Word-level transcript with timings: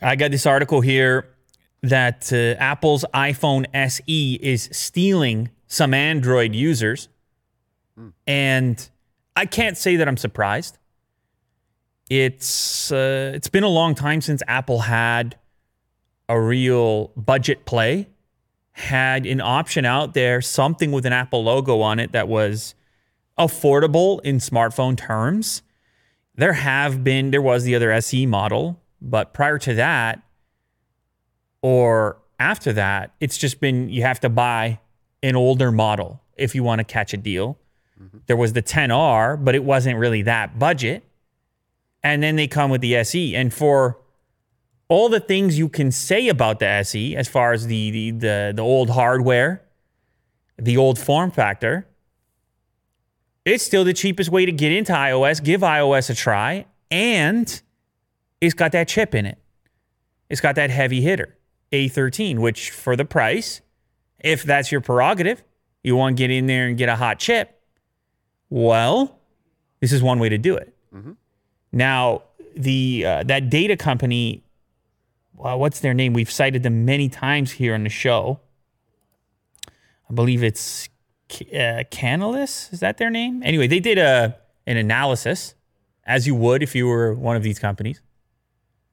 I 0.00 0.16
got 0.16 0.30
this 0.30 0.46
article 0.46 0.80
here 0.80 1.28
that 1.82 2.32
uh, 2.32 2.60
Apple's 2.62 3.04
iPhone 3.14 3.66
SE 3.74 4.34
is 4.42 4.68
stealing 4.72 5.50
some 5.66 5.94
Android 5.94 6.54
users. 6.54 7.08
And 8.26 8.90
I 9.36 9.46
can't 9.46 9.76
say 9.76 9.96
that 9.96 10.08
I'm 10.08 10.16
surprised. 10.16 10.78
It's 12.10 12.90
uh, 12.90 13.32
it's 13.34 13.48
been 13.48 13.64
a 13.64 13.68
long 13.68 13.94
time 13.94 14.20
since 14.20 14.42
Apple 14.48 14.80
had 14.80 15.36
a 16.28 16.40
real 16.40 17.08
budget 17.16 17.64
play, 17.66 18.08
had 18.72 19.26
an 19.26 19.40
option 19.40 19.84
out 19.84 20.14
there, 20.14 20.40
something 20.40 20.90
with 20.92 21.06
an 21.06 21.12
Apple 21.12 21.44
logo 21.44 21.80
on 21.80 21.98
it 21.98 22.12
that 22.12 22.28
was 22.28 22.74
affordable 23.38 24.20
in 24.22 24.38
smartphone 24.38 24.96
terms. 24.96 25.62
There 26.34 26.54
have 26.54 27.04
been 27.04 27.30
there 27.30 27.42
was 27.42 27.64
the 27.64 27.74
other 27.74 27.90
SE 27.92 28.26
model, 28.26 28.80
but 29.00 29.32
prior 29.32 29.58
to 29.58 29.74
that 29.74 30.22
or 31.62 32.18
after 32.38 32.72
that, 32.72 33.14
it's 33.20 33.36
just 33.36 33.60
been 33.60 33.88
you 33.88 34.02
have 34.02 34.20
to 34.20 34.28
buy 34.28 34.80
an 35.22 35.36
older 35.36 35.72
model 35.72 36.22
if 36.36 36.54
you 36.54 36.62
want 36.62 36.78
to 36.78 36.84
catch 36.84 37.12
a 37.12 37.16
deal. 37.16 37.58
Mm-hmm. 38.00 38.18
There 38.26 38.36
was 38.36 38.52
the 38.52 38.62
10R, 38.62 39.42
but 39.42 39.54
it 39.54 39.64
wasn't 39.64 39.98
really 39.98 40.22
that 40.22 40.58
budget. 40.58 41.04
And 42.02 42.22
then 42.22 42.36
they 42.36 42.46
come 42.46 42.70
with 42.70 42.80
the 42.80 42.94
SE. 42.96 43.34
And 43.34 43.52
for 43.52 43.98
all 44.88 45.08
the 45.08 45.20
things 45.20 45.58
you 45.58 45.68
can 45.68 45.90
say 45.90 46.28
about 46.28 46.60
the 46.60 46.66
SE, 46.66 47.16
as 47.16 47.28
far 47.28 47.52
as 47.52 47.66
the 47.66 47.90
the 47.90 48.10
the, 48.12 48.52
the 48.56 48.62
old 48.62 48.90
hardware, 48.90 49.62
the 50.56 50.76
old 50.76 50.98
form 50.98 51.30
factor, 51.30 51.86
it's 53.44 53.64
still 53.64 53.84
the 53.84 53.92
cheapest 53.92 54.30
way 54.30 54.46
to 54.46 54.52
get 54.52 54.70
into 54.72 54.92
iOS. 54.92 55.42
Give 55.42 55.60
iOS 55.60 56.10
a 56.10 56.14
try, 56.14 56.66
and 56.90 57.60
it's 58.40 58.54
got 58.54 58.72
that 58.72 58.88
chip 58.88 59.14
in 59.14 59.26
it. 59.26 59.38
It's 60.28 60.40
got 60.40 60.54
that 60.56 60.70
heavy 60.70 61.00
hitter, 61.00 61.36
A13, 61.72 62.38
which 62.38 62.70
for 62.70 62.96
the 62.96 63.04
price, 63.04 63.60
if 64.18 64.42
that's 64.42 64.70
your 64.70 64.80
prerogative, 64.80 65.42
you 65.82 65.96
want 65.96 66.16
to 66.16 66.22
get 66.22 66.30
in 66.30 66.46
there 66.46 66.66
and 66.66 66.76
get 66.76 66.88
a 66.88 66.96
hot 66.96 67.18
chip. 67.18 67.60
Well, 68.50 69.18
this 69.80 69.92
is 69.92 70.02
one 70.02 70.18
way 70.18 70.28
to 70.28 70.38
do 70.38 70.56
it. 70.56 70.74
Now, 71.72 72.22
the 72.56 73.04
uh, 73.06 73.22
that 73.24 73.50
data 73.50 73.76
company, 73.76 74.42
well, 75.34 75.58
what's 75.58 75.80
their 75.80 75.94
name? 75.94 76.12
We've 76.12 76.30
cited 76.30 76.62
them 76.62 76.84
many 76.84 77.08
times 77.08 77.52
here 77.52 77.74
on 77.74 77.84
the 77.84 77.90
show. 77.90 78.40
I 80.10 80.14
believe 80.14 80.42
it's 80.42 80.88
uh, 81.30 81.84
Canalys. 81.90 82.72
Is 82.72 82.80
that 82.80 82.96
their 82.96 83.10
name? 83.10 83.42
Anyway, 83.44 83.66
they 83.66 83.80
did 83.80 83.98
a 83.98 84.36
an 84.66 84.76
analysis, 84.76 85.54
as 86.04 86.26
you 86.26 86.34
would 86.34 86.62
if 86.62 86.74
you 86.74 86.86
were 86.86 87.14
one 87.14 87.36
of 87.36 87.42
these 87.42 87.58
companies. 87.58 88.00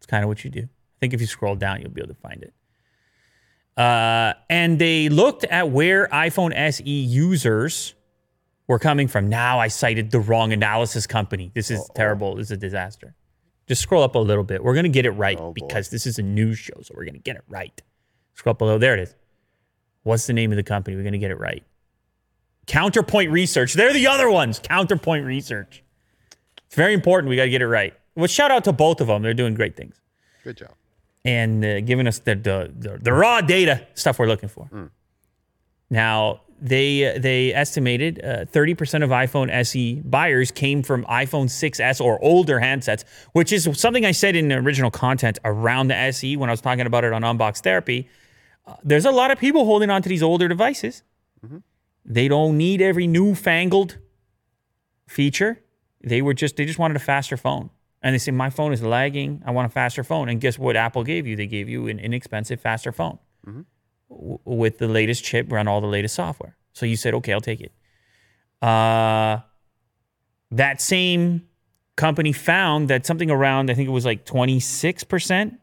It's 0.05 0.11
kind 0.11 0.23
of 0.23 0.27
what 0.27 0.43
you 0.43 0.51
do. 0.51 0.59
I 0.61 0.97
think 0.99 1.15
if 1.15 1.19
you 1.21 1.25
scroll 1.25 1.55
down, 1.55 1.81
you'll 1.81 1.89
be 1.89 1.99
able 1.99 2.13
to 2.13 2.19
find 2.21 2.43
it. 2.43 2.53
Uh, 3.75 4.33
and 4.51 4.77
they 4.77 5.09
looked 5.09 5.43
at 5.45 5.71
where 5.71 6.07
iPhone 6.09 6.53
SE 6.55 6.83
users 6.83 7.95
were 8.67 8.77
coming 8.77 9.07
from. 9.07 9.27
Now 9.29 9.59
I 9.59 9.67
cited 9.67 10.11
the 10.11 10.19
wrong 10.19 10.53
analysis 10.53 11.07
company. 11.07 11.51
This 11.55 11.71
is 11.71 11.89
terrible. 11.95 12.35
This 12.35 12.47
is 12.47 12.51
a 12.51 12.57
disaster. 12.57 13.15
Just 13.67 13.81
scroll 13.81 14.03
up 14.03 14.13
a 14.13 14.19
little 14.19 14.43
bit. 14.43 14.63
We're 14.63 14.75
going 14.75 14.83
to 14.83 14.89
get 14.89 15.07
it 15.07 15.11
right 15.11 15.39
Oh, 15.39 15.51
boy. 15.51 15.53
because 15.53 15.89
this 15.89 16.05
is 16.05 16.19
a 16.19 16.21
news 16.21 16.59
show, 16.59 16.75
so 16.83 16.93
we're 16.95 17.05
going 17.05 17.15
to 17.15 17.19
get 17.19 17.35
it 17.35 17.43
right. 17.49 17.81
Scroll 18.35 18.51
up 18.51 18.59
below. 18.59 18.77
There 18.77 18.93
it 18.93 18.99
is. 18.99 19.15
What's 20.03 20.27
the 20.27 20.33
name 20.33 20.51
of 20.51 20.55
the 20.55 20.63
company? 20.63 20.95
We're 20.95 21.01
going 21.03 21.13
to 21.13 21.17
get 21.19 21.31
it 21.31 21.39
right. 21.39 21.63
Counterpoint 22.67 23.31
Research. 23.31 23.73
They're 23.73 23.91
the 23.93 24.05
other 24.07 24.29
ones. 24.29 24.59
Counterpoint 24.59 25.25
Research. 25.25 25.83
It's 26.67 26.75
very 26.75 26.93
important. 26.93 27.29
We 27.31 27.35
got 27.35 27.45
to 27.45 27.49
get 27.49 27.63
it 27.63 27.67
right. 27.67 27.93
Well, 28.15 28.27
shout 28.27 28.51
out 28.51 28.63
to 28.65 28.73
both 28.73 29.01
of 29.01 29.07
them. 29.07 29.21
They're 29.21 29.33
doing 29.33 29.53
great 29.55 29.75
things 29.75 29.99
Good 30.43 30.57
job. 30.57 30.71
and 31.25 31.63
uh, 31.65 31.81
giving 31.81 32.07
us 32.07 32.19
the, 32.19 32.35
the 32.35 32.71
the 32.77 32.97
the 32.97 33.13
raw 33.13 33.41
data 33.41 33.85
stuff 33.93 34.19
we're 34.19 34.27
looking 34.27 34.49
for. 34.49 34.69
Now 35.89 36.41
they 36.61 37.17
they 37.19 37.53
estimated 37.53 38.23
uh, 38.23 38.45
thirty 38.45 38.73
percent 38.73 39.03
of 39.03 39.09
iPhone 39.09 39.49
SE 39.51 40.01
buyers 40.05 40.51
came 40.51 40.81
from 40.83 41.03
iPhone 41.05 41.45
6s 41.47 41.99
or 42.03 42.23
older 42.23 42.59
handsets, 42.59 43.03
which 43.33 43.51
is 43.51 43.67
something 43.73 44.05
I 44.05 44.11
said 44.11 44.35
in 44.35 44.47
the 44.47 44.55
original 44.55 44.89
content 44.91 45.37
around 45.43 45.89
the 45.89 45.95
SE 45.95 46.37
when 46.37 46.49
I 46.49 46.53
was 46.53 46.61
talking 46.61 46.85
about 46.85 47.03
it 47.03 47.11
on 47.13 47.21
Unbox 47.23 47.59
Therapy. 47.61 48.07
Uh, 48.65 48.75
there's 48.83 49.05
a 49.05 49.11
lot 49.11 49.29
of 49.31 49.37
people 49.37 49.65
holding 49.65 49.89
on 49.89 50.01
to 50.01 50.09
these 50.09 50.23
older 50.23 50.47
devices. 50.47 51.03
They 52.07 52.27
don't 52.27 52.55
need 52.57 52.81
every 52.81 53.07
newfangled 53.07 53.97
feature. 55.07 55.61
They 56.03 56.21
were 56.21 56.33
just 56.35 56.55
they 56.55 56.65
just 56.65 56.79
wanted 56.79 56.97
a 56.97 56.99
faster 56.99 57.35
phone. 57.35 57.69
And 58.05 58.13
they 58.13 58.19
say, 58.19 58.29
My 58.31 58.51
phone 58.51 58.71
is 58.71 58.83
lagging. 58.83 59.41
I 59.47 59.51
want 59.51 59.65
a 59.65 59.69
faster 59.69 60.03
phone. 60.03 60.29
And 60.29 60.39
guess 60.39 60.59
what 60.59 60.75
Apple 60.75 61.03
gave 61.03 61.25
you? 61.25 61.35
They 61.35 61.47
gave 61.47 61.67
you 61.67 61.87
an 61.87 61.97
inexpensive, 61.97 62.61
faster 62.61 62.91
phone 62.91 63.17
w- 64.09 64.37
with 64.45 64.77
the 64.77 64.87
latest 64.87 65.23
chip, 65.23 65.51
run 65.51 65.67
all 65.67 65.81
the 65.81 65.87
latest 65.87 66.13
software. 66.13 66.55
So 66.73 66.85
you 66.85 66.97
said, 66.97 67.15
Okay, 67.15 67.33
I'll 67.33 67.41
take 67.41 67.61
it. 67.61 67.73
Uh, 68.61 69.39
that 70.51 70.81
same 70.81 71.47
company 71.95 72.31
found 72.31 72.89
that 72.91 73.07
something 73.07 73.31
around, 73.31 73.71
I 73.71 73.73
think 73.73 73.87
it 73.87 73.91
was 73.91 74.05
like 74.05 74.23
26%, 74.23 75.57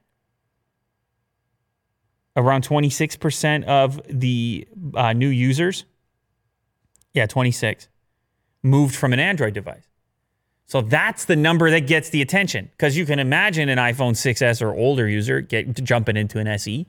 around 2.36 2.66
26% 2.66 3.64
of 3.64 4.00
the 4.08 4.66
uh, 4.94 5.12
new 5.12 5.28
users, 5.28 5.84
yeah, 7.14 7.26
26, 7.26 7.88
moved 8.64 8.96
from 8.96 9.12
an 9.12 9.20
Android 9.20 9.54
device. 9.54 9.86
So 10.72 10.80
that's 10.80 11.26
the 11.26 11.36
number 11.36 11.70
that 11.70 11.80
gets 11.80 12.08
the 12.08 12.22
attention 12.22 12.70
because 12.70 12.96
you 12.96 13.04
can 13.04 13.18
imagine 13.18 13.68
an 13.68 13.76
iPhone 13.76 14.12
6s 14.12 14.62
or 14.62 14.74
older 14.74 15.06
user 15.06 15.42
get 15.42 15.74
jumping 15.84 16.16
into 16.16 16.38
an 16.38 16.46
SE, 16.46 16.86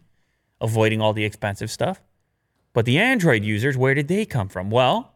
avoiding 0.62 1.02
all 1.02 1.12
the 1.12 1.26
expensive 1.26 1.70
stuff. 1.70 2.02
But 2.72 2.86
the 2.86 2.98
Android 2.98 3.44
users, 3.44 3.76
where 3.76 3.94
did 3.94 4.08
they 4.08 4.24
come 4.24 4.48
from? 4.48 4.70
Well, 4.70 5.16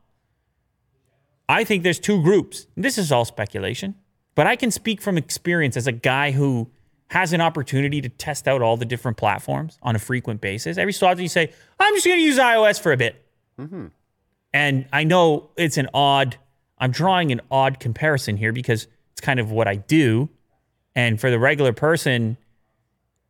I 1.48 1.64
think 1.64 1.84
there's 1.84 1.98
two 1.98 2.22
groups. 2.22 2.68
This 2.76 2.98
is 2.98 3.10
all 3.10 3.24
speculation, 3.24 3.96
but 4.36 4.48
I 4.48 4.58
can 4.58 4.70
speak 4.70 5.00
from 5.02 5.18
experience 5.18 5.78
as 5.78 5.88
a 5.88 5.94
guy 5.94 6.32
who 6.32 6.70
has 7.12 7.32
an 7.32 7.40
opportunity 7.40 8.02
to 8.02 8.10
test 8.10 8.50
out 8.50 8.62
all 8.62 8.76
the 8.76 8.84
different 8.84 9.16
platforms 9.16 9.80
on 9.82 9.96
a 9.96 10.00
frequent 10.00 10.42
basis. 10.42 10.78
Every 10.78 10.92
so 10.92 11.08
often 11.08 11.22
you 11.22 11.30
say, 11.30 11.54
I'm 11.80 11.94
just 11.94 12.06
going 12.06 12.20
to 12.20 12.22
use 12.22 12.38
iOS 12.38 12.82
for 12.82 12.92
a 12.92 12.98
bit. 12.98 13.16
Mm-hmm. 13.58 13.86
And 14.52 14.90
I 14.92 15.06
know 15.06 15.52
it's 15.56 15.78
an 15.78 15.88
odd, 15.94 16.36
I'm 16.80 16.92
drawing 16.92 17.32
an 17.32 17.42
odd 17.50 17.80
comparison 17.80 18.38
here 18.38 18.52
because 18.52 18.88
it's 19.12 19.22
kind 19.22 19.40
of 19.40 19.52
what 19.52 19.68
I 19.68 19.76
do. 19.76 20.30
And 20.96 21.20
for 21.20 21.30
the 21.30 21.40
regular 21.40 21.74
person, 21.74 22.38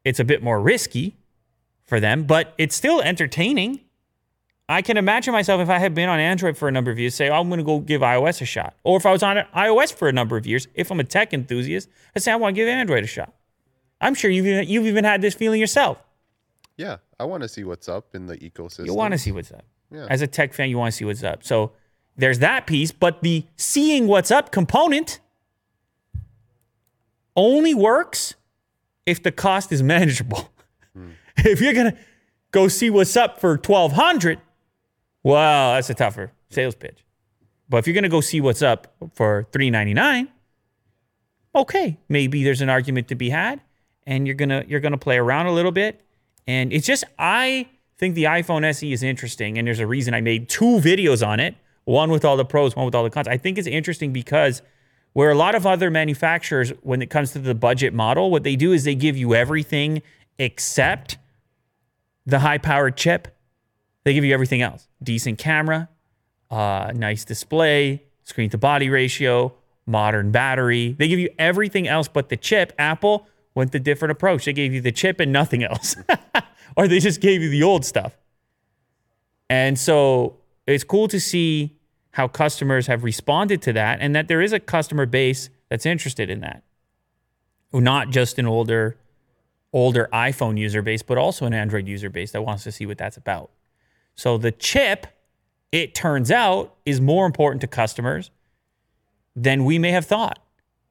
it's 0.04 0.20
a 0.20 0.24
bit 0.24 0.42
more 0.42 0.62
risky 0.62 1.16
for 1.86 2.00
them, 2.00 2.24
but 2.24 2.54
it's 2.58 2.76
still 2.76 3.02
entertaining. 3.02 3.82
I 4.70 4.82
can 4.82 4.98
imagine 4.98 5.32
myself 5.32 5.62
if 5.62 5.70
I 5.70 5.78
had 5.78 5.96
been 5.96 6.10
on 6.10 6.20
Android 6.20 6.58
for 6.58 6.68
a 6.68 6.72
number 6.72 6.92
of 6.92 7.00
years, 7.00 7.16
say, 7.16 7.30
oh, 7.30 7.40
I'm 7.40 7.48
going 7.48 7.60
to 7.60 7.64
go 7.64 7.80
give 7.80 8.02
iOS 8.02 8.42
a 8.42 8.46
shot. 8.46 8.76
Or 8.84 8.98
if 8.98 9.06
I 9.06 9.12
was 9.12 9.24
on 9.24 9.38
iOS 9.56 9.94
for 9.94 10.10
a 10.10 10.12
number 10.12 10.36
of 10.36 10.46
years, 10.46 10.68
if 10.76 10.92
I'm 10.92 11.00
a 11.00 11.06
tech 11.06 11.34
enthusiast, 11.34 11.90
I 12.16 12.20
say, 12.20 12.34
I 12.34 12.36
want 12.36 12.56
to 12.56 12.62
give 12.62 12.68
Android 12.68 13.04
a 13.04 13.08
shot. 13.08 13.34
I'm 14.02 14.14
sure 14.14 14.30
you've 14.30 14.46
even, 14.46 14.68
you've 14.68 14.86
even 14.86 15.06
had 15.06 15.22
this 15.22 15.34
feeling 15.34 15.62
yourself. 15.62 16.04
Yeah, 16.76 16.98
I 17.20 17.24
want 17.24 17.44
to 17.44 17.50
see 17.50 17.64
what's 17.64 17.90
up 17.90 18.14
in 18.14 18.28
the 18.28 18.38
ecosystem. 18.38 18.86
You 18.86 18.94
want 18.94 19.14
to 19.14 19.18
see 19.18 19.32
what's 19.32 19.52
up. 19.52 19.66
Yeah. 19.90 20.06
As 20.10 20.22
a 20.22 20.28
tech 20.28 20.54
fan, 20.54 20.70
you 20.70 20.78
want 20.78 20.92
to 20.92 20.98
see 20.98 21.06
what's 21.06 21.24
up. 21.24 21.44
So 21.44 21.72
there's 22.18 22.40
that 22.40 22.68
piece, 22.68 22.92
but 22.92 23.22
the 23.22 23.46
seeing 23.56 24.08
what's 24.08 24.32
up 24.32 24.52
component 24.52 25.20
only 27.36 27.74
works 27.74 28.36
if 29.06 29.22
the 29.22 29.32
cost 29.32 29.72
is 29.72 29.84
manageable. 29.94 30.50
Hmm. 30.94 31.12
if 31.38 31.62
you're 31.62 31.74
gonna 31.74 31.98
go 32.52 32.68
see 32.68 32.90
what's 32.90 33.16
up 33.16 33.40
for 33.40 33.58
twelve 33.58 33.94
hundred, 33.94 34.40
well, 35.24 35.76
that's 35.76 35.90
a 35.90 35.94
tougher 35.94 36.32
sales 36.50 36.76
pitch. 36.76 37.04
But 37.70 37.78
if 37.78 37.88
you're 37.88 37.94
gonna 37.94 38.10
go 38.10 38.22
see 38.22 38.42
what's 38.42 38.62
up 38.62 38.96
for 39.14 39.48
three 39.52 39.70
ninety 39.70 39.94
nine, 39.94 40.30
okay, 41.54 41.98
maybe 42.10 42.44
there's 42.44 42.62
an 42.62 42.70
argument 42.70 43.08
to 43.10 43.16
be 43.16 43.30
had, 43.30 43.62
and 44.06 44.26
you're 44.26 44.36
gonna 44.36 44.66
you're 44.68 44.80
gonna 44.80 44.98
play 44.98 45.18
around 45.18 45.48
a 45.48 45.52
little 45.52 45.72
bit. 45.72 46.02
And 46.48 46.72
it's 46.72 46.88
just 46.88 47.04
I 47.20 47.68
think 47.98 48.16
the 48.16 48.24
iPhone 48.24 48.64
SE 48.64 48.92
is 48.92 49.04
interesting, 49.04 49.58
and 49.58 49.68
there's 49.68 49.80
a 49.80 49.88
reason 49.88 50.14
I 50.14 50.22
made 50.22 50.50
two 50.50 50.80
videos 50.80 51.26
on 51.26 51.40
it, 51.40 51.56
one 51.88 52.12
with 52.12 52.26
all 52.26 52.36
the 52.36 52.44
pros, 52.44 52.76
one 52.76 52.86
with 52.86 52.94
all 52.94 53.04
the 53.04 53.10
cons. 53.10 53.30
I 53.30 53.38
think 53.38 53.58
it's 53.58 53.68
interesting 53.68 54.12
because 54.12 54.62
where 55.14 55.32
a 55.32 55.36
lot 55.36 55.56
of 55.56 55.66
other 55.66 55.90
manufacturers, 55.90 56.72
when 56.82 57.02
it 57.02 57.10
comes 57.10 57.32
to 57.32 57.40
the 57.40 57.56
budget 57.56 57.94
model, 57.94 58.30
what 58.30 58.44
they 58.44 58.58
do 58.58 58.74
is 58.74 58.84
they 58.84 58.94
give 58.94 59.16
you 59.16 59.34
everything 59.34 60.02
except 60.38 61.18
the 62.26 62.40
high-powered 62.40 62.98
chip. 62.98 63.30
They 64.04 64.14
give 64.14 64.26
you 64.26 64.34
everything 64.34 64.62
else: 64.62 64.90
decent 65.02 65.38
camera, 65.38 65.88
uh, 66.52 66.92
nice 66.94 67.24
display, 67.24 68.04
screen 68.24 68.50
to 68.50 68.58
body 68.58 68.90
ratio, 68.90 69.54
modern 69.86 70.32
battery. 70.32 70.94
They 71.00 71.08
give 71.08 71.20
you 71.20 71.30
everything 71.40 71.88
else 71.88 72.10
but 72.10 72.28
the 72.28 72.38
chip. 72.38 72.74
Apple 72.78 73.28
went 73.56 73.72
the 73.72 73.80
different 73.80 74.12
approach. 74.12 74.44
They 74.44 74.54
gave 74.54 74.74
you 74.74 74.82
the 74.82 74.92
chip 74.92 75.22
and 75.22 75.32
nothing 75.32 75.64
else, 75.64 75.96
or 76.76 76.90
they 76.90 77.00
just 77.00 77.22
gave 77.22 77.42
you 77.42 77.50
the 77.50 77.64
old 77.64 77.86
stuff. 77.86 78.18
And 79.50 79.80
so 79.80 80.36
it's 80.68 80.84
cool 80.84 81.08
to 81.08 81.20
see 81.20 81.77
how 82.18 82.28
customers 82.28 82.88
have 82.88 83.04
responded 83.04 83.62
to 83.62 83.72
that 83.72 84.00
and 84.02 84.16
that 84.16 84.28
there 84.28 84.42
is 84.42 84.52
a 84.52 84.60
customer 84.60 85.06
base 85.06 85.52
that's 85.70 85.86
interested 85.86 86.32
in 86.32 86.40
that. 86.40 86.64
Not 87.72 88.10
just 88.10 88.40
an 88.40 88.48
older 88.48 88.98
older 89.72 90.10
iPhone 90.12 90.58
user 90.58 90.82
base, 90.82 91.04
but 91.04 91.20
also 91.20 91.46
an 91.46 91.54
Android 91.54 91.88
user 91.88 92.10
base 92.10 92.32
that 92.32 92.42
wants 92.42 92.64
to 92.64 92.72
see 92.72 92.88
what 92.88 92.98
that's 92.98 93.18
about. 93.18 93.52
So 94.16 94.40
the 94.40 94.52
chip, 94.52 95.06
it 95.72 95.94
turns 95.94 96.32
out, 96.32 96.74
is 96.88 97.00
more 97.00 97.28
important 97.28 97.62
to 97.62 97.68
customers 97.68 98.32
than 99.36 99.64
we 99.64 99.78
may 99.78 99.92
have 99.92 100.06
thought. 100.06 100.40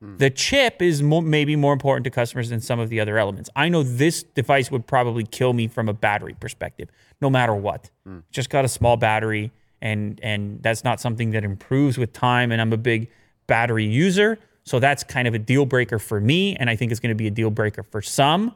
Hmm. 0.00 0.19
The 0.19 0.31
chip 0.31 0.81
is 0.81 1.02
mo- 1.02 1.23
maybe 1.23 1.56
more 1.56 1.73
important 1.73 2.05
to 2.05 2.11
customers 2.11 2.50
than 2.50 2.61
some 2.61 2.78
of 2.78 2.88
the 2.88 3.00
other 3.00 3.19
elements. 3.19 3.50
I 3.56 3.69
know 3.69 3.82
this 3.82 4.23
device 4.23 4.70
would 4.70 4.87
probably 4.87 5.25
kill 5.25 5.55
me 5.55 5.67
from 5.67 5.88
a 5.88 5.93
battery 5.93 6.37
perspective, 6.38 6.88
no 7.20 7.31
matter 7.31 7.55
what. 7.55 7.90
Hmm. 8.05 8.19
Just 8.31 8.49
got 8.49 8.64
a 8.64 8.69
small 8.69 8.96
battery, 8.96 9.50
and 9.81 10.20
and 10.23 10.62
that's 10.62 10.84
not 10.84 11.00
something 11.00 11.31
that 11.32 11.44
improves 11.44 11.99
with 11.99 12.12
time. 12.12 12.52
And 12.52 12.61
I'm 12.61 12.73
a 12.73 12.78
big 12.78 13.11
battery 13.46 13.84
user, 13.84 14.38
so 14.64 14.78
that's 14.78 15.05
kind 15.05 15.28
of 15.28 15.34
a 15.34 15.38
deal 15.38 15.64
breaker 15.67 15.99
for 15.99 16.20
me, 16.20 16.56
and 16.56 16.69
I 16.69 16.76
think 16.76 16.90
it's 16.90 17.00
going 17.00 17.11
to 17.11 17.17
be 17.17 17.26
a 17.26 17.31
deal 17.31 17.50
breaker 17.50 17.82
for 17.82 18.02
some. 18.02 18.55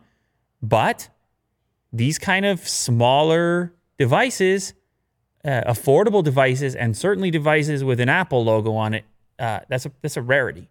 But 0.62 1.08
these 1.92 2.18
kind 2.18 2.44
of 2.44 2.66
smaller 2.68 3.72
devices, 3.98 4.74
uh, 5.44 5.62
affordable 5.66 6.22
devices, 6.22 6.74
and 6.74 6.96
certainly 6.96 7.30
devices 7.30 7.84
with 7.84 8.00
an 8.00 8.08
Apple 8.08 8.44
logo 8.44 8.74
on 8.74 8.94
it, 8.94 9.04
uh, 9.38 9.60
that's 9.68 9.86
a 9.86 9.92
that's 10.02 10.16
a 10.16 10.22
rarity. 10.22 10.68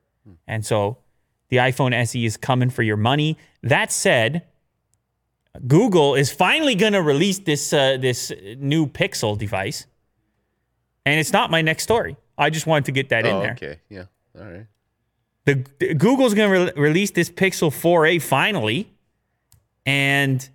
And 0.48 0.66
so 0.66 0.98
the 1.50 1.57
iPhone 1.57 1.94
SE 1.94 2.24
is 2.24 2.38
coming 2.38 2.69
for 2.69 2.84
your 2.84 2.98
money. 2.98 3.38
That 3.63 3.92
said, 3.92 4.44
Google 5.68 6.16
is 6.16 6.31
finally 6.31 6.75
going 6.75 6.94
to 6.94 7.01
release 7.01 7.40
this 7.40 7.74
uh, 7.74 7.98
this 8.00 8.31
new 8.57 8.88
Pixel 8.88 9.38
device, 9.38 9.86
and 11.09 11.19
it's 11.19 11.33
not 11.33 11.50
my 11.51 11.61
next 11.61 11.83
story. 11.83 12.15
I 12.38 12.50
just 12.50 12.67
wanted 12.67 12.85
to 12.85 12.91
get 12.91 13.09
that 13.09 13.25
in 13.25 13.35
Oh, 13.35 13.41
there. 13.41 13.51
okay. 13.51 13.79
Yeah. 13.89 14.03
All 14.39 14.45
right. 14.45 14.65
The, 15.45 15.65
the- 15.79 15.94
Google's 15.95 16.33
going 16.33 16.51
to 16.51 16.73
re- 16.75 16.81
release 16.89 17.11
this 17.11 17.29
Pixel 17.29 17.69
4a 17.71 18.21
finally, 18.21 18.89
and 19.85 20.47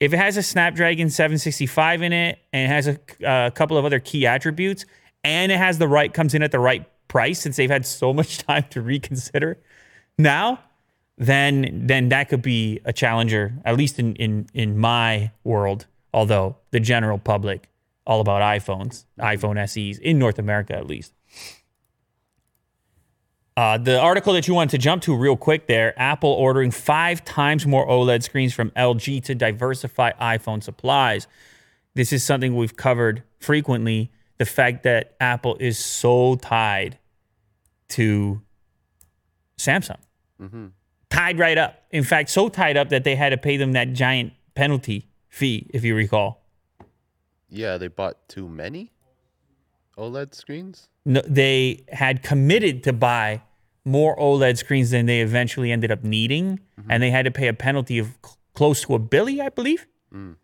if 0.00 0.12
it 0.12 0.16
has 0.16 0.36
a 0.36 0.42
Snapdragon 0.42 1.10
765 1.10 2.02
in 2.02 2.12
it 2.12 2.38
and 2.52 2.64
it 2.64 2.74
has 2.74 2.88
a, 2.88 2.98
a 3.46 3.50
couple 3.50 3.76
of 3.78 3.84
other 3.84 4.00
key 4.00 4.26
attributes, 4.26 4.84
and 5.22 5.50
it 5.52 5.58
has 5.58 5.78
the 5.78 5.88
right 5.88 6.12
comes 6.12 6.34
in 6.34 6.42
at 6.42 6.50
the 6.52 6.58
right 6.58 6.84
price 7.08 7.40
since 7.40 7.56
they've 7.56 7.70
had 7.70 7.86
so 7.86 8.12
much 8.20 8.38
time 8.38 8.64
to 8.70 8.80
reconsider 8.82 9.58
now, 10.18 10.60
then 11.16 11.82
then 11.86 12.08
that 12.08 12.28
could 12.28 12.42
be 12.42 12.80
a 12.84 12.92
challenger 12.92 13.52
at 13.64 13.76
least 13.76 13.98
in 13.98 14.16
in 14.16 14.46
in 14.54 14.76
my 14.78 15.30
world. 15.44 15.86
Although 16.12 16.56
the 16.70 16.80
general 16.80 17.18
public 17.18 17.68
all 18.06 18.20
about 18.20 18.42
iPhones, 18.42 19.04
iPhone 19.18 19.56
SEs 19.68 19.98
in 19.98 20.18
North 20.18 20.38
America 20.38 20.74
at 20.76 20.86
least. 20.86 21.12
Uh, 23.56 23.78
the 23.78 23.98
article 24.00 24.32
that 24.32 24.48
you 24.48 24.54
wanted 24.54 24.70
to 24.70 24.78
jump 24.78 25.00
to 25.02 25.16
real 25.16 25.36
quick 25.36 25.68
there 25.68 25.98
Apple 25.98 26.30
ordering 26.30 26.72
five 26.72 27.24
times 27.24 27.66
more 27.66 27.86
OLED 27.86 28.22
screens 28.22 28.52
from 28.52 28.70
LG 28.70 29.22
to 29.24 29.34
diversify 29.34 30.10
iPhone 30.20 30.62
supplies. 30.62 31.28
This 31.94 32.12
is 32.12 32.24
something 32.24 32.56
we've 32.56 32.76
covered 32.76 33.22
frequently 33.38 34.10
the 34.38 34.44
fact 34.44 34.82
that 34.82 35.14
Apple 35.20 35.56
is 35.60 35.78
so 35.78 36.34
tied 36.36 36.98
to 37.90 38.42
Samsung. 39.58 39.98
Tied 41.10 41.38
right 41.38 41.56
up. 41.56 41.80
In 41.92 42.02
fact, 42.02 42.30
so 42.30 42.48
tied 42.48 42.76
up 42.76 42.88
that 42.88 43.04
they 43.04 43.14
had 43.14 43.28
to 43.28 43.36
pay 43.36 43.56
them 43.56 43.72
that 43.72 43.92
giant 43.92 44.32
penalty 44.56 45.08
fee, 45.28 45.70
if 45.72 45.84
you 45.84 45.94
recall. 45.94 46.43
Yeah, 47.54 47.78
they 47.78 47.88
bought 47.88 48.28
too 48.28 48.48
many 48.48 48.90
OLED 49.96 50.34
screens. 50.34 50.88
no, 51.04 51.22
they 51.26 51.84
had 51.88 52.22
committed 52.22 52.82
to 52.84 52.92
buy 52.92 53.42
more 53.84 54.16
OLED 54.16 54.58
screens 54.58 54.90
than 54.90 55.06
they 55.06 55.20
eventually 55.20 55.70
ended 55.70 55.92
up 55.92 56.02
needing, 56.02 56.58
mm-hmm. 56.78 56.90
and 56.90 57.02
they 57.02 57.10
had 57.10 57.24
to 57.26 57.30
pay 57.30 57.48
a 57.48 57.54
penalty 57.54 57.98
of 57.98 58.08
cl- 58.24 58.38
close 58.54 58.82
to 58.82 58.94
a 58.94 58.98
billy, 58.98 59.40
I 59.40 59.50
believe. 59.50 59.86
Mm. 60.12 60.36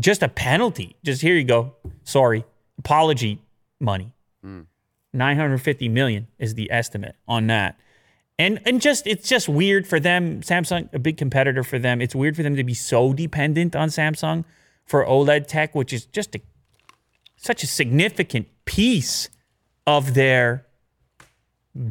Just 0.00 0.22
a 0.22 0.28
penalty. 0.28 0.96
Just 1.04 1.20
here 1.20 1.34
you 1.34 1.44
go. 1.44 1.74
Sorry, 2.04 2.44
apology 2.78 3.42
money. 3.80 4.12
Mm. 4.44 4.66
950 5.12 5.88
million 5.88 6.28
is 6.38 6.54
the 6.54 6.70
estimate 6.70 7.16
on 7.26 7.48
that. 7.48 7.78
And 8.38 8.60
and 8.66 8.82
just 8.82 9.06
it's 9.06 9.28
just 9.28 9.48
weird 9.48 9.86
for 9.86 9.98
them. 9.98 10.42
Samsung, 10.42 10.92
a 10.92 10.98
big 10.98 11.16
competitor 11.16 11.64
for 11.64 11.78
them. 11.78 12.02
It's 12.02 12.14
weird 12.14 12.36
for 12.36 12.42
them 12.42 12.56
to 12.56 12.64
be 12.64 12.74
so 12.74 13.14
dependent 13.14 13.74
on 13.74 13.88
Samsung 13.88 14.44
for 14.86 15.04
OLED 15.04 15.46
tech, 15.46 15.74
which 15.74 15.92
is 15.92 16.06
just 16.06 16.34
a, 16.34 16.40
such 17.36 17.62
a 17.62 17.66
significant 17.66 18.48
piece 18.64 19.28
of 19.86 20.14
their 20.14 20.66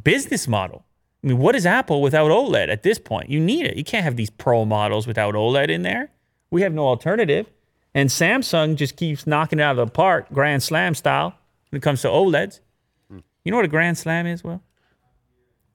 business 0.03 0.47
model. 0.47 0.85
I 1.23 1.27
mean, 1.27 1.37
what 1.37 1.55
is 1.55 1.65
Apple 1.65 2.01
without 2.01 2.31
OLED 2.31 2.69
at 2.69 2.83
this 2.83 2.99
point? 2.99 3.29
You 3.29 3.39
need 3.39 3.65
it. 3.65 3.77
You 3.77 3.83
can't 3.83 4.03
have 4.03 4.15
these 4.15 4.29
pro 4.29 4.65
models 4.65 5.07
without 5.07 5.33
OLED 5.33 5.69
in 5.69 5.81
there. 5.81 6.11
We 6.51 6.61
have 6.61 6.73
no 6.73 6.87
alternative. 6.87 7.47
And 7.93 8.09
Samsung 8.09 8.75
just 8.75 8.95
keeps 8.95 9.25
knocking 9.25 9.59
it 9.59 9.61
out 9.61 9.79
of 9.79 9.87
the 9.87 9.91
park, 9.91 10.27
Grand 10.33 10.61
Slam 10.61 10.95
style, 10.95 11.33
when 11.69 11.77
it 11.77 11.81
comes 11.81 12.01
to 12.01 12.09
OLEDs. 12.09 12.59
You 13.09 13.51
know 13.51 13.57
what 13.57 13.65
a 13.65 13.69
Grand 13.69 13.97
Slam 13.97 14.25
is, 14.25 14.43
Will? 14.43 14.61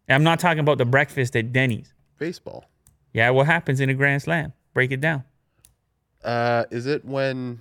And 0.06 0.16
I'm 0.16 0.25
not 0.25 0.40
talking 0.40 0.58
about 0.58 0.78
the 0.78 0.84
breakfast 0.84 1.34
at 1.37 1.52
Denny's. 1.52 1.94
Baseball. 2.19 2.64
Yeah, 3.12 3.31
what 3.31 3.46
happens 3.46 3.81
in 3.81 3.88
a 3.88 3.94
Grand 3.94 4.23
Slam? 4.23 4.52
Break 4.75 4.90
it 4.93 5.00
down. 5.00 5.25
Uh, 6.25 6.64
is 6.70 6.87
it 6.87 7.05
when 7.05 7.61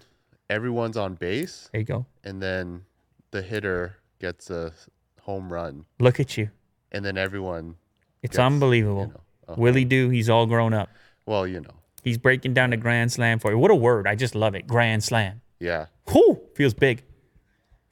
everyone's 0.49 0.97
on 0.97 1.15
base 1.15 1.69
There 1.71 1.79
you 1.81 1.85
go. 1.85 2.05
and 2.23 2.41
then 2.41 2.83
the 3.31 3.41
hitter 3.41 3.95
gets 4.19 4.49
a 4.49 4.73
home 5.21 5.51
run 5.51 5.85
Look 5.99 6.19
at 6.19 6.37
you. 6.37 6.49
and 6.91 7.03
then 7.05 7.17
everyone? 7.17 7.75
It's 8.21 8.35
Yes, 8.37 8.43
unbelievable. 8.45 9.07
you 9.07 9.13
know, 9.47 9.55
Willie 9.55 9.85
Do, 9.85 10.09
he's 10.09 10.29
all 10.29 10.45
grown 10.45 10.73
up. 10.73 10.89
Well, 11.25 11.47
you 11.47 11.61
know. 11.61 11.71
He's 12.03 12.17
breaking 12.17 12.53
down 12.53 12.69
the 12.71 12.77
Grand 12.77 13.11
Slam 13.11 13.39
for 13.39 13.51
you. 13.51 13.57
What 13.57 13.71
a 13.71 13.75
word. 13.75 14.07
I 14.07 14.15
just 14.15 14.33
love 14.35 14.55
it. 14.55 14.67
Grand 14.67 15.03
Slam. 15.03 15.41
Yeah. 15.59 15.87
Whew, 16.09 16.39
feels 16.55 16.73
big, 16.73 17.03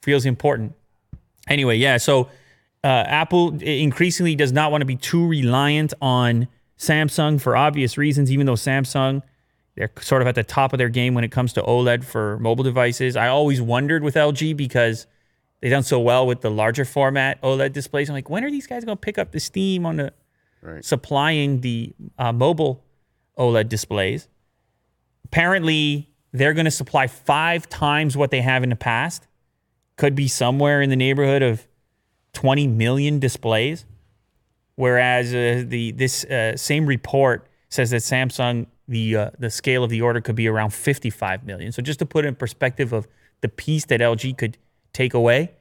feels 0.02 0.24
important. 0.26 0.74
Anyway, 1.48 1.76
yeah. 1.76 1.96
So 1.98 2.28
uh, 2.84 2.86
Apple 3.06 3.60
increasingly 3.62 4.34
does 4.34 4.52
not 4.52 4.70
want 4.70 4.82
to 4.82 4.86
be 4.86 4.96
too 4.96 5.26
reliant 5.26 5.94
on 6.02 6.48
Samsung 6.78 7.40
for 7.40 7.56
obvious 7.56 7.96
reasons. 7.98 8.30
Even 8.32 8.46
though 8.46 8.54
Samsung, 8.54 9.22
they're 9.78 9.90
sort 10.00 10.20
of 10.22 10.28
at 10.28 10.34
the 10.34 10.42
top 10.42 10.72
of 10.72 10.78
their 10.78 10.88
game 10.88 11.14
when 11.14 11.22
it 11.24 11.30
comes 11.30 11.52
to 11.54 11.62
OLED 11.62 12.04
for 12.04 12.38
mobile 12.40 12.64
devices. 12.64 13.16
I 13.16 13.28
always 13.28 13.62
wondered 13.62 14.02
with 14.02 14.16
LG 14.16 14.56
because 14.56 15.06
they've 15.60 15.70
done 15.70 15.84
so 15.84 16.00
well 16.00 16.26
with 16.26 16.40
the 16.40 16.50
larger 16.50 16.84
format 16.84 17.40
OLED 17.42 17.72
displays. 17.72 18.08
I'm 18.10 18.14
like, 18.14 18.28
when 18.28 18.44
are 18.44 18.50
these 18.50 18.66
guys 18.66 18.84
going 18.84 18.96
to 18.96 19.00
pick 19.00 19.18
up 19.18 19.30
the 19.32 19.40
steam 19.40 19.86
on 19.86 19.96
the 19.96 20.12
Right. 20.60 20.84
supplying 20.84 21.60
the 21.60 21.94
uh, 22.18 22.32
mobile 22.32 22.84
OLED 23.38 23.68
displays. 23.68 24.28
Apparently, 25.24 26.10
they're 26.32 26.52
going 26.54 26.64
to 26.64 26.70
supply 26.70 27.06
five 27.06 27.68
times 27.68 28.16
what 28.16 28.30
they 28.32 28.40
have 28.40 28.64
in 28.64 28.70
the 28.70 28.76
past. 28.76 29.28
Could 29.96 30.14
be 30.14 30.26
somewhere 30.26 30.82
in 30.82 30.90
the 30.90 30.96
neighborhood 30.96 31.42
of 31.42 31.66
20 32.32 32.66
million 32.66 33.18
displays. 33.20 33.84
Whereas 34.74 35.34
uh, 35.34 35.64
the 35.66 35.92
this 35.92 36.24
uh, 36.24 36.56
same 36.56 36.86
report 36.86 37.48
says 37.68 37.90
that 37.90 38.02
Samsung 38.02 38.66
the 38.88 39.16
uh, 39.16 39.30
the 39.38 39.50
scale 39.50 39.84
of 39.84 39.90
the 39.90 40.02
order 40.02 40.20
could 40.20 40.34
be 40.34 40.48
around 40.48 40.70
55 40.70 41.44
million. 41.44 41.70
So 41.72 41.82
just 41.82 41.98
to 42.00 42.06
put 42.06 42.24
it 42.24 42.28
in 42.28 42.34
perspective 42.34 42.92
of 42.92 43.06
the 43.40 43.48
piece 43.48 43.84
that 43.86 44.00
LG 44.00 44.36
could 44.38 44.58
take 44.92 45.14
away. 45.14 45.52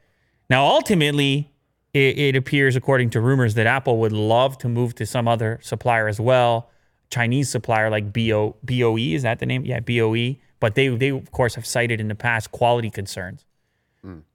Now, 0.50 0.65
ultimately, 0.65 1.51
it, 1.93 2.17
it 2.17 2.36
appears, 2.36 2.75
according 2.75 3.10
to 3.12 3.22
rumors, 3.22 3.53
that 3.55 3.67
Apple 3.67 3.98
would 4.00 4.13
love 4.13 4.57
to 4.60 4.69
move 4.69 4.96
to 4.96 5.05
some 5.05 5.27
other 5.27 5.60
supplier 5.62 6.07
as 6.07 6.19
well, 6.19 6.69
Chinese 7.10 7.50
supplier 7.50 7.89
like 7.89 8.13
BO, 8.13 8.55
BOE. 8.63 8.98
Is 8.98 9.24
that 9.24 9.39
the 9.39 9.46
name? 9.46 9.65
Yeah, 9.65 9.81
BOE. 9.81 10.38
But 10.60 10.75
they, 10.75 10.88
they 10.88 11.10
of 11.10 11.31
course, 11.31 11.55
have 11.55 11.65
cited 11.65 12.00
in 12.00 12.07
the 12.07 12.15
past 12.15 12.51
quality 12.51 12.89
concerns. 12.89 13.46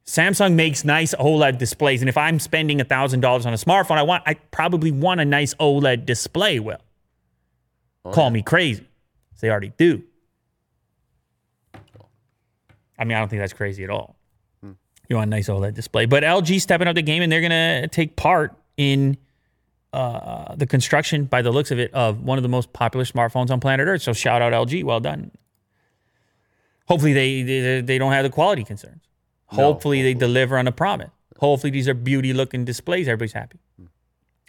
Samsung 0.05 0.55
makes 0.55 0.85
nice 0.85 1.15
OLED 1.15 1.59
displays, 1.59 2.03
and 2.03 2.09
if 2.09 2.17
I'm 2.17 2.39
spending 2.39 2.83
thousand 2.85 3.21
dollars 3.21 3.47
on 3.47 3.53
a 3.53 3.57
smartphone, 3.57 3.99
I 3.99 4.03
want 4.03 4.23
I 4.27 4.35
probably 4.35 4.91
want 4.91 5.21
a 5.21 5.25
nice 5.25 5.55
OLED 5.55 6.05
display. 6.05 6.59
Will 8.05 8.13
call 8.13 8.31
me 8.31 8.43
crazy. 8.43 8.87
They 9.41 9.51
already 9.51 9.73
do. 9.77 10.05
I 12.99 13.05
mean, 13.05 13.17
I 13.17 13.21
don't 13.21 13.29
think 13.29 13.41
that's 13.43 13.53
crazy 13.53 13.83
at 13.83 13.91
all. 13.91 14.17
You 15.09 15.17
want 15.17 15.29
a 15.29 15.31
nice 15.31 15.49
OLED 15.49 15.75
display, 15.75 16.07
but 16.07 16.23
LG 16.23 16.61
stepping 16.61 16.87
up 16.87 16.95
the 16.95 17.03
game, 17.03 17.23
and 17.23 17.31
they're 17.31 17.41
gonna 17.41 17.89
take 17.89 18.17
part 18.17 18.55
in 18.77 19.19
uh, 19.93 20.55
the 20.55 20.67
construction, 20.67 21.25
by 21.25 21.43
the 21.43 21.51
looks 21.51 21.71
of 21.71 21.79
it, 21.79 21.93
of 21.93 22.23
one 22.23 22.39
of 22.39 22.43
the 22.43 22.49
most 22.49 22.73
popular 22.73 23.05
smartphones 23.05 23.51
on 23.51 23.61
planet 23.61 23.89
Earth. 23.89 24.03
So 24.03 24.13
shout 24.13 24.41
out 24.41 24.53
LG, 24.53 24.85
well 24.85 25.01
done. 25.01 25.33
Hopefully 26.87 27.13
they 27.13 27.43
they, 27.43 27.81
they 27.81 27.99
don't 27.99 28.13
have 28.13 28.23
the 28.23 28.31
quality 28.31 28.65
concerns. 28.65 29.03
Hopefully 29.47 30.03
they 30.03 30.15
deliver 30.15 30.57
on 30.57 30.67
a 30.67 30.73
promise. 30.73 31.11
Hopefully 31.39 31.71
these 31.71 31.89
are 31.89 31.95
beauty 31.95 32.33
looking 32.33 32.65
displays. 32.65 33.07
Everybody's 33.09 33.33
happy. 33.33 33.59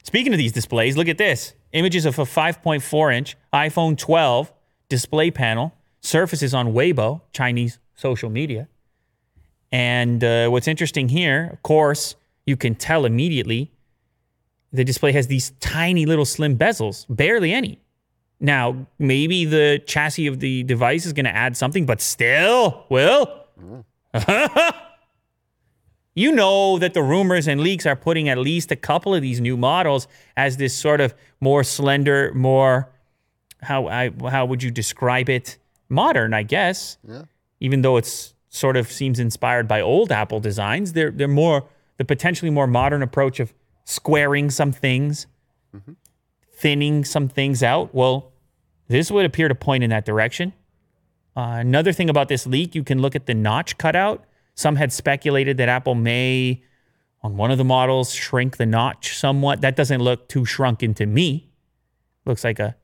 Speaking 0.04 0.32
of 0.34 0.38
these 0.38 0.52
displays, 0.54 0.96
look 0.96 1.08
at 1.08 1.18
this. 1.18 1.56
Images 1.74 2.06
of 2.06 2.20
a 2.20 2.24
5.4 2.24 3.14
inch 3.14 3.36
iPhone 3.52 3.98
12 3.98 4.54
display 4.90 5.32
panel 5.32 5.74
surfaces 6.02 6.54
on 6.54 6.74
Weibo, 6.74 7.22
Chinese 7.32 7.80
social 7.96 8.30
media. 8.30 8.68
And 9.72 10.24
uh, 10.24 10.50
what's 10.50 10.68
interesting 10.68 11.10
here, 11.10 11.50
of 11.52 11.64
course, 11.64 12.16
you 12.46 12.56
can 12.56 12.76
tell 12.76 13.06
immediately 13.06 13.72
the 14.72 14.84
display 14.84 15.12
has 15.14 15.28
these 15.28 15.52
tiny 15.60 16.06
little 16.06 16.26
slim 16.26 16.58
bezels, 16.58 17.06
barely 17.10 17.54
any. 17.54 17.80
Now, 18.40 18.88
maybe 19.00 19.46
the 19.46 19.82
chassis 19.88 20.28
of 20.28 20.40
the 20.40 20.64
device 20.64 21.06
is 21.06 21.14
going 21.14 21.26
to 21.26 21.36
add 21.36 21.56
something, 21.56 21.86
but 21.86 22.02
still, 22.02 22.86
Will, 22.90 23.46
you 26.16 26.32
know 26.32 26.78
that 26.80 26.94
the 26.94 27.02
rumors 27.02 27.48
and 27.48 27.62
leaks 27.62 27.86
are 27.86 27.96
putting 27.96 28.30
at 28.30 28.38
least 28.38 28.72
a 28.72 28.76
couple 28.76 29.16
of 29.16 29.22
these 29.22 29.42
new 29.42 29.58
models 29.58 30.08
as 30.38 30.58
this 30.58 30.76
sort 30.76 31.02
of 31.02 31.14
more 31.40 31.64
slender, 31.64 32.32
more 32.34 32.90
how 33.62 33.88
I 33.88 34.12
how 34.30 34.46
would 34.46 34.62
you 34.62 34.72
describe 34.72 35.30
it? 35.30 35.58
Modern, 35.90 36.34
I 36.34 36.44
guess. 36.44 36.98
Yeah. 37.08 37.24
Even 37.60 37.82
though 37.82 37.98
it's 37.98 38.34
sort 38.50 38.78
of 38.78 38.92
seems 38.92 39.20
inspired 39.20 39.68
by 39.68 39.82
old 39.82 40.12
Apple 40.12 40.40
designs, 40.40 40.94
they're 40.94 41.12
they're 41.12 41.28
more 41.28 41.66
the 41.98 42.06
potentially 42.06 42.52
more 42.52 42.68
modern 42.68 43.02
approach 43.02 43.40
of 43.40 43.54
squaring 43.86 44.50
some 44.50 44.72
things, 44.72 45.28
thinning 46.56 47.06
some 47.06 47.28
things 47.28 47.64
out. 47.64 47.94
Well, 47.94 48.32
this 48.88 49.12
would 49.12 49.26
appear 49.26 49.48
to 49.48 49.56
point 49.56 49.84
in 49.84 49.90
that 49.90 50.06
direction. 50.06 50.54
Uh, 51.36 51.58
another 51.60 51.92
thing 51.92 52.10
about 52.10 52.28
this 52.28 52.46
leak, 52.46 52.76
you 52.76 52.84
can 52.84 53.02
look 53.02 53.16
at 53.16 53.26
the 53.26 53.34
notch 53.34 53.78
cutout. 53.78 54.24
Some 54.56 54.76
had 54.76 54.94
speculated 54.94 55.58
that 55.58 55.70
Apple 55.70 55.96
may, 55.96 56.64
on 57.22 57.38
one 57.38 57.52
of 57.52 57.58
the 57.58 57.64
models, 57.64 58.14
shrink 58.14 58.58
the 58.58 58.66
notch 58.66 59.18
somewhat. 59.18 59.62
That 59.62 59.76
doesn't 59.76 60.02
look 60.02 60.28
too 60.28 60.46
shrunken 60.46 60.94
to 60.96 61.06
me. 61.06 61.50
Looks 62.26 62.44
like 62.44 62.60
a 62.60 62.76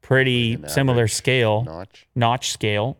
pretty 0.00 0.58
similar 0.68 1.08
scale 1.08 1.64
Notch. 1.64 2.06
notch 2.14 2.50
scale. 2.52 2.96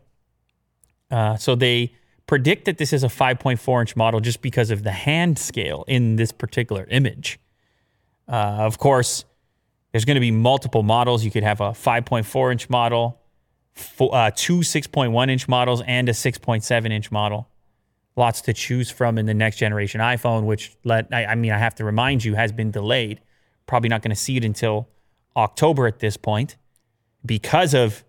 Uh, 1.09 1.37
so 1.37 1.55
they 1.55 1.93
predict 2.25 2.65
that 2.65 2.77
this 2.77 2.91
is 2.91 3.03
a 3.03 3.07
5.4 3.07 3.81
inch 3.81 3.95
model 3.95 4.19
just 4.19 4.41
because 4.41 4.69
of 4.69 4.83
the 4.83 4.91
hand 4.91 5.39
scale 5.39 5.85
in 5.87 6.17
this 6.17 6.31
particular 6.31 6.85
image. 6.89 7.39
Uh, 8.27 8.57
of 8.59 8.77
course, 8.77 9.23
there's 9.91 10.03
going 10.05 10.15
to 10.15 10.21
be 10.21 10.31
multiple 10.31 10.83
models. 10.83 11.23
You 11.23 11.31
could 11.31 11.43
have 11.43 11.61
a 11.61 11.69
5.4 11.71 12.51
inch 12.51 12.69
model, 12.69 13.21
fo- 13.73 14.09
uh, 14.09 14.31
two 14.35 14.59
6.1 14.59 15.29
inch 15.29 15.47
models, 15.47 15.81
and 15.87 16.09
a 16.09 16.11
6.7 16.11 16.91
inch 16.91 17.09
model. 17.09 17.47
Lots 18.17 18.41
to 18.41 18.53
choose 18.53 18.89
from 18.89 19.17
in 19.17 19.27
the 19.27 19.33
next 19.33 19.57
generation 19.57 20.01
iPhone, 20.01 20.43
which 20.45 20.75
let 20.83 21.07
I, 21.13 21.25
I 21.25 21.35
mean 21.35 21.51
I 21.51 21.59
have 21.59 21.75
to 21.75 21.85
remind 21.85 22.25
you 22.25 22.33
has 22.33 22.51
been 22.51 22.71
delayed. 22.71 23.21
Probably 23.67 23.89
not 23.89 24.01
going 24.01 24.09
to 24.09 24.15
see 24.15 24.37
it 24.37 24.43
until 24.43 24.89
October 25.35 25.87
at 25.87 25.99
this 25.99 26.17
point 26.17 26.57
because 27.25 27.73
of 27.73 28.03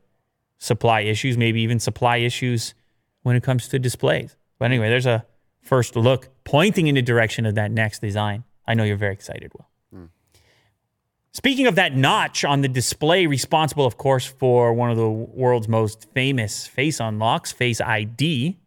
supply 0.57 1.01
issues, 1.01 1.37
maybe 1.37 1.61
even 1.61 1.79
supply 1.79 2.17
issues 2.17 2.75
when 3.23 3.37
it 3.37 3.43
comes 3.43 3.69
to 3.69 3.79
displays. 3.79 4.35
But 4.59 4.67
anyway, 4.67 4.89
there's 4.89 5.07
a 5.07 5.27
first 5.61 5.95
look 5.95 6.31
pointing 6.45 6.87
in 6.87 6.95
the 6.95 7.03
direction 7.03 7.45
of 7.45 7.55
that 7.57 7.71
next 7.71 8.01
design. 8.01 8.45
I 8.67 8.75
know 8.75 8.85
you're 8.85 8.97
very 8.97 9.13
excited, 9.13 9.53
Will. 9.55 9.69
Hmm. 9.93 10.07
Speaking 11.33 11.67
of 11.67 11.75
that 11.75 11.95
notch 11.95 12.45
on 12.45 12.63
the 12.63 12.69
display, 12.69 13.27
responsible, 13.27 13.85
of 13.85 13.99
course, 13.99 14.27
for 14.27 14.73
one 14.73 14.91
of 14.91 14.97
the 14.97 15.09
world's 15.09 15.69
most 15.69 16.07
famous 16.15 16.67
face 16.67 16.99
unlocks, 16.99 17.53
Face 17.53 17.81
ID. 17.81 18.59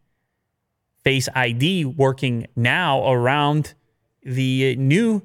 Face 1.03 1.27
ID 1.35 1.85
working 1.85 2.47
now 2.55 3.09
around 3.11 3.73
the 4.23 4.75
new 4.75 5.23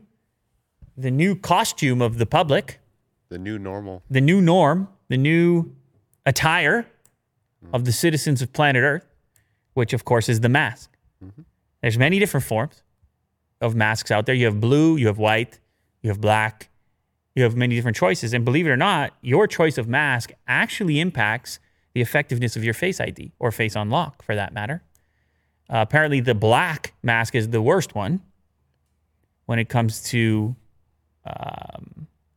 the 0.97 1.11
new 1.11 1.37
costume 1.37 2.00
of 2.00 2.16
the 2.16 2.25
public 2.25 2.80
The 3.28 3.38
new 3.38 3.59
normal. 3.59 4.02
the 4.09 4.21
new 4.23 4.40
norm, 4.40 4.88
the 5.09 5.18
new 5.18 5.75
attire 6.25 6.87
of 7.73 7.85
the 7.85 7.92
citizens 7.92 8.40
of 8.40 8.52
planet 8.52 8.83
Earth, 8.83 9.06
which 9.75 9.92
of 9.92 10.04
course 10.04 10.28
is 10.28 10.40
the 10.40 10.49
mask. 10.49 10.97
Mm-hmm. 11.23 11.42
There's 11.83 11.99
many 11.99 12.18
different 12.18 12.47
forms 12.47 12.83
of 13.61 13.75
masks 13.75 14.11
out 14.11 14.25
there. 14.26 14.35
You 14.35 14.47
have 14.47 14.61
blue, 14.61 14.97
you 14.97 15.06
have 15.09 15.18
white, 15.18 15.61
you 16.02 16.09
have 16.11 16.21
black, 16.21 16.71
you 17.35 17.42
have 17.42 17.54
many 17.54 17.75
different 17.75 17.97
choices. 17.97 18.33
And 18.33 18.45
believe 18.45 18.66
it 18.66 18.71
or 18.71 18.76
not, 18.76 19.12
your 19.21 19.47
choice 19.47 19.76
of 19.76 19.88
mask 19.88 20.33
actually 20.49 21.00
impacts 21.00 21.59
the 21.92 22.00
effectiveness 22.00 22.56
of 22.56 22.64
your 22.64 22.75
face 22.75 23.00
ID 23.00 23.33
or 23.38 23.50
face 23.52 23.76
unlock 23.76 24.23
for 24.23 24.35
that 24.35 24.54
matter. 24.54 24.83
Uh, 25.69 25.79
apparently, 25.79 26.21
the 26.21 26.35
black 26.35 26.95
mask 27.03 27.35
is 27.35 27.49
the 27.51 27.61
worst 27.63 27.95
one 27.95 28.21
when 29.47 29.59
it 29.59 29.69
comes 29.69 30.03
to 30.11 30.55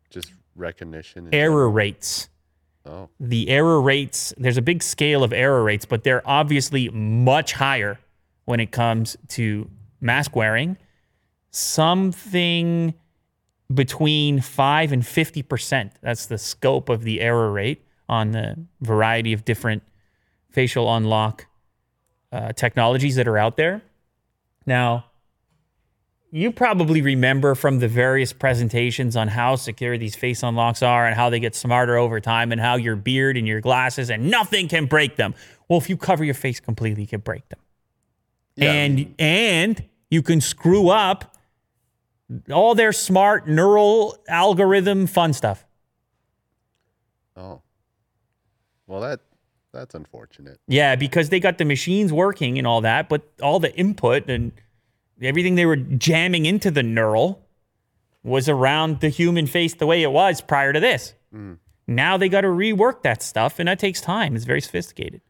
Just 0.09 0.33
recognition. 0.55 1.29
error 1.31 1.69
rates. 1.69 2.29
Oh, 2.85 3.09
the 3.19 3.49
error 3.49 3.81
rates, 3.81 4.33
there's 4.37 4.57
a 4.57 4.61
big 4.61 4.81
scale 4.81 5.23
of 5.23 5.31
error 5.33 5.63
rates, 5.63 5.85
but 5.85 6.03
they're 6.03 6.27
obviously 6.27 6.89
much 6.89 7.53
higher 7.53 7.99
when 8.45 8.59
it 8.59 8.71
comes 8.71 9.15
to 9.29 9.69
mask 10.01 10.35
wearing. 10.35 10.77
Something 11.51 12.93
between 13.71 14.39
5 14.41 14.91
and 14.91 15.03
50%. 15.03 15.91
That's 16.01 16.25
the 16.25 16.37
scope 16.37 16.89
of 16.89 17.03
the 17.03 17.21
error 17.21 17.51
rate 17.51 17.85
on 18.07 18.31
the 18.31 18.55
variety 18.81 19.33
of 19.33 19.45
different 19.45 19.83
facial 20.49 20.91
unlock 20.95 21.45
uh, 22.31 22.53
technologies 22.53 23.15
that 23.15 23.27
are 23.27 23.37
out 23.37 23.57
there. 23.57 23.81
Now, 24.65 25.05
you 26.31 26.51
probably 26.51 27.01
remember 27.01 27.55
from 27.55 27.79
the 27.79 27.87
various 27.87 28.33
presentations 28.33 29.15
on 29.15 29.29
how 29.29 29.55
secure 29.55 29.97
these 29.97 30.15
face 30.15 30.43
unlocks 30.43 30.83
are 30.83 31.07
and 31.07 31.15
how 31.15 31.29
they 31.29 31.39
get 31.39 31.55
smarter 31.55 31.97
over 31.97 32.19
time 32.19 32.51
and 32.51 32.61
how 32.61 32.75
your 32.75 32.95
beard 32.95 33.35
and 33.35 33.47
your 33.47 33.61
glasses 33.61 34.11
and 34.11 34.29
nothing 34.29 34.67
can 34.67 34.85
break 34.85 35.15
them. 35.15 35.33
Well, 35.67 35.79
if 35.79 35.89
you 35.89 35.97
cover 35.97 36.23
your 36.23 36.35
face 36.35 36.59
completely, 36.59 37.03
you 37.03 37.07
can 37.07 37.21
break 37.21 37.47
them. 37.49 37.59
Yeah, 38.55 38.71
and 38.71 39.15
and 39.17 39.83
you 40.09 40.21
can 40.21 40.41
screw 40.41 40.89
up 40.89 41.35
all 42.51 42.75
their 42.75 42.91
smart 42.91 43.47
neural 43.47 44.17
algorithm 44.27 45.07
fun 45.07 45.33
stuff. 45.33 45.65
oh. 47.35 47.61
Well, 48.85 49.01
that 49.01 49.21
that's 49.71 49.93
unfortunate. 49.95 50.59
Yeah, 50.67 50.95
because 50.95 51.29
they 51.29 51.39
got 51.39 51.57
the 51.57 51.65
machines 51.65 52.11
working 52.13 52.57
and 52.57 52.65
all 52.65 52.81
that, 52.81 53.09
but 53.09 53.21
all 53.41 53.59
the 53.59 53.73
input 53.75 54.29
and 54.29 54.51
everything 55.21 55.55
they 55.55 55.65
were 55.65 55.75
jamming 55.75 56.45
into 56.45 56.71
the 56.71 56.83
neural 56.83 57.45
was 58.23 58.49
around 58.49 58.99
the 58.99 59.09
human 59.09 59.47
face 59.47 59.73
the 59.73 59.85
way 59.85 60.03
it 60.03 60.11
was 60.11 60.41
prior 60.41 60.73
to 60.73 60.79
this. 60.79 61.13
Hmm. 61.31 61.53
Now 61.87 62.17
they 62.17 62.29
got 62.29 62.41
to 62.41 62.47
rework 62.47 63.01
that 63.03 63.23
stuff, 63.23 63.59
and 63.59 63.67
that 63.67 63.79
takes 63.79 64.01
time. 64.01 64.35
It's 64.35 64.45
very 64.45 64.61
sophisticated. 64.61 65.21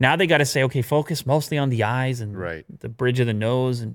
Now 0.00 0.16
they 0.16 0.26
got 0.26 0.38
to 0.38 0.44
say, 0.44 0.62
okay, 0.64 0.82
focus 0.82 1.24
mostly 1.26 1.58
on 1.58 1.68
the 1.70 1.84
eyes 1.84 2.20
and 2.20 2.36
Right. 2.36 2.64
the 2.80 2.88
bridge 2.88 3.20
of 3.20 3.26
the 3.28 3.32
nose, 3.34 3.80
and 3.80 3.94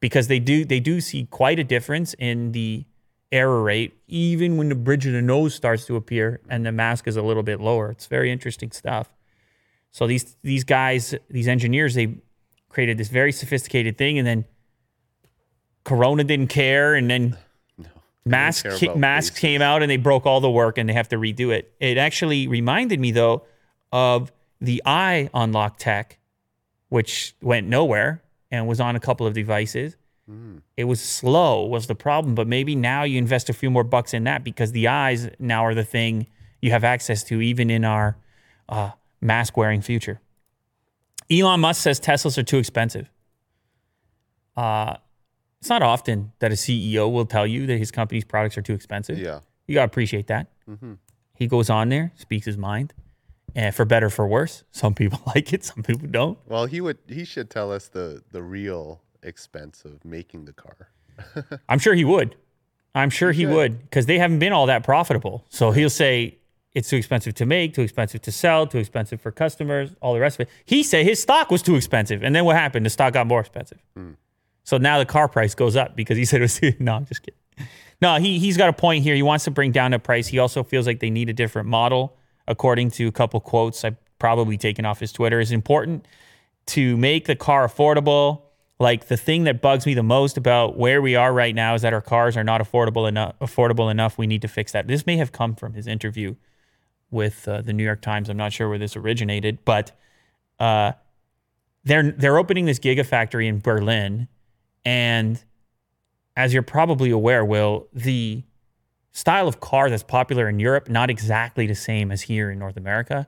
because 0.00 0.28
they 0.28 0.38
do 0.38 0.64
they 0.64 0.80
do 0.80 1.00
see 1.00 1.24
quite 1.26 1.58
a 1.58 1.64
difference 1.64 2.14
in 2.18 2.52
the 2.52 2.84
error 3.32 3.62
rate, 3.62 3.96
even 4.08 4.56
when 4.56 4.68
the 4.68 4.74
bridge 4.74 5.06
of 5.06 5.12
the 5.12 5.22
nose 5.22 5.54
starts 5.54 5.86
to 5.86 5.96
appear 5.96 6.40
and 6.48 6.66
the 6.66 6.72
mask 6.72 7.06
is 7.06 7.16
a 7.16 7.22
little 7.22 7.42
bit 7.42 7.60
lower. 7.60 7.90
It's 7.90 8.06
very 8.06 8.30
interesting 8.30 8.72
stuff. 8.72 9.08
So 9.92 10.06
these 10.06 10.36
these 10.42 10.64
guys, 10.64 11.14
these 11.28 11.48
engineers, 11.48 11.94
they 11.94 12.16
created 12.68 12.98
this 12.98 13.08
very 13.08 13.32
sophisticated 13.32 13.98
thing, 13.98 14.18
and 14.18 14.26
then 14.26 14.44
Corona 15.84 16.22
didn't 16.24 16.48
care, 16.48 16.94
and 16.94 17.10
then 17.10 17.36
ca- 18.78 18.94
masks 18.98 19.38
came 19.38 19.62
out, 19.62 19.82
and 19.82 19.90
they 19.90 19.96
broke 19.96 20.26
all 20.26 20.40
the 20.40 20.50
work, 20.50 20.78
and 20.78 20.88
they 20.88 20.92
have 20.92 21.08
to 21.08 21.16
redo 21.16 21.52
it. 21.52 21.72
It 21.80 21.98
actually 21.98 22.46
reminded 22.46 23.00
me 23.00 23.10
though 23.10 23.44
of 23.92 24.30
the 24.60 24.82
eye 24.84 25.30
unlock 25.34 25.78
tech, 25.78 26.18
which 26.88 27.34
went 27.42 27.66
nowhere 27.66 28.22
and 28.50 28.68
was 28.68 28.80
on 28.80 28.94
a 28.94 29.00
couple 29.00 29.26
of 29.26 29.34
devices. 29.34 29.96
It 30.76 30.84
was 30.84 31.00
slow 31.00 31.64
was 31.64 31.86
the 31.86 31.94
problem, 31.94 32.34
but 32.34 32.46
maybe 32.46 32.74
now 32.76 33.02
you 33.02 33.18
invest 33.18 33.48
a 33.48 33.52
few 33.52 33.70
more 33.70 33.84
bucks 33.84 34.14
in 34.14 34.24
that 34.24 34.44
because 34.44 34.72
the 34.72 34.88
eyes 34.88 35.28
now 35.38 35.64
are 35.64 35.74
the 35.74 35.84
thing 35.84 36.26
you 36.60 36.70
have 36.70 36.84
access 36.84 37.24
to 37.24 37.40
even 37.40 37.70
in 37.70 37.84
our 37.84 38.16
uh, 38.68 38.90
mask 39.20 39.56
wearing 39.56 39.80
future. 39.80 40.20
Elon 41.30 41.60
Musk 41.60 41.82
says 41.82 42.00
Teslas 42.00 42.38
are 42.38 42.42
too 42.42 42.58
expensive. 42.58 43.10
Uh, 44.56 44.96
it's 45.60 45.68
not 45.68 45.82
often 45.82 46.32
that 46.38 46.50
a 46.50 46.54
CEO 46.54 47.10
will 47.12 47.26
tell 47.26 47.46
you 47.46 47.66
that 47.66 47.78
his 47.78 47.90
company's 47.90 48.24
products 48.24 48.56
are 48.56 48.62
too 48.62 48.72
expensive. 48.72 49.18
Yeah. 49.18 49.40
You 49.66 49.74
got 49.74 49.82
to 49.82 49.86
appreciate 49.86 50.26
that. 50.28 50.48
He 51.34 51.46
goes 51.46 51.70
on 51.70 51.88
there, 51.88 52.12
speaks 52.16 52.46
his 52.46 52.58
mind, 52.58 52.92
and 53.54 53.74
for 53.74 53.84
better, 53.84 54.10
for 54.10 54.26
worse. 54.26 54.64
Some 54.72 54.94
people 54.94 55.20
like 55.26 55.52
it, 55.52 55.64
some 55.64 55.82
people 55.82 56.08
don't. 56.08 56.38
Well, 56.46 56.66
he 56.66 56.80
would. 56.80 56.98
He 57.08 57.24
should 57.24 57.50
tell 57.50 57.72
us 57.72 57.88
the 57.88 58.22
the 58.30 58.42
real 58.42 59.00
expense 59.22 59.84
of 59.84 60.04
making 60.04 60.44
the 60.44 60.52
car. 60.52 60.88
I'm 61.68 61.78
sure 61.78 61.94
he 61.94 62.04
would. 62.04 62.36
I'm 62.94 63.10
sure 63.10 63.32
he 63.32 63.42
should. 63.42 63.54
would 63.54 63.82
because 63.82 64.06
they 64.06 64.18
haven't 64.18 64.38
been 64.38 64.52
all 64.52 64.66
that 64.66 64.82
profitable. 64.82 65.44
So 65.48 65.70
he'll 65.70 65.90
say 65.90 66.38
it's 66.74 66.88
too 66.88 66.96
expensive 66.96 67.34
to 67.34 67.46
make, 67.46 67.74
too 67.74 67.82
expensive 67.82 68.22
to 68.22 68.32
sell, 68.32 68.66
too 68.66 68.78
expensive 68.78 69.20
for 69.20 69.30
customers, 69.30 69.94
all 70.00 70.14
the 70.14 70.20
rest 70.20 70.40
of 70.40 70.46
it. 70.46 70.52
He 70.64 70.82
said 70.82 71.04
his 71.04 71.20
stock 71.20 71.50
was 71.50 71.62
too 71.62 71.76
expensive, 71.76 72.22
and 72.22 72.34
then 72.34 72.44
what 72.44 72.56
happened? 72.56 72.86
The 72.86 72.90
stock 72.90 73.12
got 73.12 73.26
more 73.26 73.40
expensive. 73.40 73.78
Hmm. 73.96 74.12
So 74.64 74.78
now 74.78 74.98
the 74.98 75.06
car 75.06 75.28
price 75.28 75.54
goes 75.54 75.76
up 75.76 75.96
because 75.96 76.16
he 76.16 76.24
said 76.26 76.40
it 76.40 76.44
was. 76.44 76.58
Too, 76.58 76.72
no, 76.78 76.94
I'm 76.94 77.06
just 77.06 77.22
kidding. 77.22 77.68
No, 78.02 78.16
he 78.16 78.38
he's 78.38 78.56
got 78.56 78.68
a 78.68 78.72
point 78.72 79.02
here. 79.04 79.14
He 79.14 79.22
wants 79.22 79.44
to 79.44 79.50
bring 79.50 79.72
down 79.72 79.90
the 79.90 79.98
price. 79.98 80.26
He 80.28 80.38
also 80.38 80.62
feels 80.62 80.86
like 80.86 81.00
they 81.00 81.10
need 81.10 81.28
a 81.28 81.34
different 81.34 81.68
model, 81.68 82.16
according 82.48 82.90
to 82.92 83.08
a 83.08 83.12
couple 83.12 83.40
quotes 83.40 83.84
I've 83.84 83.96
probably 84.18 84.56
taken 84.56 84.84
off 84.84 85.00
his 85.00 85.12
Twitter. 85.12 85.40
It's 85.40 85.50
important 85.50 86.06
to 86.66 86.96
make 86.96 87.26
the 87.26 87.36
car 87.36 87.66
affordable. 87.66 88.42
Like 88.80 89.08
the 89.08 89.16
thing 89.18 89.44
that 89.44 89.60
bugs 89.60 89.84
me 89.84 89.92
the 89.92 90.02
most 90.02 90.38
about 90.38 90.76
where 90.76 91.02
we 91.02 91.14
are 91.14 91.32
right 91.32 91.54
now 91.54 91.74
is 91.74 91.82
that 91.82 91.92
our 91.92 92.00
cars 92.00 92.36
are 92.36 92.42
not 92.42 92.62
affordable 92.62 93.06
enough. 93.06 93.38
Affordable 93.38 93.90
enough. 93.90 94.16
We 94.16 94.26
need 94.26 94.40
to 94.42 94.48
fix 94.48 94.72
that. 94.72 94.88
This 94.88 95.06
may 95.06 95.18
have 95.18 95.32
come 95.32 95.54
from 95.54 95.74
his 95.74 95.86
interview 95.86 96.34
with 97.10 97.46
uh, 97.46 97.60
the 97.60 97.74
New 97.74 97.84
York 97.84 98.00
Times. 98.00 98.30
I'm 98.30 98.38
not 98.38 98.54
sure 98.54 98.70
where 98.70 98.78
this 98.78 98.96
originated, 98.96 99.58
but 99.66 99.92
uh, 100.58 100.92
they're 101.84 102.10
they're 102.10 102.38
opening 102.38 102.64
this 102.64 102.78
gigafactory 102.78 103.46
in 103.46 103.58
Berlin, 103.58 104.28
and 104.84 105.44
as 106.34 106.54
you're 106.54 106.62
probably 106.62 107.10
aware, 107.10 107.44
Will 107.44 107.86
the 107.92 108.44
style 109.12 109.48
of 109.48 109.60
car 109.60 109.90
that's 109.90 110.02
popular 110.02 110.48
in 110.48 110.58
Europe 110.58 110.88
not 110.88 111.10
exactly 111.10 111.66
the 111.66 111.74
same 111.74 112.10
as 112.10 112.22
here 112.22 112.50
in 112.50 112.58
North 112.58 112.76
America. 112.76 113.26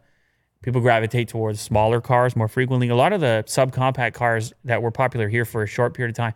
People 0.62 0.80
gravitate 0.80 1.28
towards 1.28 1.60
smaller 1.60 2.00
cars 2.00 2.36
more 2.36 2.48
frequently. 2.48 2.88
A 2.88 2.94
lot 2.94 3.12
of 3.12 3.20
the 3.20 3.44
subcompact 3.46 4.14
cars 4.14 4.52
that 4.64 4.80
were 4.82 4.92
popular 4.92 5.28
here 5.28 5.44
for 5.44 5.62
a 5.62 5.66
short 5.66 5.92
period 5.94 6.10
of 6.10 6.16
time, 6.16 6.34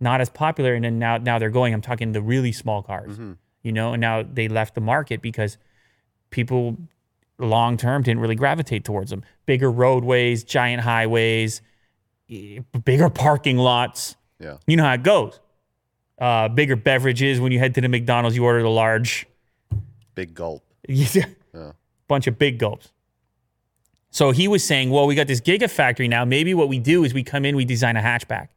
not 0.00 0.20
as 0.20 0.28
popular, 0.28 0.74
and 0.74 0.84
then 0.84 0.98
now 0.98 1.16
now 1.18 1.38
they're 1.38 1.50
going. 1.50 1.72
I'm 1.72 1.80
talking 1.80 2.12
the 2.12 2.22
really 2.22 2.52
small 2.52 2.82
cars, 2.82 3.18
you 3.62 3.72
know, 3.72 3.92
and 3.92 4.00
now 4.00 4.22
they 4.24 4.48
left 4.48 4.74
the 4.74 4.80
market 4.80 5.22
because 5.22 5.58
people 6.30 6.76
long 7.38 7.76
term 7.76 8.02
didn't 8.02 8.20
really 8.20 8.34
gravitate 8.34 8.84
towards 8.84 9.10
them. 9.10 9.22
Bigger 9.46 9.70
roadways, 9.70 10.42
giant 10.42 10.82
highways, 10.82 11.62
bigger 12.84 13.08
parking 13.10 13.58
lots. 13.58 14.16
Yeah. 14.40 14.56
You 14.66 14.76
know 14.76 14.84
how 14.84 14.94
it 14.94 15.02
goes. 15.04 15.40
Uh, 16.18 16.48
bigger 16.48 16.74
beverages. 16.74 17.40
When 17.40 17.52
you 17.52 17.60
head 17.60 17.76
to 17.76 17.80
the 17.80 17.88
McDonald's, 17.88 18.36
you 18.36 18.44
order 18.44 18.60
the 18.62 18.68
large, 18.68 19.26
Big 20.16 20.34
gulp. 20.34 20.64
Yeah. 20.88 21.26
bunch 22.08 22.26
of 22.26 22.38
big 22.38 22.58
gulps. 22.58 22.90
So 24.10 24.30
he 24.30 24.48
was 24.48 24.64
saying, 24.64 24.90
well, 24.90 25.06
we 25.06 25.14
got 25.14 25.26
this 25.26 25.40
gigafactory 25.40 26.08
now. 26.08 26.24
Maybe 26.24 26.54
what 26.54 26.68
we 26.68 26.78
do 26.78 27.04
is 27.04 27.12
we 27.12 27.22
come 27.22 27.44
in, 27.44 27.56
we 27.56 27.64
design 27.64 27.96
a 27.96 28.00
hatchback. 28.00 28.48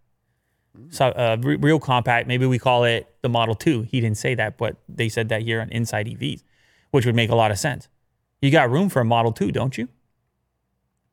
So 0.89 1.07
uh, 1.07 1.37
re- 1.41 1.57
real 1.57 1.79
compact. 1.79 2.27
Maybe 2.27 2.45
we 2.45 2.57
call 2.57 2.85
it 2.85 3.13
the 3.21 3.29
Model 3.29 3.55
2. 3.55 3.83
He 3.83 3.99
didn't 3.99 4.17
say 4.17 4.35
that, 4.35 4.57
but 4.57 4.77
they 4.87 5.09
said 5.09 5.29
that 5.29 5.41
here 5.41 5.61
on 5.61 5.69
Inside 5.69 6.07
EVs, 6.07 6.43
which 6.91 7.05
would 7.05 7.15
make 7.15 7.29
a 7.29 7.35
lot 7.35 7.51
of 7.51 7.59
sense. 7.59 7.89
You 8.41 8.51
got 8.51 8.69
room 8.69 8.89
for 8.89 9.01
a 9.01 9.05
Model 9.05 9.33
2, 9.33 9.51
don't 9.51 9.77
you? 9.77 9.89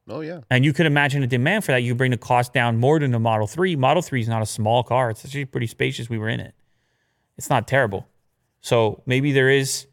Oh 0.09 0.21
yeah. 0.21 0.41
And 0.51 0.65
you 0.65 0.73
could 0.73 0.87
imagine 0.87 1.23
a 1.23 1.27
demand 1.27 1.65
for 1.65 1.73
that. 1.73 1.83
You 1.83 1.95
bring 1.95 2.13
the 2.13 2.17
cost 2.17 2.53
down 2.53 2.79
more 2.79 2.99
than 2.99 3.11
the 3.11 3.19
Model 3.19 3.47
3. 3.47 3.77
Model 3.77 4.03
3 4.03 4.21
is 4.21 4.29
not 4.29 4.41
a 4.41 4.47
small 4.47 4.83
car. 4.83 5.11
It's 5.11 5.25
actually 5.25 5.45
pretty 5.45 5.67
spacious. 5.67 6.09
We 6.09 6.19
were 6.19 6.29
in 6.29 6.41
it. 6.41 6.55
It's 7.37 7.51
not 7.51 7.69
terrible. 7.69 8.07
So 8.61 9.03
maybe 9.07 9.33
there 9.33 9.51
is 9.51 9.87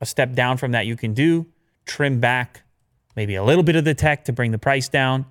a 0.00 0.06
step 0.06 0.32
down 0.32 0.56
from 0.56 0.72
that 0.72 0.86
you 0.86 0.96
can 0.96 1.12
do, 1.12 1.46
trim 1.84 2.20
back 2.20 2.62
maybe 3.18 3.34
a 3.34 3.42
little 3.42 3.64
bit 3.64 3.74
of 3.74 3.84
the 3.84 3.94
tech 3.94 4.24
to 4.26 4.32
bring 4.32 4.52
the 4.52 4.58
price 4.58 4.88
down 4.88 5.26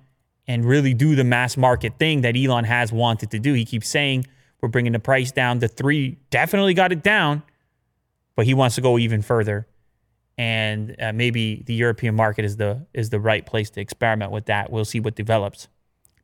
and 0.46 0.62
really 0.62 0.92
do 0.92 1.16
the 1.16 1.24
mass 1.24 1.56
market 1.56 1.98
thing 1.98 2.20
that 2.20 2.36
Elon 2.36 2.64
has 2.64 2.92
wanted 2.92 3.30
to 3.30 3.38
do. 3.38 3.54
He 3.54 3.64
keeps 3.64 3.88
saying 3.88 4.26
we're 4.60 4.68
bringing 4.68 4.92
the 4.92 4.98
price 4.98 5.32
down. 5.32 5.58
The 5.58 5.68
3 5.68 6.18
definitely 6.28 6.74
got 6.74 6.92
it 6.92 7.02
down, 7.02 7.42
but 8.36 8.44
he 8.44 8.52
wants 8.52 8.74
to 8.74 8.82
go 8.82 8.98
even 8.98 9.22
further 9.22 9.66
and 10.38 10.94
uh, 11.00 11.12
maybe 11.12 11.64
the 11.66 11.74
European 11.74 12.14
market 12.14 12.44
is 12.44 12.56
the 12.56 12.86
is 12.94 13.10
the 13.10 13.18
right 13.18 13.44
place 13.44 13.70
to 13.70 13.80
experiment 13.80 14.30
with 14.30 14.46
that. 14.46 14.70
We'll 14.70 14.84
see 14.84 15.00
what 15.00 15.16
develops. 15.16 15.66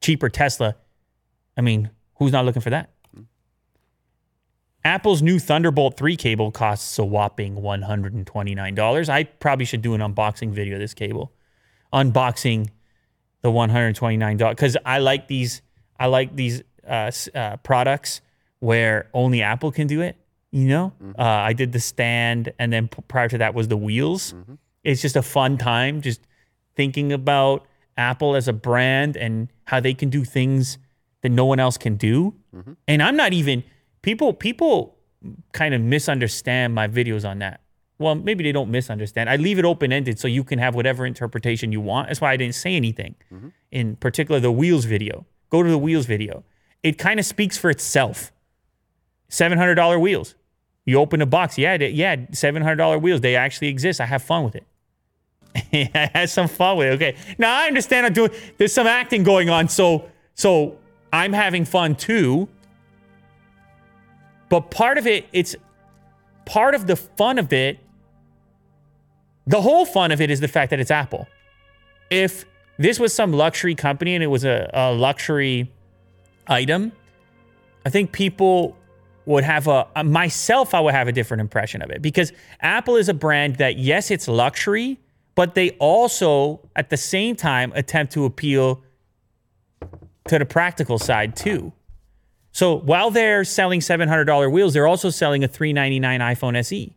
Cheaper 0.00 0.28
Tesla. 0.28 0.76
I 1.56 1.62
mean, 1.62 1.90
who's 2.16 2.30
not 2.30 2.44
looking 2.44 2.62
for 2.62 2.70
that? 2.70 2.90
Apple's 4.84 5.22
new 5.22 5.38
Thunderbolt 5.38 5.96
3 5.96 6.14
cable 6.14 6.50
costs 6.50 6.98
a 6.98 7.04
whopping 7.04 7.56
$129. 7.56 9.08
I 9.08 9.24
probably 9.24 9.64
should 9.64 9.80
do 9.80 9.94
an 9.94 10.02
unboxing 10.02 10.50
video 10.50 10.74
of 10.74 10.80
this 10.80 10.92
cable. 10.92 11.32
Unboxing 11.94 12.68
the 13.42 13.50
$129 13.50 14.50
because 14.50 14.76
I 14.84 14.98
like 14.98 15.28
these 15.28 15.62
I 15.98 16.06
like 16.06 16.34
these 16.34 16.62
uh, 16.86 17.10
uh, 17.34 17.56
products 17.58 18.20
where 18.58 19.08
only 19.14 19.42
Apple 19.42 19.70
can 19.70 19.86
do 19.86 20.00
it. 20.00 20.16
You 20.50 20.68
know, 20.68 20.92
uh, 21.18 21.22
I 21.22 21.52
did 21.52 21.72
the 21.72 21.80
stand, 21.80 22.52
and 22.58 22.72
then 22.72 22.88
p- 22.88 23.02
prior 23.08 23.28
to 23.28 23.38
that 23.38 23.54
was 23.54 23.68
the 23.68 23.76
wheels. 23.76 24.34
It's 24.82 25.02
just 25.02 25.16
a 25.16 25.22
fun 25.22 25.58
time, 25.58 26.00
just 26.00 26.20
thinking 26.76 27.12
about 27.12 27.66
Apple 27.96 28.34
as 28.36 28.46
a 28.48 28.52
brand 28.52 29.16
and 29.16 29.48
how 29.64 29.80
they 29.80 29.94
can 29.94 30.10
do 30.10 30.24
things 30.24 30.78
that 31.22 31.30
no 31.30 31.44
one 31.44 31.58
else 31.60 31.76
can 31.76 31.96
do. 31.96 32.34
And 32.88 33.02
I'm 33.02 33.16
not 33.16 33.32
even 33.32 33.64
people. 34.02 34.32
People 34.32 34.96
kind 35.52 35.74
of 35.74 35.80
misunderstand 35.80 36.74
my 36.74 36.86
videos 36.88 37.28
on 37.28 37.38
that. 37.40 37.60
Well, 37.98 38.14
maybe 38.16 38.42
they 38.42 38.52
don't 38.52 38.70
misunderstand. 38.70 39.30
I 39.30 39.36
leave 39.36 39.58
it 39.58 39.64
open 39.64 39.92
ended 39.92 40.18
so 40.18 40.26
you 40.26 40.42
can 40.42 40.58
have 40.58 40.74
whatever 40.74 41.06
interpretation 41.06 41.70
you 41.70 41.80
want. 41.80 42.08
That's 42.08 42.20
why 42.20 42.32
I 42.32 42.36
didn't 42.36 42.56
say 42.56 42.74
anything. 42.74 43.14
Mm-hmm. 43.32 43.48
In 43.70 43.96
particular, 43.96 44.40
the 44.40 44.50
wheels 44.50 44.84
video. 44.84 45.26
Go 45.50 45.62
to 45.62 45.70
the 45.70 45.78
wheels 45.78 46.06
video. 46.06 46.42
It 46.82 46.98
kind 46.98 47.20
of 47.20 47.26
speaks 47.26 47.56
for 47.56 47.70
itself. 47.70 48.32
Seven 49.28 49.58
hundred 49.58 49.76
dollar 49.76 49.98
wheels. 49.98 50.34
You 50.86 50.98
open 50.98 51.22
a 51.22 51.26
box. 51.26 51.56
Yeah, 51.56 51.76
they- 51.78 51.90
yeah, 51.90 52.16
seven 52.32 52.62
hundred 52.62 52.76
dollar 52.76 52.98
wheels. 52.98 53.20
They 53.20 53.36
actually 53.36 53.68
exist. 53.68 54.00
I 54.00 54.06
have 54.06 54.22
fun 54.22 54.44
with 54.44 54.56
it. 54.56 54.64
I 55.94 56.10
had 56.12 56.30
some 56.30 56.48
fun 56.48 56.76
with 56.78 56.88
it. 56.88 56.94
Okay. 56.96 57.16
Now 57.38 57.56
I 57.56 57.66
understand 57.68 58.06
I'm 58.06 58.12
doing 58.12 58.32
there's 58.58 58.72
some 58.72 58.86
acting 58.88 59.22
going 59.22 59.48
on, 59.50 59.68
so 59.68 60.10
so 60.34 60.76
I'm 61.12 61.32
having 61.32 61.64
fun 61.64 61.94
too. 61.94 62.48
But 64.48 64.70
part 64.70 64.98
of 64.98 65.06
it, 65.06 65.26
it's 65.32 65.56
part 66.44 66.74
of 66.74 66.86
the 66.86 66.96
fun 66.96 67.38
of 67.38 67.52
it. 67.52 67.78
The 69.46 69.60
whole 69.60 69.84
fun 69.84 70.10
of 70.12 70.20
it 70.20 70.30
is 70.30 70.40
the 70.40 70.48
fact 70.48 70.70
that 70.70 70.80
it's 70.80 70.90
Apple. 70.90 71.28
If 72.10 72.44
this 72.78 72.98
was 72.98 73.12
some 73.12 73.32
luxury 73.32 73.74
company 73.74 74.14
and 74.14 74.22
it 74.22 74.28
was 74.28 74.44
a, 74.44 74.70
a 74.72 74.92
luxury 74.92 75.70
item, 76.46 76.92
I 77.84 77.90
think 77.90 78.12
people 78.12 78.76
would 79.26 79.44
have 79.44 79.68
a, 79.68 79.86
uh, 79.96 80.04
myself, 80.04 80.74
I 80.74 80.80
would 80.80 80.94
have 80.94 81.08
a 81.08 81.12
different 81.12 81.40
impression 81.40 81.82
of 81.82 81.90
it 81.90 82.02
because 82.02 82.32
Apple 82.60 82.96
is 82.96 83.08
a 83.08 83.14
brand 83.14 83.56
that, 83.56 83.78
yes, 83.78 84.10
it's 84.10 84.28
luxury, 84.28 84.98
but 85.34 85.54
they 85.54 85.70
also, 85.72 86.60
at 86.76 86.90
the 86.90 86.96
same 86.96 87.36
time, 87.36 87.72
attempt 87.74 88.12
to 88.14 88.24
appeal 88.24 88.82
to 90.28 90.38
the 90.38 90.44
practical 90.46 90.98
side 90.98 91.36
too. 91.36 91.72
So 92.52 92.76
while 92.76 93.10
they're 93.10 93.44
selling 93.44 93.80
$700 93.80 94.50
wheels, 94.50 94.74
they're 94.74 94.86
also 94.86 95.10
selling 95.10 95.42
a 95.42 95.48
399 95.48 96.20
iPhone 96.20 96.56
SE. 96.58 96.96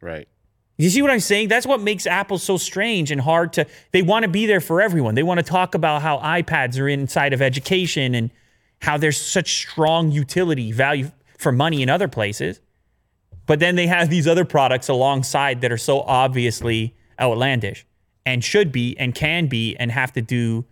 Right. 0.00 0.28
You 0.76 0.90
see 0.90 1.02
what 1.02 1.10
I'm 1.10 1.20
saying? 1.20 1.48
That's 1.48 1.66
what 1.66 1.80
makes 1.80 2.06
Apple 2.06 2.38
so 2.38 2.56
strange 2.56 3.10
and 3.10 3.20
hard 3.20 3.52
to. 3.54 3.66
They 3.92 4.02
want 4.02 4.24
to 4.24 4.28
be 4.28 4.46
there 4.46 4.60
for 4.60 4.80
everyone. 4.80 5.14
They 5.14 5.22
want 5.22 5.38
to 5.38 5.44
talk 5.44 5.74
about 5.74 6.02
how 6.02 6.18
iPads 6.18 6.80
are 6.80 6.88
inside 6.88 7.32
of 7.32 7.40
education 7.40 8.14
and 8.14 8.30
how 8.82 8.98
there's 8.98 9.20
such 9.20 9.54
strong 9.54 10.10
utility 10.10 10.72
value 10.72 11.12
for 11.38 11.52
money 11.52 11.82
in 11.82 11.88
other 11.88 12.08
places. 12.08 12.60
But 13.46 13.60
then 13.60 13.76
they 13.76 13.86
have 13.86 14.10
these 14.10 14.26
other 14.26 14.44
products 14.44 14.88
alongside 14.88 15.60
that 15.60 15.70
are 15.70 15.78
so 15.78 16.00
obviously 16.00 16.94
outlandish 17.20 17.86
and 18.26 18.42
should 18.42 18.72
be 18.72 18.96
and 18.98 19.14
can 19.14 19.46
be 19.46 19.76
and 19.76 19.92
have 19.92 20.12
to 20.14 20.22
do. 20.22 20.64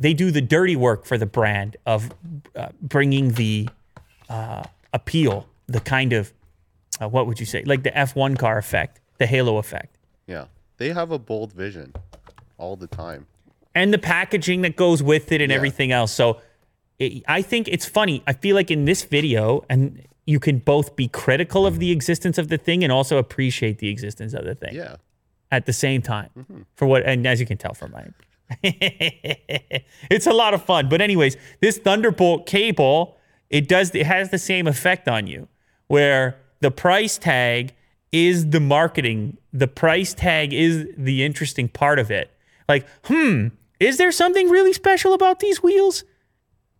They 0.00 0.14
do 0.14 0.30
the 0.30 0.40
dirty 0.40 0.74
work 0.74 1.04
for 1.04 1.16
the 1.16 1.26
brand 1.26 1.76
of 1.86 2.12
uh, 2.56 2.68
bringing 2.80 3.32
the 3.32 3.68
uh, 4.28 4.64
appeal, 4.92 5.46
the 5.66 5.80
kind 5.80 6.12
of 6.12 6.32
uh, 7.00 7.08
what 7.08 7.26
would 7.26 7.38
you 7.38 7.46
say, 7.46 7.62
like 7.64 7.82
the 7.82 7.90
F1 7.90 8.38
car 8.38 8.58
effect, 8.58 9.00
the 9.18 9.26
halo 9.26 9.56
effect, 9.58 9.98
Yeah. 10.26 10.46
They 10.78 10.90
have 10.92 11.10
a 11.10 11.18
bold 11.18 11.52
vision 11.52 11.92
all 12.56 12.76
the 12.76 12.86
time. 12.86 13.26
and 13.74 13.92
the 13.94 13.98
packaging 13.98 14.62
that 14.62 14.74
goes 14.76 15.02
with 15.02 15.30
it 15.32 15.40
and 15.40 15.50
Yeah. 15.50 15.56
everything 15.56 15.92
else. 15.92 16.10
So 16.12 16.40
it, 16.98 17.22
I 17.28 17.42
think 17.42 17.68
it's 17.68 17.86
funny. 17.86 18.22
I 18.26 18.32
feel 18.32 18.54
like 18.56 18.70
in 18.72 18.84
this 18.86 19.04
video, 19.04 19.64
and 19.68 20.02
you 20.26 20.40
can 20.40 20.58
both 20.58 20.96
be 20.96 21.06
critical 21.08 21.64
of 21.66 21.78
the 21.78 21.90
existence 21.92 22.38
of 22.38 22.48
the 22.48 22.58
thing 22.58 22.82
and 22.82 22.92
also 22.92 23.18
appreciate 23.18 23.78
the 23.78 23.88
existence 23.88 24.34
of 24.34 24.44
the 24.44 24.54
thing 24.54 24.74
Yeah. 24.74 24.96
at 25.52 25.66
the 25.66 25.72
same 25.72 26.02
time. 26.02 26.30
Mm-hmm. 26.36 26.62
For 26.74 26.86
what, 26.86 27.02
and 27.04 27.24
as 27.26 27.38
you 27.40 27.46
can 27.46 27.56
tell 27.58 27.74
from 27.74 27.92
my, 27.92 28.04
it's 30.10 30.26
a 30.26 30.32
lot 30.32 30.54
of 30.54 30.64
fun. 30.64 30.88
But 30.88 31.00
anyways, 31.00 31.36
this 31.60 31.78
Thunderbolt 31.78 32.46
cable, 32.46 33.16
it 33.50 33.68
does, 33.68 33.94
it 33.94 34.06
has 34.06 34.30
the 34.30 34.38
same 34.38 34.66
effect 34.66 35.08
on 35.08 35.26
you, 35.26 35.48
where 35.86 36.36
the 36.60 36.70
price 36.70 37.18
tag 37.18 37.74
is 38.12 38.50
the 38.50 38.60
marketing. 38.60 39.36
The 39.52 39.68
price 39.68 40.14
tag 40.14 40.52
is 40.52 40.86
the 40.96 41.24
interesting 41.24 41.68
part 41.68 41.98
of 41.98 42.10
it. 42.10 42.30
Like, 42.68 42.86
hmm, 43.04 43.48
is 43.80 43.96
there 43.96 44.12
something 44.12 44.48
really 44.48 44.72
special 44.72 45.14
about 45.14 45.40
these 45.40 45.62
wheels? 45.62 46.04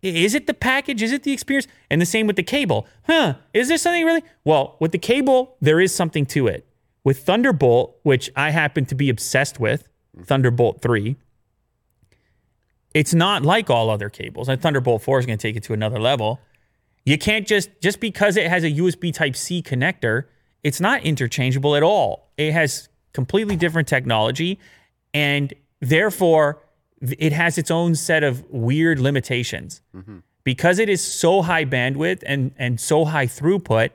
Is 0.02 0.34
it 0.34 0.46
the 0.46 0.54
package? 0.54 1.02
Is 1.02 1.12
it 1.12 1.24
the 1.24 1.32
experience? 1.32 1.66
And 1.90 2.00
the 2.00 2.06
same 2.06 2.26
with 2.26 2.36
the 2.36 2.42
cable. 2.42 2.86
Huh? 3.04 3.34
Is 3.52 3.68
there 3.68 3.78
something 3.78 4.04
really? 4.04 4.22
Well, 4.44 4.76
with 4.80 4.92
the 4.92 4.98
cable, 4.98 5.56
there 5.60 5.80
is 5.80 5.94
something 5.94 6.24
to 6.26 6.46
it. 6.46 6.66
With 7.04 7.24
Thunderbolt, 7.24 7.98
which 8.02 8.30
I 8.36 8.50
happen 8.50 8.84
to 8.86 8.94
be 8.94 9.08
obsessed 9.08 9.58
with, 9.58 9.88
Thunderbolt 10.24 10.82
3, 10.82 11.16
it's 12.94 13.14
not 13.14 13.42
like 13.42 13.70
all 13.70 13.90
other 13.90 14.08
cables. 14.08 14.48
And 14.48 14.60
Thunderbolt 14.60 15.02
4 15.02 15.20
is 15.20 15.26
going 15.26 15.38
to 15.38 15.42
take 15.42 15.56
it 15.56 15.62
to 15.64 15.72
another 15.72 15.98
level. 15.98 16.40
You 17.04 17.18
can't 17.18 17.46
just 17.46 17.70
just 17.80 18.00
because 18.00 18.36
it 18.36 18.48
has 18.48 18.64
a 18.64 18.70
USB 18.70 19.12
type 19.12 19.34
C 19.34 19.62
connector, 19.62 20.24
it's 20.64 20.80
not 20.80 21.02
interchangeable 21.02 21.76
at 21.76 21.82
all. 21.82 22.30
It 22.36 22.52
has 22.52 22.88
completely 23.12 23.56
different 23.56 23.88
technology 23.88 24.58
and 25.14 25.54
therefore 25.80 26.62
it 27.00 27.32
has 27.32 27.58
its 27.58 27.70
own 27.70 27.94
set 27.94 28.24
of 28.24 28.44
weird 28.50 28.98
limitations. 28.98 29.80
Mm-hmm. 29.94 30.18
Because 30.44 30.78
it 30.78 30.88
is 30.88 31.04
so 31.04 31.42
high 31.42 31.66
bandwidth 31.66 32.22
and 32.24 32.52
and 32.58 32.80
so 32.80 33.04
high 33.04 33.26
throughput, 33.26 33.90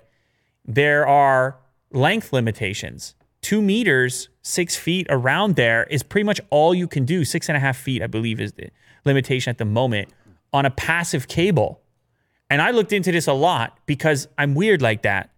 there 0.65 1.07
are 1.07 1.57
length 1.91 2.31
limitations 2.31 3.15
two 3.43 3.61
meters, 3.61 4.29
six 4.41 4.75
feet 4.75 5.05
around 5.09 5.55
there 5.55 5.83
is 5.91 6.01
pretty 6.01 6.23
much 6.23 6.41
all 6.49 6.73
you 6.73 6.87
can 6.87 7.05
do. 7.05 7.23
Six 7.23 7.49
and 7.49 7.55
a 7.55 7.59
half 7.59 7.77
feet, 7.77 8.01
I 8.01 8.07
believe, 8.07 8.41
is 8.41 8.53
the 8.53 8.71
limitation 9.05 9.51
at 9.51 9.59
the 9.59 9.65
moment 9.65 10.09
on 10.51 10.65
a 10.65 10.71
passive 10.71 11.27
cable. 11.27 11.81
And 12.49 12.61
I 12.61 12.71
looked 12.71 12.93
into 12.93 13.11
this 13.11 13.27
a 13.27 13.33
lot 13.33 13.77
because 13.85 14.27
I'm 14.37 14.55
weird 14.55 14.81
like 14.81 15.03
that. 15.03 15.29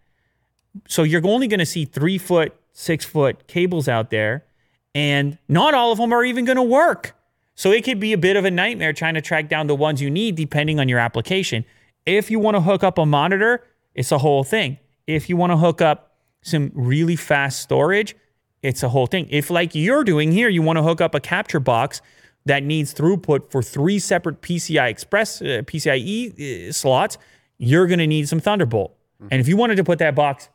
So 0.88 1.04
you're 1.04 1.26
only 1.26 1.48
going 1.48 1.60
to 1.60 1.66
see 1.66 1.86
three 1.86 2.18
foot, 2.18 2.54
six 2.74 3.06
foot 3.06 3.48
cables 3.48 3.88
out 3.88 4.10
there, 4.10 4.46
and 4.94 5.38
not 5.48 5.74
all 5.74 5.92
of 5.92 5.98
them 5.98 6.14
are 6.14 6.24
even 6.24 6.46
going 6.46 6.58
to 6.58 6.64
work. 6.64 7.16
So 7.56 7.72
it 7.72 7.84
could 7.84 8.00
be 8.00 8.14
a 8.14 8.18
bit 8.18 8.36
of 8.36 8.46
a 8.46 8.52
nightmare 8.52 8.94
trying 8.94 9.14
to 9.14 9.22
track 9.22 9.48
down 9.48 9.68
the 9.68 9.76
ones 9.76 10.02
you 10.02 10.10
need 10.10 10.36
depending 10.36 10.80
on 10.80 10.90
your 10.90 11.00
application. 11.00 11.66
If 12.06 12.30
you 12.30 12.40
want 12.40 12.56
to 12.56 12.62
hook 12.62 12.84
up 12.84 12.98
a 12.98 13.06
monitor, 13.06 13.64
it's 13.94 14.12
a 14.12 14.18
whole 14.18 14.44
thing. 14.44 14.78
If 15.08 15.30
you 15.30 15.38
want 15.38 15.52
to 15.52 15.58
hook 15.58 15.82
up 15.82 16.18
some 16.42 16.72
really 16.74 17.16
fast 17.16 17.62
storage, 17.62 18.16
it's 18.62 18.84
a 18.84 18.90
whole 18.90 19.08
thing. 19.08 19.28
If, 19.30 19.50
like 19.50 19.74
you're 19.74 20.04
doing 20.04 20.32
here, 20.32 20.50
you 20.50 20.62
want 20.62 20.78
to 20.78 20.84
hook 20.84 21.00
up 21.00 21.16
a 21.16 21.20
capture 21.20 21.60
box 21.60 22.02
that 22.46 22.64
needs 22.64 22.94
throughput 22.94 23.52
for 23.52 23.64
three 23.64 24.00
separate 24.00 24.42
PCI 24.42 24.90
Express, 24.90 25.42
uh, 25.42 25.64
PCIe 25.66 26.70
uh, 26.70 26.72
slots, 26.72 27.18
you're 27.58 27.88
going 27.88 28.00
to 28.00 28.08
need 28.08 28.28
some 28.28 28.40
Thunderbolt. 28.40 28.96
And 29.32 29.40
if 29.40 29.48
you 29.48 29.58
wanted 29.58 29.76
to 29.78 29.84
put 29.84 30.00
that 30.00 30.14
box, 30.14 30.50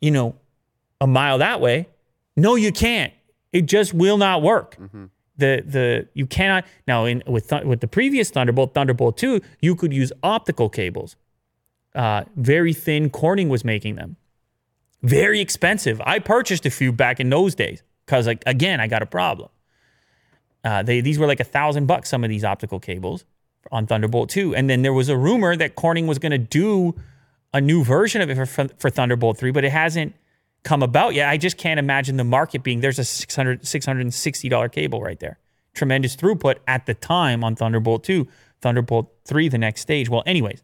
you 0.00 0.10
know, 0.10 0.34
a 1.00 1.06
mile 1.06 1.38
that 1.38 1.60
way, 1.60 1.88
no, 2.36 2.54
you 2.54 2.72
can't. 2.72 3.12
It 3.52 3.62
just 3.66 3.94
will 3.94 4.18
not 4.18 4.42
work. 4.42 4.76
The 5.38 5.62
the 5.66 6.08
you 6.14 6.26
cannot 6.26 6.64
now 6.86 7.04
in 7.04 7.22
with 7.26 7.46
Thun- 7.46 7.68
with 7.68 7.80
the 7.80 7.88
previous 7.88 8.30
Thunderbolt 8.30 8.72
Thunderbolt 8.74 9.18
two, 9.18 9.40
you 9.60 9.74
could 9.76 9.92
use 9.92 10.12
optical 10.22 10.68
cables. 10.68 11.16
Uh, 11.94 12.24
very 12.36 12.72
thin. 12.72 13.10
Corning 13.10 13.48
was 13.48 13.64
making 13.64 13.96
them. 13.96 14.16
Very 15.02 15.40
expensive. 15.40 16.00
I 16.04 16.18
purchased 16.18 16.64
a 16.66 16.70
few 16.70 16.90
back 16.92 17.20
in 17.20 17.28
those 17.30 17.54
days 17.54 17.82
because 18.04 18.26
like 18.26 18.42
again, 18.46 18.80
I 18.80 18.86
got 18.86 19.02
a 19.02 19.06
problem. 19.06 19.50
Uh, 20.64 20.82
they 20.82 21.00
these 21.00 21.18
were 21.18 21.26
like 21.26 21.40
a 21.40 21.44
thousand 21.44 21.86
bucks. 21.86 22.08
Some 22.08 22.24
of 22.24 22.30
these 22.30 22.44
optical 22.44 22.80
cables 22.80 23.24
on 23.70 23.86
Thunderbolt 23.86 24.30
two, 24.30 24.54
and 24.54 24.68
then 24.70 24.82
there 24.82 24.92
was 24.94 25.08
a 25.08 25.16
rumor 25.16 25.54
that 25.56 25.74
Corning 25.74 26.06
was 26.06 26.18
going 26.18 26.32
to 26.32 26.38
do 26.38 26.94
a 27.56 27.60
new 27.60 27.82
version 27.82 28.20
of 28.20 28.28
it 28.28 28.48
for, 28.48 28.68
for 28.78 28.90
Thunderbolt 28.90 29.38
three, 29.38 29.50
but 29.50 29.64
it 29.64 29.72
hasn't 29.72 30.14
come 30.62 30.82
about 30.82 31.14
yet. 31.14 31.28
I 31.28 31.38
just 31.38 31.56
can't 31.56 31.80
imagine 31.80 32.18
the 32.18 32.24
market 32.24 32.62
being 32.62 32.80
there's 32.80 32.98
a 32.98 33.04
600 33.04 33.62
$660 33.62 34.72
cable 34.72 35.00
right 35.00 35.18
there. 35.18 35.38
Tremendous 35.74 36.16
throughput 36.16 36.56
at 36.66 36.84
the 36.84 36.92
time 36.94 37.42
on 37.42 37.56
Thunderbolt 37.56 38.04
2, 38.04 38.28
Thunderbolt 38.60 39.10
3 39.24 39.48
the 39.48 39.58
next 39.58 39.80
stage. 39.80 40.08
Well, 40.10 40.22
anyways, 40.26 40.62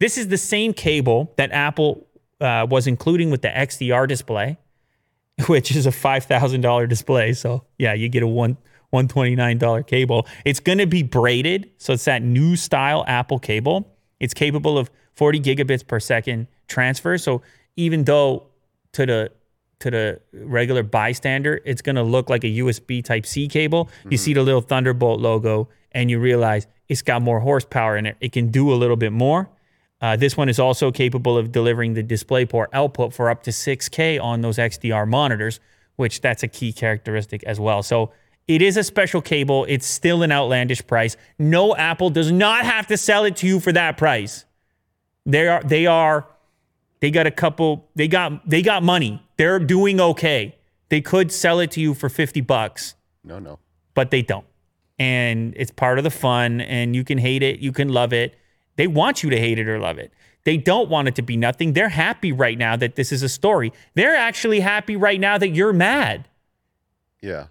this 0.00 0.18
is 0.18 0.28
the 0.28 0.36
same 0.36 0.74
cable 0.74 1.32
that 1.36 1.50
Apple 1.52 2.06
uh, 2.40 2.66
was 2.68 2.86
including 2.86 3.30
with 3.30 3.40
the 3.40 3.48
XDR 3.48 4.06
display, 4.06 4.58
which 5.46 5.74
is 5.74 5.86
a 5.86 5.90
$5,000 5.90 6.88
display. 6.88 7.32
So, 7.32 7.64
yeah, 7.78 7.94
you 7.94 8.08
get 8.10 8.22
a 8.22 8.26
one 8.26 8.58
$129 8.92 9.86
cable. 9.88 10.26
It's 10.44 10.60
going 10.60 10.78
to 10.78 10.86
be 10.86 11.02
braided, 11.02 11.70
so 11.78 11.94
it's 11.94 12.04
that 12.04 12.22
new 12.22 12.54
style 12.54 13.04
Apple 13.08 13.40
cable. 13.40 13.93
It's 14.24 14.34
capable 14.34 14.78
of 14.78 14.90
40 15.14 15.40
gigabits 15.40 15.86
per 15.86 16.00
second 16.00 16.48
transfer. 16.66 17.18
So, 17.18 17.42
even 17.76 18.04
though 18.04 18.46
to 18.92 19.06
the 19.06 19.30
to 19.80 19.90
the 19.90 20.20
regular 20.32 20.82
bystander, 20.82 21.60
it's 21.64 21.82
going 21.82 21.96
to 21.96 22.02
look 22.02 22.30
like 22.30 22.42
a 22.42 22.48
USB 22.48 23.04
Type 23.04 23.26
C 23.26 23.48
cable. 23.48 23.90
You 24.08 24.16
see 24.16 24.32
the 24.32 24.42
little 24.42 24.62
Thunderbolt 24.62 25.20
logo, 25.20 25.68
and 25.92 26.10
you 26.10 26.18
realize 26.18 26.66
it's 26.88 27.02
got 27.02 27.20
more 27.20 27.40
horsepower 27.40 27.96
in 27.96 28.06
it. 28.06 28.16
It 28.20 28.32
can 28.32 28.50
do 28.50 28.72
a 28.72 28.76
little 28.76 28.96
bit 28.96 29.12
more. 29.12 29.50
Uh, 30.00 30.16
this 30.16 30.36
one 30.36 30.48
is 30.48 30.58
also 30.58 30.90
capable 30.90 31.36
of 31.36 31.52
delivering 31.52 31.94
the 31.94 32.02
DisplayPort 32.02 32.66
output 32.72 33.12
for 33.12 33.30
up 33.30 33.42
to 33.42 33.50
6K 33.50 34.22
on 34.22 34.40
those 34.40 34.58
XDR 34.58 35.06
monitors, 35.06 35.60
which 35.96 36.20
that's 36.20 36.42
a 36.42 36.48
key 36.48 36.72
characteristic 36.72 37.42
as 37.44 37.60
well. 37.60 37.82
So 37.82 38.10
it 38.46 38.60
is 38.62 38.76
a 38.76 38.84
special 38.84 39.22
cable. 39.22 39.64
It's 39.68 39.86
still 39.86 40.22
an 40.22 40.30
outlandish 40.32 40.86
price. 40.86 41.16
No, 41.38 41.74
Apple 41.76 42.10
does 42.10 42.30
not 42.30 42.64
have 42.64 42.86
to 42.88 42.96
sell 42.96 43.24
it 43.24 43.36
to 43.36 43.46
you 43.46 43.60
for 43.60 43.72
that 43.72 43.96
price. 43.96 44.44
They 45.26 45.48
are 45.48 45.62
they 45.62 45.86
are 45.86 46.26
they 47.00 47.10
got 47.10 47.26
a 47.26 47.30
couple 47.30 47.88
they 47.94 48.08
got 48.08 48.48
they 48.48 48.60
got 48.62 48.82
money. 48.82 49.22
They're 49.36 49.58
doing 49.58 50.00
okay. 50.00 50.56
They 50.90 51.00
could 51.00 51.32
sell 51.32 51.58
it 51.60 51.70
to 51.72 51.80
you 51.80 51.94
for 51.94 52.08
50 52.08 52.40
bucks, 52.42 52.94
No, 53.24 53.38
no. 53.38 53.58
but 53.94 54.10
they 54.10 54.22
don't. 54.22 54.46
And 54.98 55.54
it's 55.56 55.70
part 55.72 55.98
of 55.98 56.04
the 56.04 56.10
fun 56.10 56.60
and 56.60 56.94
you 56.94 57.02
can 57.02 57.18
hate 57.18 57.42
it, 57.42 57.58
you 57.58 57.72
can 57.72 57.88
love 57.88 58.12
it. 58.12 58.36
They 58.76 58.86
want 58.86 59.22
you 59.22 59.30
to 59.30 59.36
hate 59.38 59.58
it 59.58 59.68
or 59.68 59.78
love 59.80 59.98
it. 59.98 60.12
They 60.44 60.56
don't 60.58 60.90
want 60.90 61.08
it 61.08 61.14
to 61.16 61.22
be 61.22 61.36
nothing. 61.38 61.72
They're 61.72 61.88
happy 61.88 62.30
right 62.30 62.58
now 62.58 62.76
that 62.76 62.96
this 62.96 63.10
is 63.12 63.22
a 63.22 63.28
story. 63.30 63.72
They're 63.94 64.14
actually 64.14 64.60
happy 64.60 64.94
right 64.94 65.18
now 65.18 65.38
that 65.38 65.48
you're 65.48 65.72
mad. 65.72 66.28
Yeah. 67.22 67.46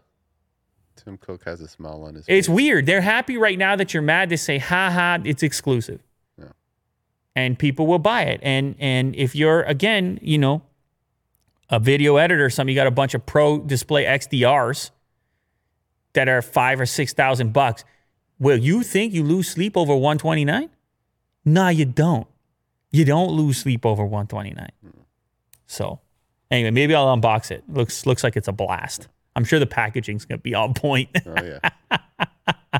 Tim 1.03 1.17
Cook 1.17 1.43
has 1.45 1.61
a 1.61 1.67
smile 1.67 2.03
on 2.03 2.15
his 2.15 2.25
It's 2.27 2.47
weird. 2.47 2.85
They're 2.85 3.01
happy 3.01 3.37
right 3.37 3.57
now 3.57 3.75
that 3.75 3.93
you're 3.93 4.03
mad 4.03 4.29
to 4.29 4.37
say, 4.37 4.57
ha 4.57 4.89
ha, 4.89 5.19
it's 5.23 5.43
exclusive. 5.43 6.01
Yeah. 6.37 6.45
And 7.35 7.59
people 7.59 7.87
will 7.87 7.99
buy 7.99 8.23
it. 8.23 8.39
And 8.43 8.75
and 8.79 9.15
if 9.15 9.35
you're 9.35 9.63
again, 9.63 10.19
you 10.21 10.37
know, 10.37 10.61
a 11.69 11.79
video 11.79 12.17
editor 12.17 12.45
or 12.45 12.49
something, 12.49 12.73
you 12.73 12.79
got 12.79 12.87
a 12.87 12.91
bunch 12.91 13.13
of 13.13 13.25
pro 13.25 13.59
display 13.59 14.05
XDRs 14.05 14.91
that 16.13 16.29
are 16.29 16.41
five 16.41 16.79
or 16.79 16.85
six 16.85 17.13
thousand 17.13 17.53
bucks. 17.53 17.83
Will 18.39 18.57
you 18.57 18.83
think 18.83 19.13
you 19.13 19.23
lose 19.23 19.47
sleep 19.47 19.77
over 19.77 19.93
129? 19.93 20.69
Nah, 21.45 21.69
you 21.69 21.85
don't. 21.85 22.27
You 22.91 23.05
don't 23.05 23.31
lose 23.31 23.57
sleep 23.57 23.85
over 23.85 24.03
129. 24.03 24.69
Hmm. 24.81 25.01
So 25.65 25.99
anyway, 26.51 26.71
maybe 26.71 26.95
I'll 26.95 27.15
unbox 27.15 27.51
it. 27.51 27.63
Looks 27.67 28.05
looks 28.05 28.23
like 28.23 28.37
it's 28.37 28.47
a 28.47 28.51
blast. 28.51 29.07
I'm 29.35 29.43
sure 29.43 29.59
the 29.59 29.65
packaging's 29.65 30.25
gonna 30.25 30.39
be 30.39 30.53
on 30.53 30.73
point. 30.73 31.09
Oh 31.25 31.35
yeah. 31.43 31.99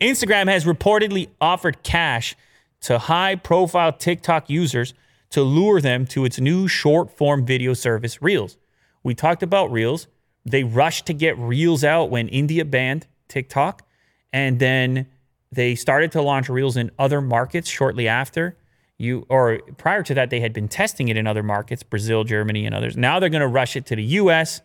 Instagram 0.00 0.48
has 0.48 0.64
reportedly 0.64 1.28
offered 1.40 1.82
cash 1.82 2.34
to 2.82 2.98
high 2.98 3.36
profile 3.36 3.92
TikTok 3.92 4.48
users 4.48 4.94
to 5.30 5.42
lure 5.42 5.80
them 5.80 6.06
to 6.06 6.24
its 6.24 6.40
new 6.40 6.66
short 6.66 7.16
form 7.16 7.44
video 7.44 7.74
service, 7.74 8.20
Reels. 8.22 8.56
We 9.02 9.14
talked 9.14 9.42
about 9.42 9.70
Reels. 9.70 10.08
They 10.44 10.64
rushed 10.64 11.06
to 11.06 11.14
get 11.14 11.38
Reels 11.38 11.84
out 11.84 12.10
when 12.10 12.28
India 12.28 12.64
banned 12.64 13.06
TikTok. 13.28 13.86
And 14.32 14.58
then 14.58 15.06
they 15.52 15.74
started 15.74 16.12
to 16.12 16.22
launch 16.22 16.48
Reels 16.48 16.76
in 16.76 16.90
other 16.98 17.20
markets 17.20 17.68
shortly 17.68 18.08
after. 18.08 18.56
You 18.98 19.26
or 19.28 19.60
prior 19.78 20.02
to 20.02 20.14
that, 20.14 20.30
they 20.30 20.40
had 20.40 20.52
been 20.52 20.68
testing 20.68 21.08
it 21.08 21.16
in 21.16 21.26
other 21.26 21.42
markets, 21.42 21.82
Brazil, 21.82 22.24
Germany, 22.24 22.66
and 22.66 22.74
others. 22.74 22.96
Now 22.96 23.18
they're 23.18 23.30
going 23.30 23.40
to 23.40 23.48
rush 23.48 23.76
it 23.76 23.86
to 23.86 23.96
the 23.96 24.02
US. 24.02 24.60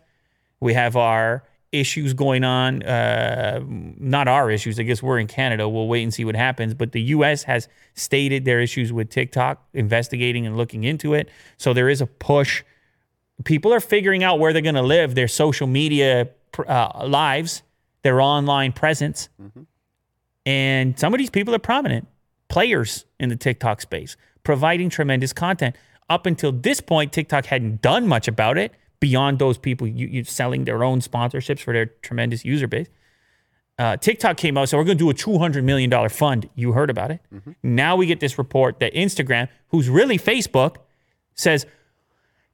We 0.60 0.74
have 0.74 0.96
our 0.96 1.44
issues 1.72 2.14
going 2.14 2.44
on. 2.44 2.82
Uh, 2.82 3.60
not 3.66 4.28
our 4.28 4.50
issues. 4.50 4.78
I 4.78 4.82
guess 4.82 5.02
we're 5.02 5.18
in 5.18 5.26
Canada. 5.26 5.68
We'll 5.68 5.88
wait 5.88 6.02
and 6.02 6.12
see 6.12 6.24
what 6.24 6.36
happens. 6.36 6.74
But 6.74 6.92
the 6.92 7.02
U.S. 7.02 7.42
has 7.44 7.68
stated 7.94 8.44
their 8.44 8.60
issues 8.60 8.92
with 8.92 9.10
TikTok, 9.10 9.62
investigating 9.74 10.46
and 10.46 10.56
looking 10.56 10.84
into 10.84 11.14
it. 11.14 11.28
So 11.58 11.72
there 11.72 11.88
is 11.88 12.00
a 12.00 12.06
push. 12.06 12.62
People 13.44 13.72
are 13.72 13.80
figuring 13.80 14.24
out 14.24 14.38
where 14.38 14.52
they're 14.52 14.62
going 14.62 14.76
to 14.76 14.82
live, 14.82 15.14
their 15.14 15.28
social 15.28 15.66
media 15.66 16.28
uh, 16.66 17.06
lives, 17.06 17.62
their 18.02 18.20
online 18.20 18.72
presence. 18.72 19.28
And 20.46 20.98
some 20.98 21.12
of 21.12 21.18
these 21.18 21.30
people 21.30 21.54
are 21.54 21.58
prominent 21.60 22.06
players 22.48 23.04
in 23.18 23.28
the 23.28 23.36
TikTok 23.36 23.80
space, 23.80 24.16
providing 24.44 24.88
tremendous 24.88 25.32
content. 25.32 25.76
Up 26.08 26.24
until 26.24 26.52
this 26.52 26.80
point, 26.80 27.12
TikTok 27.12 27.46
hadn't 27.46 27.82
done 27.82 28.06
much 28.06 28.28
about 28.28 28.56
it 28.56 28.72
beyond 29.00 29.38
those 29.38 29.58
people 29.58 29.86
you, 29.86 30.06
you 30.06 30.24
selling 30.24 30.64
their 30.64 30.82
own 30.84 31.00
sponsorships 31.00 31.60
for 31.60 31.72
their 31.72 31.86
tremendous 31.86 32.44
user 32.44 32.66
base. 32.66 32.86
Uh, 33.78 33.96
TikTok 33.96 34.38
came 34.38 34.56
out, 34.56 34.68
so 34.70 34.78
we're 34.78 34.84
going 34.84 34.96
to 34.96 35.04
do 35.04 35.10
a 35.10 35.14
$200 35.14 35.62
million 35.62 36.08
fund. 36.08 36.48
You 36.54 36.72
heard 36.72 36.88
about 36.88 37.10
it. 37.10 37.20
Now 37.62 37.94
we 37.96 38.06
get 38.06 38.20
this 38.20 38.38
report 38.38 38.80
that 38.80 38.94
Instagram, 38.94 39.48
who's 39.68 39.90
really 39.90 40.18
Facebook, 40.18 40.76
says, 41.34 41.66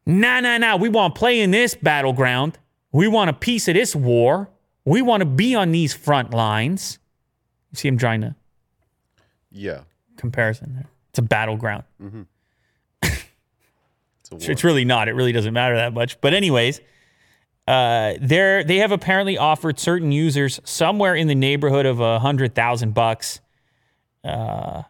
nah, 0.04 0.40
nah, 0.40 0.58
nah, 0.58 0.76
we 0.76 0.88
want 0.88 1.14
to 1.14 1.18
play 1.20 1.40
in 1.40 1.52
this 1.52 1.76
battleground. 1.76 2.58
We 2.90 3.06
want 3.06 3.30
a 3.30 3.34
piece 3.34 3.68
of 3.68 3.74
this 3.74 3.94
war. 3.94 4.50
We 4.84 5.00
want 5.00 5.20
to 5.20 5.26
be 5.26 5.54
on 5.54 5.70
these 5.70 5.94
front 5.94 6.34
lines. 6.34 6.98
You 7.70 7.76
see 7.76 7.86
him 7.88 7.98
trying 7.98 8.22
to 8.22 8.34
Yeah. 9.52 9.82
comparison 10.16 10.74
there. 10.74 10.88
It's 11.10 11.20
a 11.20 11.22
battleground. 11.22 11.84
It's. 14.32 14.48
It's 14.48 14.64
really 14.64 14.84
not. 14.84 15.08
It 15.08 15.14
really 15.14 15.32
doesn't 15.32 15.54
matter 15.54 15.76
that 15.76 15.92
much. 15.92 16.20
But 16.20 16.34
anyways, 16.34 16.80
uh, 17.66 18.14
they're 18.20 18.64
they 18.64 18.78
have 18.78 18.92
apparently 18.92 19.38
offered 19.38 19.78
certain 19.78 20.12
users 20.12 20.60
somewhere 20.64 21.14
in 21.14 21.28
the 21.28 21.34
neighborhood 21.34 21.86
of 21.86 22.00
a 22.00 22.18
hundred 22.18 22.54
thousand 22.54 22.94
bucks. 22.94 23.40
Uh, 24.24 24.82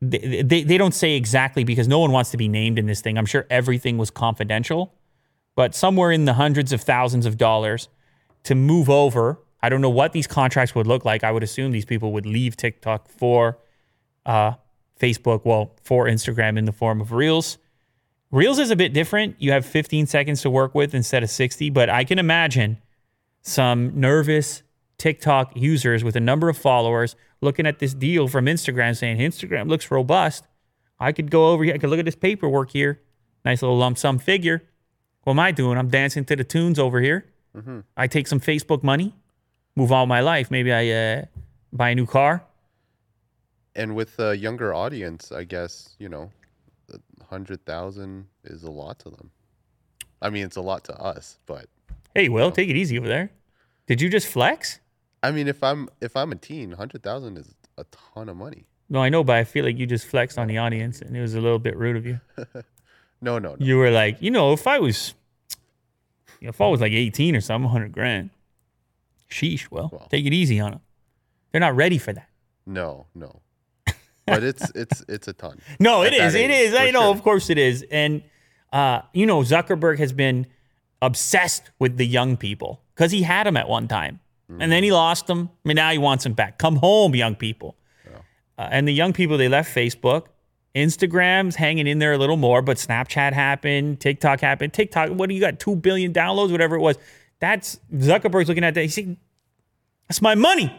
they, 0.00 0.42
they 0.42 0.62
they 0.62 0.78
don't 0.78 0.94
say 0.94 1.14
exactly 1.16 1.64
because 1.64 1.88
no 1.88 1.98
one 1.98 2.12
wants 2.12 2.30
to 2.30 2.36
be 2.36 2.48
named 2.48 2.78
in 2.78 2.86
this 2.86 3.00
thing. 3.00 3.18
I'm 3.18 3.26
sure 3.26 3.46
everything 3.50 3.98
was 3.98 4.10
confidential, 4.10 4.94
but 5.54 5.74
somewhere 5.74 6.10
in 6.10 6.24
the 6.24 6.34
hundreds 6.34 6.72
of 6.72 6.80
thousands 6.80 7.26
of 7.26 7.36
dollars 7.36 7.88
to 8.44 8.54
move 8.54 8.88
over. 8.88 9.38
I 9.64 9.68
don't 9.68 9.80
know 9.80 9.90
what 9.90 10.12
these 10.12 10.26
contracts 10.26 10.74
would 10.74 10.88
look 10.88 11.04
like. 11.04 11.22
I 11.22 11.30
would 11.30 11.44
assume 11.44 11.70
these 11.70 11.84
people 11.84 12.12
would 12.14 12.26
leave 12.26 12.56
TikTok 12.56 13.08
for 13.08 13.58
uh, 14.26 14.54
Facebook, 14.98 15.44
well, 15.44 15.76
for 15.84 16.06
Instagram 16.06 16.58
in 16.58 16.64
the 16.64 16.72
form 16.72 17.00
of 17.00 17.12
Reels 17.12 17.58
Reels 18.32 18.58
is 18.58 18.70
a 18.70 18.76
bit 18.76 18.94
different. 18.94 19.36
You 19.38 19.52
have 19.52 19.66
15 19.66 20.06
seconds 20.06 20.40
to 20.40 20.50
work 20.50 20.74
with 20.74 20.94
instead 20.94 21.22
of 21.22 21.28
60, 21.28 21.68
but 21.68 21.90
I 21.90 22.02
can 22.02 22.18
imagine 22.18 22.78
some 23.42 24.00
nervous 24.00 24.62
TikTok 24.96 25.52
users 25.54 26.02
with 26.02 26.16
a 26.16 26.20
number 26.20 26.48
of 26.48 26.56
followers 26.56 27.14
looking 27.42 27.66
at 27.66 27.78
this 27.78 27.92
deal 27.92 28.28
from 28.28 28.46
Instagram 28.46 28.96
saying, 28.96 29.18
Instagram 29.18 29.68
looks 29.68 29.90
robust. 29.90 30.46
I 30.98 31.12
could 31.12 31.30
go 31.30 31.48
over 31.50 31.62
here. 31.62 31.74
I 31.74 31.78
could 31.78 31.90
look 31.90 31.98
at 31.98 32.06
this 32.06 32.16
paperwork 32.16 32.70
here. 32.70 33.02
Nice 33.44 33.60
little 33.60 33.76
lump 33.76 33.98
sum 33.98 34.18
figure. 34.18 34.62
What 35.24 35.34
am 35.34 35.40
I 35.40 35.50
doing? 35.52 35.76
I'm 35.76 35.88
dancing 35.88 36.24
to 36.24 36.36
the 36.36 36.44
tunes 36.44 36.78
over 36.78 37.00
here. 37.00 37.26
I 37.96 38.06
take 38.06 38.26
some 38.28 38.40
Facebook 38.40 38.82
money, 38.82 39.14
move 39.76 39.92
all 39.92 40.06
my 40.06 40.20
life. 40.20 40.50
Maybe 40.50 40.72
I 40.72 40.88
uh, 40.90 41.24
buy 41.70 41.90
a 41.90 41.94
new 41.94 42.06
car. 42.06 42.44
And 43.74 43.94
with 43.94 44.18
a 44.18 44.34
younger 44.36 44.72
audience, 44.72 45.32
I 45.32 45.44
guess 45.44 45.96
you 45.98 46.08
know, 46.08 46.30
hundred 47.32 47.64
thousand 47.64 48.26
is 48.44 48.62
a 48.62 48.70
lot 48.70 48.98
to 49.00 49.10
them. 49.10 49.30
I 50.20 50.28
mean, 50.30 50.44
it's 50.44 50.56
a 50.56 50.60
lot 50.60 50.84
to 50.84 50.94
us, 51.00 51.38
but 51.46 51.66
Hey, 52.14 52.28
Will, 52.28 52.50
take 52.52 52.68
it 52.68 52.76
easy 52.76 52.98
over 52.98 53.08
there. 53.08 53.30
Did 53.86 54.00
you 54.02 54.10
just 54.10 54.26
flex? 54.26 54.80
I 55.22 55.30
mean, 55.30 55.48
if 55.48 55.62
I'm 55.62 55.88
if 56.02 56.14
I'm 56.16 56.30
a 56.32 56.36
teen, 56.36 56.72
hundred 56.72 57.02
thousand 57.02 57.38
is 57.38 57.54
a 57.78 57.84
ton 57.90 58.28
of 58.28 58.36
money. 58.36 58.66
No, 58.90 59.00
I 59.02 59.08
know, 59.08 59.24
but 59.24 59.36
I 59.36 59.44
feel 59.44 59.64
like 59.64 59.78
you 59.78 59.86
just 59.86 60.06
flexed 60.06 60.36
on 60.38 60.46
the 60.48 60.58
audience 60.58 61.00
and 61.00 61.16
it 61.16 61.20
was 61.22 61.34
a 61.34 61.40
little 61.40 61.58
bit 61.58 61.76
rude 61.76 61.96
of 61.96 62.06
you. 62.06 62.20
No, 63.24 63.38
no, 63.38 63.50
no. 63.50 63.64
You 63.64 63.76
were 63.78 63.92
like, 63.92 64.20
you 64.20 64.32
know, 64.32 64.52
if 64.52 64.66
I 64.66 64.80
was, 64.80 65.14
you 66.40 66.46
know, 66.46 66.50
if 66.50 66.60
I 66.60 66.66
was 66.66 66.80
like 66.80 66.90
18 66.90 67.36
or 67.36 67.40
something, 67.40 67.66
100 67.66 67.92
grand. 67.92 68.30
Sheesh, 69.30 69.70
well, 69.70 69.90
Well. 69.92 70.08
take 70.10 70.26
it 70.26 70.32
easy 70.34 70.58
on 70.58 70.72
them. 70.72 70.80
They're 71.52 71.60
not 71.60 71.76
ready 71.76 71.98
for 71.98 72.12
that. 72.12 72.28
No, 72.66 73.06
no. 73.14 73.40
But 74.26 74.42
it's 74.44 74.70
it's 74.74 75.04
it's 75.08 75.28
a 75.28 75.32
ton. 75.32 75.58
No, 75.80 76.02
it 76.02 76.12
is. 76.12 76.34
age, 76.34 76.50
is. 76.50 76.74
I 76.74 76.90
know, 76.90 77.02
sure. 77.02 77.10
of 77.14 77.22
course 77.22 77.50
it 77.50 77.58
is. 77.58 77.84
And, 77.90 78.22
uh, 78.72 79.02
you 79.12 79.26
know, 79.26 79.40
Zuckerberg 79.40 79.98
has 79.98 80.12
been 80.12 80.46
obsessed 81.00 81.70
with 81.78 81.96
the 81.96 82.06
young 82.06 82.36
people 82.36 82.80
because 82.94 83.10
he 83.10 83.22
had 83.22 83.46
them 83.46 83.56
at 83.56 83.68
one 83.68 83.88
time. 83.88 84.20
And 84.60 84.70
then 84.70 84.82
he 84.82 84.90
Mm. 84.90 84.94
lost 84.94 85.26
them. 85.28 85.48
I 85.64 85.68
mean, 85.68 85.76
now 85.76 85.90
he 85.90 85.98
wants 85.98 86.24
them 86.24 86.34
back. 86.34 86.58
Come 86.58 86.76
home, 86.76 87.14
young 87.14 87.34
people. 87.34 87.76
Uh, 88.58 88.68
and 88.70 88.86
the 88.86 88.92
young 88.92 89.14
people, 89.14 89.38
they 89.38 89.48
left 89.48 89.74
Facebook. 89.74 90.26
Instagram's 90.74 91.56
hanging 91.56 91.86
in 91.86 91.98
there 91.98 92.12
a 92.12 92.18
little 92.18 92.36
more, 92.36 92.60
but 92.62 92.76
Snapchat 92.76 93.32
happened, 93.32 93.98
TikTok 94.00 94.40
happened. 94.40 94.72
TikTok, 94.74 95.10
what 95.10 95.28
do 95.30 95.34
you 95.34 95.40
got? 95.40 95.58
Two 95.58 95.74
billion 95.74 96.12
downloads, 96.12 96.50
whatever 96.52 96.76
it 96.76 96.80
was. 96.80 96.96
That's 97.40 97.78
Zuckerberg's 97.94 98.48
looking 98.48 98.62
at 98.64 98.74
that. 98.74 98.82
He's 98.82 98.94
saying, 98.94 99.16
that's 100.08 100.20
my 100.22 100.34
money. 100.34 100.70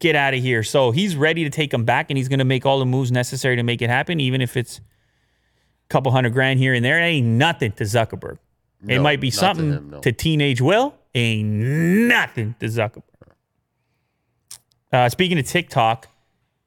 Get 0.00 0.16
out 0.16 0.34
of 0.34 0.40
here. 0.40 0.62
So 0.62 0.90
he's 0.90 1.14
ready 1.14 1.44
to 1.44 1.50
take 1.50 1.70
them 1.70 1.84
back 1.84 2.10
and 2.10 2.16
he's 2.16 2.28
going 2.28 2.38
to 2.38 2.44
make 2.44 2.66
all 2.66 2.78
the 2.78 2.86
moves 2.86 3.12
necessary 3.12 3.56
to 3.56 3.62
make 3.62 3.82
it 3.82 3.90
happen, 3.90 4.18
even 4.18 4.40
if 4.40 4.56
it's 4.56 4.78
a 4.78 4.82
couple 5.88 6.10
hundred 6.10 6.32
grand 6.32 6.58
here 6.58 6.74
and 6.74 6.84
there. 6.84 6.98
It 6.98 7.04
ain't 7.04 7.26
nothing 7.26 7.72
to 7.72 7.84
Zuckerberg. 7.84 8.38
it 8.88 9.00
might 9.00 9.20
be 9.20 9.28
not 9.28 9.32
to 9.32 9.38
something 9.38 9.72
him, 9.72 9.90
no. 9.90 10.00
to 10.00 10.12
teenage 10.12 10.60
Will. 10.60 10.94
Ain't 11.14 11.48
nothing 11.48 12.54
to 12.60 12.66
Zuckerberg. 12.66 13.02
Uh, 14.92 15.08
speaking 15.08 15.38
of 15.38 15.46
TikTok, 15.46 16.08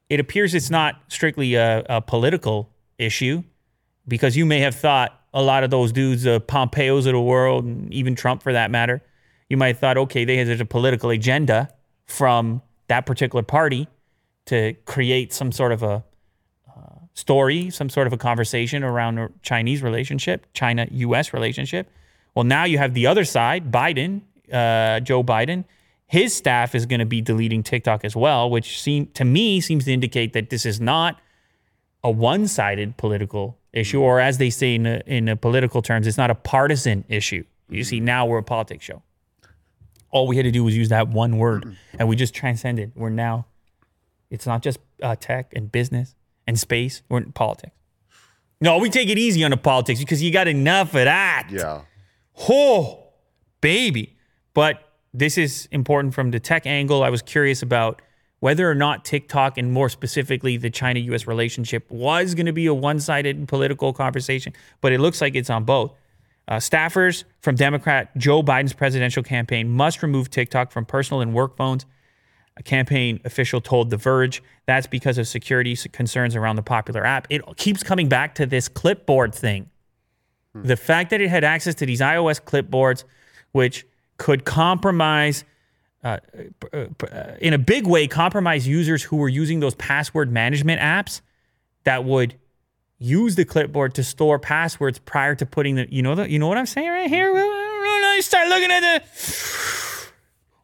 it 0.08 0.20
appears 0.20 0.54
it's 0.54 0.70
not 0.70 0.96
strictly 1.08 1.54
a, 1.54 1.84
a 1.88 2.00
political 2.00 2.70
issue 2.98 3.42
because 4.06 4.36
you 4.36 4.46
may 4.46 4.60
have 4.60 4.74
thought 4.74 5.20
a 5.32 5.42
lot 5.42 5.64
of 5.64 5.70
those 5.70 5.92
dudes, 5.92 6.26
uh, 6.26 6.38
Pompeo's 6.40 7.06
of 7.06 7.12
the 7.12 7.20
world, 7.20 7.64
and 7.64 7.92
even 7.92 8.14
Trump 8.14 8.42
for 8.42 8.52
that 8.52 8.70
matter, 8.70 9.02
you 9.48 9.56
might 9.56 9.68
have 9.68 9.78
thought, 9.78 9.98
okay, 9.98 10.24
they, 10.24 10.42
there's 10.44 10.60
a 10.60 10.64
political 10.64 11.10
agenda 11.10 11.70
from 12.06 12.62
that 12.88 13.06
particular 13.06 13.42
party 13.42 13.88
to 14.46 14.74
create 14.84 15.32
some 15.32 15.52
sort 15.52 15.72
of 15.72 15.82
a 15.82 16.04
uh, 16.68 16.80
story, 17.14 17.70
some 17.70 17.88
sort 17.88 18.06
of 18.06 18.12
a 18.12 18.16
conversation 18.16 18.84
around 18.84 19.18
a 19.18 19.30
Chinese 19.42 19.82
relationship, 19.82 20.46
China 20.52 20.86
US 20.90 21.32
relationship. 21.32 21.90
Well, 22.34 22.44
now 22.44 22.64
you 22.64 22.78
have 22.78 22.94
the 22.94 23.06
other 23.06 23.24
side, 23.24 23.70
Biden, 23.70 24.22
uh, 24.52 25.00
Joe 25.00 25.22
Biden. 25.22 25.64
His 26.06 26.34
staff 26.34 26.74
is 26.74 26.84
going 26.86 27.00
to 27.00 27.06
be 27.06 27.20
deleting 27.20 27.62
TikTok 27.62 28.04
as 28.04 28.14
well, 28.14 28.50
which 28.50 28.80
seem 28.80 29.06
to 29.14 29.24
me 29.24 29.60
seems 29.60 29.84
to 29.86 29.92
indicate 29.92 30.32
that 30.34 30.50
this 30.50 30.66
is 30.66 30.80
not 30.80 31.20
a 32.02 32.10
one-sided 32.10 32.96
political 32.98 33.56
issue, 33.72 34.00
or 34.00 34.20
as 34.20 34.38
they 34.38 34.50
say 34.50 34.74
in 34.74 34.86
in 34.86 35.36
political 35.38 35.80
terms, 35.80 36.06
it's 36.06 36.18
not 36.18 36.30
a 36.30 36.34
partisan 36.34 37.04
issue. 37.08 37.44
You 37.68 37.82
see, 37.82 38.00
now 38.00 38.26
we're 38.26 38.38
a 38.38 38.42
politics 38.42 38.84
show. 38.84 39.02
All 40.14 40.28
we 40.28 40.36
had 40.36 40.44
to 40.44 40.52
do 40.52 40.62
was 40.62 40.76
use 40.76 40.90
that 40.90 41.08
one 41.08 41.38
word, 41.38 41.76
and 41.98 42.08
we 42.08 42.14
just 42.14 42.34
transcended. 42.34 42.92
We're 42.94 43.10
now, 43.10 43.46
it's 44.30 44.46
not 44.46 44.62
just 44.62 44.78
uh, 45.02 45.16
tech 45.16 45.52
and 45.56 45.72
business 45.72 46.14
and 46.46 46.56
space. 46.56 47.02
We're 47.08 47.18
in 47.18 47.32
politics. 47.32 47.74
No, 48.60 48.78
we 48.78 48.90
take 48.90 49.08
it 49.08 49.18
easy 49.18 49.42
on 49.42 49.50
the 49.50 49.56
politics 49.56 49.98
because 49.98 50.22
you 50.22 50.30
got 50.30 50.46
enough 50.46 50.94
of 50.94 51.04
that. 51.04 51.48
Yeah. 51.50 51.82
Oh, 52.48 53.08
baby. 53.60 54.16
But 54.54 54.80
this 55.12 55.36
is 55.36 55.68
important 55.72 56.14
from 56.14 56.30
the 56.30 56.38
tech 56.38 56.64
angle. 56.64 57.02
I 57.02 57.10
was 57.10 57.20
curious 57.20 57.60
about 57.60 58.00
whether 58.38 58.70
or 58.70 58.74
not 58.74 59.04
TikTok 59.04 59.58
and 59.58 59.72
more 59.72 59.88
specifically 59.88 60.56
the 60.56 60.70
China 60.70 61.00
US 61.00 61.26
relationship 61.26 61.90
was 61.90 62.34
going 62.34 62.46
to 62.46 62.52
be 62.52 62.66
a 62.66 62.74
one 62.74 63.00
sided 63.00 63.48
political 63.48 63.92
conversation, 63.92 64.52
but 64.80 64.92
it 64.92 65.00
looks 65.00 65.20
like 65.20 65.34
it's 65.34 65.50
on 65.50 65.64
both. 65.64 65.92
Uh, 66.46 66.56
staffers 66.56 67.24
from 67.40 67.54
Democrat 67.54 68.14
Joe 68.16 68.42
Biden's 68.42 68.74
presidential 68.74 69.22
campaign 69.22 69.68
must 69.68 70.02
remove 70.02 70.30
TikTok 70.30 70.70
from 70.70 70.84
personal 70.84 71.20
and 71.20 71.32
work 71.32 71.56
phones. 71.56 71.86
A 72.56 72.62
campaign 72.62 73.20
official 73.24 73.60
told 73.60 73.90
The 73.90 73.96
Verge 73.96 74.42
that's 74.66 74.86
because 74.86 75.18
of 75.18 75.26
security 75.26 75.74
concerns 75.76 76.36
around 76.36 76.56
the 76.56 76.62
popular 76.62 77.04
app. 77.04 77.26
It 77.30 77.42
keeps 77.56 77.82
coming 77.82 78.08
back 78.08 78.34
to 78.36 78.46
this 78.46 78.68
clipboard 78.68 79.34
thing. 79.34 79.70
The 80.54 80.76
fact 80.76 81.10
that 81.10 81.20
it 81.20 81.28
had 81.28 81.42
access 81.42 81.74
to 81.76 81.86
these 81.86 82.00
iOS 82.00 82.40
clipboards, 82.40 83.02
which 83.50 83.84
could 84.18 84.44
compromise, 84.44 85.44
uh, 86.04 86.18
uh, 86.72 86.86
uh, 87.10 87.32
in 87.40 87.54
a 87.54 87.58
big 87.58 87.88
way, 87.88 88.06
compromise 88.06 88.68
users 88.68 89.02
who 89.02 89.16
were 89.16 89.28
using 89.28 89.58
those 89.58 89.74
password 89.74 90.30
management 90.30 90.80
apps 90.80 91.22
that 91.82 92.04
would 92.04 92.36
use 92.98 93.34
the 93.34 93.44
clipboard 93.44 93.94
to 93.94 94.04
store 94.04 94.38
passwords 94.38 94.98
prior 94.98 95.34
to 95.34 95.46
putting 95.46 95.74
the, 95.74 95.92
you 95.92 96.02
know, 96.02 96.14
the, 96.14 96.30
you 96.30 96.38
know 96.38 96.48
what 96.48 96.58
I'm 96.58 96.66
saying 96.66 96.88
right 96.88 97.08
here? 97.08 97.32
You 97.34 98.22
start 98.22 98.48
looking 98.48 98.70
at 98.70 98.80
the, 98.80 99.02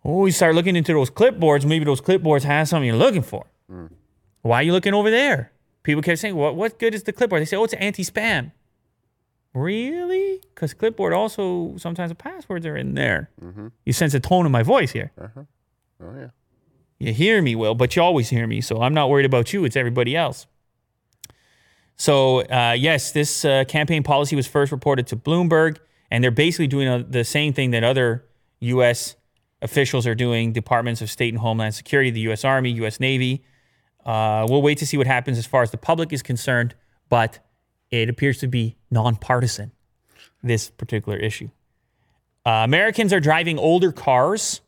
oh, 0.04 0.26
you 0.26 0.32
start 0.32 0.54
looking 0.54 0.76
into 0.76 0.92
those 0.92 1.10
clipboards. 1.10 1.64
Maybe 1.64 1.84
those 1.84 2.00
clipboards 2.00 2.44
have 2.44 2.68
something 2.68 2.86
you're 2.86 2.96
looking 2.96 3.22
for. 3.22 3.46
Why 4.42 4.60
are 4.60 4.62
you 4.62 4.72
looking 4.72 4.94
over 4.94 5.10
there? 5.10 5.52
People 5.82 6.02
kept 6.02 6.18
saying, 6.18 6.36
what, 6.36 6.56
what 6.56 6.78
good 6.78 6.94
is 6.94 7.02
the 7.02 7.12
clipboard? 7.12 7.40
They 7.40 7.46
say, 7.46 7.56
oh, 7.56 7.64
it's 7.64 7.74
anti-spam. 7.74 8.52
Really? 9.52 10.40
Because 10.54 10.74
clipboard 10.74 11.12
also 11.12 11.74
sometimes 11.76 12.10
the 12.10 12.14
passwords 12.14 12.64
are 12.66 12.76
in 12.76 12.94
there. 12.94 13.30
Mm-hmm. 13.42 13.68
You 13.84 13.92
sense 13.92 14.14
a 14.14 14.20
tone 14.20 14.46
in 14.46 14.52
my 14.52 14.62
voice 14.62 14.92
here. 14.92 15.10
Uh-huh. 15.20 15.42
Oh 16.02 16.14
yeah. 16.16 16.28
You 16.98 17.12
hear 17.12 17.42
me, 17.42 17.56
Will, 17.56 17.74
but 17.74 17.96
you 17.96 18.02
always 18.02 18.28
hear 18.28 18.46
me. 18.46 18.60
So 18.60 18.80
I'm 18.82 18.94
not 18.94 19.10
worried 19.10 19.26
about 19.26 19.52
you. 19.52 19.64
It's 19.64 19.74
everybody 19.74 20.14
else. 20.14 20.46
So, 22.00 22.40
uh, 22.44 22.74
yes, 22.78 23.12
this 23.12 23.44
uh, 23.44 23.64
campaign 23.68 24.02
policy 24.02 24.34
was 24.34 24.46
first 24.46 24.72
reported 24.72 25.06
to 25.08 25.16
Bloomberg, 25.16 25.76
and 26.10 26.24
they're 26.24 26.30
basically 26.30 26.66
doing 26.66 26.88
uh 26.88 27.04
the 27.06 27.24
same 27.24 27.52
thing 27.52 27.72
that 27.72 27.84
other 27.84 28.24
U.S. 28.60 29.16
officials 29.60 30.06
are 30.06 30.14
doing 30.14 30.54
departments 30.54 31.02
of 31.02 31.10
state 31.10 31.28
and 31.28 31.38
homeland 31.42 31.74
security, 31.74 32.10
the 32.10 32.20
U.S. 32.20 32.42
Army, 32.42 32.70
U.S. 32.70 33.00
Navy. 33.00 33.44
Uh, 34.06 34.46
we'll 34.48 34.62
wait 34.62 34.78
to 34.78 34.86
see 34.86 34.96
what 34.96 35.06
happens 35.06 35.36
as 35.36 35.44
far 35.44 35.62
as 35.62 35.72
the 35.72 35.76
public 35.76 36.10
is 36.10 36.22
concerned, 36.22 36.74
but 37.10 37.38
it 37.90 38.08
appears 38.08 38.38
to 38.38 38.46
be 38.46 38.78
nonpartisan, 38.90 39.70
this 40.42 40.70
particular 40.70 41.18
issue. 41.18 41.50
Uh, 42.46 42.62
Americans 42.64 43.12
are 43.12 43.20
driving 43.20 43.58
older 43.58 43.92
cars 43.92 44.62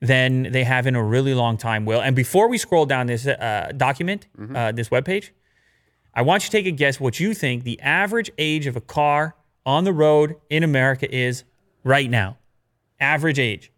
than 0.00 0.50
they 0.50 0.64
have 0.64 0.86
in 0.86 0.96
a 0.96 1.04
really 1.04 1.34
long 1.34 1.58
time, 1.58 1.84
Will. 1.84 2.00
And 2.00 2.16
before 2.16 2.48
we 2.48 2.56
scroll 2.56 2.86
down 2.86 3.06
this 3.08 3.26
uh, 3.26 3.70
document, 3.76 4.28
uh, 4.54 4.72
this 4.72 4.88
webpage, 4.88 5.28
I 6.14 6.22
want 6.22 6.44
you 6.44 6.46
to 6.46 6.52
take 6.52 6.66
a 6.66 6.70
guess 6.70 7.00
what 7.00 7.18
you 7.18 7.34
think 7.34 7.64
the 7.64 7.80
average 7.80 8.30
age 8.38 8.66
of 8.66 8.76
a 8.76 8.80
car 8.80 9.34
on 9.66 9.84
the 9.84 9.92
road 9.92 10.36
in 10.48 10.62
America 10.62 11.12
is 11.12 11.44
right 11.82 12.08
now. 12.08 12.38
Average 13.00 13.38
age. 13.38 13.72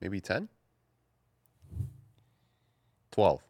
Maybe 0.00 0.20
10? 0.20 0.48
12. 3.12 3.42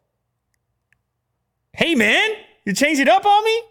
Hey, 1.73 1.93
man, 1.93 2.31
you 2.65 2.73
changed 2.73 2.99
it 3.01 3.07
up 3.07 3.25
on 3.25 3.45
me? 3.45 3.61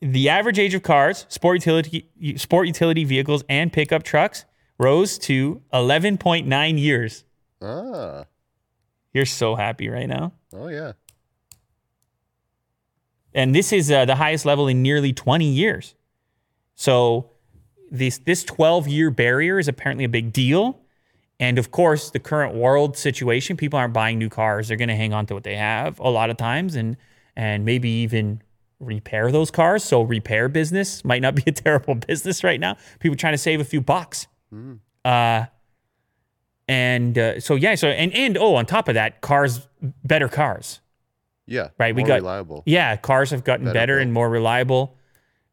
The 0.00 0.28
average 0.28 0.58
age 0.58 0.74
of 0.74 0.82
cars, 0.82 1.26
sport 1.28 1.56
utility, 1.56 2.08
sport 2.36 2.68
utility 2.68 3.04
vehicles, 3.04 3.44
and 3.48 3.72
pickup 3.72 4.04
trucks 4.04 4.44
rose 4.78 5.18
to 5.18 5.60
11.9 5.74 6.78
years. 6.78 7.24
Ah. 7.60 8.24
You're 9.12 9.26
so 9.26 9.56
happy 9.56 9.88
right 9.88 10.08
now. 10.08 10.32
Oh 10.52 10.68
yeah. 10.68 10.92
And 13.34 13.54
this 13.54 13.72
is 13.72 13.90
uh, 13.90 14.04
the 14.04 14.16
highest 14.16 14.44
level 14.44 14.68
in 14.68 14.82
nearly 14.82 15.12
20 15.12 15.44
years. 15.44 15.94
So 16.74 17.30
this 17.90 18.18
this 18.18 18.44
12 18.44 18.88
year 18.88 19.10
barrier 19.10 19.58
is 19.58 19.68
apparently 19.68 20.04
a 20.04 20.08
big 20.08 20.32
deal. 20.32 20.80
And 21.40 21.58
of 21.58 21.70
course, 21.70 22.10
the 22.10 22.18
current 22.18 22.54
world 22.54 22.96
situation, 22.96 23.56
people 23.56 23.78
aren't 23.78 23.94
buying 23.94 24.18
new 24.18 24.28
cars. 24.28 24.68
They're 24.68 24.76
going 24.76 24.88
to 24.88 24.96
hang 24.96 25.12
on 25.12 25.26
to 25.26 25.34
what 25.34 25.44
they 25.44 25.56
have 25.56 26.00
a 26.00 26.08
lot 26.08 26.30
of 26.30 26.36
times 26.36 26.74
and 26.74 26.96
and 27.36 27.64
maybe 27.64 27.88
even 27.88 28.42
repair 28.80 29.30
those 29.30 29.50
cars. 29.50 29.84
So 29.84 30.02
repair 30.02 30.48
business 30.48 31.04
might 31.04 31.22
not 31.22 31.34
be 31.34 31.44
a 31.46 31.52
terrible 31.52 31.94
business 31.94 32.42
right 32.42 32.60
now. 32.60 32.76
People 33.00 33.16
trying 33.16 33.34
to 33.34 33.38
save 33.38 33.60
a 33.60 33.64
few 33.64 33.80
bucks. 33.80 34.26
Uh, 35.04 35.46
and 36.68 37.16
uh, 37.16 37.40
so 37.40 37.54
yeah, 37.54 37.74
so 37.76 37.88
and 37.88 38.12
and 38.12 38.36
oh, 38.36 38.54
on 38.56 38.66
top 38.66 38.88
of 38.88 38.94
that, 38.94 39.20
cars 39.20 39.66
better 40.04 40.28
cars. 40.28 40.80
Yeah. 41.48 41.68
Right, 41.78 41.94
we 41.94 42.02
got- 42.02 42.16
reliable. 42.16 42.62
Yeah, 42.66 42.96
cars 42.96 43.30
have 43.30 43.42
gotten 43.42 43.64
Better 43.64 43.74
better, 43.74 43.98
and 43.98 44.12
more 44.12 44.28
reliable. 44.28 44.96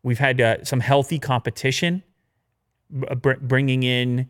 We've 0.04 0.20
had 0.20 0.40
uh, 0.42 0.64
some 0.64 0.82
healthy 0.82 1.18
competition, 1.20 2.04
br- 2.90 3.40
bringing 3.42 3.84
in, 3.84 4.30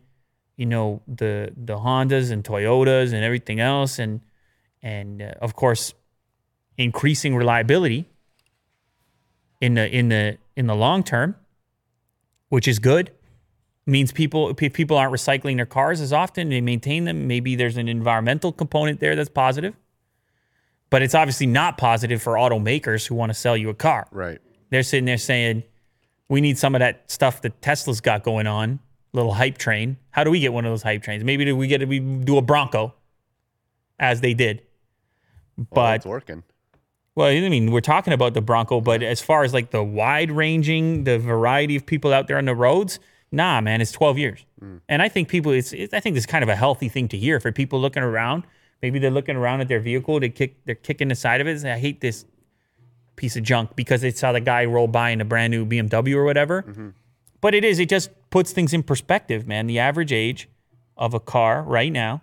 you 0.56 0.64
know, 0.66 1.02
the 1.06 1.52
the 1.56 1.76
Hondas 1.76 2.30
and 2.30 2.42
Toyotas 2.44 3.12
and 3.12 3.22
everything 3.24 3.60
else, 3.60 3.98
and 3.98 4.20
and 4.82 5.20
uh, 5.20 5.32
of 5.42 5.54
course, 5.54 5.92
increasing 6.78 7.34
reliability 7.36 8.08
in 9.60 9.74
the 9.74 9.88
in 9.94 10.08
the 10.08 10.38
in 10.56 10.66
the 10.68 10.74
long 10.74 11.02
term, 11.02 11.34
which 12.48 12.68
is 12.68 12.78
good. 12.78 13.10
Means 13.88 14.12
people 14.12 14.54
people 14.54 14.96
aren't 14.96 15.12
recycling 15.12 15.56
their 15.56 15.66
cars 15.66 16.00
as 16.00 16.12
often. 16.12 16.48
They 16.48 16.60
maintain 16.60 17.04
them. 17.04 17.26
Maybe 17.26 17.54
there's 17.54 17.76
an 17.76 17.88
environmental 17.88 18.50
component 18.52 19.00
there 19.00 19.14
that's 19.14 19.28
positive 19.28 19.74
but 20.90 21.02
it's 21.02 21.14
obviously 21.14 21.46
not 21.46 21.78
positive 21.78 22.22
for 22.22 22.34
automakers 22.34 23.06
who 23.06 23.14
want 23.14 23.30
to 23.30 23.34
sell 23.34 23.56
you 23.56 23.68
a 23.68 23.74
car. 23.74 24.06
Right. 24.10 24.38
They're 24.70 24.82
sitting 24.82 25.04
there 25.04 25.18
saying, 25.18 25.62
"We 26.28 26.40
need 26.40 26.58
some 26.58 26.74
of 26.74 26.80
that 26.80 27.10
stuff 27.10 27.42
that 27.42 27.60
Tesla's 27.62 28.00
got 28.00 28.22
going 28.22 28.46
on, 28.46 28.80
little 29.12 29.34
hype 29.34 29.58
train. 29.58 29.96
How 30.10 30.24
do 30.24 30.30
we 30.30 30.40
get 30.40 30.52
one 30.52 30.64
of 30.64 30.72
those 30.72 30.82
hype 30.82 31.02
trains? 31.02 31.24
Maybe 31.24 31.44
do 31.44 31.56
we 31.56 31.66
get 31.66 31.86
we 31.88 31.98
do 32.00 32.36
a 32.38 32.42
Bronco, 32.42 32.94
as 33.98 34.20
they 34.20 34.34
did. 34.34 34.62
Well, 35.56 35.66
But 35.72 35.96
it's 35.96 36.06
working. 36.06 36.42
well, 37.14 37.28
I 37.28 37.48
mean, 37.48 37.70
we're 37.72 37.80
talking 37.80 38.12
about 38.12 38.34
the 38.34 38.42
Bronco, 38.42 38.80
but 38.80 39.02
as 39.02 39.20
far 39.22 39.42
as 39.42 39.54
like 39.54 39.70
the 39.70 39.82
wide 39.82 40.30
ranging, 40.30 41.04
the 41.04 41.18
variety 41.18 41.76
of 41.76 41.86
people 41.86 42.12
out 42.12 42.26
there 42.26 42.36
on 42.36 42.44
the 42.44 42.54
roads, 42.54 42.98
nah, 43.32 43.60
man, 43.60 43.80
it's 43.80 43.92
12 43.92 44.18
years. 44.18 44.44
Mm. 44.62 44.80
And 44.88 45.00
I 45.02 45.08
think 45.08 45.28
people, 45.28 45.52
it's, 45.52 45.72
it's, 45.72 45.94
I 45.94 46.00
think 46.00 46.16
it's 46.16 46.26
kind 46.26 46.42
of 46.42 46.48
a 46.50 46.56
healthy 46.56 46.88
thing 46.88 47.08
to 47.08 47.16
hear 47.16 47.40
for 47.40 47.52
people 47.52 47.80
looking 47.80 48.02
around. 48.02 48.44
Maybe 48.82 48.98
they're 48.98 49.10
looking 49.10 49.36
around 49.36 49.60
at 49.60 49.68
their 49.68 49.80
vehicle, 49.80 50.20
they 50.20 50.28
kick, 50.28 50.56
they're 50.64 50.74
kicking 50.74 51.08
the 51.08 51.14
side 51.14 51.40
of 51.40 51.46
it 51.46 51.58
say, 51.60 51.72
I 51.72 51.78
hate 51.78 52.00
this 52.00 52.24
piece 53.16 53.36
of 53.36 53.42
junk 53.42 53.74
because 53.74 54.02
they 54.02 54.10
saw 54.10 54.32
the 54.32 54.40
guy 54.40 54.64
roll 54.66 54.86
by 54.86 55.10
in 55.10 55.20
a 55.20 55.24
brand 55.24 55.50
new 55.50 55.64
BMW 55.64 56.14
or 56.14 56.24
whatever. 56.24 56.62
Mm-hmm. 56.62 56.90
But 57.40 57.54
it 57.54 57.64
is, 57.64 57.78
it 57.78 57.88
just 57.88 58.10
puts 58.30 58.52
things 58.52 58.72
in 58.72 58.82
perspective, 58.82 59.46
man. 59.46 59.66
The 59.66 59.78
average 59.78 60.12
age 60.12 60.48
of 60.96 61.14
a 61.14 61.20
car 61.20 61.62
right 61.62 61.92
now, 61.92 62.22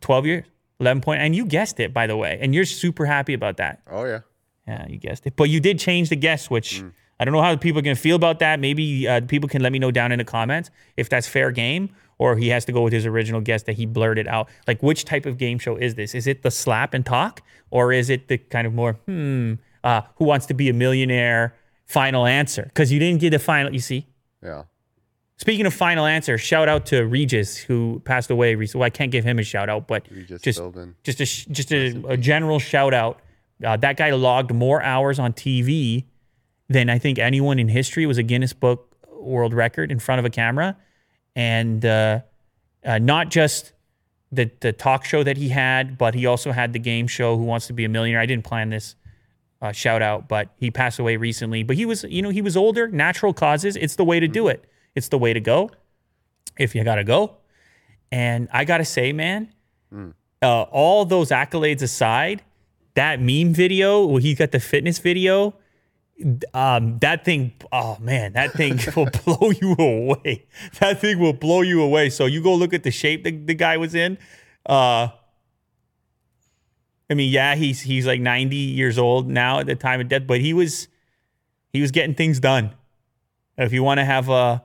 12 0.00 0.26
years, 0.26 0.44
11 0.80 1.00
point, 1.02 1.20
and 1.20 1.34
you 1.34 1.46
guessed 1.46 1.80
it, 1.80 1.92
by 1.92 2.06
the 2.06 2.16
way, 2.16 2.38
and 2.40 2.54
you're 2.54 2.64
super 2.64 3.06
happy 3.06 3.34
about 3.34 3.56
that. 3.58 3.80
Oh 3.90 4.04
yeah. 4.04 4.20
Yeah, 4.66 4.86
you 4.88 4.98
guessed 4.98 5.26
it. 5.26 5.34
But 5.36 5.50
you 5.50 5.58
did 5.60 5.78
change 5.78 6.08
the 6.08 6.16
guess, 6.16 6.48
which 6.48 6.82
mm. 6.82 6.92
I 7.22 7.24
don't 7.24 7.34
know 7.34 7.40
how 7.40 7.54
people 7.54 7.78
are 7.78 7.82
going 7.82 7.94
to 7.94 8.02
feel 8.02 8.16
about 8.16 8.40
that. 8.40 8.58
Maybe 8.58 9.06
uh, 9.06 9.20
people 9.20 9.48
can 9.48 9.62
let 9.62 9.70
me 9.70 9.78
know 9.78 9.92
down 9.92 10.10
in 10.10 10.18
the 10.18 10.24
comments 10.24 10.72
if 10.96 11.08
that's 11.08 11.28
fair 11.28 11.52
game 11.52 11.90
or 12.18 12.36
he 12.36 12.48
has 12.48 12.64
to 12.64 12.72
go 12.72 12.82
with 12.82 12.92
his 12.92 13.06
original 13.06 13.40
guess 13.40 13.62
that 13.62 13.74
he 13.74 13.86
blurted 13.86 14.26
out. 14.26 14.48
Like, 14.66 14.82
which 14.82 15.04
type 15.04 15.24
of 15.24 15.38
game 15.38 15.60
show 15.60 15.76
is 15.76 15.94
this? 15.94 16.16
Is 16.16 16.26
it 16.26 16.42
the 16.42 16.50
slap 16.50 16.94
and 16.94 17.06
talk 17.06 17.40
or 17.70 17.92
is 17.92 18.10
it 18.10 18.26
the 18.26 18.38
kind 18.38 18.66
of 18.66 18.74
more, 18.74 18.94
hmm, 19.06 19.54
uh, 19.84 20.02
who 20.16 20.24
wants 20.24 20.46
to 20.46 20.54
be 20.54 20.68
a 20.68 20.72
millionaire 20.72 21.54
final 21.86 22.26
answer? 22.26 22.64
Because 22.64 22.90
you 22.90 22.98
didn't 22.98 23.20
get 23.20 23.30
the 23.30 23.38
final, 23.38 23.72
you 23.72 23.78
see? 23.78 24.04
Yeah. 24.42 24.64
Speaking 25.36 25.64
of 25.64 25.72
final 25.72 26.06
answer, 26.06 26.36
shout 26.38 26.68
out 26.68 26.86
to 26.86 27.02
Regis 27.06 27.56
who 27.56 28.02
passed 28.04 28.30
away 28.30 28.56
recently. 28.56 28.80
Well, 28.80 28.86
I 28.86 28.90
can't 28.90 29.12
give 29.12 29.22
him 29.22 29.38
a 29.38 29.44
shout 29.44 29.68
out, 29.68 29.86
but 29.86 30.08
Regis 30.10 30.42
just 30.42 30.58
Philbin. 30.58 30.94
just 31.04 31.20
a 31.20 31.52
just 31.52 31.72
a, 31.72 32.02
a 32.08 32.16
general 32.16 32.58
shout 32.58 32.92
out. 32.92 33.20
Uh, 33.64 33.76
that 33.76 33.96
guy 33.96 34.10
logged 34.10 34.52
more 34.52 34.82
hours 34.82 35.20
on 35.20 35.32
TV 35.32 36.06
than 36.68 36.88
I 36.88 36.98
think 36.98 37.18
anyone 37.18 37.58
in 37.58 37.68
history. 37.68 38.06
Was 38.06 38.18
a 38.18 38.22
Guinness 38.22 38.52
Book 38.52 38.96
World 39.10 39.54
Record 39.54 39.92
in 39.92 39.98
front 39.98 40.18
of 40.18 40.24
a 40.24 40.30
camera, 40.30 40.76
and 41.36 41.84
uh, 41.84 42.20
uh, 42.84 42.98
not 42.98 43.30
just 43.30 43.72
the 44.30 44.50
the 44.60 44.72
talk 44.72 45.04
show 45.04 45.22
that 45.22 45.36
he 45.36 45.50
had, 45.50 45.98
but 45.98 46.14
he 46.14 46.26
also 46.26 46.52
had 46.52 46.72
the 46.72 46.78
game 46.78 47.06
show 47.06 47.36
Who 47.36 47.44
Wants 47.44 47.66
to 47.68 47.72
Be 47.72 47.84
a 47.84 47.88
Millionaire. 47.88 48.20
I 48.20 48.26
didn't 48.26 48.44
plan 48.44 48.70
this 48.70 48.96
uh, 49.60 49.72
shout 49.72 50.02
out, 50.02 50.28
but 50.28 50.48
he 50.56 50.70
passed 50.70 50.98
away 50.98 51.16
recently. 51.16 51.62
But 51.62 51.76
he 51.76 51.86
was, 51.86 52.04
you 52.04 52.20
know, 52.20 52.30
he 52.30 52.42
was 52.42 52.56
older. 52.56 52.88
Natural 52.88 53.32
causes. 53.32 53.76
It's 53.76 53.94
the 53.94 54.04
way 54.04 54.18
to 54.18 54.26
do 54.26 54.48
it. 54.48 54.64
It's 54.94 55.08
the 55.08 55.18
way 55.18 55.32
to 55.32 55.40
go. 55.40 55.70
If 56.58 56.74
you 56.74 56.84
gotta 56.84 57.04
go, 57.04 57.36
and 58.10 58.48
I 58.52 58.64
gotta 58.64 58.84
say, 58.84 59.12
man, 59.12 59.54
uh, 60.42 60.62
all 60.62 61.04
those 61.04 61.30
accolades 61.30 61.80
aside, 61.80 62.42
that 62.94 63.20
meme 63.20 63.54
video, 63.54 64.04
where 64.04 64.20
he 64.20 64.34
got 64.34 64.50
the 64.50 64.60
fitness 64.60 64.98
video, 64.98 65.54
um, 66.54 66.98
that 67.00 67.24
thing, 67.24 67.52
oh 67.70 67.98
man, 68.00 68.32
that 68.34 68.52
thing 68.52 68.78
will 68.96 69.08
blow 69.24 69.50
you 69.50 69.74
away. 69.78 70.46
That 70.80 71.00
thing 71.00 71.18
will 71.18 71.32
blow 71.32 71.62
you 71.62 71.82
away. 71.82 72.10
So 72.10 72.26
you 72.26 72.42
go 72.42 72.54
look 72.54 72.72
at 72.72 72.82
the 72.82 72.90
shape 72.90 73.24
the, 73.24 73.30
the 73.30 73.54
guy 73.54 73.76
was 73.76 73.94
in. 73.94 74.18
Uh, 74.66 75.08
I 77.10 77.14
mean, 77.14 77.30
yeah, 77.30 77.54
he's 77.54 77.80
he's 77.80 78.06
like 78.06 78.20
90 78.20 78.56
years 78.56 78.98
old 78.98 79.28
now 79.28 79.58
at 79.58 79.66
the 79.66 79.74
time 79.74 80.00
of 80.00 80.08
death, 80.08 80.26
but 80.26 80.40
he 80.40 80.54
was 80.54 80.88
he 81.72 81.80
was 81.80 81.90
getting 81.90 82.14
things 82.14 82.40
done. 82.40 82.72
If 83.58 83.72
you 83.72 83.82
want 83.82 83.98
to 83.98 84.04
have 84.04 84.28
a 84.28 84.64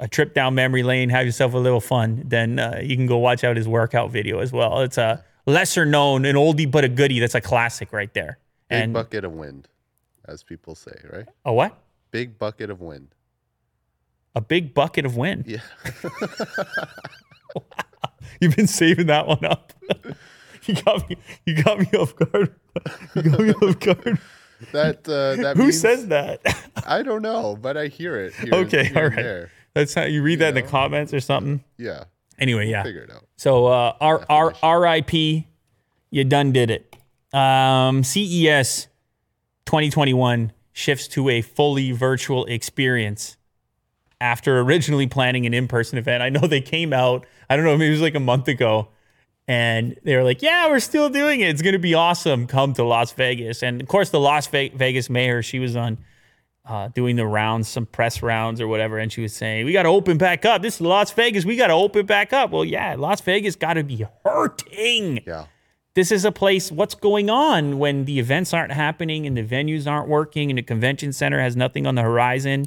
a 0.00 0.08
trip 0.08 0.34
down 0.34 0.54
memory 0.54 0.82
lane, 0.82 1.10
have 1.10 1.24
yourself 1.24 1.54
a 1.54 1.58
little 1.58 1.80
fun, 1.80 2.24
then 2.26 2.58
uh, 2.58 2.80
you 2.82 2.96
can 2.96 3.06
go 3.06 3.18
watch 3.18 3.44
out 3.44 3.56
his 3.56 3.68
workout 3.68 4.10
video 4.10 4.40
as 4.40 4.52
well. 4.52 4.80
It's 4.80 4.98
a 4.98 5.24
lesser 5.46 5.86
known, 5.86 6.24
an 6.24 6.34
oldie 6.36 6.68
but 6.68 6.84
a 6.84 6.88
goodie. 6.88 7.20
That's 7.20 7.34
a 7.34 7.40
classic 7.40 7.92
right 7.92 8.12
there. 8.14 8.38
Big 8.68 8.82
and 8.82 8.92
bucket 8.92 9.24
of 9.24 9.32
wind, 9.32 9.68
as 10.26 10.42
people 10.42 10.74
say, 10.74 10.96
right? 11.12 11.26
a 11.44 11.52
what? 11.52 11.78
Big 12.10 12.38
bucket 12.38 12.70
of 12.70 12.80
wind. 12.80 13.08
A 14.34 14.40
big 14.40 14.74
bucket 14.74 15.06
of 15.06 15.16
wind. 15.16 15.44
Yeah. 15.46 15.60
You've 18.40 18.56
been 18.56 18.66
saving 18.66 19.06
that 19.06 19.26
one 19.26 19.44
up. 19.44 19.72
you 20.64 20.74
got 20.74 21.08
me. 21.08 21.16
You 21.46 21.62
got 21.62 21.78
me 21.78 21.86
off 21.98 22.16
guard. 22.16 22.54
You 23.14 23.22
got 23.22 23.40
me 23.40 23.52
off 23.52 23.78
guard. 23.78 24.18
That 24.72 25.08
uh, 25.08 25.42
that 25.42 25.56
Who 25.56 25.64
means, 25.64 25.80
says 25.80 26.08
that? 26.08 26.40
I 26.86 27.02
don't 27.02 27.22
know, 27.22 27.56
but 27.60 27.76
I 27.76 27.86
hear 27.88 28.16
it. 28.16 28.34
Here, 28.34 28.54
okay, 28.54 28.84
here 28.84 28.96
all 28.96 29.08
right. 29.08 29.16
there. 29.16 29.50
That's 29.74 29.94
how 29.94 30.04
you 30.04 30.22
read 30.22 30.38
that 30.40 30.48
in 30.48 30.54
the 30.54 30.62
comments 30.62 31.12
or 31.12 31.20
something. 31.20 31.62
Yeah. 31.76 32.04
Anyway, 32.38 32.68
yeah. 32.68 32.82
Figure 32.82 33.02
it 33.02 33.10
out. 33.10 33.26
So 33.36 33.66
uh, 33.66 33.94
R 34.00 34.24
R 34.28 34.54
R.I.P. 34.62 35.46
You 36.10 36.24
done 36.24 36.52
did 36.52 36.70
it. 36.70 36.96
Um, 37.34 38.04
CES 38.04 38.86
2021 39.66 40.52
shifts 40.72 41.08
to 41.08 41.28
a 41.28 41.40
fully 41.40 41.92
virtual 41.92 42.44
experience 42.46 43.36
after 44.20 44.60
originally 44.60 45.06
planning 45.06 45.46
an 45.46 45.54
in-person 45.54 45.98
event. 45.98 46.22
I 46.22 46.28
know 46.28 46.46
they 46.46 46.60
came 46.60 46.92
out. 46.92 47.26
I 47.48 47.56
don't 47.56 47.64
know. 47.64 47.76
Maybe 47.76 47.88
it 47.88 47.92
was 47.92 48.00
like 48.00 48.14
a 48.14 48.20
month 48.20 48.48
ago, 48.48 48.88
and 49.46 49.98
they 50.02 50.16
were 50.16 50.22
like, 50.22 50.42
"Yeah, 50.42 50.68
we're 50.68 50.80
still 50.80 51.10
doing 51.10 51.40
it. 51.40 51.48
It's 51.50 51.62
going 51.62 51.74
to 51.74 51.78
be 51.78 51.94
awesome. 51.94 52.46
Come 52.46 52.72
to 52.74 52.84
Las 52.84 53.12
Vegas." 53.12 53.62
And 53.62 53.80
of 53.80 53.88
course, 53.88 54.10
the 54.10 54.20
Las 54.20 54.46
Vegas 54.46 55.10
mayor, 55.10 55.42
she 55.42 55.58
was 55.58 55.76
on 55.76 55.98
uh, 56.66 56.88
doing 56.88 57.16
the 57.16 57.26
rounds, 57.26 57.68
some 57.68 57.84
press 57.86 58.22
rounds 58.22 58.60
or 58.60 58.66
whatever, 58.66 58.98
and 58.98 59.12
she 59.12 59.20
was 59.20 59.34
saying, 59.34 59.66
"We 59.66 59.72
got 59.72 59.82
to 59.82 59.90
open 59.90 60.16
back 60.16 60.44
up. 60.44 60.62
This 60.62 60.76
is 60.76 60.80
Las 60.80 61.12
Vegas. 61.12 61.44
We 61.44 61.56
got 61.56 61.66
to 61.68 61.74
open 61.74 62.06
back 62.06 62.32
up." 62.32 62.50
Well, 62.50 62.64
yeah, 62.64 62.96
Las 62.98 63.20
Vegas 63.20 63.56
got 63.56 63.74
to 63.74 63.84
be 63.84 64.06
hurting. 64.24 65.20
Yeah. 65.26 65.46
This 65.94 66.10
is 66.10 66.24
a 66.24 66.32
place. 66.32 66.72
What's 66.72 66.94
going 66.94 67.30
on 67.30 67.78
when 67.78 68.04
the 68.04 68.18
events 68.18 68.52
aren't 68.52 68.72
happening 68.72 69.26
and 69.26 69.36
the 69.36 69.44
venues 69.44 69.90
aren't 69.90 70.08
working 70.08 70.50
and 70.50 70.58
the 70.58 70.62
convention 70.62 71.12
center 71.12 71.40
has 71.40 71.54
nothing 71.54 71.86
on 71.86 71.94
the 71.94 72.02
horizon? 72.02 72.66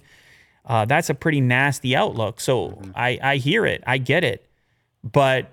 Uh, 0.65 0.85
that's 0.85 1.09
a 1.09 1.13
pretty 1.13 1.41
nasty 1.41 1.95
outlook. 1.95 2.39
So 2.39 2.81
I, 2.95 3.19
I 3.21 3.35
hear 3.37 3.65
it, 3.65 3.83
I 3.85 3.97
get 3.97 4.23
it, 4.23 4.49
but 5.03 5.49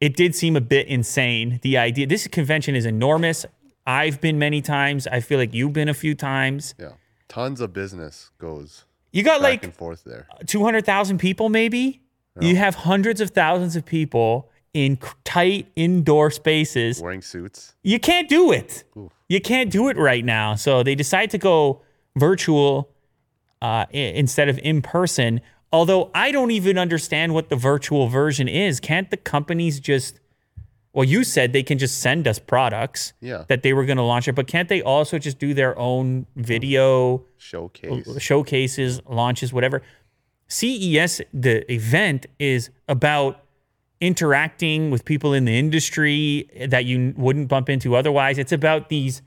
it 0.00 0.16
did 0.16 0.34
seem 0.36 0.54
a 0.54 0.60
bit 0.60 0.86
insane. 0.86 1.58
The 1.62 1.78
idea 1.78 2.06
this 2.06 2.26
convention 2.28 2.76
is 2.76 2.86
enormous. 2.86 3.44
I've 3.84 4.20
been 4.20 4.38
many 4.38 4.60
times. 4.60 5.06
I 5.08 5.20
feel 5.20 5.38
like 5.38 5.52
you've 5.54 5.72
been 5.72 5.88
a 5.88 5.94
few 5.94 6.14
times. 6.14 6.74
Yeah. 6.78 6.92
Tons 7.28 7.60
of 7.60 7.72
business 7.72 8.30
goes 8.38 8.84
You 9.12 9.22
got 9.22 9.40
back 9.40 9.42
like 9.42 9.64
and 9.64 9.74
forth 9.74 10.04
there. 10.04 10.28
200,000 10.46 11.18
people, 11.18 11.48
maybe. 11.48 12.02
You 12.40 12.54
have 12.54 12.76
hundreds 12.76 13.20
of 13.20 13.30
thousands 13.30 13.74
of 13.74 13.84
people 13.84 14.48
in 14.78 14.98
tight 15.24 15.66
indoor 15.74 16.30
spaces. 16.30 17.00
Wearing 17.02 17.20
suits. 17.22 17.74
You 17.82 17.98
can't 17.98 18.28
do 18.28 18.52
it. 18.52 18.84
Oof. 18.96 19.10
You 19.28 19.40
can't 19.40 19.70
do 19.70 19.88
it 19.88 19.96
right 19.96 20.24
now. 20.24 20.54
So 20.54 20.82
they 20.82 20.94
decide 20.94 21.30
to 21.30 21.38
go 21.38 21.82
virtual 22.16 22.90
uh, 23.60 23.86
instead 23.90 24.48
of 24.48 24.58
in 24.62 24.80
person. 24.82 25.40
Although 25.72 26.10
I 26.14 26.30
don't 26.30 26.52
even 26.52 26.78
understand 26.78 27.34
what 27.34 27.48
the 27.48 27.56
virtual 27.56 28.06
version 28.08 28.46
is. 28.48 28.78
Can't 28.80 29.10
the 29.10 29.16
companies 29.16 29.80
just? 29.80 30.20
Well, 30.92 31.04
you 31.04 31.22
said 31.24 31.52
they 31.52 31.62
can 31.62 31.76
just 31.78 32.00
send 32.00 32.26
us 32.26 32.38
products 32.38 33.12
Yeah. 33.20 33.44
that 33.48 33.62
they 33.62 33.72
were 33.72 33.84
going 33.84 33.98
to 33.98 34.02
launch 34.02 34.26
it, 34.26 34.32
but 34.34 34.46
can't 34.46 34.68
they 34.68 34.80
also 34.82 35.18
just 35.18 35.38
do 35.38 35.54
their 35.54 35.78
own 35.78 36.26
video? 36.34 37.24
Showcase. 37.36 38.20
showcases, 38.20 39.00
launches, 39.06 39.52
whatever. 39.52 39.82
CES, 40.48 41.20
the 41.34 41.70
event, 41.70 42.26
is 42.38 42.70
about 42.88 43.42
interacting 44.00 44.90
with 44.90 45.04
people 45.04 45.32
in 45.32 45.44
the 45.44 45.58
industry 45.58 46.48
that 46.68 46.84
you 46.84 47.14
wouldn't 47.16 47.48
bump 47.48 47.68
into 47.68 47.96
otherwise. 47.96 48.38
It's 48.38 48.52
about 48.52 48.88
these 48.88 49.22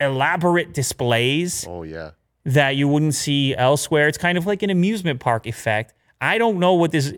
elaborate 0.00 0.74
displays 0.74 1.64
Oh 1.68 1.82
yeah. 1.82 2.10
that 2.44 2.76
you 2.76 2.88
wouldn't 2.88 3.14
see 3.14 3.54
elsewhere. 3.54 4.08
It's 4.08 4.18
kind 4.18 4.36
of 4.36 4.46
like 4.46 4.62
an 4.62 4.70
amusement 4.70 5.20
park 5.20 5.46
effect. 5.46 5.94
I 6.20 6.38
don't 6.38 6.58
know 6.58 6.74
what 6.74 6.92
this 6.92 7.12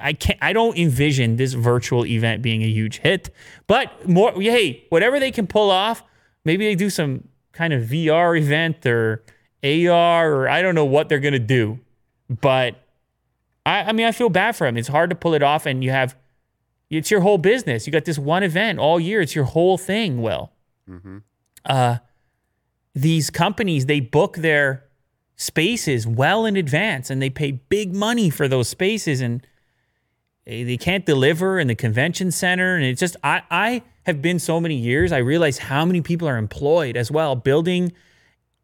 I 0.00 0.12
can't 0.12 0.38
I 0.40 0.52
don't 0.52 0.76
envision 0.78 1.36
this 1.36 1.52
virtual 1.52 2.06
event 2.06 2.42
being 2.42 2.62
a 2.62 2.68
huge 2.68 2.98
hit. 2.98 3.30
But 3.66 4.08
more 4.08 4.32
hey, 4.40 4.84
whatever 4.88 5.18
they 5.18 5.30
can 5.30 5.46
pull 5.46 5.70
off, 5.70 6.02
maybe 6.44 6.64
they 6.64 6.74
do 6.74 6.90
some 6.90 7.28
kind 7.52 7.72
of 7.72 7.82
VR 7.84 8.38
event 8.38 8.86
or 8.86 9.24
AR 9.64 10.32
or 10.32 10.48
I 10.48 10.62
don't 10.62 10.74
know 10.74 10.84
what 10.84 11.08
they're 11.08 11.18
gonna 11.20 11.38
do. 11.38 11.80
But 12.30 12.76
I, 13.64 13.84
I 13.84 13.92
mean 13.92 14.06
I 14.06 14.12
feel 14.12 14.28
bad 14.30 14.54
for 14.56 14.66
them. 14.66 14.76
It's 14.76 14.88
hard 14.88 15.10
to 15.10 15.16
pull 15.16 15.34
it 15.34 15.42
off 15.42 15.66
and 15.66 15.82
you 15.82 15.90
have 15.90 16.16
it's 16.90 17.10
your 17.10 17.20
whole 17.20 17.38
business. 17.38 17.86
You 17.86 17.92
got 17.92 18.04
this 18.04 18.18
one 18.18 18.42
event 18.42 18.78
all 18.78 19.00
year. 19.00 19.20
It's 19.20 19.34
your 19.34 19.44
whole 19.44 19.76
thing, 19.78 20.22
Will 20.22 20.52
uh, 21.64 21.98
these 22.94 23.30
companies 23.30 23.86
they 23.86 24.00
book 24.00 24.36
their 24.36 24.84
spaces 25.36 26.06
well 26.06 26.46
in 26.46 26.56
advance 26.56 27.10
and 27.10 27.20
they 27.20 27.28
pay 27.28 27.50
big 27.52 27.94
money 27.94 28.30
for 28.30 28.48
those 28.48 28.68
spaces 28.68 29.20
and 29.20 29.46
they 30.46 30.62
they 30.62 30.76
can't 30.78 31.04
deliver 31.04 31.58
in 31.58 31.66
the 31.66 31.74
convention 31.74 32.30
center 32.30 32.74
and 32.74 32.84
it's 32.84 33.00
just 33.00 33.16
I, 33.22 33.42
I 33.50 33.82
have 34.04 34.22
been 34.22 34.38
so 34.38 34.60
many 34.60 34.76
years 34.76 35.12
i 35.12 35.18
realize 35.18 35.58
how 35.58 35.84
many 35.84 36.00
people 36.00 36.26
are 36.26 36.38
employed 36.38 36.96
as 36.96 37.10
well 37.10 37.36
building 37.36 37.92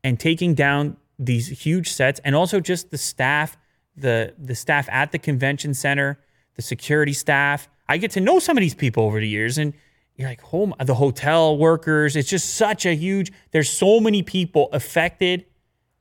and 0.02 0.18
taking 0.18 0.54
down 0.54 0.96
these 1.18 1.48
huge 1.48 1.90
sets 1.92 2.20
and 2.24 2.34
also 2.34 2.58
just 2.58 2.90
the 2.90 2.98
staff 2.98 3.58
the 3.96 4.32
the 4.38 4.54
staff 4.54 4.88
at 4.90 5.12
the 5.12 5.18
convention 5.18 5.74
center 5.74 6.18
the 6.54 6.62
security 6.62 7.12
staff 7.12 7.68
i 7.88 7.96
get 7.96 8.10
to 8.10 8.20
know 8.20 8.38
some 8.38 8.56
of 8.56 8.60
these 8.60 8.74
people 8.74 9.04
over 9.04 9.20
the 9.20 9.28
years 9.28 9.58
and 9.58 9.74
you're 10.16 10.28
like 10.28 10.42
oh 10.44 10.48
home 10.48 10.74
the 10.84 10.94
hotel 10.94 11.56
workers 11.56 12.16
it's 12.16 12.28
just 12.28 12.54
such 12.54 12.86
a 12.86 12.94
huge 12.94 13.32
there's 13.50 13.70
so 13.70 14.00
many 14.00 14.22
people 14.22 14.68
affected 14.72 15.44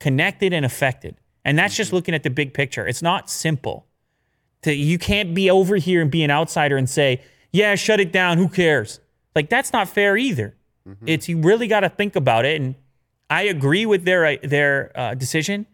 connected 0.02 0.52
and 0.52 0.66
affected. 0.66 1.16
And 1.46 1.58
that's 1.58 1.76
just 1.76 1.90
mm-hmm. 1.90 1.96
looking 1.98 2.16
at 2.16 2.24
the 2.24 2.30
big 2.30 2.54
picture. 2.54 2.86
It's 2.86 3.04
not 3.04 3.30
simple. 3.30 3.86
To, 4.64 4.74
you 4.74 4.98
can't 4.98 5.34
be 5.34 5.50
over 5.50 5.76
here 5.78 6.02
and 6.02 6.12
be 6.12 6.24
an 6.24 6.32
outsider 6.32 6.76
and 6.76 6.90
say 6.90 7.22
yeah 7.52 7.76
shut 7.76 8.00
it 8.00 8.12
down 8.12 8.38
who 8.38 8.50
cares? 8.50 9.00
Like 9.36 9.50
that's 9.50 9.72
not 9.72 9.88
fair 9.88 10.18
either. 10.18 10.56
Mm-hmm. 10.88 11.08
It's 11.08 11.30
you 11.30 11.40
really 11.40 11.68
got 11.68 11.82
to 11.82 11.90
think 11.90 12.16
about 12.16 12.44
it 12.46 12.60
and 12.60 12.76
i 13.30 13.44
agree 13.44 13.86
with 13.86 14.04
their 14.04 14.26
uh, 14.26 14.36
their 14.44 14.92
uh, 14.96 15.14
decision 15.14 15.68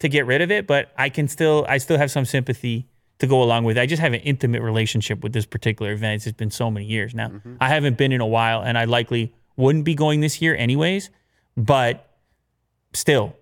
to 0.00 0.08
get 0.08 0.26
rid 0.26 0.42
of 0.42 0.50
it 0.50 0.66
but 0.66 0.92
i 0.98 1.08
can 1.08 1.28
still 1.28 1.64
i 1.68 1.78
still 1.78 1.96
have 1.96 2.10
some 2.10 2.24
sympathy 2.24 2.89
to 3.20 3.26
go 3.26 3.42
along 3.42 3.64
with. 3.64 3.76
It. 3.78 3.80
i 3.80 3.86
just 3.86 4.02
have 4.02 4.12
an 4.12 4.20
intimate 4.20 4.62
relationship 4.62 5.22
with 5.22 5.32
this 5.32 5.46
particular 5.46 5.92
event. 5.92 6.26
It's 6.26 6.36
been 6.36 6.50
so 6.50 6.70
many 6.70 6.86
years. 6.86 7.14
Now 7.14 7.30
i 7.60 7.68
haven't 7.68 7.96
been 7.96 8.12
in 8.12 8.20
a 8.20 8.26
while 8.26 8.62
and 8.62 8.76
i 8.76 8.84
likely 8.84 9.32
wouldn't 9.56 9.84
be 9.84 9.94
going 9.94 10.20
this 10.20 10.40
year 10.42 10.54
anyways 10.56 11.10
but 11.56 12.18
still 12.92 13.36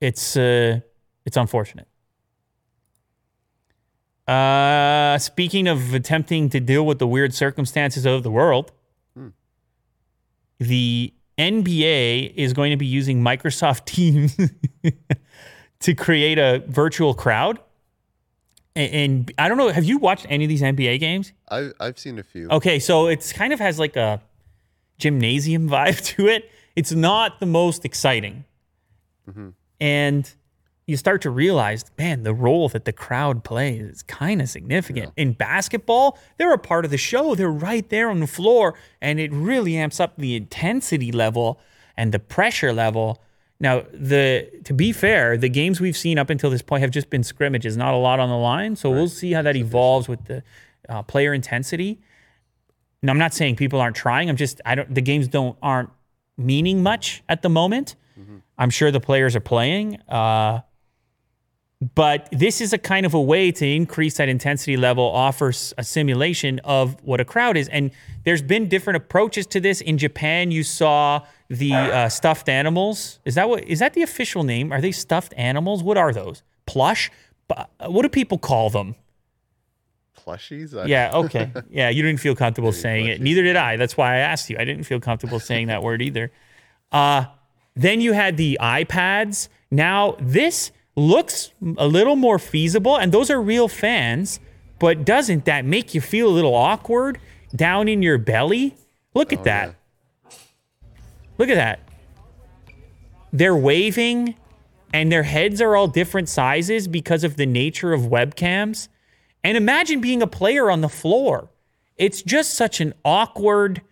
it's 0.00 0.36
uh 0.36 0.80
it's 1.24 1.36
unfortunate. 1.36 1.88
Uh 4.26 5.18
speaking 5.18 5.66
of 5.66 5.94
attempting 5.94 6.48
to 6.50 6.60
deal 6.60 6.86
with 6.86 6.98
the 6.98 7.06
weird 7.06 7.34
circumstances 7.34 8.06
of 8.06 8.22
the 8.22 8.30
world 8.30 8.72
the 10.62 11.12
NBA 11.38 12.34
is 12.34 12.52
going 12.52 12.70
to 12.70 12.76
be 12.76 12.86
using 12.86 13.22
Microsoft 13.22 13.84
Teams 13.86 14.36
to 15.80 15.94
create 15.94 16.38
a 16.38 16.62
virtual 16.68 17.14
crowd. 17.14 17.58
And, 18.74 18.94
and 18.94 19.32
I 19.38 19.48
don't 19.48 19.58
know, 19.58 19.68
have 19.68 19.84
you 19.84 19.98
watched 19.98 20.26
any 20.28 20.44
of 20.44 20.48
these 20.48 20.62
NBA 20.62 21.00
games? 21.00 21.32
I 21.50 21.70
I've 21.80 21.98
seen 21.98 22.18
a 22.18 22.22
few. 22.22 22.48
Okay, 22.48 22.78
so 22.78 23.06
it's 23.06 23.32
kind 23.32 23.52
of 23.52 23.60
has 23.60 23.78
like 23.78 23.96
a 23.96 24.20
gymnasium 24.98 25.68
vibe 25.70 26.02
to 26.16 26.28
it. 26.28 26.50
It's 26.76 26.92
not 26.92 27.40
the 27.40 27.46
most 27.46 27.84
exciting. 27.84 28.44
Mm-hmm. 29.28 29.50
And 29.80 30.32
you 30.86 30.96
start 30.96 31.22
to 31.22 31.30
realize, 31.30 31.84
man, 31.96 32.22
the 32.22 32.34
role 32.34 32.68
that 32.70 32.84
the 32.84 32.92
crowd 32.92 33.44
plays 33.44 33.82
is 33.82 34.02
kind 34.02 34.42
of 34.42 34.48
significant. 34.48 35.12
In 35.16 35.32
basketball, 35.32 36.18
they're 36.38 36.52
a 36.52 36.58
part 36.58 36.84
of 36.84 36.90
the 36.90 36.98
show. 36.98 37.34
They're 37.34 37.50
right 37.50 37.88
there 37.88 38.10
on 38.10 38.20
the 38.20 38.26
floor, 38.26 38.74
and 39.00 39.20
it 39.20 39.32
really 39.32 39.76
amps 39.76 40.00
up 40.00 40.16
the 40.16 40.34
intensity 40.34 41.12
level 41.12 41.60
and 41.96 42.12
the 42.12 42.18
pressure 42.18 42.72
level. 42.72 43.22
Now, 43.62 43.84
the 43.92 44.50
to 44.64 44.74
be 44.74 44.92
fair, 44.92 45.36
the 45.36 45.48
games 45.48 45.80
we've 45.80 45.96
seen 45.96 46.18
up 46.18 46.30
until 46.30 46.50
this 46.50 46.62
point 46.62 46.82
have 46.82 46.90
just 46.90 47.08
been 47.10 47.22
scrimmages, 47.22 47.76
not 47.76 47.94
a 47.94 47.96
lot 47.96 48.18
on 48.18 48.28
the 48.28 48.36
line. 48.36 48.74
So 48.74 48.90
we'll 48.90 49.08
see 49.08 49.32
how 49.32 49.42
that 49.42 49.54
evolves 49.54 50.08
with 50.08 50.24
the 50.24 50.42
uh, 50.88 51.02
player 51.02 51.32
intensity. 51.32 52.00
Now, 53.02 53.12
I'm 53.12 53.18
not 53.18 53.32
saying 53.32 53.54
people 53.54 53.80
aren't 53.80 53.94
trying. 53.94 54.28
I'm 54.28 54.36
just 54.36 54.60
I 54.66 54.74
don't 54.74 54.92
the 54.92 55.00
games 55.00 55.28
don't 55.28 55.56
aren't 55.62 55.90
meaning 56.36 56.82
much 56.82 57.22
at 57.28 57.42
the 57.42 57.48
moment. 57.48 57.94
I'm 58.58 58.70
sure 58.70 58.90
the 58.90 59.00
players 59.00 59.36
are 59.36 59.40
playing. 59.40 60.00
Uh, 60.08 60.60
but 61.94 62.28
this 62.30 62.60
is 62.60 62.72
a 62.72 62.78
kind 62.78 63.04
of 63.06 63.14
a 63.14 63.20
way 63.20 63.50
to 63.50 63.66
increase 63.66 64.16
that 64.18 64.28
intensity 64.28 64.76
level, 64.76 65.04
offers 65.04 65.74
a 65.78 65.84
simulation 65.84 66.60
of 66.60 66.96
what 67.02 67.18
a 67.20 67.24
crowd 67.24 67.56
is. 67.56 67.68
And 67.68 67.90
there's 68.24 68.42
been 68.42 68.68
different 68.68 68.98
approaches 68.98 69.46
to 69.48 69.60
this. 69.60 69.80
In 69.80 69.98
Japan, 69.98 70.52
you 70.52 70.62
saw 70.62 71.22
the 71.58 71.72
uh, 71.74 72.08
stuffed 72.08 72.48
animals. 72.48 73.20
Is 73.24 73.34
that 73.36 73.48
what 73.48 73.64
is 73.64 73.78
that 73.80 73.94
the 73.94 74.02
official 74.02 74.42
name? 74.42 74.72
Are 74.72 74.80
they 74.80 74.92
stuffed 74.92 75.34
animals? 75.36 75.82
What 75.82 75.96
are 75.96 76.12
those? 76.12 76.42
Plush? 76.66 77.10
What 77.86 78.02
do 78.02 78.08
people 78.08 78.38
call 78.38 78.70
them? 78.70 78.94
Plushies. 80.18 80.76
I- 80.78 80.86
Yeah, 80.86 81.10
okay. 81.14 81.50
Yeah, 81.70 81.88
you 81.88 82.02
didn't 82.02 82.20
feel 82.20 82.34
comfortable 82.34 82.72
saying 82.72 83.06
it. 83.06 83.20
Neither 83.20 83.42
did 83.42 83.56
I. 83.56 83.76
That's 83.76 83.96
why 83.96 84.14
I 84.14 84.18
asked 84.18 84.48
you. 84.50 84.56
I 84.58 84.64
didn't 84.64 84.84
feel 84.84 85.00
comfortable 85.00 85.40
saying 85.40 85.66
that 85.68 85.82
word 85.82 86.00
either. 86.02 86.30
Uh, 86.90 87.24
then 87.74 88.00
you 88.00 88.12
had 88.12 88.36
the 88.36 88.58
iPads. 88.60 89.48
Now, 89.70 90.16
this 90.20 90.70
looks 90.94 91.52
a 91.78 91.86
little 91.88 92.16
more 92.16 92.38
feasible, 92.38 92.96
and 92.96 93.10
those 93.12 93.30
are 93.30 93.40
real 93.40 93.66
fans, 93.68 94.38
but 94.78 95.04
doesn't 95.04 95.46
that 95.46 95.64
make 95.64 95.94
you 95.94 96.00
feel 96.00 96.28
a 96.28 96.34
little 96.34 96.54
awkward 96.54 97.18
down 97.56 97.88
in 97.88 98.02
your 98.02 98.18
belly? 98.18 98.76
Look 99.14 99.32
at 99.32 99.44
that. 99.44 99.74
Look 101.42 101.50
at 101.50 101.56
that. 101.56 101.80
They're 103.32 103.56
waving, 103.56 104.36
and 104.94 105.10
their 105.10 105.24
heads 105.24 105.60
are 105.60 105.74
all 105.74 105.88
different 105.88 106.28
sizes 106.28 106.86
because 106.86 107.24
of 107.24 107.34
the 107.34 107.46
nature 107.46 107.92
of 107.92 108.02
webcams. 108.02 108.86
And 109.42 109.56
imagine 109.56 110.00
being 110.00 110.22
a 110.22 110.28
player 110.28 110.70
on 110.70 110.82
the 110.82 110.88
floor. 110.88 111.50
It's 111.96 112.22
just 112.22 112.54
such 112.54 112.80
an 112.80 112.94
awkward 113.04 113.82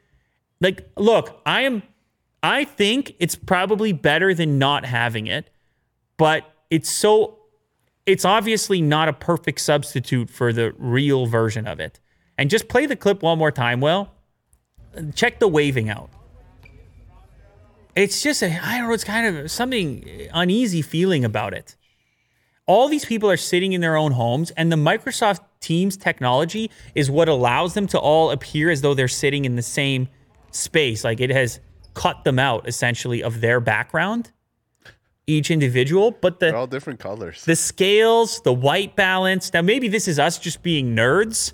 like 0.61 0.89
look, 0.97 1.41
I 1.45 1.63
am 1.63 1.83
I 2.41 2.63
think 2.63 3.17
it's 3.19 3.35
probably 3.35 3.93
better 3.93 4.33
than 4.33 4.61
not 4.61 4.85
having 4.85 5.27
it, 5.27 5.51
but 6.19 6.45
it's 6.71 6.89
so 6.89 7.41
it's 8.07 8.25
obviously 8.25 8.81
not 8.81 9.09
a 9.09 9.13
perfect 9.13 9.61
substitute 9.61 10.31
for 10.31 10.53
the 10.53 10.73
real 10.79 11.27
version 11.27 11.67
of 11.67 11.81
it. 11.81 11.99
And 12.39 12.49
just 12.49 12.69
play 12.69 12.87
the 12.87 12.95
clip 12.95 13.25
one 13.25 13.39
more 13.39 13.51
time, 13.51 13.81
well. 13.81 14.15
Check 15.17 15.41
the 15.41 15.49
waving 15.49 15.89
out. 15.89 16.11
It's 17.97 18.23
just 18.23 18.43
a 18.43 18.47
I 18.63 18.79
don't 18.79 18.89
know, 18.89 18.95
it's 18.95 19.05
kind 19.05 19.37
of 19.37 19.51
something 19.51 20.29
uneasy 20.33 20.83
feeling 20.83 21.25
about 21.25 21.55
it. 21.55 21.77
All 22.67 22.89
these 22.89 23.05
people 23.05 23.31
are 23.31 23.37
sitting 23.37 23.73
in 23.73 23.81
their 23.81 23.97
own 23.97 24.13
homes 24.13 24.53
and 24.53 24.71
the 24.71 24.77
microsoft 24.77 25.41
teams 25.61 25.97
technology 25.97 26.71
is 26.95 27.11
what 27.11 27.29
allows 27.29 27.75
them 27.75 27.87
to 27.89 27.99
all 27.99 28.31
appear 28.31 28.71
as 28.71 28.81
though 28.81 28.95
they're 28.95 29.09
sitting 29.09 29.45
in 29.45 29.57
the 29.57 29.63
same 29.63 30.09
space. 30.53 31.03
Like 31.03 31.21
it 31.21 31.31
has 31.31 31.61
cut 31.95 32.23
them 32.25 32.39
out 32.39 32.69
essentially 32.69 33.23
of 33.23 33.41
their 33.41 33.61
background 33.61 34.31
each 35.27 35.51
individual 35.51 36.11
but 36.11 36.41
They're 36.41 36.53
the 36.53 36.57
all 36.57 36.67
different 36.67 36.99
colors. 36.99 37.45
the 37.45 37.57
scales 37.57 38.41
the 38.43 38.53
white 38.53 38.97
balance. 38.97 39.53
Now 39.53 39.63
maybe 39.63 39.89
this 39.89 40.07
is 40.09 40.19
us 40.19 40.39
just 40.39 40.63
being 40.63 40.95
nerds 40.95 41.53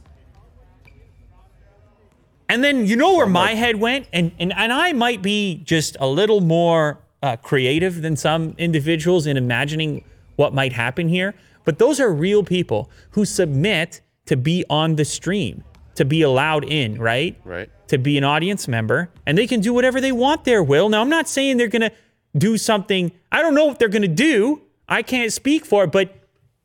and 2.49 2.63
then 2.63 2.87
you 2.87 2.97
know 2.97 3.17
where 3.17 3.27
my 3.27 3.55
head 3.55 3.77
went? 3.77 4.07
And 4.13 4.33
and, 4.39 4.53
and 4.53 4.73
i 4.73 4.93
might 4.93 5.23
be 5.23 5.63
just 5.65 5.97
a 6.01 6.07
little 6.07 6.41
more 6.41 6.99
uh, 7.23 7.37
creative 7.37 8.03
than 8.03 8.17
some 8.17 8.55
individuals 8.59 9.27
in 9.27 9.37
imagining 9.37 10.05
what 10.37 10.55
might 10.55 10.73
happen 10.73 11.09
here. 11.09 11.35
But 11.65 11.79
those 11.79 11.99
are 11.99 12.13
real 12.13 12.45
people 12.45 12.91
who 13.11 13.25
submit 13.25 14.01
to 14.27 14.37
be 14.37 14.65
on 14.71 14.97
the 14.97 15.05
stream 15.05 15.65
to 15.97 16.05
be 16.05 16.23
allowed 16.23 16.65
in 16.65 16.99
right? 17.01 17.37
Right. 17.45 17.71
to 17.89 17.99
be 17.99 18.19
an 18.19 18.25
audience 18.25 18.69
member 18.69 19.11
and 19.25 19.37
they 19.37 19.47
can 19.47 19.61
do 19.61 19.73
whatever 19.73 20.01
they 20.01 20.13
want 20.13 20.45
there 20.45 20.63
will. 20.63 20.89
Now 20.89 21.01
i'm 21.01 21.09
not 21.09 21.29
saying 21.29 21.57
they're 21.57 21.69
to 21.91 21.93
do 22.37 22.59
something 22.59 23.13
i 23.33 23.41
don't 23.43 23.55
know 23.55 23.65
what 23.67 23.79
they're 23.79 23.89
to 24.03 24.09
do. 24.09 24.63
I 24.89 25.03
can't 25.03 25.33
speak 25.33 25.65
for 25.65 25.85
it 25.85 25.93
but 25.93 26.15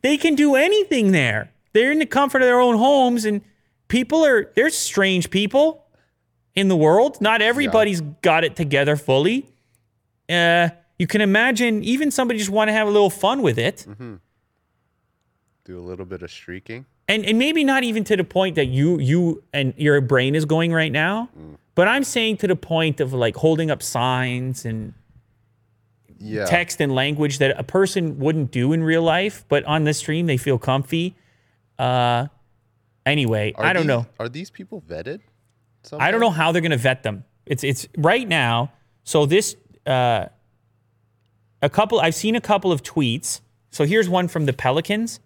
they 0.02 0.18
can 0.18 0.36
do 0.36 0.56
anything 0.56 1.12
there. 1.12 1.52
They're 1.74 1.92
in 1.92 2.00
the 2.00 2.06
comfort 2.06 2.42
of 2.42 2.48
their 2.48 2.60
own 2.60 2.78
homes 2.78 3.24
and 3.26 3.42
people 3.92 4.26
are 4.26 4.50
there's 4.56 4.76
strange 4.78 5.30
people 5.30 5.84
in 6.56 6.68
the 6.70 6.76
world 6.76 7.20
not 7.22 7.42
everybody's 7.42 8.02
got 8.22 8.44
it 8.44 8.56
together 8.56 8.96
fully 8.96 9.38
uh, 10.30 10.70
you 10.98 11.08
can 11.08 11.22
imagine 11.22 11.84
even 11.84 12.10
somebody 12.12 12.40
just 12.40 12.50
want 12.50 12.68
to 12.70 12.74
have 12.74 12.88
a 12.88 12.92
little 12.92 13.10
fun 13.10 13.42
with 13.42 13.58
it 13.60 13.86
Do 15.66 15.78
a 15.78 15.86
little 15.92 16.06
bit 16.06 16.22
of 16.24 16.32
streaking. 16.32 16.86
and 17.08 17.26
and 17.26 17.38
maybe 17.38 17.64
not 17.64 17.84
even 17.84 18.04
to 18.06 18.16
the 18.18 18.24
point 18.24 18.56
that 18.56 18.66
you 18.68 19.00
you 19.00 19.44
and 19.54 19.74
your 19.78 20.00
brain 20.02 20.36
is 20.36 20.46
going 20.46 20.72
right 20.74 20.92
now 20.92 21.30
but 21.76 21.88
i'm 21.88 22.04
saying 22.04 22.38
to 22.38 22.48
the 22.48 22.56
point 22.56 23.00
of 23.00 23.14
like 23.14 23.36
holding 23.36 23.70
up 23.72 23.82
signs 23.84 24.66
and 24.66 24.94
Yeah. 26.20 26.46
text 26.46 26.80
and 26.82 26.92
language 26.94 27.38
that 27.40 27.52
a 27.60 27.64
person 27.64 28.20
wouldn't 28.20 28.52
do 28.52 28.74
in 28.74 28.84
real 28.84 29.02
life, 29.02 29.44
but 29.50 29.62
on 29.66 29.86
this 29.86 29.98
stream 29.98 30.28
they 30.28 30.38
feel 30.38 30.60
comfy. 30.60 31.16
Uh, 31.80 32.28
anyway, 33.06 33.54
Are 33.56 33.66
I 33.66 33.74
don't 33.74 33.84
these- 33.84 33.88
know. 33.88 34.06
Are 34.20 34.30
these 34.30 34.50
people 34.50 34.82
vetted? 34.82 35.20
I 35.98 36.12
don't 36.12 36.20
know 36.22 36.30
how 36.30 36.52
they're 36.52 36.62
going 36.62 36.72
to 36.72 36.78
vet 36.78 37.02
them. 37.04 37.24
It's 37.46 37.64
it's 37.64 37.88
right 37.98 38.28
now. 38.28 38.72
So 39.04 39.26
this 39.26 39.56
uh, 39.88 40.26
a 41.62 41.70
couple. 41.70 42.00
I've 42.00 42.16
seen 42.16 42.36
a 42.36 42.42
couple 42.42 42.72
of 42.72 42.84
tweets. 42.84 43.42
So 43.72 43.86
here's 43.86 44.08
one 44.10 44.28
from 44.28 44.46
the 44.46 44.54
Pelicans. 44.54 45.20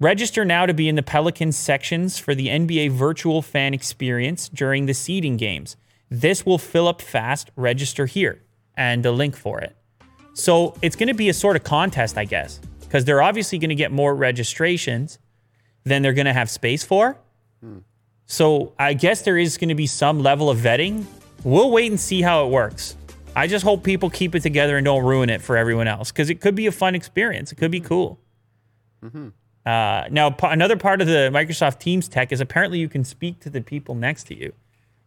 Register 0.00 0.44
now 0.44 0.66
to 0.66 0.74
be 0.74 0.88
in 0.88 0.96
the 0.96 1.02
Pelicans 1.02 1.56
sections 1.56 2.18
for 2.18 2.34
the 2.34 2.48
NBA 2.48 2.90
virtual 2.90 3.40
fan 3.40 3.72
experience 3.72 4.48
during 4.48 4.86
the 4.86 4.94
seeding 4.94 5.36
games. 5.36 5.76
This 6.10 6.44
will 6.44 6.58
fill 6.58 6.88
up 6.88 7.00
fast. 7.00 7.50
Register 7.56 8.06
here 8.06 8.42
and 8.76 9.04
the 9.04 9.12
link 9.12 9.36
for 9.36 9.60
it. 9.60 9.76
So 10.34 10.74
it's 10.82 10.96
going 10.96 11.08
to 11.08 11.14
be 11.14 11.28
a 11.28 11.34
sort 11.34 11.56
of 11.56 11.62
contest, 11.62 12.18
I 12.18 12.24
guess, 12.24 12.58
because 12.80 13.04
they're 13.04 13.22
obviously 13.22 13.58
going 13.58 13.68
to 13.68 13.74
get 13.76 13.92
more 13.92 14.14
registrations 14.14 15.18
than 15.84 16.02
they're 16.02 16.12
going 16.12 16.26
to 16.26 16.32
have 16.32 16.48
space 16.50 16.84
for. 16.84 17.16
So 18.26 18.72
I 18.78 18.94
guess 18.94 19.22
there 19.22 19.36
is 19.36 19.58
going 19.58 19.68
to 19.68 19.74
be 19.74 19.86
some 19.86 20.20
level 20.22 20.48
of 20.48 20.58
vetting. 20.58 21.04
We'll 21.44 21.70
wait 21.70 21.90
and 21.90 22.00
see 22.00 22.22
how 22.22 22.46
it 22.46 22.50
works. 22.50 22.96
I 23.34 23.46
just 23.46 23.64
hope 23.64 23.82
people 23.82 24.10
keep 24.10 24.34
it 24.34 24.40
together 24.40 24.76
and 24.76 24.84
don't 24.84 25.04
ruin 25.04 25.28
it 25.30 25.40
for 25.42 25.56
everyone 25.56 25.88
else 25.88 26.12
because 26.12 26.30
it 26.30 26.40
could 26.40 26.54
be 26.54 26.66
a 26.66 26.72
fun 26.72 26.94
experience. 26.94 27.50
It 27.52 27.56
could 27.56 27.70
be 27.70 27.80
cool. 27.80 28.18
Uh, 29.66 30.04
now, 30.10 30.30
p- 30.30 30.46
another 30.46 30.76
part 30.76 31.00
of 31.00 31.06
the 31.06 31.30
Microsoft 31.32 31.78
Teams 31.78 32.08
tech 32.08 32.32
is 32.32 32.40
apparently 32.40 32.78
you 32.78 32.88
can 32.88 33.04
speak 33.04 33.40
to 33.40 33.50
the 33.50 33.60
people 33.60 33.94
next 33.94 34.24
to 34.28 34.34
you. 34.38 34.52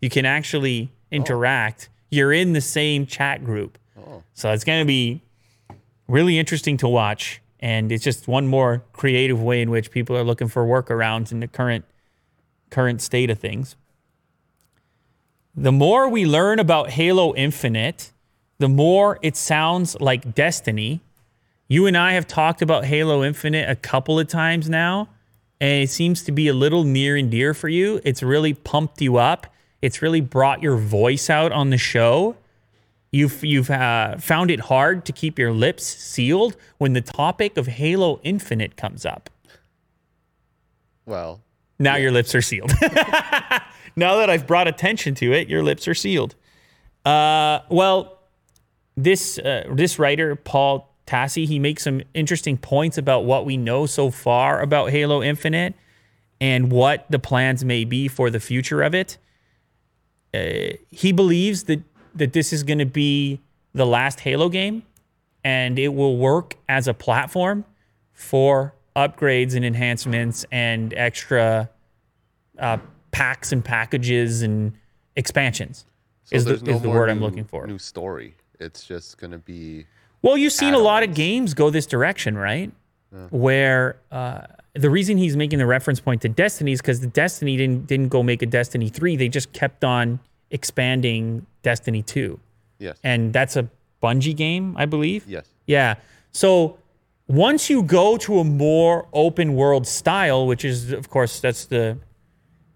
You 0.02 0.10
can 0.10 0.26
actually 0.26 0.92
interact. 1.12 1.90
You're 2.10 2.34
in 2.34 2.54
the 2.54 2.62
same 2.62 3.06
chat 3.06 3.44
group. 3.44 3.78
So 4.34 4.52
it's 4.52 4.64
going 4.64 4.80
to 4.82 4.86
be 4.88 5.22
really 6.08 6.38
interesting 6.40 6.78
to 6.78 6.88
watch. 6.88 7.42
And 7.66 7.92
it's 7.92 8.04
just 8.04 8.28
one 8.28 8.46
more 8.46 8.84
creative 8.94 9.42
way 9.42 9.60
in 9.60 9.72
which 9.72 9.90
people 9.90 10.16
are 10.16 10.24
looking 10.24 10.48
for 10.48 10.64
workarounds 10.64 11.32
in 11.32 11.40
the 11.40 11.48
current 11.48 11.84
current 12.70 13.02
state 13.02 13.32
of 13.32 13.40
things. 13.40 13.76
The 15.56 15.72
more 15.72 16.08
we 16.08 16.28
learn 16.28 16.60
about 16.60 16.92
Halo 16.92 17.34
Infinite, 17.34 18.12
the 18.60 18.70
more 18.70 19.18
it 19.24 19.36
sounds 19.36 20.00
like 20.00 20.36
Destiny. 20.36 21.02
You 21.68 21.88
and 21.88 21.98
I 21.98 22.12
have 22.12 22.28
talked 22.28 22.62
about 22.62 22.86
Halo 22.86 23.24
Infinite 23.24 23.68
a 23.68 23.76
couple 23.76 24.20
of 24.20 24.28
times 24.28 24.70
now, 24.70 25.10
and 25.60 25.82
it 25.82 25.90
seems 25.90 26.22
to 26.26 26.32
be 26.32 26.48
a 26.48 26.54
little 26.54 26.84
near 26.84 27.16
and 27.16 27.32
dear 27.32 27.56
for 27.56 27.68
you. 27.68 28.00
It's 28.04 28.22
really 28.22 28.54
pumped 28.54 29.02
you 29.02 29.18
up. 29.18 29.48
It's 29.82 30.04
really 30.04 30.22
brought 30.22 30.62
your 30.62 30.78
voice 30.78 31.32
out 31.32 31.52
on 31.52 31.72
the 31.72 31.80
show. 31.80 32.36
You've 33.16 33.46
you've 33.46 33.70
uh, 33.70 34.18
found 34.18 34.52
it 34.52 34.60
hard 34.60 35.06
to 35.06 35.14
keep 35.14 35.40
your 35.40 35.54
lips 35.54 35.86
sealed 35.86 36.58
when 36.80 36.92
the 36.92 37.00
topic 37.00 37.56
of 37.56 37.66
Halo 37.66 38.20
Infinite 38.24 38.76
comes 38.76 39.06
up. 39.06 39.30
Well, 41.06 41.40
Now 41.80 41.96
your 41.96 42.12
lips 42.12 42.36
are 42.36 42.42
sealed. 42.42 42.74
now 43.96 44.18
that 44.18 44.30
I've 44.30 44.46
brought 44.46 44.68
attention 44.68 45.16
to 45.16 45.32
it, 45.32 45.48
your 45.48 45.64
lips 45.64 45.88
are 45.88 45.94
sealed. 45.94 46.36
Uh, 47.06 47.60
well, 47.70 48.20
this 48.98 49.40
uh, 49.40 49.64
this 49.72 49.98
writer 49.98 50.36
Paul 50.36 50.94
Tassi 51.08 51.48
he 51.48 51.58
makes 51.58 51.84
some 51.84 52.02
interesting 52.14 52.58
points 52.58 52.98
about 52.98 53.24
what 53.24 53.46
we 53.46 53.56
know 53.56 53.86
so 53.86 54.12
far 54.12 54.60
about 54.60 54.90
Halo 54.90 55.24
Infinite 55.24 55.74
and 56.42 56.70
what 56.70 57.06
the 57.10 57.20
plans 57.20 57.64
may 57.64 57.86
be 57.86 58.10
for 58.10 58.30
the 58.30 58.42
future 58.42 58.82
of 58.82 58.94
it. 58.94 59.18
Uh, 60.34 60.76
he 60.92 61.14
believes 61.14 61.64
that 61.64 61.82
that 62.16 62.34
this 62.34 62.54
is 62.54 62.64
going 62.64 62.80
to 62.80 62.86
be 62.86 63.42
the 63.74 63.86
last 63.86 64.22
Halo 64.22 64.50
game, 64.50 64.84
and 65.44 65.78
it 65.78 65.90
will 65.90 66.18
work 66.18 66.56
as 66.68 66.88
a 66.88 66.94
platform 66.94 67.66
for 68.14 68.74
upgrades 68.96 69.56
and 69.56 69.66
enhancements 69.66 70.46
and 70.52 70.94
extra 70.94 71.70
uh, 72.58 72.78
packs 73.12 73.52
and 73.52 73.64
packages 73.64 74.42
and 74.42 74.74
expansions. 75.16 75.86
so 76.24 76.36
is 76.36 76.46
the, 76.46 76.58
no 76.58 76.76
is 76.76 76.82
the 76.82 76.90
word 76.90 77.10
I'm 77.10 77.20
looking 77.20 77.44
for. 77.44 77.68
New 77.68 77.78
story. 77.78 78.36
It's 78.60 78.86
just 78.86 79.18
gonna 79.18 79.38
be 79.38 79.86
Well, 80.22 80.38
you've 80.38 80.54
seen 80.54 80.74
a 80.74 80.80
lot 80.80 81.04
of 81.04 81.14
games 81.14 81.54
go 81.54 81.70
this 81.70 81.86
direction, 81.86 82.38
right? 82.38 82.72
Where 83.30 83.98
uh, 84.12 84.42
the 84.74 84.90
reason 84.90 85.18
he's 85.18 85.38
making 85.38 85.60
the 85.60 85.66
reference 85.66 86.02
point 86.02 86.22
to 86.24 86.30
Destiny 86.30 86.74
is 86.74 86.82
because 86.82 87.00
the 87.00 87.08
Destiny 87.08 87.56
didn't 87.58 87.88
didn't 87.88 88.10
go 88.10 88.24
make 88.24 88.42
a 88.42 88.46
Destiny 88.46 88.90
three. 88.90 89.16
They 89.16 89.30
just 89.30 89.54
kept 89.54 89.84
on 89.84 90.20
expanding 90.52 91.46
Destiny 91.64 92.02
two, 92.04 92.40
yes, 92.80 92.98
and 93.04 93.34
that's 93.34 93.56
a 93.56 93.70
Bungie 94.04 94.36
game, 94.36 94.76
I 94.78 94.86
believe. 94.86 95.26
yes. 95.28 95.48
Yeah. 95.66 95.96
So 96.32 96.78
once 97.28 97.70
you 97.72 97.82
go 97.82 98.18
to 98.18 98.40
a 98.40 98.44
more 98.44 99.08
open 99.14 99.56
world 99.56 99.88
style, 99.88 100.46
which 100.46 100.64
is 100.64 100.92
of 100.92 101.10
course 101.10 101.40
that's 101.40 101.66
the 101.66 101.98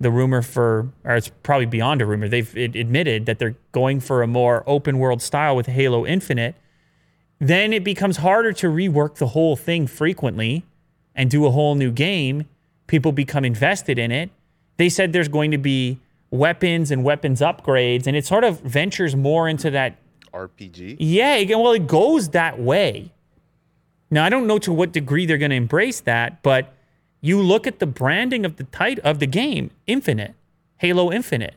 the 0.01 0.09
rumor 0.09 0.41
for, 0.41 0.87
or 1.03 1.17
it's 1.17 1.29
probably 1.43 1.65
beyond 1.65 2.01
a 2.01 2.05
rumor. 2.05 2.27
They've 2.29 2.57
it 2.57 2.75
admitted 2.75 3.25
that 3.25 3.37
they're 3.37 3.57
going 3.73 3.99
for 3.99 4.23
a 4.23 4.27
more 4.27 4.63
open 4.65 4.97
world 4.97 5.21
style 5.21 5.55
with 5.55 5.67
Halo 5.67 6.05
Infinite. 6.05 6.55
Then 7.39 7.73
it 7.73 7.83
becomes 7.83 8.17
harder 8.17 8.51
to 8.53 8.67
rework 8.67 9.15
the 9.15 9.27
whole 9.27 9.55
thing 9.55 9.87
frequently 9.87 10.65
and 11.13 11.29
do 11.29 11.45
a 11.45 11.51
whole 11.51 11.75
new 11.75 11.91
game. 11.91 12.45
People 12.87 13.11
become 13.11 13.45
invested 13.45 13.99
in 13.99 14.11
it. 14.11 14.29
They 14.77 14.89
said 14.89 15.11
there's 15.13 15.27
going 15.27 15.51
to 15.51 15.57
be 15.57 15.99
weapons 16.31 16.91
and 16.91 17.03
weapons 17.03 17.41
upgrades, 17.41 18.07
and 18.07 18.15
it 18.15 18.25
sort 18.25 18.43
of 18.43 18.59
ventures 18.61 19.15
more 19.15 19.47
into 19.49 19.69
that 19.71 19.97
RPG. 20.33 20.97
yeah, 20.99 21.35
again, 21.35 21.59
well, 21.59 21.73
it 21.73 21.87
goes 21.87 22.29
that 22.29 22.59
way. 22.59 23.11
Now, 24.11 24.25
I 24.25 24.29
don't 24.29 24.47
know 24.47 24.59
to 24.59 24.71
what 24.73 24.91
degree 24.91 25.25
they're 25.25 25.37
going 25.37 25.51
to 25.51 25.57
embrace 25.57 25.99
that, 26.01 26.41
but 26.43 26.73
you 27.21 27.41
look 27.41 27.67
at 27.67 27.79
the 27.79 27.85
branding 27.85 28.45
of 28.45 28.55
the 28.57 28.63
title 28.65 29.03
of 29.05 29.19
the 29.19 29.27
game, 29.27 29.71
Infinite, 29.87 30.33
Halo 30.77 31.11
Infinite, 31.11 31.55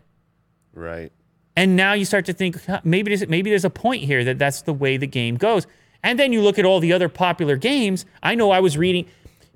Right. 0.74 1.12
and 1.56 1.76
now 1.76 1.92
you 1.92 2.04
start 2.04 2.24
to 2.26 2.32
think 2.32 2.56
maybe 2.84 3.14
there's, 3.14 3.28
maybe 3.28 3.50
there's 3.50 3.64
a 3.64 3.70
point 3.70 4.02
here 4.02 4.24
that 4.24 4.38
that's 4.38 4.62
the 4.62 4.72
way 4.72 4.96
the 4.96 5.06
game 5.06 5.36
goes. 5.36 5.66
And 6.02 6.18
then 6.18 6.32
you 6.32 6.42
look 6.42 6.58
at 6.58 6.64
all 6.64 6.80
the 6.80 6.92
other 6.92 7.08
popular 7.08 7.56
games. 7.56 8.04
I 8.22 8.34
know 8.34 8.50
I 8.50 8.58
was 8.60 8.76
reading, 8.76 9.06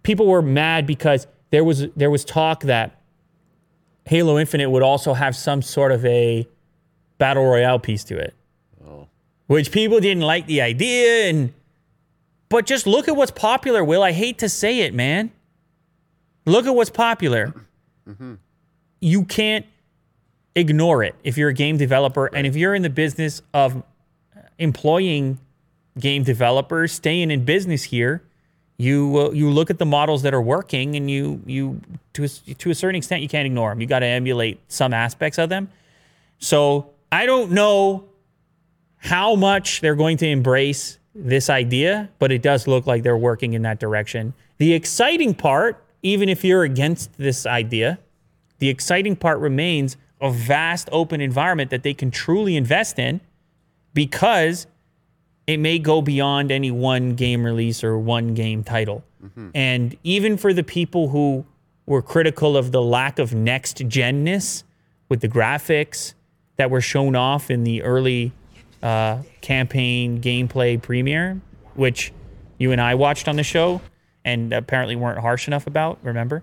people 0.05 0.27
were 0.27 0.43
mad 0.43 0.87
because 0.87 1.27
there 1.51 1.65
was 1.65 1.89
there 1.97 2.11
was 2.11 2.25
talk 2.25 2.63
that 2.65 3.01
Halo 4.07 4.39
Infinite 4.39 4.71
would 4.71 4.83
also 4.83 5.15
have 5.15 5.35
some 5.37 5.63
sort 5.63 5.93
of 5.93 6.05
a 6.05 6.47
battle 7.19 7.45
royale 7.45 7.79
piece 7.79 8.05
to 8.05 8.17
it. 8.17 8.35
Oh, 8.87 9.09
which 9.49 9.73
people 9.73 10.01
didn't 10.01 10.23
like 10.23 10.47
the 10.47 10.61
idea 10.61 11.29
and 11.29 11.53
but 12.49 12.65
just 12.65 12.87
look 12.87 13.09
at 13.09 13.17
what's 13.17 13.33
popular 13.33 13.83
will. 13.83 14.03
I 14.03 14.13
hate 14.13 14.39
to 14.39 14.49
say 14.49 14.81
it 14.81 14.95
man. 14.95 15.33
Look 16.45 16.67
at 16.67 16.75
what's 16.75 16.91
popular. 16.91 17.53
Mm-hmm. 18.09 18.35
You 19.01 19.25
can't 19.25 19.67
ignore 20.55 21.03
it 21.03 21.17
if 21.25 21.37
you're 21.37 21.49
a 21.49 21.55
game 21.55 21.77
developer 21.77 22.27
and 22.27 22.47
if 22.47 22.57
you're 22.57 22.75
in 22.75 22.83
the 22.83 22.91
business 22.91 23.43
of 23.53 23.83
employing 24.59 25.39
game 25.99 26.23
developers 26.23 26.93
staying 26.93 27.31
in 27.31 27.45
business 27.45 27.83
here 27.83 28.23
you 28.79 29.19
uh, 29.19 29.31
you 29.31 29.51
look 29.51 29.71
at 29.71 29.79
the 29.79 29.87
models 29.87 30.23
that 30.23 30.35
are 30.35 30.43
working 30.43 30.97
and 30.97 31.11
you 31.11 31.41
you 31.47 31.81
to 32.13 32.25
a, 32.25 32.29
to 32.29 32.71
a 32.71 32.75
certain 32.75 32.97
extent 32.97 33.23
you 33.23 33.29
can't 33.29 33.47
ignore 33.47 33.71
them 33.71 33.81
you 33.81 33.87
got 33.87 34.01
to 34.01 34.07
emulate 34.07 34.61
some 34.69 34.93
aspects 34.93 35.39
of 35.39 35.49
them 35.49 35.71
so 36.39 36.91
i 37.11 37.25
don't 37.27 37.51
know 37.51 38.05
how 38.99 39.35
much 39.35 39.81
they're 39.81 39.95
going 39.95 40.17
to 40.17 40.27
embrace 40.27 40.99
this 41.17 41.49
idea, 41.49 42.11
but 42.19 42.31
it 42.31 42.43
does 42.43 42.67
look 42.67 42.87
like 42.87 43.03
they're 43.03 43.17
working 43.17 43.55
in 43.55 43.63
that 43.63 43.81
direction. 43.81 44.35
The 44.59 44.75
exciting 44.75 45.35
part, 45.35 45.83
even 46.03 46.29
if 46.29 46.45
you're 46.45 46.65
against 46.65 47.17
this 47.17 47.47
idea, 47.47 47.99
the 48.59 48.69
exciting 48.69 49.17
part 49.17 49.39
remains 49.39 49.97
a 50.21 50.31
vast 50.31 50.89
open 50.93 51.21
environment 51.21 51.71
that 51.71 51.83
they 51.83 51.95
can 51.95 52.11
truly 52.11 52.57
invest 52.57 52.99
in 52.99 53.21
because 53.95 54.67
it 55.47 55.59
may 55.59 55.79
go 55.79 56.03
beyond 56.03 56.51
any 56.51 56.71
one 56.71 57.15
game 57.15 57.45
release 57.45 57.85
or 57.85 57.99
one 57.99 58.35
game 58.35 58.65
title. 58.65 59.05
And 59.55 59.97
even 60.05 60.37
for 60.37 60.53
the 60.53 60.63
people 60.63 61.09
who 61.09 61.45
were 61.87 62.03
critical 62.03 62.57
of 62.57 62.73
the 62.73 62.83
lack 62.83 63.19
of 63.19 63.35
next 63.35 63.79
genness 63.89 64.65
with 65.09 65.21
the 65.21 65.29
graphics 65.29 66.15
that 66.57 66.71
were 66.71 66.81
shown 66.81 67.15
off 67.17 67.51
in 67.51 67.65
the 67.65 67.83
early 67.83 68.33
uh, 68.83 69.19
campaign 69.41 70.21
gameplay 70.21 70.81
premiere, 70.81 71.41
which 71.75 72.13
you 72.59 72.73
and 72.73 72.81
I 72.81 72.95
watched 72.95 73.29
on 73.29 73.37
the 73.37 73.43
show 73.45 73.81
and 74.25 74.53
apparently 74.53 74.97
weren't 74.97 75.19
harsh 75.19 75.47
enough 75.47 75.67
about, 75.67 75.99
remember? 76.03 76.43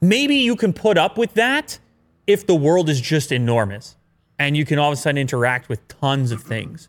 Maybe 0.00 0.36
you 0.36 0.56
can 0.56 0.72
put 0.72 0.96
up 0.96 1.18
with 1.18 1.34
that 1.34 1.78
if 2.26 2.46
the 2.46 2.54
world 2.54 2.88
is 2.88 3.00
just 3.00 3.32
enormous 3.32 3.96
and 4.38 4.56
you 4.56 4.64
can 4.64 4.78
all 4.78 4.92
of 4.92 4.98
a 4.98 5.00
sudden 5.00 5.18
interact 5.18 5.68
with 5.68 5.86
tons 5.88 6.30
of 6.32 6.42
things. 6.42 6.88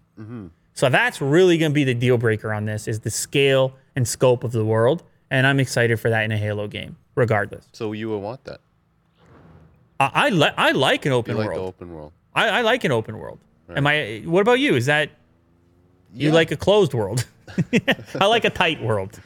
So 0.74 0.90
that's 0.90 1.20
really 1.22 1.58
going 1.58 1.72
to 1.72 1.74
be 1.74 1.84
the 1.84 1.94
deal 1.94 2.18
breaker 2.18 2.54
on 2.54 2.66
this 2.66 2.88
is 2.88 3.02
the 3.02 3.10
scale 3.12 3.74
and 3.96 4.08
scope 4.08 4.44
of 4.44 4.52
the 4.52 4.64
world. 4.66 5.04
And 5.32 5.46
I'm 5.46 5.60
excited 5.60 6.00
for 6.00 6.10
that 6.10 6.24
in 6.24 6.32
a 6.32 6.38
Halo 6.38 6.68
game, 6.68 6.96
regardless. 7.16 7.68
so 7.74 7.92
you 7.94 8.10
would 8.10 8.18
want 8.20 8.44
that? 8.46 8.62
I, 10.00 10.12
I, 10.14 10.30
li- 10.30 10.52
I 10.58 10.72
like 10.72 11.06
an 11.06 11.12
You 11.12 11.18
open 11.18 11.38
like 11.38 11.50
the 11.50 11.56
world. 11.56 11.68
open 11.68 11.94
world? 11.94 12.14
I, 12.34 12.50
I 12.50 12.62
like 12.62 12.84
an 12.84 12.92
open 12.92 13.18
world. 13.18 13.40
Am 13.76 13.86
I? 13.86 14.24
What 14.26 14.42
about 14.42 14.60
you? 14.60 14.76
Is 14.76 14.86
that 14.88 15.10
You 16.14 16.30
Yeah. 16.30 16.34
like 16.34 16.52
a 16.52 16.58
closed 16.58 16.94
world. 16.94 17.26
I 18.20 18.26
like 18.26 18.46
a 18.46 18.50
tight 18.50 18.82
world. 18.82 19.20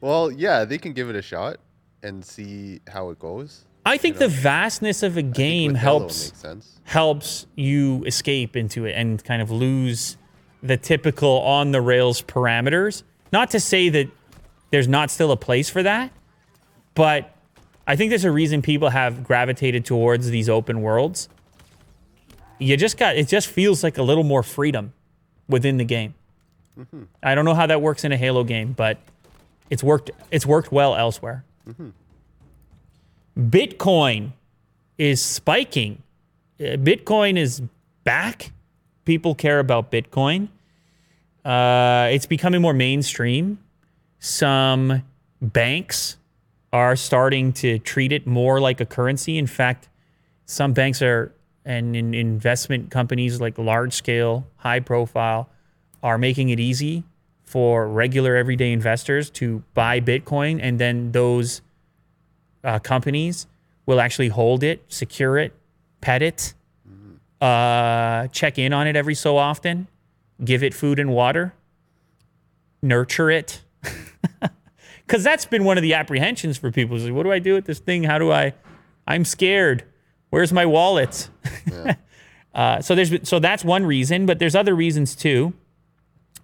Well, 0.00 0.30
yeah, 0.30 0.64
they 0.64 0.78
can 0.78 0.92
give 0.92 1.10
it 1.10 1.16
a 1.16 1.22
shot 1.22 1.58
and 2.02 2.24
see 2.24 2.80
how 2.88 3.10
it 3.10 3.18
goes. 3.18 3.64
I 3.84 3.96
think 3.98 4.18
the 4.18 4.28
vastness 4.28 5.02
of 5.02 5.16
a 5.16 5.22
game 5.22 5.74
helps 5.74 6.32
sense. 6.38 6.78
helps 6.84 7.46
you 7.56 8.04
escape 8.04 8.56
into 8.56 8.84
it 8.86 8.92
and 8.92 9.22
kind 9.24 9.42
of 9.42 9.50
lose 9.50 10.16
the 10.62 10.76
typical 10.76 11.40
on 11.40 11.72
the 11.72 11.80
rails 11.80 12.22
parameters. 12.22 13.02
Not 13.32 13.50
to 13.50 13.60
say 13.60 13.88
that 13.88 14.08
there's 14.70 14.88
not 14.88 15.10
still 15.10 15.32
a 15.32 15.36
place 15.36 15.68
for 15.68 15.82
that, 15.82 16.12
but 16.94 17.34
I 17.86 17.96
think 17.96 18.10
there's 18.10 18.24
a 18.24 18.30
reason 18.30 18.62
people 18.62 18.90
have 18.90 19.24
gravitated 19.24 19.84
towards 19.84 20.28
these 20.30 20.48
open 20.48 20.82
worlds. 20.82 21.28
You 22.58 22.76
just 22.76 22.96
got 22.96 23.16
it 23.16 23.28
just 23.28 23.48
feels 23.48 23.82
like 23.82 23.98
a 23.98 24.02
little 24.02 24.22
more 24.24 24.42
freedom 24.42 24.92
within 25.48 25.78
the 25.78 25.84
game. 25.84 26.14
I 27.22 27.34
don't 27.34 27.44
know 27.44 27.54
how 27.54 27.66
that 27.66 27.82
works 27.82 28.04
in 28.04 28.12
a 28.12 28.16
Halo 28.16 28.44
game, 28.44 28.72
but 28.72 28.98
it's 29.68 29.82
worked 29.82 30.10
it's 30.30 30.46
worked 30.46 30.70
well 30.70 30.94
elsewhere. 30.94 31.44
Bitcoin 33.38 34.32
is 34.98 35.20
spiking. 35.22 36.02
Uh, 36.60 36.76
Bitcoin 36.76 37.36
is 37.36 37.62
back. 38.04 38.52
People 39.04 39.34
care 39.34 39.58
about 39.58 39.90
Bitcoin. 39.90 40.48
Uh, 41.44 42.08
it's 42.12 42.26
becoming 42.26 42.62
more 42.62 42.74
mainstream. 42.74 43.58
Some 44.18 45.02
banks 45.40 46.16
are 46.72 46.96
starting 46.96 47.52
to 47.52 47.78
treat 47.78 48.12
it 48.12 48.26
more 48.26 48.60
like 48.60 48.80
a 48.80 48.86
currency. 48.86 49.36
In 49.38 49.46
fact, 49.46 49.88
some 50.46 50.72
banks 50.72 51.02
are 51.02 51.32
and 51.64 51.94
in 51.94 52.14
investment 52.14 52.90
companies 52.90 53.40
like 53.40 53.56
large 53.58 53.92
scale, 53.92 54.46
high 54.56 54.80
profile, 54.80 55.48
are 56.02 56.18
making 56.18 56.48
it 56.48 56.58
easy 56.58 57.04
for 57.44 57.86
regular 57.86 58.34
everyday 58.34 58.72
investors 58.72 59.30
to 59.30 59.62
buy 59.74 60.00
Bitcoin, 60.00 60.58
and 60.60 60.78
then 60.78 61.12
those 61.12 61.60
uh, 62.64 62.78
companies 62.78 63.46
will 63.86 64.00
actually 64.00 64.28
hold 64.28 64.64
it, 64.64 64.82
secure 64.88 65.38
it, 65.38 65.52
pet 66.00 66.22
it, 66.22 66.54
uh, 67.40 68.26
check 68.28 68.58
in 68.58 68.72
on 68.72 68.86
it 68.86 68.96
every 68.96 69.14
so 69.14 69.36
often, 69.36 69.86
give 70.44 70.62
it 70.62 70.74
food 70.74 70.98
and 70.98 71.12
water, 71.12 71.54
nurture 72.82 73.30
it. 73.30 73.62
Because 75.04 75.24
that's 75.24 75.44
been 75.44 75.64
one 75.64 75.76
of 75.76 75.82
the 75.82 75.92
apprehensions 75.94 76.56
for 76.56 76.70
people. 76.70 76.96
Is 76.96 77.04
like, 77.04 77.12
what 77.12 77.24
do 77.24 77.32
I 77.32 77.38
do 77.38 77.52
with 77.54 77.66
this 77.66 77.80
thing? 77.80 78.04
How 78.04 78.18
do 78.18 78.32
I? 78.32 78.54
I'm 79.06 79.26
scared. 79.26 79.84
Where's 80.30 80.54
my 80.54 80.64
wallet? 80.64 81.28
uh, 82.54 82.80
so 82.80 82.94
there's 82.94 83.28
so 83.28 83.38
that's 83.38 83.62
one 83.62 83.84
reason, 83.84 84.24
but 84.24 84.38
there's 84.38 84.54
other 84.54 84.74
reasons 84.74 85.14
too. 85.14 85.52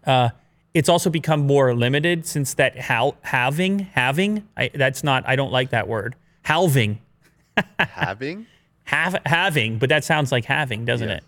Uh, 0.04 0.30
it's 0.74 0.88
also 0.90 1.08
become 1.08 1.46
more 1.46 1.74
limited 1.74 2.26
since 2.26 2.52
that 2.54 2.76
hal- 2.76 3.16
having 3.22 3.78
having 3.78 4.46
I, 4.56 4.70
that's 4.74 5.02
not 5.02 5.26
I 5.26 5.36
don't 5.36 5.52
like 5.52 5.70
that 5.70 5.88
word 5.88 6.14
halving 6.42 6.98
Having? 7.78 8.46
have 8.84 9.16
having, 9.24 9.78
but 9.78 9.88
that 9.88 10.04
sounds 10.04 10.30
like 10.30 10.44
having, 10.44 10.84
doesn't 10.84 11.08
Yes. 11.08 11.18
it? 11.18 11.24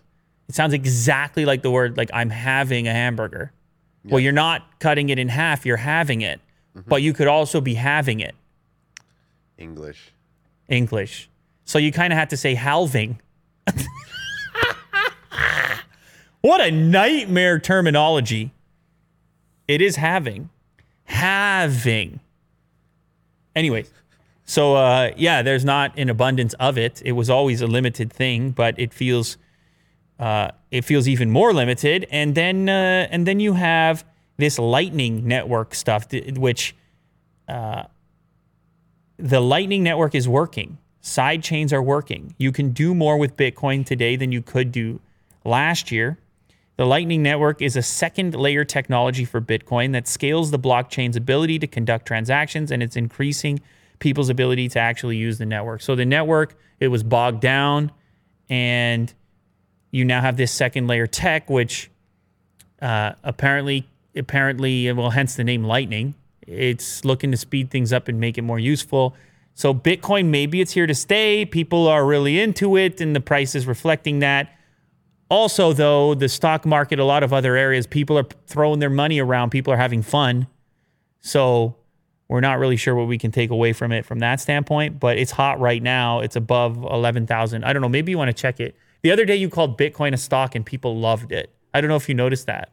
It 0.51 0.57
sounds 0.57 0.75
exactly 0.75 1.45
like 1.45 1.63
the 1.63 1.71
word 1.71 1.97
like 1.97 2.11
I'm 2.13 2.29
having 2.29 2.89
a 2.89 2.93
hamburger. 2.93 3.53
Well, 4.05 4.19
you're 4.19 4.33
not 4.33 4.81
cutting 4.81 5.09
it 5.11 5.17
in 5.17 5.29
half, 5.29 5.65
you're 5.65 5.77
having 5.77 6.23
it. 6.23 6.41
But 6.75 7.03
you 7.03 7.13
could 7.13 7.29
also 7.29 7.61
be 7.61 7.75
having 7.75 8.19
it, 8.19 8.35
English. 9.57 10.13
English. 10.69 11.31
So 11.67 11.79
you 11.79 11.93
kind 11.93 12.13
of 12.13 12.19
have 12.19 12.31
to 12.31 12.37
say 12.37 12.55
halving. 12.55 13.21
what 16.41 16.61
a 16.61 16.73
nightmare 16.73 17.61
terminology. 17.61 18.51
It 19.69 19.81
is 19.81 19.95
having. 19.95 20.51
Having. 21.05 22.19
Anyways, 23.55 23.93
so 24.45 24.75
uh, 24.75 25.13
yeah, 25.17 25.43
there's 25.43 25.65
not 25.65 25.97
an 25.97 26.09
abundance 26.09 26.55
of 26.55 26.77
it. 26.77 27.01
It 27.05 27.13
was 27.13 27.31
always 27.31 27.63
a 27.63 27.69
limited 27.69 28.13
thing, 28.13 28.51
but 28.51 28.75
it 28.81 28.93
feels 28.93 29.39
uh, 30.21 30.51
it 30.71 30.85
feels 30.85 31.09
even 31.09 31.31
more 31.31 31.53
limited. 31.53 32.07
And 32.11 32.35
then 32.35 32.69
uh, 32.69 33.09
and 33.11 33.27
then 33.27 33.41
you 33.41 33.55
have 33.55 34.05
this 34.37 34.59
Lightning 34.59 35.27
Network 35.27 35.75
stuff, 35.75 36.09
th- 36.09 36.35
which 36.35 36.77
uh, 37.49 37.85
the 39.17 39.41
Lightning 39.41 39.83
Network 39.83 40.15
is 40.15 40.29
working. 40.29 40.79
Side 41.01 41.43
chains 41.43 41.73
are 41.73 41.83
working. 41.83 42.35
You 42.37 42.53
can 42.53 42.71
do 42.71 42.95
more 42.95 43.17
with 43.17 43.37
Bitcoin 43.37 43.85
today 43.85 44.17
than 44.17 44.31
you 44.31 44.43
could 44.43 44.71
do 44.71 45.01
last 45.45 45.91
year. 45.91 46.19
The 46.77 46.85
Lightning 46.85 47.23
Network 47.23 47.63
is 47.63 47.75
a 47.77 47.83
second 47.83 48.35
layer 48.35 48.65
technology 48.65 49.25
for 49.25 49.41
Bitcoin 49.41 49.93
that 49.93 50.07
scales 50.07 50.51
the 50.51 50.59
blockchain's 50.59 51.17
ability 51.17 51.59
to 51.61 51.67
conduct 51.67 52.07
transactions 52.07 52.71
and 52.71 52.83
it's 52.83 52.97
increasing 52.97 53.61
people's 53.99 54.29
ability 54.29 54.69
to 54.71 54.79
actually 54.79 55.17
use 55.17 55.39
the 55.39 55.47
network. 55.47 55.83
So 55.83 55.95
the 55.95 56.07
network, 56.07 56.59
it 56.79 56.89
was 56.89 57.03
bogged 57.03 57.41
down 57.41 57.93
and 58.49 59.13
you 59.91 60.05
now 60.05 60.21
have 60.21 60.37
this 60.37 60.53
second 60.53 60.87
layer 60.87 61.07
tech, 61.07 61.51
which 61.51 61.91
uh, 62.81 63.13
apparently, 63.23 63.87
apparently, 64.17 64.91
well, 64.93 65.11
hence 65.11 65.37
the 65.37 65.45
name 65.45 65.65
Lightning. 65.65 66.15
It's 66.47 67.05
looking 67.05 67.31
to 67.31 67.37
speed 67.37 67.71
things 67.71 67.93
up 67.93 68.09
and 68.09 68.19
make 68.19 68.39
it 68.39 68.43
more 68.43 68.59
useful. 68.59 69.15
So 69.55 69.75
Bitcoin, 69.75 70.27
maybe 70.27 70.61
it's 70.61 70.73
here 70.73 70.87
to 70.87 70.95
stay. 70.95 71.45
People 71.45 71.87
are 71.87 72.05
really 72.05 72.41
into 72.41 72.77
it, 72.77 73.01
and 73.01 73.15
the 73.15 73.21
price 73.21 73.55
is 73.55 73.67
reflecting 73.67 74.21
that. 74.21 74.57
Also, 75.29 75.73
though, 75.73 76.15
the 76.15 76.29
stock 76.29 76.67
market, 76.67 76.99
a 76.99 77.05
lot 77.05 77.23
of 77.23 77.33
other 77.33 77.57
areas, 77.57 77.87
people 77.87 78.19
are 78.19 78.27
throwing 78.47 78.81
their 78.81 78.91
money 78.91 79.21
around. 79.21 79.51
People 79.51 79.73
are 79.73 79.77
having 79.77 80.03
fun. 80.03 80.49
So 81.21 81.77
we're 82.27 82.41
not 82.41 82.59
really 82.59 82.77
sure 82.77 82.95
what 82.97 83.07
we 83.07 83.19
can 83.19 83.31
take 83.31 83.51
away 83.51 83.73
from 83.73 83.93
it 83.93 84.05
from 84.05 84.21
that 84.21 84.41
standpoint. 84.41 84.99
But 84.99 85.19
it's 85.19 85.31
hot 85.31 85.61
right 85.61 85.83
now. 85.83 86.21
It's 86.21 86.35
above 86.35 86.79
11,000. 86.79 87.63
I 87.63 87.73
don't 87.73 87.83
know. 87.83 87.89
Maybe 87.89 88.11
you 88.11 88.19
want 88.19 88.29
to 88.29 88.41
check 88.41 88.59
it. 88.59 88.75
The 89.03 89.11
other 89.11 89.25
day 89.25 89.37
you 89.37 89.49
called 89.49 89.79
Bitcoin 89.79 90.13
a 90.13 90.17
stock 90.17 90.55
and 90.55 90.65
people 90.65 90.99
loved 90.99 91.33
it. 91.33 91.55
I 91.73 91.81
don't 91.81 91.89
know 91.89 91.97
if 91.97 92.09
you 92.09 92.15
noticed 92.15 92.47
that. 92.47 92.73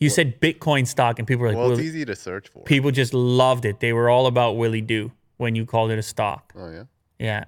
You 0.00 0.10
said 0.10 0.40
Bitcoin 0.40 0.86
stock 0.86 1.18
and 1.18 1.26
people 1.28 1.42
were 1.42 1.48
like, 1.48 1.56
Well, 1.56 1.72
it's 1.72 1.80
easy 1.80 2.04
to 2.04 2.16
search 2.16 2.48
for. 2.48 2.62
people 2.64 2.90
just 2.90 3.14
loved 3.14 3.64
it. 3.64 3.80
They 3.80 3.92
were 3.92 4.10
all 4.10 4.26
about 4.26 4.56
Willie 4.56 4.80
Do 4.80 5.12
when 5.36 5.54
you 5.54 5.66
called 5.66 5.90
it 5.90 5.98
a 5.98 6.02
stock. 6.02 6.52
Oh 6.56 6.70
yeah. 6.70 6.84
Yeah. 7.18 7.44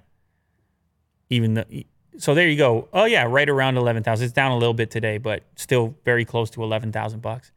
Even 1.29 1.55
the 1.55 1.85
so 2.17 2.33
there 2.33 2.47
you 2.47 2.57
go. 2.57 2.87
Oh 2.93 3.05
yeah, 3.05 3.25
right 3.27 3.47
around 3.47 3.77
eleven 3.77 4.01
thousand. 4.01 4.25
It's 4.25 4.33
down 4.33 4.51
a 4.51 4.57
little 4.57 4.73
bit 4.73 4.89
today, 4.89 5.17
but 5.17 5.43
still 5.55 5.95
very 6.05 6.25
close 6.25 6.49
to 6.51 6.63
eleven 6.63 6.91
thousand 6.91 7.21
bucks. 7.21 7.51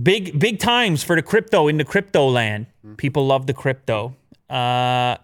Big 0.00 0.38
big 0.38 0.58
times 0.58 1.02
for 1.02 1.16
the 1.16 1.22
crypto 1.22 1.66
in 1.68 1.76
the 1.76 1.84
crypto 1.84 2.28
land. 2.28 2.66
People 2.98 3.26
love 3.26 3.46
the 3.46 3.54
crypto. 3.54 4.14
Uh, 4.48 5.16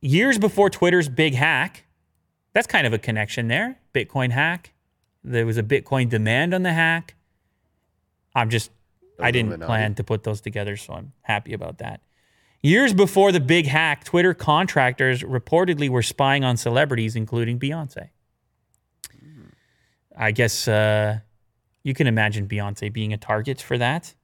years 0.00 0.38
before 0.38 0.70
Twitter's 0.70 1.08
big 1.08 1.34
hack, 1.34 1.84
that's 2.56 2.66
kind 2.66 2.86
of 2.86 2.94
a 2.94 2.98
connection 2.98 3.48
there. 3.48 3.78
Bitcoin 3.94 4.30
hack. 4.30 4.72
There 5.22 5.44
was 5.44 5.58
a 5.58 5.62
Bitcoin 5.62 6.08
demand 6.08 6.54
on 6.54 6.62
the 6.62 6.72
hack. 6.72 7.14
I'm 8.34 8.48
just 8.48 8.70
I 9.20 9.30
didn't 9.30 9.60
plan 9.60 9.94
to 9.96 10.04
put 10.04 10.22
those 10.22 10.40
together, 10.40 10.74
so 10.78 10.94
I'm 10.94 11.12
happy 11.20 11.52
about 11.52 11.76
that. 11.78 12.00
Years 12.62 12.94
before 12.94 13.30
the 13.30 13.40
big 13.40 13.66
hack, 13.66 14.04
Twitter 14.04 14.32
contractors 14.32 15.22
reportedly 15.22 15.90
were 15.90 16.02
spying 16.02 16.44
on 16.44 16.56
celebrities, 16.56 17.14
including 17.14 17.58
Beyonce. 17.58 18.08
I 20.16 20.30
guess 20.30 20.66
uh, 20.66 21.18
you 21.82 21.92
can 21.92 22.06
imagine 22.06 22.48
Beyonce 22.48 22.90
being 22.90 23.12
a 23.12 23.18
target 23.18 23.60
for 23.60 23.76
that, 23.76 24.14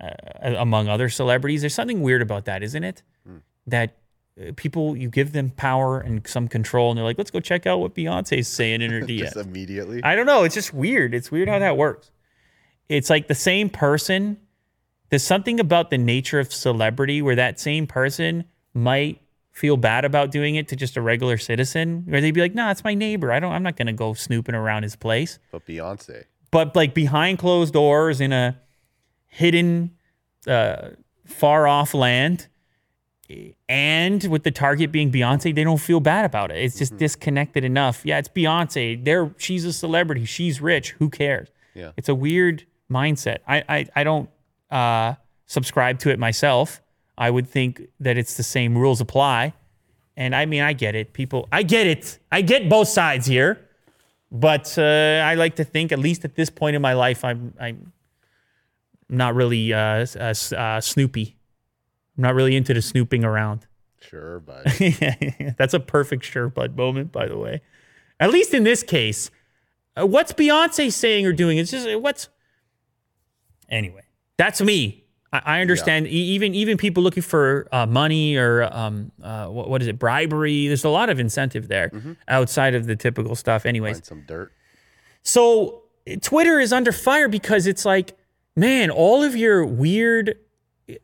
uh, 0.00 0.10
among 0.42 0.88
other 0.88 1.08
celebrities. 1.08 1.60
There's 1.60 1.74
something 1.74 2.02
weird 2.02 2.20
about 2.20 2.46
that, 2.46 2.64
isn't 2.64 2.82
it? 2.82 3.04
That 3.68 3.90
uh, 3.90 4.05
people, 4.56 4.96
you 4.96 5.08
give 5.08 5.32
them 5.32 5.50
power 5.50 5.98
and 5.98 6.26
some 6.26 6.48
control, 6.48 6.90
and 6.90 6.98
they're 6.98 7.04
like, 7.04 7.18
let's 7.18 7.30
go 7.30 7.40
check 7.40 7.66
out 7.66 7.80
what 7.80 7.94
Beyonce's 7.94 8.48
saying 8.48 8.82
in 8.82 8.90
her 8.90 9.00
DM. 9.02 9.18
Just 9.20 9.36
immediately. 9.36 10.02
I 10.04 10.14
don't 10.14 10.26
know. 10.26 10.44
It's 10.44 10.54
just 10.54 10.74
weird. 10.74 11.14
It's 11.14 11.30
weird 11.30 11.48
how 11.48 11.58
that 11.58 11.76
works. 11.76 12.10
It's 12.88 13.10
like 13.10 13.28
the 13.28 13.34
same 13.34 13.70
person. 13.70 14.36
There's 15.08 15.22
something 15.24 15.58
about 15.60 15.90
the 15.90 15.98
nature 15.98 16.38
of 16.38 16.52
celebrity 16.52 17.22
where 17.22 17.36
that 17.36 17.58
same 17.58 17.86
person 17.86 18.44
might 18.74 19.20
feel 19.52 19.76
bad 19.78 20.04
about 20.04 20.30
doing 20.30 20.56
it 20.56 20.68
to 20.68 20.76
just 20.76 20.96
a 20.98 21.00
regular 21.00 21.38
citizen, 21.38 22.04
where 22.06 22.20
they'd 22.20 22.32
be 22.32 22.42
like, 22.42 22.54
"Nah, 22.54 22.70
it's 22.70 22.84
my 22.84 22.94
neighbor. 22.94 23.32
I 23.32 23.40
don't. 23.40 23.52
I'm 23.52 23.62
not 23.62 23.76
gonna 23.76 23.92
go 23.94 24.12
snooping 24.12 24.54
around 24.54 24.82
his 24.82 24.96
place." 24.96 25.38
but 25.50 25.64
Beyonce. 25.66 26.24
But 26.50 26.76
like 26.76 26.92
behind 26.92 27.38
closed 27.38 27.72
doors 27.72 28.20
in 28.20 28.32
a 28.32 28.58
hidden, 29.28 29.92
uh, 30.46 30.90
far 31.24 31.66
off 31.66 31.94
land, 31.94 32.48
and 33.68 34.24
with 34.24 34.44
the 34.44 34.50
target 34.50 34.92
being 34.92 35.10
Beyonce, 35.10 35.54
they 35.54 35.64
don't 35.64 35.80
feel 35.80 36.00
bad 36.00 36.24
about 36.24 36.50
it. 36.50 36.58
It's 36.58 36.78
just 36.78 36.96
disconnected 36.96 37.64
enough. 37.64 38.02
Yeah, 38.04 38.18
it's 38.18 38.28
Beyonce. 38.28 39.04
They're 39.04 39.34
she's 39.38 39.64
a 39.64 39.72
celebrity. 39.72 40.24
She's 40.24 40.60
rich. 40.60 40.92
Who 40.92 41.10
cares? 41.10 41.48
Yeah. 41.74 41.92
It's 41.96 42.08
a 42.08 42.14
weird 42.14 42.64
mindset. 42.90 43.38
I 43.46 43.64
I, 43.68 43.86
I 43.96 44.04
don't 44.04 44.30
uh, 44.70 45.14
subscribe 45.46 45.98
to 46.00 46.10
it 46.10 46.18
myself. 46.18 46.82
I 47.18 47.30
would 47.30 47.48
think 47.48 47.82
that 48.00 48.18
it's 48.18 48.36
the 48.36 48.42
same 48.42 48.76
rules 48.76 49.00
apply. 49.00 49.54
And 50.16 50.34
I 50.34 50.46
mean, 50.46 50.62
I 50.62 50.72
get 50.72 50.94
it. 50.94 51.12
People, 51.12 51.48
I 51.52 51.62
get 51.62 51.86
it. 51.86 52.18
I 52.32 52.40
get 52.42 52.68
both 52.68 52.88
sides 52.88 53.26
here. 53.26 53.60
But 54.32 54.76
uh, 54.78 54.82
I 54.82 55.34
like 55.34 55.56
to 55.56 55.64
think, 55.64 55.92
at 55.92 55.98
least 55.98 56.24
at 56.24 56.34
this 56.34 56.50
point 56.50 56.74
in 56.74 56.82
my 56.82 56.94
life, 56.94 57.24
I'm 57.24 57.54
I'm 57.60 57.92
not 59.08 59.34
really 59.34 59.72
uh, 59.72 60.06
uh, 60.18 60.34
uh, 60.56 60.80
snoopy. 60.80 61.35
I'm 62.16 62.22
not 62.22 62.34
really 62.34 62.56
into 62.56 62.72
the 62.74 62.82
snooping 62.82 63.24
around. 63.24 63.66
Sure, 64.00 64.40
but 64.40 64.64
That's 65.58 65.74
a 65.74 65.80
perfect 65.80 66.24
sure 66.24 66.48
bud 66.48 66.76
moment, 66.76 67.12
by 67.12 67.26
the 67.26 67.36
way. 67.36 67.60
At 68.20 68.30
least 68.30 68.54
in 68.54 68.64
this 68.64 68.82
case, 68.82 69.30
uh, 69.98 70.06
what's 70.06 70.32
Beyonce 70.32 70.92
saying 70.92 71.26
or 71.26 71.32
doing? 71.32 71.58
It's 71.58 71.70
just 71.70 71.86
uh, 71.88 71.98
what's. 71.98 72.28
Anyway, 73.68 74.02
that's 74.36 74.60
me. 74.60 75.04
I, 75.32 75.42
I 75.44 75.60
understand. 75.60 76.06
E- 76.06 76.10
even 76.10 76.54
even 76.54 76.76
people 76.76 77.02
looking 77.02 77.22
for 77.22 77.66
uh, 77.72 77.84
money 77.86 78.36
or 78.36 78.62
um, 78.72 79.10
uh, 79.22 79.46
what, 79.48 79.68
what 79.68 79.82
is 79.82 79.88
it, 79.88 79.98
bribery. 79.98 80.68
There's 80.68 80.84
a 80.84 80.88
lot 80.88 81.10
of 81.10 81.18
incentive 81.18 81.68
there 81.68 81.90
outside 82.28 82.74
of 82.74 82.86
the 82.86 82.96
typical 82.96 83.34
stuff. 83.34 83.66
Anyways, 83.66 83.96
find 83.96 84.04
some 84.06 84.24
dirt. 84.26 84.52
so 85.22 85.82
Twitter 86.20 86.60
is 86.60 86.72
under 86.72 86.92
fire 86.92 87.28
because 87.28 87.66
it's 87.66 87.84
like, 87.84 88.16
man, 88.54 88.90
all 88.90 89.24
of 89.24 89.34
your 89.34 89.64
weird 89.66 90.36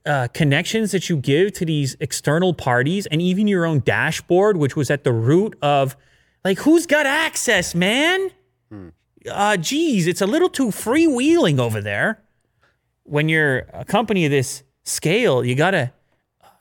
uh, 0.07 0.29
connections 0.29 0.93
that 0.93 1.09
you 1.09 1.17
give 1.17 1.53
to 1.55 1.65
these 1.65 1.97
external 2.01 2.55
parties 2.55 3.07
and 3.07 3.21
even 3.21 3.49
your 3.49 3.67
own 3.67 3.81
dashboard, 3.81 4.57
which 4.57 4.77
was 4.77 4.91
at 4.91 5.05
the 5.05 5.13
root 5.13 5.57
of 5.61 5.97
like, 6.45 6.59
who's 6.59 6.87
got 6.87 7.07
access, 7.07 7.75
man? 7.75 8.31
Uh, 9.31 9.57
geez, 9.57 10.07
it's 10.07 10.21
a 10.21 10.27
little 10.27 10.49
too 10.49 10.69
freewheeling 10.69 11.59
over 11.59 11.81
there. 11.81 12.23
When 13.05 13.29
you're 13.29 13.67
a 13.73 13.85
company 13.85 14.25
of 14.25 14.31
this 14.31 14.63
scale, 14.85 15.45
you 15.45 15.55
got 15.55 15.73
to 15.73 15.93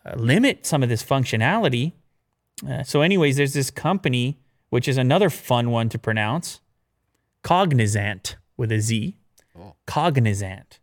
uh, 0.05 0.15
limit 0.15 0.65
some 0.65 0.83
of 0.83 0.89
this 0.89 1.03
functionality. 1.03 1.93
Uh, 2.67 2.83
so, 2.83 3.01
anyways, 3.01 3.37
there's 3.37 3.53
this 3.53 3.71
company, 3.71 4.39
which 4.69 4.87
is 4.87 4.97
another 4.97 5.29
fun 5.29 5.71
one 5.71 5.89
to 5.89 5.97
pronounce. 5.97 6.59
Cognizant 7.43 8.35
with 8.57 8.71
a 8.71 8.79
Z. 8.79 9.17
Oh. 9.57 9.75
Cognizant. 9.87 10.79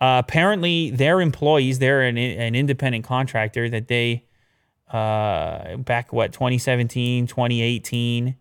Uh, 0.00 0.22
apparently, 0.24 0.90
their 0.90 1.20
employees, 1.20 1.78
they're 1.78 2.02
an, 2.02 2.16
an 2.16 2.54
independent 2.54 3.04
contractor 3.04 3.68
that 3.68 3.88
they, 3.88 4.24
uh, 4.90 5.76
back 5.76 6.12
what, 6.12 6.32
2017, 6.32 7.26
2018, 7.26 8.34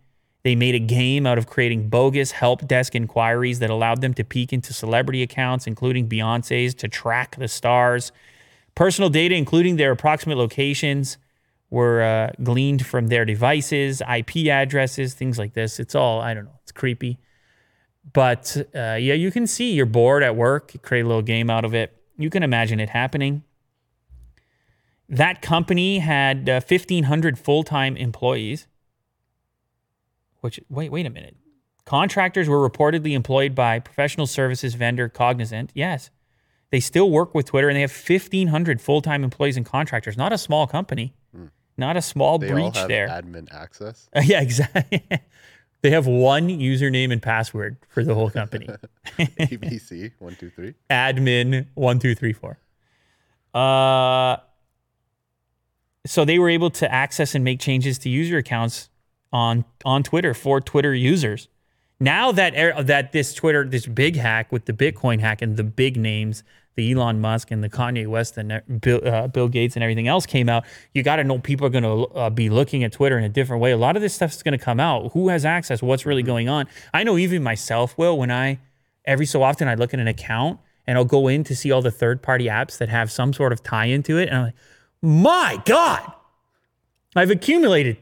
they 0.44 0.56
made 0.56 0.74
a 0.74 0.80
game 0.80 1.28
out 1.28 1.38
of 1.38 1.48
creating 1.48 1.90
bogus 1.90 2.32
help 2.32 2.66
desk 2.66 2.96
inquiries 2.96 3.60
that 3.60 3.70
allowed 3.70 4.00
them 4.00 4.14
to 4.14 4.24
peek 4.24 4.54
into 4.54 4.74
celebrity 4.74 5.22
accounts, 5.22 5.68
including 5.68 6.08
Beyonce's, 6.08 6.74
to 6.76 6.88
track 6.88 7.36
the 7.36 7.50
stars. 7.50 8.14
Personal 8.74 9.10
data, 9.10 9.36
including 9.36 9.76
their 9.76 9.92
approximate 9.92 10.38
locations, 10.38 11.18
were 11.70 12.02
uh, 12.02 12.32
gleaned 12.42 12.86
from 12.86 13.08
their 13.08 13.26
devices, 13.26 14.02
IP 14.02 14.48
addresses, 14.48 15.14
things 15.14 15.38
like 15.38 15.54
this. 15.54 15.80
It's 15.80 15.94
all, 15.94 16.22
I 16.22 16.34
don't 16.34 16.46
know, 16.46 16.60
it's 16.64 16.72
creepy. 16.72 17.20
But 18.14 18.56
uh, 18.76 18.98
yeah, 19.00 19.14
you 19.14 19.32
can 19.32 19.46
see 19.48 19.74
you're 19.74 19.86
bored 19.86 20.24
at 20.24 20.36
work, 20.36 20.74
you 20.74 20.80
create 20.80 21.02
a 21.02 21.08
little 21.08 21.22
game 21.22 21.50
out 21.50 21.66
of 21.66 21.74
it. 21.74 21.96
You 22.18 22.30
can 22.30 22.44
imagine 22.44 22.80
it 22.80 22.90
happening. 22.90 23.44
That 25.08 25.42
company 25.42 26.00
had 26.00 26.48
uh, 26.50 26.62
1,500 26.66 27.40
full 27.40 27.64
time 27.64 27.98
employees. 27.98 28.68
Which, 30.42 30.60
wait, 30.70 30.92
wait 30.92 31.06
a 31.06 31.10
minute. 31.10 31.36
Contractors 31.86 32.48
were 32.48 32.68
reportedly 32.68 33.14
employed 33.14 33.56
by 33.56 33.80
professional 33.80 34.28
services 34.28 34.76
vendor 34.76 35.10
Cognizant. 35.10 35.72
Yes. 35.74 36.12
They 36.70 36.80
still 36.80 37.10
work 37.10 37.34
with 37.34 37.48
Twitter 37.48 37.68
and 37.68 37.76
they 37.76 37.82
have 37.82 37.92
1,500 37.92 38.80
full 38.80 39.02
time 39.02 39.24
employees 39.24 39.58
and 39.58 39.66
contractors. 39.66 40.16
Not 40.16 40.32
a 40.32 40.38
small 40.38 40.68
company, 40.68 41.16
not 41.78 41.98
a 41.98 42.02
small 42.02 42.38
They 42.38 42.50
all 42.52 42.54
breach 42.54 42.78
have 42.78 42.88
there. 42.88 43.08
admin 43.08 43.52
access. 43.52 44.08
Uh, 44.16 44.22
yeah, 44.24 44.42
exactly. 44.42 45.04
They 45.82 45.92
have 45.92 46.08
one 46.08 46.50
username 46.50 47.12
and 47.12 47.22
password 47.22 47.78
for 47.88 48.04
the 48.04 48.14
whole 48.14 48.30
company. 48.30 48.68
ABC 49.18 50.12
one 50.20 50.36
two 50.36 50.50
three. 50.50 50.74
Admin 50.90 51.68
one 51.74 52.00
two 52.00 52.16
three 52.16 52.34
four. 52.34 52.60
Uh, 53.54 54.38
so 56.06 56.26
they 56.26 56.40
were 56.40 56.50
able 56.50 56.70
to 56.72 56.92
access 56.92 57.36
and 57.36 57.44
make 57.44 57.60
changes 57.60 57.98
to 58.00 58.10
user 58.10 58.38
accounts 58.38 58.90
on 59.32 59.66
on 59.86 60.04
Twitter 60.04 60.34
for 60.34 60.60
Twitter 60.60 60.94
users. 60.94 61.48
Now 62.00 62.32
that 62.32 62.56
er- 62.56 62.82
that 62.84 63.12
this 63.12 63.34
Twitter 63.34 63.66
this 63.66 63.86
big 63.86 64.16
hack 64.16 64.52
with 64.52 64.66
the 64.66 64.74
Bitcoin 64.74 65.20
hack 65.20 65.42
and 65.42 65.58
the 65.58 65.64
big 65.64 65.98
names, 65.98 66.44
the 66.76 66.92
Elon 66.92 67.20
Musk 67.20 67.52
and 67.52 67.62
the 67.62 67.70
Kanye 67.70 68.08
West 68.08 68.38
and 68.38 68.52
uh, 68.54 68.62
Bill, 68.80 69.02
uh, 69.06 69.28
Bill 69.28 69.50
Gates 69.50 69.76
and 69.76 69.84
everything 69.84 70.08
else 70.08 70.26
came 70.26 70.48
out, 70.48 70.64
you 70.94 71.04
got 71.04 71.18
to 71.18 71.26
know 71.26 71.40
people 71.40 71.68
are 71.68 71.70
going 71.70 71.84
to 71.84 72.06
uh, 72.16 72.30
be 72.30 72.50
looking 72.50 72.84
at 72.86 72.94
Twitter 72.94 73.18
in 73.18 73.26
a 73.26 73.30
different 73.30 73.62
way. 73.62 73.72
A 73.72 73.78
lot 73.78 73.98
of 73.98 74.02
this 74.02 74.14
stuff 74.14 74.32
is 74.32 74.44
going 74.44 74.58
to 74.58 74.64
come 74.64 74.80
out. 74.80 75.12
Who 75.12 75.28
has 75.28 75.44
access? 75.44 75.82
What's 75.82 76.06
really 76.06 76.24
going 76.24 76.48
on? 76.48 76.68
I 76.94 77.04
know 77.04 77.18
even 77.18 77.44
myself, 77.44 77.98
Will, 77.98 78.18
when 78.18 78.32
I 78.32 78.60
every 79.04 79.26
so 79.26 79.44
often 79.44 79.68
I 79.68 79.76
look 79.76 79.94
at 79.94 80.00
an 80.00 80.08
account 80.08 80.60
and 80.88 80.98
I'll 80.98 81.06
go 81.06 81.28
in 81.28 81.44
to 81.44 81.56
see 81.56 81.72
all 81.72 81.82
the 81.82 81.92
third 81.92 82.22
party 82.22 82.46
apps 82.46 82.78
that 82.78 82.90
have 82.90 83.12
some 83.12 83.34
sort 83.34 83.52
of 83.52 83.62
tie 83.62 83.86
into 83.86 84.18
it, 84.18 84.30
and 84.30 84.38
I'm 84.38 84.44
like, 84.46 84.56
my 85.02 85.62
God, 85.66 86.14
I've 87.16 87.30
accumulated 87.30 87.98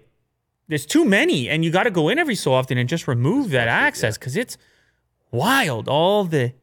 there's 0.67 0.85
too 0.85 1.05
many 1.05 1.49
and 1.49 1.63
you 1.63 1.71
got 1.71 1.83
to 1.83 1.91
go 1.91 2.09
in 2.09 2.19
every 2.19 2.35
so 2.35 2.53
often 2.53 2.77
and 2.77 2.89
just 2.89 3.07
remove 3.07 3.49
that 3.51 3.67
access 3.67 4.17
because 4.17 4.35
it's 4.35 4.57
wild 5.31 5.87
all 5.87 6.23
the 6.25 6.53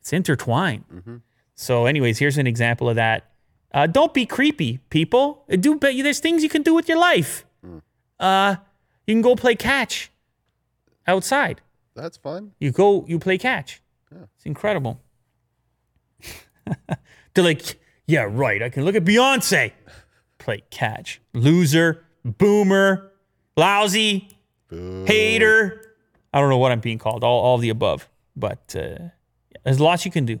it's 0.00 0.12
intertwined. 0.12 1.22
So 1.54 1.86
anyways 1.86 2.18
here's 2.18 2.38
an 2.38 2.46
example 2.46 2.88
of 2.88 2.96
that. 2.96 3.30
Uh, 3.72 3.86
don't 3.86 4.12
be 4.12 4.26
creepy 4.26 4.78
people. 4.90 5.44
Uh, 5.50 5.56
do 5.56 5.76
but 5.76 5.94
there's 5.96 6.20
things 6.20 6.42
you 6.42 6.48
can 6.48 6.62
do 6.62 6.74
with 6.74 6.88
your 6.88 6.98
life. 6.98 7.46
Uh, 8.20 8.56
you 9.06 9.14
can 9.14 9.22
go 9.22 9.34
play 9.34 9.54
catch 9.54 10.10
outside. 11.06 11.60
That's 11.94 12.16
fun. 12.16 12.52
you 12.58 12.70
go 12.70 13.04
you 13.08 13.18
play 13.18 13.38
catch. 13.38 13.80
It's 14.36 14.44
incredible. 14.44 15.00
They're 17.34 17.44
like 17.44 17.80
yeah 18.06 18.26
right 18.28 18.62
i 18.62 18.68
can 18.68 18.84
look 18.84 18.94
at 18.94 19.04
beyonce. 19.04 19.72
Play 20.38 20.64
catch. 20.70 21.20
Loser 21.34 22.04
boomer 22.24 23.11
lousy 23.56 24.28
Boo. 24.68 25.04
hater. 25.06 25.94
I 26.32 26.40
don't 26.40 26.48
know 26.48 26.58
what 26.58 26.72
I'm 26.72 26.80
being 26.80 26.98
called, 26.98 27.24
all, 27.24 27.40
all 27.40 27.58
the 27.58 27.68
above. 27.68 28.08
But 28.34 28.74
uh, 28.76 29.08
there's 29.64 29.80
lots 29.80 30.04
you 30.04 30.10
can 30.10 30.24
do. 30.24 30.40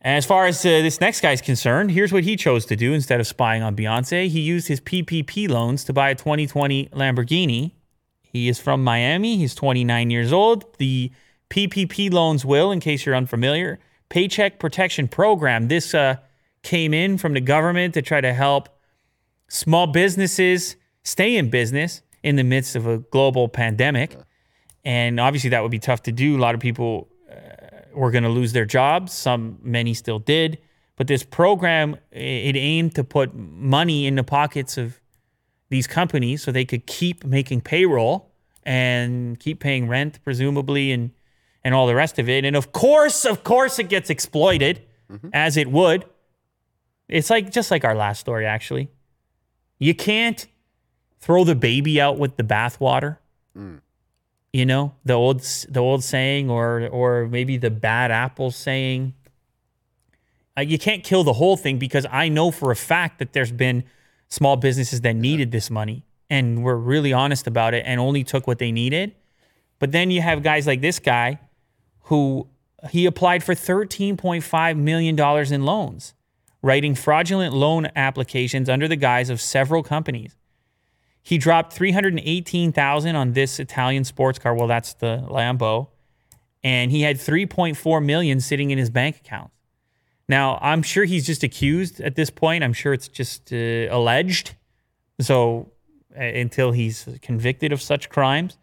And 0.00 0.18
as 0.18 0.26
far 0.26 0.46
as 0.46 0.64
uh, 0.64 0.68
this 0.68 1.00
next 1.00 1.22
guy's 1.22 1.40
concerned, 1.40 1.90
here's 1.90 2.12
what 2.12 2.24
he 2.24 2.36
chose 2.36 2.66
to 2.66 2.76
do 2.76 2.92
instead 2.92 3.20
of 3.20 3.26
spying 3.26 3.62
on 3.62 3.74
Beyonce. 3.74 4.28
He 4.28 4.40
used 4.40 4.68
his 4.68 4.80
PPP 4.80 5.48
loans 5.48 5.82
to 5.84 5.94
buy 5.94 6.10
a 6.10 6.14
2020 6.14 6.90
Lamborghini. 6.92 7.72
He 8.22 8.48
is 8.48 8.60
from 8.60 8.84
Miami. 8.84 9.38
He's 9.38 9.54
29 9.54 10.10
years 10.10 10.32
old. 10.32 10.76
The 10.78 11.10
PPP 11.48 12.12
loans 12.12 12.44
will, 12.44 12.70
in 12.70 12.80
case 12.80 13.06
you're 13.06 13.14
unfamiliar, 13.14 13.78
Paycheck 14.10 14.58
Protection 14.58 15.08
Program. 15.08 15.68
This 15.68 15.94
uh, 15.94 16.16
came 16.62 16.92
in 16.92 17.16
from 17.16 17.32
the 17.32 17.40
government 17.40 17.94
to 17.94 18.02
try 18.02 18.20
to 18.20 18.34
help 18.34 18.68
small 19.48 19.86
businesses 19.86 20.76
stay 21.04 21.36
in 21.36 21.50
business 21.50 22.02
in 22.22 22.36
the 22.36 22.44
midst 22.44 22.74
of 22.74 22.86
a 22.86 22.98
global 22.98 23.48
pandemic. 23.48 24.16
And 24.84 25.20
obviously, 25.20 25.50
that 25.50 25.62
would 25.62 25.70
be 25.70 25.78
tough 25.78 26.02
to 26.04 26.12
do. 26.12 26.36
A 26.36 26.40
lot 26.40 26.54
of 26.54 26.60
people 26.60 27.08
uh, 27.30 27.34
were 27.94 28.10
going 28.10 28.24
to 28.24 28.30
lose 28.30 28.52
their 28.52 28.64
jobs. 28.64 29.12
Some, 29.12 29.58
many 29.62 29.94
still 29.94 30.18
did. 30.18 30.58
But 30.96 31.06
this 31.06 31.22
program, 31.22 31.96
it 32.12 32.56
aimed 32.56 32.94
to 32.96 33.04
put 33.04 33.34
money 33.34 34.06
in 34.06 34.14
the 34.14 34.24
pockets 34.24 34.76
of 34.78 35.00
these 35.68 35.86
companies 35.86 36.42
so 36.42 36.52
they 36.52 36.64
could 36.64 36.86
keep 36.86 37.24
making 37.24 37.62
payroll 37.62 38.30
and 38.62 39.38
keep 39.40 39.60
paying 39.60 39.88
rent, 39.88 40.20
presumably, 40.24 40.92
and 40.92 41.10
and 41.64 41.74
all 41.74 41.86
the 41.86 41.94
rest 41.94 42.18
of 42.18 42.28
it. 42.28 42.44
And 42.44 42.56
of 42.56 42.72
course, 42.72 43.24
of 43.24 43.42
course, 43.42 43.78
it 43.78 43.88
gets 43.88 44.10
exploited 44.10 44.82
as 45.32 45.56
it 45.56 45.70
would. 45.70 46.04
It's 47.08 47.30
like 47.30 47.50
just 47.50 47.70
like 47.70 47.84
our 47.84 47.94
last 47.94 48.20
story, 48.20 48.46
actually. 48.46 48.90
You 49.78 49.94
can't 49.94 50.46
throw 51.24 51.42
the 51.42 51.54
baby 51.54 51.98
out 52.00 52.18
with 52.18 52.36
the 52.36 52.42
bathwater. 52.42 53.16
You 54.52 54.66
know 54.66 54.94
the 55.04 55.14
old 55.14 55.40
the 55.40 55.80
old 55.80 56.04
saying, 56.04 56.50
or 56.50 56.86
or 56.88 57.26
maybe 57.26 57.56
the 57.56 57.70
bad 57.70 58.10
apple 58.10 58.50
saying. 58.50 59.14
Uh, 60.56 60.60
you 60.60 60.78
can't 60.78 61.02
kill 61.02 61.24
the 61.24 61.32
whole 61.32 61.56
thing 61.56 61.78
because 61.78 62.06
I 62.08 62.28
know 62.28 62.52
for 62.52 62.70
a 62.70 62.76
fact 62.76 63.18
that 63.18 63.32
there's 63.32 63.50
been 63.50 63.82
small 64.28 64.56
businesses 64.56 65.00
that 65.00 65.16
needed 65.16 65.50
this 65.50 65.68
money 65.70 66.04
and 66.30 66.62
were 66.62 66.78
really 66.78 67.12
honest 67.12 67.48
about 67.48 67.74
it 67.74 67.82
and 67.86 67.98
only 67.98 68.22
took 68.22 68.46
what 68.46 68.58
they 68.58 68.70
needed. 68.70 69.16
But 69.80 69.90
then 69.90 70.12
you 70.12 70.20
have 70.20 70.44
guys 70.44 70.66
like 70.66 70.80
this 70.80 71.00
guy 71.00 71.40
who 72.02 72.46
he 72.90 73.06
applied 73.06 73.42
for 73.42 73.54
$13.5 73.54 74.76
million 74.76 75.18
in 75.52 75.64
loans, 75.64 76.14
writing 76.62 76.94
fraudulent 76.94 77.52
loan 77.52 77.88
applications 77.96 78.68
under 78.68 78.86
the 78.86 78.96
guise 78.96 79.30
of 79.30 79.40
several 79.40 79.82
companies. 79.82 80.36
He 81.24 81.38
dropped 81.38 81.72
318,000 81.72 83.16
on 83.16 83.32
this 83.32 83.58
Italian 83.58 84.04
sports 84.04 84.38
car. 84.38 84.54
Well, 84.54 84.68
that's 84.68 84.92
the 84.94 85.26
Lambo. 85.28 85.88
And 86.62 86.90
he 86.90 87.00
had 87.00 87.16
3.4 87.16 88.04
million 88.04 88.40
sitting 88.40 88.70
in 88.70 88.78
his 88.78 88.90
bank 88.90 89.16
account. 89.16 89.50
Now, 90.28 90.58
I'm 90.60 90.82
sure 90.82 91.04
he's 91.04 91.26
just 91.26 91.42
accused 91.42 92.00
at 92.00 92.14
this 92.14 92.30
point. 92.30 92.62
I'm 92.62 92.74
sure 92.74 92.92
it's 92.92 93.08
just 93.08 93.52
uh, 93.52 93.88
alleged. 93.90 94.54
So 95.20 95.72
uh, 96.16 96.22
until 96.22 96.72
he's 96.72 97.08
convicted 97.22 97.72
of 97.72 97.82
such 97.82 98.08
crimes. 98.08 98.58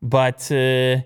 but 0.00 0.50
uh, 0.50 1.02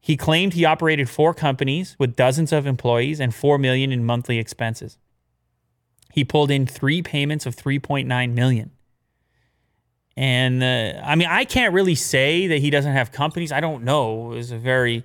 he 0.00 0.16
claimed 0.16 0.54
he 0.54 0.64
operated 0.64 1.08
four 1.08 1.34
companies 1.34 1.94
with 1.98 2.16
dozens 2.16 2.52
of 2.52 2.66
employees 2.66 3.20
and 3.20 3.34
four 3.34 3.58
million 3.58 3.92
in 3.92 4.04
monthly 4.04 4.38
expenses. 4.38 4.98
He 6.12 6.24
pulled 6.24 6.50
in 6.50 6.66
three 6.66 7.00
payments 7.02 7.46
of 7.46 7.54
3.9 7.54 8.32
million. 8.32 8.72
And 10.16 10.62
uh, 10.62 11.00
I 11.04 11.14
mean, 11.14 11.28
I 11.30 11.44
can't 11.44 11.72
really 11.72 11.94
say 11.94 12.46
that 12.48 12.58
he 12.58 12.70
doesn't 12.70 12.92
have 12.92 13.12
companies. 13.12 13.52
I 13.52 13.60
don't 13.60 13.84
know. 13.84 14.32
It 14.32 14.36
was 14.36 14.50
a 14.50 14.58
very 14.58 15.04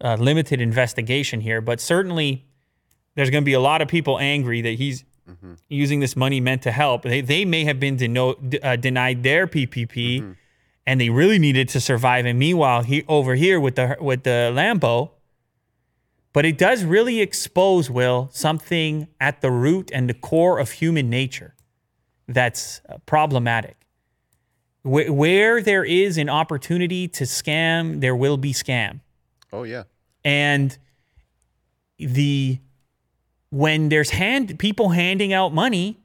uh, 0.00 0.16
limited 0.18 0.60
investigation 0.60 1.40
here, 1.40 1.60
but 1.60 1.80
certainly 1.80 2.46
there's 3.14 3.30
going 3.30 3.42
to 3.42 3.46
be 3.46 3.52
a 3.52 3.60
lot 3.60 3.82
of 3.82 3.88
people 3.88 4.18
angry 4.18 4.60
that 4.62 4.76
he's 4.78 5.04
using 5.68 6.00
this 6.00 6.16
money 6.16 6.40
meant 6.40 6.62
to 6.62 6.72
help. 6.72 7.02
They, 7.02 7.20
they 7.20 7.44
may 7.44 7.64
have 7.64 7.78
been 7.78 7.96
deno- 7.96 8.36
d- 8.50 8.58
uh, 8.60 8.74
denied 8.76 9.22
their 9.22 9.46
PPP, 9.46 10.34
and 10.86 11.00
they 11.00 11.10
really 11.10 11.38
needed 11.38 11.68
to 11.68 11.80
survive. 11.80 12.26
And 12.26 12.36
meanwhile, 12.38 12.82
he 12.82 13.04
over 13.06 13.36
here 13.36 13.60
with 13.60 13.76
the 13.76 13.96
with 14.00 14.24
the 14.24 14.50
Lambo, 14.52 15.10
but 16.32 16.44
it 16.44 16.58
does 16.58 16.82
really 16.84 17.20
expose 17.20 17.88
Will 17.90 18.28
something 18.32 19.06
at 19.20 19.40
the 19.40 19.50
root 19.52 19.90
and 19.94 20.08
the 20.08 20.14
core 20.14 20.58
of 20.58 20.72
human 20.72 21.08
nature 21.10 21.54
that's 22.26 22.80
uh, 22.88 22.98
problematic. 23.06 23.76
Where, 24.82 25.12
where 25.12 25.62
there 25.62 25.84
is 25.84 26.16
an 26.16 26.28
opportunity 26.30 27.06
to 27.08 27.24
scam, 27.24 28.00
there 28.00 28.16
will 28.16 28.36
be 28.38 28.52
scam 28.52 29.00
Oh 29.52 29.64
yeah. 29.64 29.82
and 30.24 30.76
the 31.98 32.58
when 33.50 33.88
there's 33.90 34.10
hand 34.10 34.58
people 34.58 34.90
handing 34.90 35.32
out 35.34 35.52
money 35.52 35.98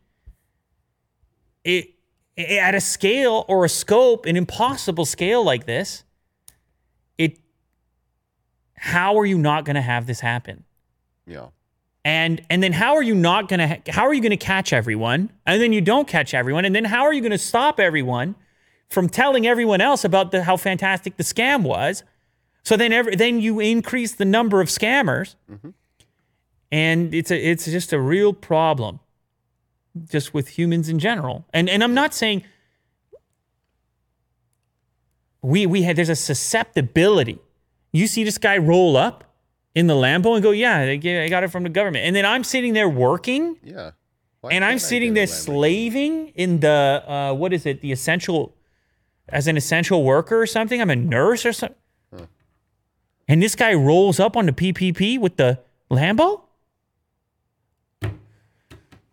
it, 1.63 1.89
at 2.37 2.75
a 2.75 2.81
scale 2.81 3.45
or 3.47 3.63
a 3.65 3.69
scope 3.69 4.25
an 4.25 4.35
impossible 4.35 5.05
scale 5.05 5.43
like 5.43 5.65
this 5.65 6.03
it 7.17 7.39
how 8.75 9.17
are 9.17 9.25
you 9.25 9.37
not 9.37 9.63
going 9.63 9.75
to 9.75 9.81
have 9.81 10.05
this 10.05 10.19
happen 10.19 10.63
Yeah. 11.25 11.47
and 12.03 12.41
and 12.49 12.61
then 12.61 12.73
how 12.73 12.95
are 12.95 13.03
you 13.03 13.15
not 13.15 13.47
going 13.47 13.59
to 13.83 13.91
how 13.91 14.03
are 14.05 14.13
you 14.13 14.21
going 14.21 14.31
to 14.31 14.37
catch 14.37 14.73
everyone 14.73 15.31
and 15.45 15.61
then 15.61 15.71
you 15.71 15.81
don't 15.81 16.07
catch 16.07 16.33
everyone 16.33 16.65
and 16.65 16.75
then 16.75 16.83
how 16.85 17.03
are 17.03 17.13
you 17.13 17.21
going 17.21 17.31
to 17.31 17.37
stop 17.37 17.79
everyone 17.79 18.35
from 18.89 19.09
telling 19.09 19.47
everyone 19.47 19.81
else 19.81 20.03
about 20.03 20.31
the, 20.31 20.43
how 20.43 20.57
fantastic 20.57 21.17
the 21.17 21.23
scam 21.23 21.63
was. 21.63 22.03
So 22.63 22.75
then 22.75 22.91
every, 22.91 23.15
then 23.15 23.39
you 23.39 23.59
increase 23.59 24.13
the 24.15 24.25
number 24.25 24.59
of 24.61 24.67
scammers. 24.67 25.35
And 26.71 27.13
it's 27.13 27.31
a 27.31 27.37
it's 27.37 27.65
just 27.65 27.93
a 27.93 27.99
real 27.99 28.33
problem 28.33 28.99
just 30.11 30.33
with 30.33 30.49
humans 30.57 30.89
in 30.89 30.99
general. 30.99 31.45
And 31.53 31.69
and 31.69 31.83
i'm 31.83 31.93
not 31.93 32.13
saying 32.13 32.43
we 35.41 35.65
we 35.67 35.83
had 35.83 35.95
there's 35.95 36.09
a 36.09 36.15
susceptibility. 36.15 37.39
You 37.93 38.07
see 38.07 38.23
this 38.23 38.37
guy 38.37 38.57
roll 38.57 38.97
up 38.97 39.23
in 39.75 39.87
the 39.87 39.93
lambo 39.93 40.33
and 40.33 40.43
go 40.43 40.51
yeah 40.51 40.79
i 40.79 40.97
got 41.29 41.43
it 41.43 41.49
from 41.49 41.63
the 41.63 41.69
government. 41.69 42.05
And 42.05 42.15
then 42.15 42.25
i'm 42.25 42.43
sitting 42.43 42.73
there 42.73 42.89
working. 42.89 43.57
Yeah. 43.63 43.91
Why 44.41 44.51
and 44.51 44.65
i'm 44.65 44.79
sitting 44.79 45.13
there 45.13 45.27
slaving 45.27 46.29
in 46.29 46.59
the 46.61 47.03
uh, 47.07 47.33
what 47.33 47.53
is 47.53 47.65
it? 47.65 47.81
The 47.81 47.91
essential 47.91 48.54
as 49.29 49.47
an 49.47 49.57
essential 49.57 50.03
worker 50.03 50.41
or 50.41 50.47
something? 50.47 50.81
I'm 50.81 50.89
a 50.89 50.95
nurse 50.95 51.45
or 51.45 51.53
something 51.53 51.77
and 53.27 53.41
this 53.41 53.55
guy 53.55 53.73
rolls 53.73 54.19
up 54.19 54.37
on 54.37 54.45
the 54.45 54.51
ppp 54.51 55.19
with 55.19 55.37
the 55.37 55.59
lambo? 55.89 56.41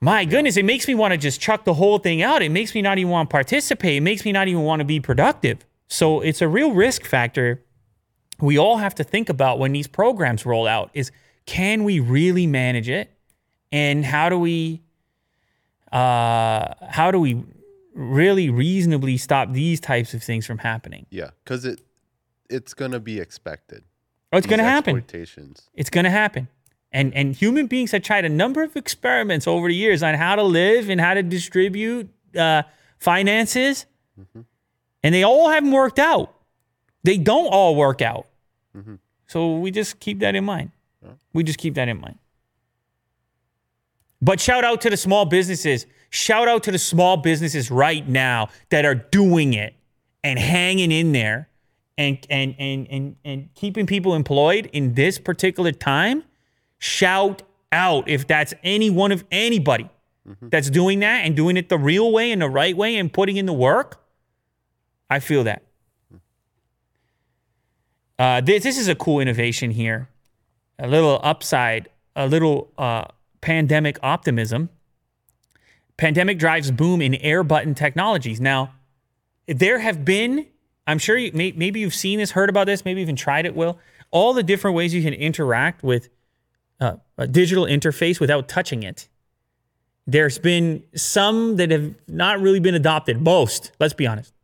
My 0.00 0.24
goodness 0.24 0.56
it 0.56 0.64
makes 0.64 0.88
me 0.88 0.94
want 0.94 1.12
to 1.12 1.18
just 1.18 1.40
chuck 1.40 1.64
the 1.64 1.74
whole 1.74 1.98
thing 1.98 2.22
out. 2.22 2.42
It 2.42 2.50
makes 2.50 2.74
me 2.74 2.82
not 2.82 2.98
even 2.98 3.10
want 3.10 3.30
to 3.30 3.32
participate. 3.32 3.98
It 3.98 4.00
makes 4.00 4.24
me 4.24 4.32
not 4.32 4.48
even 4.48 4.62
want 4.62 4.80
to 4.80 4.84
be 4.84 5.00
productive. 5.00 5.64
So 5.88 6.20
it's 6.20 6.42
a 6.42 6.48
real 6.48 6.72
risk 6.72 7.04
factor 7.04 7.62
we 8.40 8.58
all 8.58 8.78
have 8.78 8.96
to 8.96 9.04
think 9.04 9.28
about 9.28 9.60
when 9.60 9.70
these 9.70 9.86
programs 9.86 10.44
roll 10.44 10.66
out 10.66 10.90
is 10.94 11.12
can 11.46 11.84
we 11.84 12.00
really 12.00 12.46
manage 12.46 12.88
it? 12.88 13.08
And 13.70 14.04
how 14.04 14.28
do 14.28 14.38
we 14.38 14.82
uh, 15.92 16.74
how 16.88 17.12
do 17.12 17.20
we 17.20 17.44
really 17.94 18.50
reasonably 18.50 19.16
stop 19.16 19.52
these 19.52 19.80
types 19.80 20.14
of 20.14 20.22
things 20.22 20.46
from 20.46 20.58
happening. 20.58 21.06
Yeah, 21.10 21.30
because 21.44 21.64
it 21.64 21.80
it's 22.48 22.74
gonna 22.74 23.00
be 23.00 23.18
expected. 23.20 23.84
oh 24.32 24.38
it's 24.38 24.46
to 24.58 24.64
happen. 24.64 24.94
it's 25.74 25.90
to 26.04 26.10
happen. 26.10 26.48
And 26.92 27.14
and 27.14 27.34
human 27.34 27.66
beings 27.66 27.92
have 27.92 28.02
tried 28.02 28.24
a 28.24 28.28
number 28.28 28.62
of 28.62 28.76
experiments 28.76 29.46
over 29.46 29.68
the 29.68 29.74
years 29.74 30.02
on 30.02 30.14
how 30.14 30.36
to 30.36 30.42
live 30.42 30.88
and 30.90 31.00
how 31.00 31.14
to 31.14 31.22
distribute 31.22 32.10
uh, 32.36 32.62
finances. 32.98 33.86
And 35.04 35.14
they 35.14 35.22
all 35.24 35.48
haven't 35.48 35.72
worked 35.72 35.98
out. 35.98 36.34
They 37.02 37.18
don't 37.18 37.48
all 37.48 37.74
work 37.74 38.02
out. 38.02 38.26
So 39.26 39.56
we 39.56 39.70
just 39.70 39.98
keep 40.00 40.18
that 40.20 40.34
in 40.34 40.44
mind. 40.44 40.70
We 41.32 41.42
just 41.42 41.58
keep 41.58 41.74
that 41.74 41.88
in 41.88 41.98
mind. 42.00 42.18
But 44.20 44.38
shout 44.38 44.62
out 44.64 44.80
to 44.82 44.90
the 44.90 44.96
small 44.96 45.24
businesses 45.24 45.86
shout 46.12 46.46
out 46.46 46.62
to 46.64 46.70
the 46.70 46.78
small 46.78 47.16
businesses 47.16 47.70
right 47.70 48.06
now 48.08 48.48
that 48.68 48.84
are 48.84 48.94
doing 48.94 49.54
it 49.54 49.74
and 50.22 50.38
hanging 50.38 50.92
in 50.92 51.12
there 51.12 51.48
and 51.98 52.24
and 52.30 52.54
and 52.58 52.86
and, 52.90 53.16
and 53.24 53.48
keeping 53.54 53.86
people 53.86 54.14
employed 54.14 54.68
in 54.72 54.94
this 54.94 55.18
particular 55.18 55.72
time. 55.72 56.22
Shout 56.78 57.42
out 57.72 58.08
if 58.08 58.26
that's 58.26 58.54
any 58.62 58.90
one 58.90 59.10
of 59.10 59.24
anybody 59.30 59.88
that's 60.40 60.70
doing 60.70 61.00
that 61.00 61.24
and 61.24 61.34
doing 61.34 61.56
it 61.56 61.68
the 61.68 61.78
real 61.78 62.12
way 62.12 62.30
and 62.30 62.40
the 62.40 62.48
right 62.48 62.76
way 62.76 62.96
and 62.96 63.12
putting 63.12 63.36
in 63.36 63.46
the 63.46 63.52
work. 63.52 64.00
I 65.10 65.18
feel 65.18 65.44
that. 65.44 65.64
Uh, 68.18 68.40
this, 68.40 68.62
this 68.62 68.78
is 68.78 68.88
a 68.88 68.94
cool 68.94 69.18
innovation 69.18 69.72
here. 69.72 70.08
A 70.78 70.86
little 70.86 71.18
upside 71.24 71.88
a 72.14 72.26
little 72.26 72.70
uh, 72.78 73.04
pandemic 73.40 73.98
optimism 74.02 74.68
pandemic 75.96 76.38
drives 76.38 76.70
boom 76.70 77.00
in 77.00 77.14
air 77.16 77.42
button 77.42 77.74
technologies. 77.74 78.40
Now 78.40 78.74
there 79.46 79.78
have 79.78 80.04
been 80.04 80.46
i'm 80.86 80.98
sure 80.98 81.16
you, 81.16 81.30
may, 81.32 81.52
maybe 81.52 81.80
you've 81.80 81.94
seen 81.94 82.18
this 82.18 82.32
heard 82.32 82.48
about 82.48 82.66
this 82.66 82.84
maybe 82.84 83.00
even 83.00 83.16
tried 83.16 83.46
it 83.46 83.54
will 83.54 83.78
all 84.10 84.32
the 84.32 84.42
different 84.42 84.76
ways 84.76 84.94
you 84.94 85.02
can 85.02 85.14
interact 85.14 85.82
with 85.82 86.08
uh, 86.80 86.96
a 87.16 87.26
digital 87.26 87.64
interface 87.64 88.20
without 88.20 88.46
touching 88.48 88.82
it. 88.82 89.08
There's 90.06 90.38
been 90.38 90.82
some 90.94 91.56
that 91.56 91.70
have 91.70 91.94
not 92.08 92.40
really 92.40 92.60
been 92.60 92.74
adopted. 92.74 93.20
Most 93.22 93.72
let's 93.80 93.94
be 93.94 94.06
honest. 94.06 94.34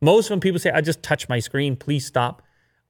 Most 0.00 0.28
when 0.30 0.40
people 0.40 0.58
say 0.58 0.70
i 0.70 0.80
just 0.80 1.02
touch 1.02 1.28
my 1.28 1.38
screen 1.38 1.76
please 1.76 2.04
stop. 2.04 2.42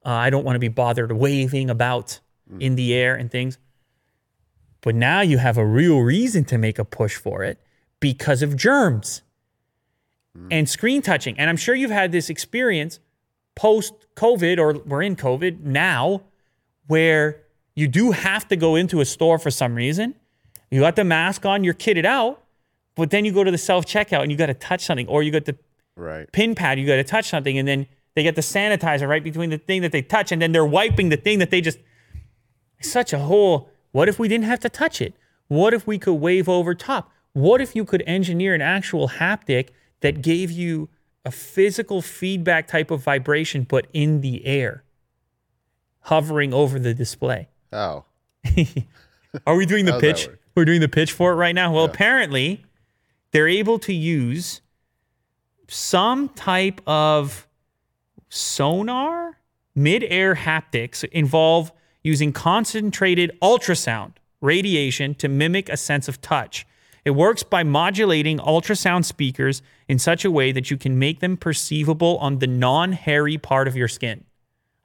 Uh, 0.05 0.09
i 0.09 0.29
don't 0.29 0.43
want 0.43 0.55
to 0.55 0.59
be 0.59 0.69
bothered 0.69 1.11
waving 1.11 1.69
about 1.69 2.19
in 2.59 2.75
the 2.75 2.93
air 2.93 3.15
and 3.15 3.31
things. 3.31 3.57
But 4.81 4.95
now 4.95 5.21
you 5.21 5.37
have 5.37 5.57
a 5.57 5.65
real 5.65 5.99
reason 5.99 6.43
to 6.45 6.57
make 6.57 6.77
a 6.77 6.83
push 6.83 7.15
for 7.15 7.43
it 7.43 7.62
because 8.03 8.41
of 8.41 8.57
germs 8.57 9.21
mm. 10.37 10.49
and 10.51 10.67
screen 10.67 11.01
touching. 11.01 11.39
And 11.39 11.49
I'm 11.49 11.55
sure 11.55 11.73
you've 11.73 11.89
had 11.89 12.11
this 12.11 12.29
experience 12.29 12.99
post 13.55 13.93
COVID 14.17 14.59
or 14.59 14.73
we're 14.85 15.03
in 15.03 15.15
COVID 15.15 15.61
now 15.61 16.23
where 16.87 17.43
you 17.75 17.87
do 17.87 18.11
have 18.11 18.45
to 18.49 18.57
go 18.57 18.75
into 18.75 18.99
a 18.99 19.05
store 19.05 19.39
for 19.39 19.49
some 19.49 19.73
reason. 19.73 20.15
You 20.69 20.81
got 20.81 20.97
the 20.97 21.05
mask 21.05 21.45
on, 21.45 21.63
you're 21.63 21.73
kitted 21.73 22.03
out, 22.03 22.43
but 22.95 23.09
then 23.09 23.23
you 23.23 23.31
go 23.31 23.41
to 23.45 23.51
the 23.51 23.57
self 23.57 23.85
checkout 23.85 24.21
and 24.21 24.29
you 24.29 24.37
got 24.37 24.47
to 24.47 24.53
touch 24.53 24.83
something 24.83 25.07
or 25.07 25.23
you 25.23 25.31
got 25.31 25.45
the 25.45 25.55
Right. 25.95 26.29
pin 26.33 26.55
pad, 26.55 26.79
you 26.79 26.85
got 26.85 26.95
to 26.95 27.03
touch 27.05 27.29
something, 27.29 27.55
and 27.57 27.67
then 27.67 27.85
they 28.15 28.23
get 28.23 28.35
the 28.35 28.41
sanitizer 28.41 29.07
right 29.07 29.23
between 29.23 29.51
the 29.51 29.59
thing 29.59 29.83
that 29.83 29.91
they 29.93 30.01
touch, 30.01 30.31
and 30.31 30.41
then 30.41 30.51
they're 30.51 30.65
wiping 30.65 31.09
the 31.09 31.17
thing 31.17 31.39
that 31.39 31.51
they 31.51 31.61
just. 31.61 31.77
Such 32.81 33.13
a 33.13 33.19
whole. 33.19 33.69
What 33.91 34.09
if 34.09 34.17
we 34.17 34.27
didn't 34.27 34.45
have 34.45 34.59
to 34.61 34.69
touch 34.69 34.99
it? 34.99 35.13
What 35.47 35.73
if 35.73 35.85
we 35.85 35.99
could 35.99 36.15
wave 36.15 36.49
over 36.49 36.73
top? 36.73 37.12
What 37.33 37.61
if 37.61 37.75
you 37.75 37.83
could 37.83 38.03
engineer 38.05 38.53
an 38.53 38.61
actual 38.61 39.09
haptic 39.09 39.69
that 40.01 40.21
gave 40.21 40.51
you 40.51 40.89
a 41.25 41.31
physical 41.31 42.01
feedback 42.01 42.67
type 42.67 42.91
of 42.91 43.01
vibration, 43.03 43.63
but 43.63 43.87
in 43.93 44.21
the 44.21 44.45
air, 44.45 44.83
hovering 46.01 46.53
over 46.53 46.79
the 46.79 46.93
display? 46.93 47.49
Oh. 47.71 48.05
Are 49.47 49.55
we 49.55 49.65
doing 49.65 49.85
the 49.85 49.99
pitch? 49.99 50.29
We're 50.55 50.65
doing 50.65 50.81
the 50.81 50.89
pitch 50.89 51.11
for 51.11 51.31
it 51.31 51.35
right 51.35 51.55
now. 51.55 51.73
Well, 51.73 51.85
apparently, 51.85 52.65
they're 53.31 53.47
able 53.47 53.79
to 53.79 53.93
use 53.93 54.61
some 55.67 56.29
type 56.29 56.81
of 56.85 57.47
sonar, 58.29 59.39
mid-air 59.75 60.35
haptics 60.35 61.03
involve 61.05 61.71
using 62.03 62.31
concentrated 62.31 63.31
ultrasound 63.41 64.13
radiation 64.41 65.15
to 65.15 65.27
mimic 65.27 65.69
a 65.69 65.77
sense 65.77 66.07
of 66.07 66.21
touch. 66.21 66.67
It 67.05 67.11
works 67.11 67.43
by 67.43 67.63
modulating 67.63 68.37
ultrasound 68.39 69.05
speakers 69.05 69.61
in 69.87 69.99
such 69.99 70.23
a 70.23 70.31
way 70.31 70.51
that 70.51 70.71
you 70.71 70.77
can 70.77 70.97
make 70.97 71.19
them 71.19 71.35
perceivable 71.35 72.17
on 72.19 72.39
the 72.39 72.47
non-hairy 72.47 73.37
part 73.37 73.67
of 73.67 73.75
your 73.75 73.89
skin. 73.89 74.23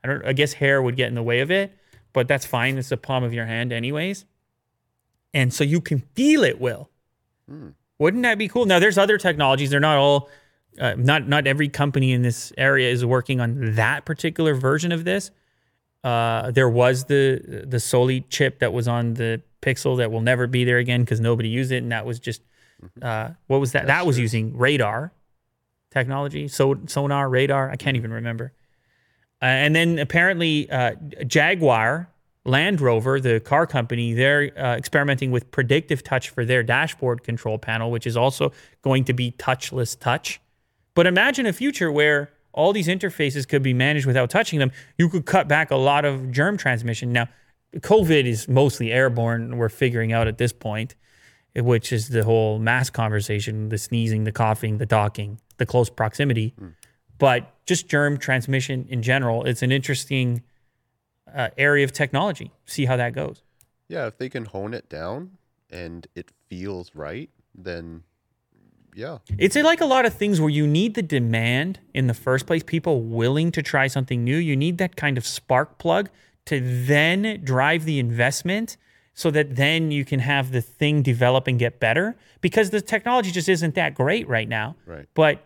I 0.02 0.08
don't 0.08 0.24
I 0.24 0.32
guess 0.32 0.54
hair 0.54 0.82
would 0.82 0.96
get 0.96 1.08
in 1.08 1.14
the 1.14 1.22
way 1.22 1.40
of 1.40 1.50
it, 1.50 1.72
but 2.12 2.28
that's 2.28 2.46
fine. 2.46 2.78
It's 2.78 2.88
the 2.88 2.96
palm 2.96 3.24
of 3.24 3.32
your 3.32 3.46
hand 3.46 3.72
anyways. 3.72 4.24
And 5.34 5.52
so 5.52 5.62
you 5.62 5.80
can 5.80 6.00
feel 6.14 6.42
it, 6.44 6.60
Will. 6.60 6.90
Wouldn't 7.98 8.22
that 8.22 8.38
be 8.38 8.48
cool? 8.48 8.66
Now 8.66 8.78
there's 8.78 8.98
other 8.98 9.18
technologies. 9.18 9.70
They're 9.70 9.80
not 9.80 9.98
all 9.98 10.28
uh, 10.80 10.94
not 10.96 11.28
not 11.28 11.46
every 11.46 11.68
company 11.68 12.12
in 12.12 12.22
this 12.22 12.52
area 12.56 12.90
is 12.90 13.04
working 13.04 13.40
on 13.40 13.74
that 13.74 14.04
particular 14.04 14.54
version 14.54 14.92
of 14.92 15.04
this. 15.04 15.30
Uh, 16.04 16.50
there 16.50 16.68
was 16.68 17.04
the 17.04 17.64
the 17.66 17.80
Soli 17.80 18.20
chip 18.22 18.60
that 18.60 18.72
was 18.72 18.86
on 18.86 19.14
the 19.14 19.42
Pixel 19.62 19.96
that 19.98 20.10
will 20.10 20.20
never 20.20 20.46
be 20.46 20.64
there 20.64 20.78
again 20.78 21.02
because 21.02 21.20
nobody 21.20 21.48
used 21.48 21.72
it, 21.72 21.78
and 21.78 21.92
that 21.92 22.06
was 22.06 22.18
just 22.18 22.42
uh, 23.02 23.30
what 23.46 23.58
was 23.58 23.72
that? 23.72 23.86
that 23.86 24.06
was 24.06 24.18
using 24.18 24.56
radar 24.56 25.12
technology, 25.90 26.48
so 26.48 26.78
sonar 26.86 27.28
radar. 27.28 27.70
I 27.70 27.76
can't 27.76 27.96
even 27.96 28.12
remember. 28.12 28.52
Uh, 29.40 29.46
and 29.46 29.74
then 29.74 29.98
apparently 29.98 30.70
uh, 30.70 30.94
Jaguar 31.26 32.08
Land 32.44 32.80
Rover, 32.80 33.20
the 33.20 33.40
car 33.40 33.66
company, 33.66 34.14
they're 34.14 34.52
uh, 34.58 34.76
experimenting 34.76 35.30
with 35.30 35.50
predictive 35.50 36.02
touch 36.02 36.30
for 36.30 36.44
their 36.44 36.62
dashboard 36.62 37.22
control 37.22 37.58
panel, 37.58 37.90
which 37.90 38.06
is 38.06 38.16
also 38.16 38.52
going 38.82 39.04
to 39.04 39.12
be 39.12 39.32
touchless 39.32 39.98
touch. 39.98 40.40
But 40.94 41.06
imagine 41.06 41.46
a 41.46 41.52
future 41.52 41.92
where 41.92 42.30
all 42.52 42.72
these 42.72 42.88
interfaces 42.88 43.46
could 43.46 43.62
be 43.62 43.74
managed 43.74 44.06
without 44.06 44.30
touching 44.30 44.58
them. 44.58 44.72
You 44.96 45.08
could 45.08 45.26
cut 45.26 45.46
back 45.46 45.70
a 45.70 45.76
lot 45.76 46.04
of 46.04 46.32
germ 46.32 46.56
transmission. 46.56 47.12
Now, 47.12 47.28
COVID 47.76 48.24
is 48.24 48.48
mostly 48.48 48.92
airborne, 48.92 49.56
we're 49.56 49.68
figuring 49.68 50.12
out 50.12 50.26
at 50.26 50.38
this 50.38 50.52
point, 50.52 50.94
which 51.54 51.92
is 51.92 52.08
the 52.08 52.24
whole 52.24 52.58
mask 52.58 52.92
conversation 52.92 53.68
the 53.68 53.78
sneezing, 53.78 54.24
the 54.24 54.32
coughing, 54.32 54.78
the 54.78 54.86
talking, 54.86 55.40
the 55.58 55.66
close 55.66 55.90
proximity. 55.90 56.54
But 57.18 57.52
just 57.66 57.88
germ 57.88 58.16
transmission 58.16 58.86
in 58.88 59.02
general, 59.02 59.44
it's 59.44 59.62
an 59.62 59.72
interesting 59.72 60.42
uh, 61.34 61.48
area 61.58 61.84
of 61.84 61.92
technology. 61.92 62.52
See 62.64 62.86
how 62.86 62.96
that 62.96 63.12
goes. 63.12 63.42
Yeah, 63.88 64.06
if 64.06 64.18
they 64.18 64.28
can 64.28 64.44
hone 64.44 64.74
it 64.74 64.88
down 64.88 65.32
and 65.70 66.06
it 66.14 66.30
feels 66.48 66.94
right, 66.94 67.30
then 67.54 68.04
yeah. 68.94 69.18
It's 69.38 69.54
like 69.54 69.80
a 69.80 69.86
lot 69.86 70.06
of 70.06 70.14
things 70.14 70.40
where 70.40 70.50
you 70.50 70.66
need 70.66 70.94
the 70.94 71.02
demand 71.02 71.78
in 71.94 72.08
the 72.08 72.14
first 72.14 72.46
place, 72.46 72.62
people 72.64 73.02
willing 73.02 73.52
to 73.52 73.62
try 73.62 73.86
something 73.86 74.24
new. 74.24 74.36
You 74.36 74.56
need 74.56 74.78
that 74.78 74.96
kind 74.96 75.16
of 75.16 75.26
spark 75.26 75.78
plug 75.78 76.10
to 76.48 76.60
then 76.60 77.40
drive 77.44 77.84
the 77.84 77.98
investment 77.98 78.76
so 79.14 79.30
that 79.30 79.56
then 79.56 79.90
you 79.90 80.04
can 80.04 80.20
have 80.20 80.52
the 80.52 80.60
thing 80.60 81.02
develop 81.02 81.46
and 81.46 81.58
get 81.58 81.80
better 81.80 82.16
because 82.40 82.70
the 82.70 82.80
technology 82.80 83.30
just 83.30 83.48
isn't 83.48 83.74
that 83.74 83.94
great 83.94 84.28
right 84.28 84.48
now. 84.48 84.76
Right. 84.86 85.06
But 85.14 85.44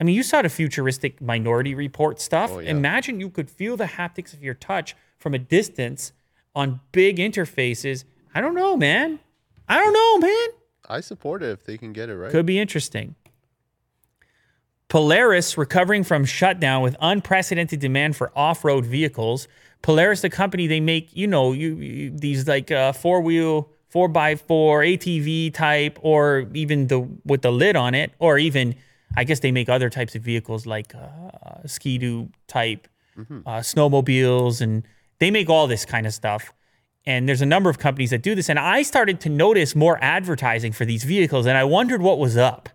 I 0.00 0.04
mean, 0.04 0.14
you 0.14 0.22
saw 0.22 0.42
the 0.42 0.48
futuristic 0.48 1.20
minority 1.20 1.74
report 1.74 2.20
stuff. 2.20 2.50
Oh, 2.52 2.58
yeah. 2.58 2.70
Imagine 2.70 3.20
you 3.20 3.30
could 3.30 3.50
feel 3.50 3.76
the 3.76 3.84
haptics 3.84 4.32
of 4.32 4.42
your 4.42 4.54
touch 4.54 4.96
from 5.18 5.34
a 5.34 5.38
distance 5.38 6.12
on 6.54 6.80
big 6.92 7.18
interfaces. 7.18 8.04
I 8.34 8.40
don't 8.40 8.54
know, 8.54 8.76
man. 8.76 9.20
I 9.68 9.78
don't 9.78 9.92
know, 9.92 10.26
man. 10.26 10.48
I 10.88 11.00
support 11.00 11.42
it 11.42 11.50
if 11.50 11.64
they 11.64 11.78
can 11.78 11.92
get 11.92 12.08
it 12.08 12.16
right. 12.16 12.30
Could 12.30 12.46
be 12.46 12.58
interesting. 12.58 13.14
Polaris 14.88 15.58
recovering 15.58 16.04
from 16.04 16.24
shutdown 16.24 16.82
with 16.82 16.94
unprecedented 17.00 17.80
demand 17.80 18.16
for 18.16 18.30
off-road 18.36 18.84
vehicles. 18.84 19.48
Polaris, 19.84 20.22
the 20.22 20.30
company, 20.30 20.66
they 20.66 20.80
make 20.80 21.14
you 21.14 21.26
know 21.26 21.52
you, 21.52 21.76
you 21.76 22.10
these 22.10 22.48
like 22.48 22.70
uh, 22.70 22.94
four-wheel, 22.94 23.68
four 23.90 24.08
by 24.08 24.34
four 24.34 24.80
ATV 24.80 25.52
type, 25.52 25.98
or 26.00 26.48
even 26.54 26.86
the 26.86 27.00
with 27.26 27.42
the 27.42 27.52
lid 27.52 27.76
on 27.76 27.94
it, 27.94 28.12
or 28.18 28.38
even 28.38 28.76
I 29.14 29.24
guess 29.24 29.40
they 29.40 29.52
make 29.52 29.68
other 29.68 29.90
types 29.90 30.14
of 30.14 30.22
vehicles 30.22 30.64
like 30.64 30.94
uh, 30.94 31.66
ski-doo 31.66 32.30
type, 32.46 32.88
uh, 33.44 33.60
snowmobiles, 33.60 34.62
and 34.62 34.84
they 35.18 35.30
make 35.30 35.50
all 35.50 35.66
this 35.66 35.84
kind 35.84 36.06
of 36.06 36.14
stuff. 36.14 36.54
And 37.04 37.28
there's 37.28 37.42
a 37.42 37.46
number 37.46 37.68
of 37.68 37.78
companies 37.78 38.08
that 38.08 38.22
do 38.22 38.34
this. 38.34 38.48
And 38.48 38.58
I 38.58 38.80
started 38.80 39.20
to 39.20 39.28
notice 39.28 39.76
more 39.76 39.98
advertising 40.02 40.72
for 40.72 40.86
these 40.86 41.04
vehicles, 41.04 41.44
and 41.44 41.58
I 41.58 41.64
wondered 41.64 42.00
what 42.00 42.18
was 42.18 42.38
up. 42.38 42.70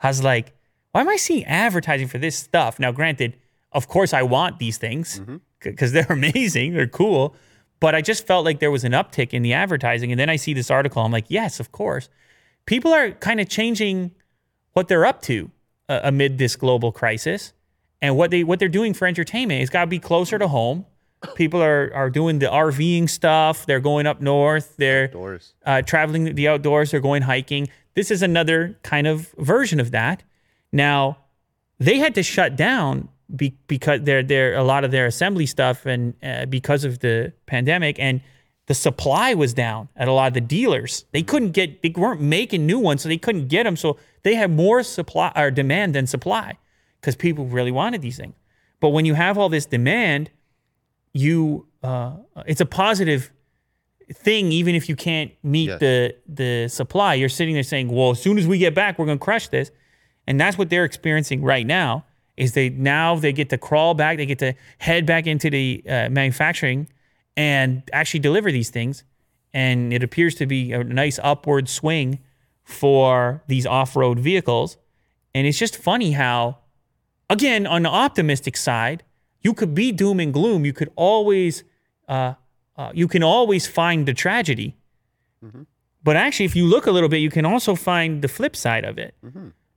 I 0.00 0.06
was 0.06 0.22
like, 0.22 0.52
why 0.92 1.00
am 1.00 1.08
I 1.08 1.16
seeing 1.16 1.44
advertising 1.46 2.06
for 2.06 2.18
this 2.18 2.38
stuff? 2.38 2.78
Now, 2.78 2.92
granted, 2.92 3.36
of 3.74 3.88
course, 3.88 4.12
I 4.14 4.22
want 4.22 4.58
these 4.58 4.78
things 4.78 5.20
because 5.60 5.92
they're 5.92 6.06
amazing, 6.10 6.74
they're 6.74 6.86
cool. 6.86 7.34
But 7.80 7.94
I 7.94 8.00
just 8.00 8.26
felt 8.26 8.44
like 8.44 8.60
there 8.60 8.70
was 8.70 8.84
an 8.84 8.92
uptick 8.92 9.34
in 9.34 9.42
the 9.42 9.52
advertising. 9.52 10.10
And 10.10 10.18
then 10.18 10.30
I 10.30 10.36
see 10.36 10.54
this 10.54 10.70
article. 10.70 11.02
I'm 11.02 11.12
like, 11.12 11.26
yes, 11.28 11.60
of 11.60 11.72
course. 11.72 12.08
People 12.66 12.92
are 12.94 13.10
kind 13.10 13.40
of 13.40 13.48
changing 13.48 14.12
what 14.72 14.88
they're 14.88 15.04
up 15.04 15.20
to 15.22 15.50
uh, 15.88 16.00
amid 16.02 16.38
this 16.38 16.56
global 16.56 16.92
crisis. 16.92 17.52
And 18.00 18.16
what 18.16 18.30
they 18.30 18.44
what 18.44 18.58
they're 18.58 18.68
doing 18.68 18.94
for 18.94 19.06
entertainment 19.06 19.60
is 19.62 19.70
got 19.70 19.80
to 19.82 19.86
be 19.86 19.98
closer 19.98 20.38
to 20.38 20.48
home. 20.48 20.86
People 21.34 21.62
are 21.62 21.90
are 21.94 22.10
doing 22.10 22.38
the 22.38 22.46
RVing 22.46 23.08
stuff. 23.08 23.66
They're 23.66 23.80
going 23.80 24.06
up 24.06 24.20
north. 24.20 24.76
They're 24.76 25.08
Doors. 25.08 25.54
uh, 25.64 25.82
traveling 25.82 26.34
the 26.34 26.48
outdoors. 26.48 26.90
They're 26.90 27.00
going 27.00 27.22
hiking. 27.22 27.68
This 27.94 28.10
is 28.10 28.22
another 28.22 28.78
kind 28.82 29.06
of 29.06 29.32
version 29.38 29.80
of 29.80 29.90
that. 29.90 30.22
Now, 30.72 31.18
they 31.78 31.98
had 31.98 32.14
to 32.16 32.22
shut 32.22 32.56
down 32.56 33.08
be, 33.36 33.56
because 33.66 34.02
they're 34.02 34.22
they're 34.22 34.54
a 34.54 34.64
lot 34.64 34.84
of 34.84 34.90
their 34.90 35.06
assembly 35.06 35.46
stuff 35.46 35.86
and 35.86 36.14
uh, 36.22 36.46
because 36.46 36.84
of 36.84 37.00
the 37.00 37.32
pandemic 37.46 37.98
and 37.98 38.20
the 38.66 38.74
supply 38.74 39.34
was 39.34 39.52
down 39.52 39.88
at 39.96 40.08
a 40.08 40.12
lot 40.12 40.28
of 40.28 40.34
the 40.34 40.40
dealers. 40.40 41.04
They 41.12 41.22
couldn't 41.22 41.50
get 41.52 41.82
they 41.82 41.92
weren't 41.94 42.20
making 42.20 42.64
new 42.66 42.78
ones, 42.78 43.02
so 43.02 43.08
they 43.08 43.18
couldn't 43.18 43.48
get 43.48 43.64
them. 43.64 43.76
So 43.76 43.98
they 44.22 44.34
had 44.34 44.50
more 44.50 44.82
supply 44.82 45.32
or 45.36 45.50
demand 45.50 45.94
than 45.94 46.06
supply 46.06 46.58
because 47.00 47.14
people 47.16 47.46
really 47.46 47.70
wanted 47.72 48.00
these 48.02 48.16
things. 48.16 48.34
But 48.80 48.90
when 48.90 49.04
you 49.04 49.14
have 49.14 49.36
all 49.38 49.48
this 49.48 49.66
demand, 49.66 50.30
you 51.12 51.66
uh, 51.82 52.16
it's 52.46 52.60
a 52.60 52.66
positive 52.66 53.30
thing 54.12 54.52
even 54.52 54.74
if 54.74 54.88
you 54.88 54.96
can't 54.96 55.32
meet 55.42 55.68
Yes. 55.68 55.80
the 55.80 56.14
the 56.28 56.68
supply 56.68 57.14
you're 57.14 57.28
sitting 57.30 57.54
there 57.54 57.62
saying 57.62 57.88
well 57.88 58.10
as 58.10 58.20
soon 58.20 58.36
as 58.36 58.46
we 58.46 58.58
get 58.58 58.74
back 58.74 58.98
we're 58.98 59.06
going 59.06 59.18
to 59.18 59.24
crush 59.24 59.48
this 59.48 59.70
and 60.26 60.38
that's 60.38 60.58
what 60.58 60.68
they're 60.68 60.84
experiencing 60.84 61.42
right 61.42 61.66
now 61.66 62.04
is 62.36 62.52
they 62.52 62.68
now 62.70 63.14
they 63.16 63.32
get 63.32 63.48
to 63.50 63.58
crawl 63.58 63.94
back 63.94 64.16
they 64.16 64.26
get 64.26 64.38
to 64.40 64.54
head 64.78 65.06
back 65.06 65.26
into 65.26 65.50
the 65.50 65.82
uh, 65.88 66.08
manufacturing 66.10 66.88
and 67.36 67.82
actually 67.92 68.20
deliver 68.20 68.52
these 68.52 68.70
things. 68.70 69.04
And 69.52 69.92
it 69.92 70.02
appears 70.02 70.34
to 70.36 70.46
be 70.46 70.72
a 70.72 70.82
nice 70.82 71.18
upward 71.22 71.68
swing 71.68 72.20
for 72.64 73.42
these 73.46 73.66
off-road 73.66 74.18
vehicles. 74.18 74.76
And 75.34 75.46
it's 75.46 75.58
just 75.58 75.76
funny 75.76 76.12
how 76.12 76.58
again 77.30 77.66
on 77.66 77.82
the 77.82 77.88
optimistic 77.88 78.56
side 78.56 79.02
you 79.42 79.52
could 79.54 79.74
be 79.74 79.92
doom 79.92 80.20
and 80.20 80.32
gloom. 80.32 80.64
You 80.64 80.72
could 80.72 80.90
always 80.96 81.64
uh, 82.08 82.34
uh, 82.76 82.90
you 82.94 83.06
can 83.08 83.22
always 83.22 83.66
find 83.66 84.06
the 84.06 84.14
tragedy. 84.14 84.76
But 86.02 86.16
actually 86.16 86.46
if 86.46 86.56
you 86.56 86.66
look 86.66 86.86
a 86.86 86.90
little 86.90 87.08
bit 87.08 87.18
you 87.18 87.30
can 87.30 87.44
also 87.46 87.74
find 87.74 88.22
the 88.22 88.28
flip 88.28 88.56
side 88.56 88.84
of 88.84 88.98
it 88.98 89.14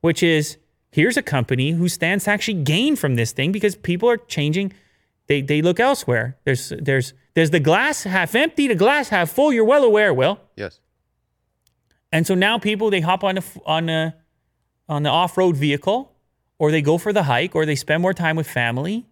which 0.01 0.24
is 0.24 0.58
here's 0.92 1.18
a 1.18 1.22
company 1.22 1.72
who 1.72 1.88
stands 1.90 2.24
to 2.26 2.32
actually 2.32 2.62
gain 2.64 2.96
from 2.96 3.16
this 3.16 3.32
thing 3.32 3.52
because 3.52 3.76
people 3.76 4.10
are 4.10 4.18
changing 4.18 4.72
they, 5.28 5.42
they 5.42 5.62
look 5.62 5.80
elsewhere 5.80 6.38
there's 6.46 6.72
there's 6.82 7.14
there's 7.34 7.50
the 7.52 7.60
glass 7.60 8.04
half 8.04 8.34
empty 8.36 8.68
the 8.68 8.76
glass 8.76 9.10
half 9.10 9.30
full 9.30 9.52
you're 9.54 9.66
well 9.66 9.84
aware 9.84 10.14
will 10.14 10.40
Yes. 10.56 10.80
and 12.12 12.26
so 12.26 12.34
now 12.36 12.58
people 12.58 12.90
they 12.90 13.02
hop 13.02 13.24
on 13.24 13.36
the 13.36 13.44
on 13.66 13.86
the 13.88 14.14
on 14.90 15.04
the 15.04 15.10
off-road 15.10 15.58
vehicle 15.58 16.14
or 16.58 16.72
they 16.72 16.82
go 16.82 16.98
for 16.98 17.12
the 17.12 17.24
hike 17.24 17.54
or 17.56 17.66
they 17.66 17.76
spend 17.76 18.02
more 18.02 18.14
time 18.14 18.36
with 18.38 18.48
family. 18.48 19.06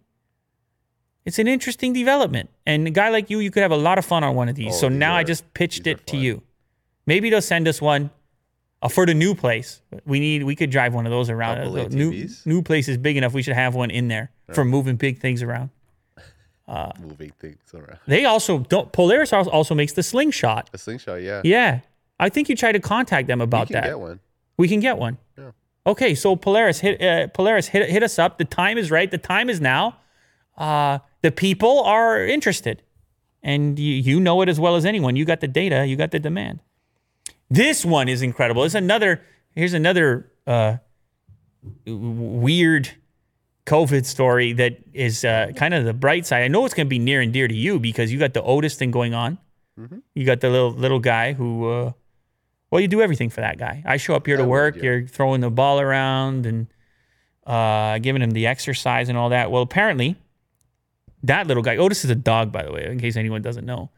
It's 1.26 1.38
an 1.38 1.46
interesting 1.46 1.92
development. 1.92 2.50
And 2.64 2.86
a 2.86 2.90
guy 2.90 3.08
like 3.10 3.30
you, 3.30 3.40
you 3.40 3.50
could 3.50 3.62
have 3.62 3.72
a 3.72 3.76
lot 3.76 3.98
of 3.98 4.04
fun 4.04 4.24
on 4.24 4.34
one 4.34 4.48
of 4.48 4.54
these. 4.56 4.74
Oh, 4.74 4.78
so 4.78 4.88
now 4.88 5.14
I 5.14 5.22
just 5.22 5.52
pitched 5.54 5.86
it 5.86 6.06
to 6.08 6.16
you. 6.16 6.42
Maybe 7.04 7.30
they'll 7.30 7.42
send 7.42 7.68
us 7.68 7.82
one 7.82 8.10
uh, 8.82 8.88
for 8.88 9.06
the 9.06 9.14
new 9.14 9.34
place. 9.34 9.80
We 10.04 10.20
need 10.20 10.42
we 10.44 10.56
could 10.56 10.70
drive 10.70 10.94
one 10.94 11.06
of 11.06 11.10
those 11.10 11.30
around. 11.30 11.72
The 11.72 11.88
new 11.88 12.28
new 12.44 12.62
place 12.62 12.88
is 12.88 12.96
big 12.96 13.16
enough. 13.16 13.32
We 13.32 13.42
should 13.42 13.54
have 13.54 13.74
one 13.74 13.90
in 13.90 14.08
there 14.08 14.30
for 14.52 14.64
moving 14.64 14.96
big 14.96 15.18
things 15.18 15.42
around. 15.42 15.70
Moving 17.00 17.32
things 17.38 17.58
around. 17.74 18.00
They 18.08 18.24
also 18.24 18.58
don't 18.58 18.90
Polaris 18.90 19.32
also 19.32 19.74
makes 19.74 19.92
the 19.92 20.02
slingshot. 20.02 20.68
A 20.72 20.78
slingshot, 20.78 21.22
yeah. 21.22 21.40
Yeah. 21.44 21.80
I 22.18 22.28
think 22.28 22.48
you 22.48 22.56
try 22.56 22.72
to 22.72 22.80
contact 22.80 23.28
them 23.28 23.40
about 23.40 23.68
can 23.68 23.74
that. 23.74 23.84
get 23.84 23.98
one. 24.00 24.20
We 24.56 24.68
can 24.68 24.80
get 24.80 24.98
one. 24.98 25.18
Yeah. 25.38 25.50
Okay, 25.86 26.14
so 26.16 26.34
Polaris 26.34 26.80
hit 26.80 27.00
uh, 27.00 27.28
Polaris 27.28 27.68
hit 27.68 27.88
hit 27.88 28.02
us 28.02 28.18
up. 28.18 28.38
The 28.38 28.44
time 28.44 28.78
is 28.78 28.90
right. 28.90 29.10
The 29.10 29.18
time 29.18 29.48
is 29.48 29.60
now. 29.60 29.98
Uh, 30.56 30.98
the 31.22 31.30
people 31.30 31.82
are 31.82 32.24
interested, 32.24 32.82
and 33.42 33.78
you, 33.78 33.94
you 33.94 34.18
know 34.18 34.40
it 34.42 34.48
as 34.48 34.58
well 34.58 34.74
as 34.74 34.84
anyone. 34.84 35.14
You 35.14 35.24
got 35.24 35.40
the 35.40 35.48
data. 35.48 35.86
You 35.86 35.94
got 35.96 36.10
the 36.10 36.18
demand. 36.18 36.60
This 37.50 37.84
one 37.84 38.08
is 38.08 38.22
incredible. 38.22 38.64
It's 38.64 38.74
another. 38.74 39.22
Here's 39.54 39.72
another 39.72 40.30
uh, 40.46 40.76
weird 41.86 42.90
COVID 43.66 44.04
story 44.04 44.52
that 44.54 44.78
is 44.92 45.24
uh, 45.24 45.52
kind 45.56 45.74
of 45.74 45.84
the 45.84 45.94
bright 45.94 46.26
side. 46.26 46.42
I 46.42 46.48
know 46.48 46.64
it's 46.64 46.74
going 46.74 46.86
to 46.86 46.90
be 46.90 46.98
near 46.98 47.20
and 47.20 47.32
dear 47.32 47.48
to 47.48 47.54
you 47.54 47.78
because 47.78 48.12
you 48.12 48.18
got 48.18 48.34
the 48.34 48.42
Otis 48.42 48.76
thing 48.76 48.90
going 48.90 49.14
on. 49.14 49.38
You 50.14 50.24
got 50.26 50.40
the 50.40 50.50
little 50.50 50.72
little 50.72 51.00
guy 51.00 51.32
who. 51.32 51.68
Uh, 51.70 51.92
well, 52.70 52.80
you 52.80 52.88
do 52.88 53.00
everything 53.00 53.30
for 53.30 53.42
that 53.42 53.58
guy. 53.58 53.82
I 53.86 53.96
show 53.96 54.14
up 54.16 54.26
here 54.26 54.36
to 54.36 54.42
work. 54.44 54.76
You're 54.82 55.06
throwing 55.06 55.40
the 55.40 55.50
ball 55.50 55.80
around 55.80 56.46
and 56.46 56.66
uh, 57.46 57.98
giving 57.98 58.22
him 58.22 58.32
the 58.32 58.48
exercise 58.48 59.08
and 59.08 59.16
all 59.16 59.28
that. 59.30 59.52
Well, 59.52 59.62
apparently, 59.62 60.16
that 61.22 61.46
little 61.46 61.62
guy, 61.62 61.76
Otis 61.76 62.04
is 62.04 62.10
a 62.10 62.16
dog, 62.16 62.50
by 62.50 62.64
the 62.64 62.72
way, 62.72 62.86
in 62.86 62.98
case 62.98 63.16
anyone 63.16 63.40
doesn't 63.40 63.64
know. 63.64 63.90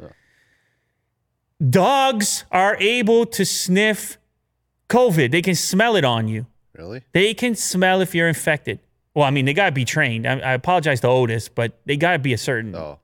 Dogs 1.66 2.44
are 2.52 2.76
able 2.76 3.26
to 3.26 3.44
sniff 3.44 4.18
COVID, 4.88 5.30
they 5.30 5.42
can 5.42 5.54
smell 5.54 5.96
it 5.96 6.04
on 6.04 6.28
you. 6.28 6.46
Really? 6.74 7.02
They 7.12 7.34
can 7.34 7.54
smell 7.54 8.00
if 8.00 8.14
you're 8.14 8.28
infected. 8.28 8.78
Well, 9.14 9.24
I 9.26 9.30
mean, 9.30 9.44
they 9.44 9.52
got 9.52 9.66
to 9.66 9.72
be 9.72 9.84
trained. 9.84 10.26
I, 10.26 10.38
I 10.38 10.52
apologize 10.54 11.00
to 11.00 11.08
Otis, 11.08 11.48
but 11.48 11.78
they 11.86 11.96
got 11.96 12.12
to 12.12 12.18
be 12.20 12.32
a 12.32 12.38
certain 12.38 12.74
Oh, 12.76 13.00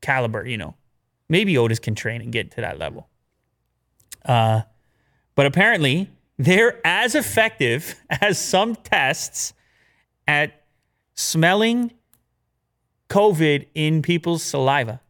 caliber, 0.00 0.46
you 0.46 0.56
know. 0.56 0.74
Maybe 1.28 1.58
Otis 1.58 1.78
can 1.78 1.94
train 1.94 2.22
and 2.22 2.32
get 2.32 2.50
to 2.52 2.62
that 2.62 2.78
level. 2.78 3.06
Uh, 4.24 4.62
but 5.34 5.44
apparently, 5.46 6.10
they're 6.38 6.80
as 6.86 7.14
effective 7.14 7.94
as 8.10 8.38
some 8.38 8.76
tests 8.76 9.52
at 10.26 10.62
smelling 11.14 11.92
COVID 13.10 13.66
in 13.74 14.00
people's 14.02 14.42
saliva. 14.42 15.00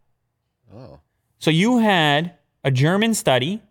oh, 0.74 0.99
So 1.38 1.51
you 1.53 1.78
had 1.78 2.34
a 2.65 2.71
German 2.71 3.15
study, 3.15 3.63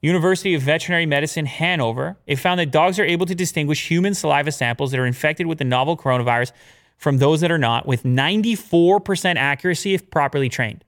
University 0.00 0.54
of 0.54 0.62
Veterinary 0.62 1.06
Medicine, 1.06 1.46
Hanover. 1.46 2.16
It 2.26 2.36
found 2.36 2.58
that 2.60 2.70
dogs 2.70 2.98
are 2.98 3.04
able 3.04 3.26
to 3.26 3.34
distinguish 3.34 3.88
human 3.88 4.14
saliva 4.14 4.50
samples 4.52 4.90
that 4.90 4.98
are 5.00 5.06
infected 5.06 5.46
with 5.46 5.58
the 5.58 5.64
novel 5.64 5.96
coronavirus 5.96 6.52
from 6.96 7.18
those 7.18 7.40
that 7.40 7.50
are 7.50 7.58
not 7.58 7.86
with 7.86 8.02
94% 8.04 9.36
accuracy 9.36 9.94
if 9.94 10.08
properly 10.10 10.48
trained. 10.48 10.84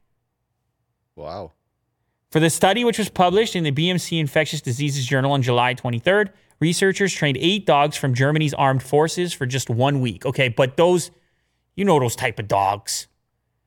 wow. 1.16 1.52
For 2.30 2.40
the 2.40 2.50
study, 2.50 2.84
which 2.84 2.98
was 2.98 3.08
published 3.08 3.54
in 3.54 3.62
the 3.62 3.70
BMC 3.70 4.18
Infectious 4.18 4.60
Diseases 4.60 5.06
Journal 5.06 5.30
on 5.30 5.42
July 5.42 5.72
23rd, 5.76 6.30
researchers 6.58 7.12
trained 7.12 7.36
eight 7.40 7.64
dogs 7.64 7.96
from 7.96 8.12
Germany's 8.12 8.52
armed 8.52 8.82
forces 8.82 9.32
for 9.32 9.46
just 9.46 9.70
one 9.70 10.00
week. 10.00 10.26
Okay, 10.26 10.48
but 10.48 10.76
those, 10.76 11.12
you 11.76 11.84
know, 11.84 12.00
those 12.00 12.16
type 12.16 12.40
of 12.40 12.48
dogs, 12.48 13.06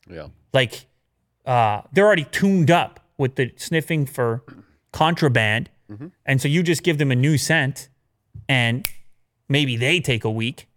Yeah. 0.10 0.28
like 0.52 0.86
uh, 1.46 1.84
they're 1.94 2.06
already 2.06 2.26
tuned 2.26 2.70
up 2.70 3.00
with 3.18 3.36
the 3.36 3.52
sniffing 3.58 4.06
for 4.06 4.44
contraband, 4.92 5.70
and 6.26 6.42
so 6.42 6.48
you 6.48 6.64
just 6.64 6.84
give 6.84 6.98
them 6.98 7.12
a 7.12 7.16
new 7.16 7.38
scent, 7.38 7.88
and 8.50 8.88
maybe 9.48 9.78
they 9.78 10.00
take 10.00 10.24
a 10.26 10.30
week. 10.32 10.68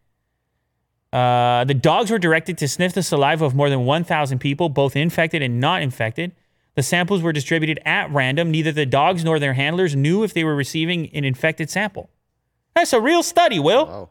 Uh, 1.12 1.64
the 1.64 1.74
dogs 1.74 2.10
were 2.10 2.18
directed 2.18 2.56
to 2.58 2.68
sniff 2.68 2.92
the 2.92 3.02
saliva 3.02 3.44
of 3.44 3.54
more 3.54 3.68
than 3.68 3.84
1,000 3.84 4.38
people, 4.38 4.68
both 4.68 4.94
infected 4.94 5.42
and 5.42 5.58
not 5.60 5.82
infected. 5.82 6.30
The 6.76 6.84
samples 6.84 7.20
were 7.22 7.32
distributed 7.32 7.80
at 7.84 8.08
random. 8.12 8.52
Neither 8.52 8.70
the 8.70 8.86
dogs 8.86 9.24
nor 9.24 9.40
their 9.40 9.54
handlers 9.54 9.96
knew 9.96 10.22
if 10.22 10.32
they 10.32 10.44
were 10.44 10.54
receiving 10.54 11.08
an 11.12 11.24
infected 11.24 11.68
sample. 11.68 12.08
That's 12.76 12.92
a 12.92 13.00
real 13.00 13.24
study, 13.24 13.58
Will. 13.58 13.86
Wow. 13.86 14.10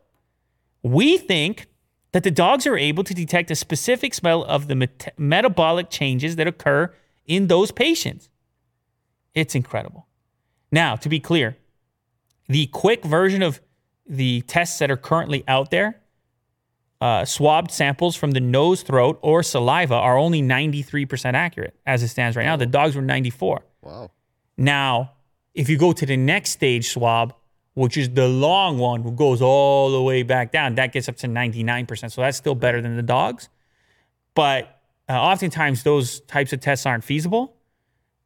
We 0.84 1.18
think 1.18 1.68
that 2.12 2.24
the 2.24 2.32
dogs 2.32 2.68
are 2.68 2.78
able 2.78 3.06
to 3.06 3.14
detect 3.14 3.50
a 3.52 3.56
specific 3.56 4.14
smell 4.14 4.44
of 4.44 4.68
the 4.68 4.76
met- 4.76 5.14
metabolic 5.18 5.90
changes 5.90 6.36
that 6.36 6.48
occur 6.48 6.94
in 7.30 7.48
those 7.48 7.72
patients. 7.72 8.28
It's 9.34 9.56
incredible. 9.56 10.08
Now, 10.72 10.98
to 10.98 11.08
be 11.08 11.22
clear, 11.22 11.56
the 12.50 12.66
quick 12.68 13.06
version 13.06 13.42
of 13.42 13.62
the 14.06 14.42
tests 14.42 14.80
that 14.80 14.92
are 14.92 14.98
currently 14.98 15.44
out 15.48 15.70
there, 15.70 16.02
uh, 17.00 17.24
swabbed 17.24 17.72
samples 17.72 18.16
from 18.16 18.32
the 18.32 18.42
nose, 18.42 18.82
throat, 18.82 19.20
or 19.22 19.42
saliva 19.44 19.94
are 19.94 20.18
only 20.18 20.42
93% 20.42 21.36
accurate 21.36 21.80
as 21.86 22.04
it 22.04 22.10
stands 22.10 22.36
right 22.36 22.46
now. 22.46 22.58
The 22.58 22.66
dogs 22.66 22.96
were 22.96 23.02
94. 23.02 23.62
Wow. 23.84 24.12
Now, 24.58 25.14
if 25.54 25.70
you 25.70 25.78
go 25.78 25.94
to 25.94 26.06
the 26.06 26.18
next 26.18 26.50
stage 26.50 26.90
swab, 26.90 27.34
which 27.76 27.96
is 27.96 28.10
the 28.10 28.28
long 28.28 28.80
one, 28.80 29.04
who 29.04 29.12
goes 29.12 29.42
all 29.42 29.92
the 29.92 30.02
way 30.02 30.24
back 30.24 30.52
down, 30.52 30.76
that 30.76 30.92
gets 30.92 31.08
up 31.08 31.16
to 31.18 31.28
99%. 31.28 32.12
So 32.12 32.22
that's 32.22 32.38
still 32.38 32.56
better 32.56 32.82
than 32.82 32.98
the 32.98 33.04
dogs. 33.04 33.48
But 34.34 34.79
uh, 35.10 35.14
oftentimes, 35.14 35.84
those 35.84 36.22
types 36.22 36.54
of 36.54 36.60
tests 36.60 36.86
aren't 36.86 37.04
feasible. 37.04 37.56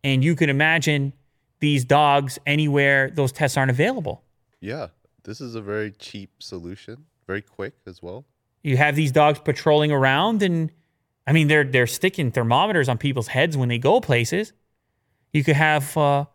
And 0.04 0.24
you 0.24 0.36
can 0.36 0.50
imagine 0.50 1.14
these 1.60 1.86
dogs 1.86 2.38
anywhere 2.46 3.10
those 3.10 3.32
tests 3.32 3.56
aren't 3.56 3.72
available. 3.72 4.22
Yeah. 4.60 4.88
This 5.24 5.40
is 5.40 5.56
a 5.56 5.62
very 5.62 5.92
cheap 5.92 6.32
solution. 6.40 7.06
Very 7.26 7.42
quick 7.42 7.74
as 7.88 8.02
well. 8.04 8.26
You 8.64 8.78
have 8.78 8.96
these 8.96 9.12
dogs 9.12 9.40
patrolling 9.40 9.92
around, 9.92 10.44
and 10.44 10.72
I 11.26 11.32
mean, 11.32 11.48
they're 11.48 11.64
they're 11.64 11.88
sticking 11.88 12.32
thermometers 12.32 12.90
on 12.90 12.98
people's 12.98 13.28
heads 13.28 13.56
when 13.58 13.70
they 13.70 13.78
go 13.78 14.02
places. 14.02 14.52
You 15.32 15.44
could 15.44 15.56
have 15.56 15.96
uh, 15.98 16.26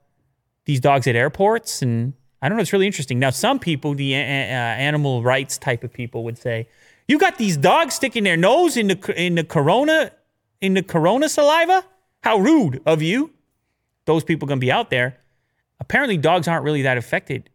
these 0.64 0.80
dogs 0.80 1.06
at 1.06 1.16
airports, 1.16 1.82
and 1.82 2.14
I 2.40 2.48
don't 2.48 2.56
know. 2.56 2.62
It's 2.62 2.72
really 2.72 2.86
interesting. 2.86 3.18
Now, 3.18 3.30
some 3.30 3.58
people, 3.58 3.94
the 3.94 4.14
uh, 4.14 4.18
animal 4.18 5.22
rights 5.22 5.58
type 5.58 5.84
of 5.84 5.92
people, 5.92 6.24
would 6.24 6.38
say, 6.38 6.68
"You 7.06 7.18
got 7.18 7.38
these 7.38 7.56
dogs 7.56 7.94
sticking 7.94 8.24
their 8.24 8.36
nose 8.36 8.76
in 8.76 8.88
the 8.88 9.22
in 9.22 9.34
the 9.34 9.44
corona 9.44 10.12
in 10.60 10.74
the 10.74 10.82
corona 10.82 11.28
saliva. 11.28 11.84
How 12.22 12.38
rude 12.38 12.80
of 12.86 13.02
you!" 13.02 13.32
Those 14.04 14.24
people 14.24 14.48
gonna 14.48 14.58
be 14.60 14.72
out 14.72 14.90
there. 14.90 15.18
Apparently, 15.80 16.16
dogs 16.16 16.48
aren't 16.48 16.64
really 16.64 16.82
that 16.82 16.96
affected 16.98 17.50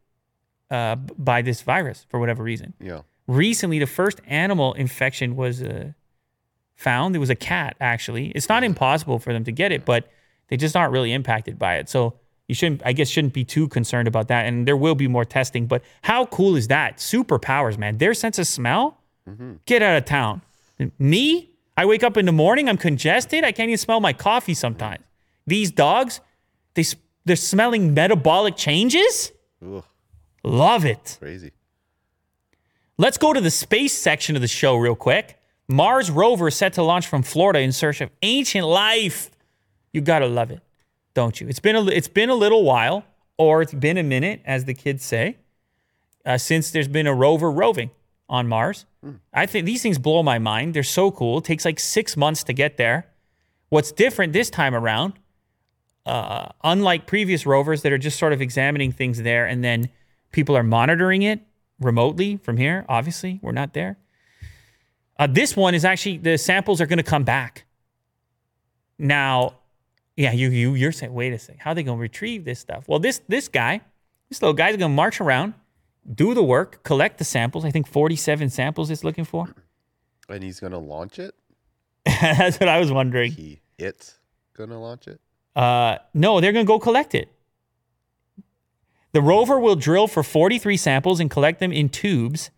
uh, 0.72 0.96
by 1.18 1.42
this 1.42 1.62
virus 1.62 2.06
for 2.10 2.20
whatever 2.20 2.42
reason 2.44 2.74
Yeah. 2.80 3.02
recently 3.28 3.78
the 3.80 3.86
first 3.86 4.22
animal 4.28 4.74
infection 4.74 5.36
was 5.36 5.62
uh, 5.62 5.92
found. 6.76 7.16
It 7.16 7.20
was 7.20 7.30
a 7.30 7.36
cat, 7.36 7.76
actually. 7.80 8.28
It's 8.30 8.50
not 8.50 8.64
impossible 8.64 9.20
for 9.20 9.34
them 9.34 9.44
to 9.44 9.52
get 9.52 9.72
it, 9.72 9.86
but 9.86 10.10
they 10.48 10.58
just 10.58 10.76
aren't 10.76 10.92
really 10.92 11.14
impacted 11.14 11.60
by 11.60 11.76
it. 11.76 11.90
So 11.90 12.16
you 12.48 12.56
shouldn't, 12.56 12.82
I 12.86 12.94
guess, 12.94 13.08
shouldn't 13.10 13.34
be 13.34 13.44
too 13.46 13.68
concerned 13.68 14.08
about 14.08 14.28
that. 14.30 14.46
And 14.48 14.68
there 14.68 14.76
will 14.78 14.96
be 14.96 15.08
more 15.08 15.26
testing. 15.26 15.66
But 15.68 15.84
how 16.02 16.26
cool 16.26 16.56
is 16.56 16.68
that? 16.70 16.98
Superpowers, 16.98 17.78
man. 17.78 17.98
Their 18.00 18.14
sense 18.14 18.40
of 18.40 18.48
smell, 18.48 18.98
get 19.66 19.82
out 19.82 19.96
of 19.98 20.06
town. 20.06 20.42
Me, 20.98 21.52
I 21.76 21.86
wake 21.86 22.04
up 22.04 22.18
in 22.18 22.26
the 22.26 22.32
morning, 22.32 22.70
I'm 22.70 22.78
congested. 22.78 23.44
I 23.44 23.52
can't 23.52 23.70
even 23.70 23.78
smell 23.78 24.00
my 24.00 24.14
coffee 24.14 24.54
sometimes. 24.54 25.04
These 25.48 25.72
dogs, 25.72 26.22
they 26.76 26.84
they're 27.26 27.36
smelling 27.36 27.94
metabolic 27.94 28.56
changes. 28.56 29.32
Ugh, 29.66 29.84
Love 30.44 30.86
it. 30.86 31.18
crazy. 31.20 31.52
Let's 32.98 33.18
go 33.18 33.34
to 33.34 33.42
the 33.42 33.50
space 33.52 33.94
section 33.94 34.36
of 34.36 34.42
the 34.42 34.48
show 34.48 34.76
real 34.76 34.96
quick. 34.96 35.40
Mars 35.68 36.12
rover 36.12 36.52
set 36.52 36.74
to 36.74 36.84
launch 36.84 37.08
from 37.08 37.24
Florida 37.24 37.60
in 37.60 37.72
search 37.72 38.02
of 38.02 38.12
ancient 38.22 38.68
life. 38.68 39.32
You 39.94 40.02
gotta 40.02 40.28
love 40.28 40.52
it, 40.52 40.62
don't 41.14 41.40
you? 41.42 41.48
It's 41.48 41.60
been 41.60 41.76
a 41.76 41.86
it's 41.88 42.08
been 42.08 42.30
a 42.30 42.36
little 42.36 42.64
while, 42.64 43.04
or 43.38 43.62
it's 43.62 43.74
been 43.74 43.98
a 43.98 44.04
minute, 44.04 44.42
as 44.46 44.66
the 44.66 44.74
kids 44.74 45.04
say, 45.04 45.38
uh, 46.26 46.38
since 46.38 46.70
there's 46.72 46.88
been 46.88 47.08
a 47.08 47.14
rover 47.14 47.50
roving 47.50 47.90
on 48.30 48.48
Mars. 48.48 48.86
I 49.34 49.46
think 49.46 49.66
these 49.66 49.82
things 49.82 49.98
blow 49.98 50.24
my 50.24 50.40
mind. 50.40 50.74
They're 50.74 50.84
so 50.84 51.12
cool. 51.12 51.40
It 51.40 51.44
takes 51.44 51.66
like 51.66 51.80
six 51.80 52.16
months 52.16 52.44
to 52.46 52.54
get 52.54 52.78
there. 52.78 53.08
What's 53.70 53.92
different 53.92 54.34
this 54.34 54.50
time 54.50 54.74
around, 54.74 55.14
uh, 56.06 56.50
unlike 56.64 57.06
previous 57.06 57.46
rovers 57.46 57.82
that 57.82 57.92
are 57.92 57.98
just 57.98 58.18
sort 58.18 58.34
of 58.34 58.42
examining 58.42 58.92
things 58.92 59.22
there 59.22 59.46
and 59.46 59.64
then 59.64 59.90
people 60.32 60.56
are 60.56 60.64
monitoring 60.64 61.24
it 61.24 61.42
remotely 61.80 62.38
from 62.38 62.58
here. 62.58 62.86
Obviously, 62.88 63.40
we're 63.42 63.52
not 63.52 63.74
there. 63.74 63.98
Uh, 65.18 65.28
this 65.28 65.56
one 65.56 65.76
is 65.76 65.86
actually 65.86 66.18
the 66.18 66.38
samples 66.38 66.82
are 66.82 66.86
going 66.86 66.98
to 66.98 67.04
come 67.04 67.24
back. 67.24 67.66
Now, 68.98 69.56
yeah, 70.16 70.32
you 70.32 70.50
you 70.50 70.76
you're 70.76 70.92
saying, 70.92 71.14
wait 71.14 71.34
a 71.34 71.40
second, 71.40 71.60
how 71.60 71.72
are 71.72 71.76
they 71.76 71.84
going 71.84 71.98
to 71.98 72.02
retrieve 72.02 72.46
this 72.46 72.60
stuff? 72.60 72.86
Well, 72.88 73.00
this 73.00 73.22
this 73.28 73.48
guy, 73.48 73.82
this 74.30 74.42
little 74.42 74.54
guy's 74.54 74.78
going 74.78 74.92
to 74.92 74.96
march 74.96 75.20
around, 75.20 75.54
do 76.12 76.34
the 76.34 76.44
work, 76.44 76.84
collect 76.84 77.18
the 77.18 77.24
samples. 77.24 77.66
I 77.66 77.72
think 77.72 77.88
47 77.88 78.50
samples 78.50 78.90
it's 78.90 79.04
looking 79.04 79.26
for. 79.26 79.54
And 80.30 80.44
he's 80.44 80.60
gonna 80.60 80.80
launch 80.80 81.20
it. 81.20 81.36
That's 82.06 82.60
what 82.60 82.70
I 82.70 82.80
was 82.80 82.92
wondering. 82.92 83.32
He 83.32 83.62
it's 83.78 84.20
gonna 84.56 84.80
launch 84.80 85.08
it. 85.08 85.20
Uh, 85.56 85.98
no, 86.14 86.40
they're 86.40 86.52
going 86.52 86.66
to 86.66 86.68
go 86.68 86.80
collect 86.80 87.14
it. 87.14 87.30
The 89.12 89.22
rover 89.22 89.60
will 89.60 89.76
drill 89.76 90.08
for 90.08 90.24
43 90.24 90.78
samples 90.78 91.20
and 91.20 91.30
collect 91.30 91.60
them 91.60 91.72
in 91.72 91.90
tubes 91.90 92.50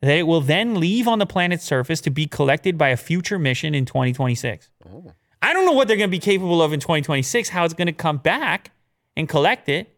that 0.00 0.16
it 0.16 0.22
will 0.22 0.40
then 0.40 0.80
leave 0.80 1.06
on 1.06 1.18
the 1.18 1.26
planet's 1.26 1.64
surface 1.64 2.00
to 2.02 2.10
be 2.10 2.26
collected 2.26 2.78
by 2.78 2.88
a 2.88 2.96
future 2.96 3.38
mission 3.38 3.74
in 3.74 3.84
2026. 3.84 4.70
Oh. 4.88 5.12
I 5.42 5.52
don't 5.52 5.66
know 5.66 5.72
what 5.72 5.86
they're 5.88 5.96
going 5.96 6.08
to 6.08 6.10
be 6.10 6.18
capable 6.18 6.62
of 6.62 6.72
in 6.72 6.80
2026, 6.80 7.50
how 7.50 7.64
it's 7.64 7.74
going 7.74 7.86
to 7.86 7.92
come 7.92 8.16
back 8.16 8.70
and 9.16 9.28
collect 9.28 9.68
it. 9.68 9.97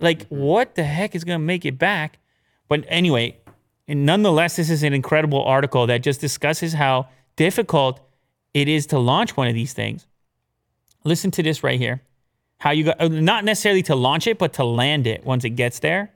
Like, 0.00 0.26
what 0.28 0.74
the 0.74 0.84
heck 0.84 1.14
is 1.14 1.24
going 1.24 1.40
to 1.40 1.44
make 1.44 1.64
it 1.64 1.78
back? 1.78 2.18
But 2.68 2.84
anyway, 2.88 3.38
and 3.88 4.04
nonetheless, 4.04 4.56
this 4.56 4.70
is 4.70 4.82
an 4.82 4.92
incredible 4.92 5.42
article 5.42 5.86
that 5.86 6.02
just 6.02 6.20
discusses 6.20 6.72
how 6.72 7.08
difficult 7.36 8.00
it 8.52 8.68
is 8.68 8.86
to 8.86 8.98
launch 8.98 9.36
one 9.36 9.48
of 9.48 9.54
these 9.54 9.72
things. 9.72 10.06
Listen 11.04 11.30
to 11.32 11.42
this 11.42 11.62
right 11.62 11.78
here. 11.78 12.02
How 12.58 12.70
you 12.70 12.84
got, 12.84 13.00
uh, 13.00 13.08
not 13.08 13.44
necessarily 13.44 13.82
to 13.84 13.94
launch 13.94 14.26
it, 14.26 14.38
but 14.38 14.54
to 14.54 14.64
land 14.64 15.06
it 15.06 15.24
once 15.24 15.44
it 15.44 15.50
gets 15.50 15.78
there. 15.78 16.10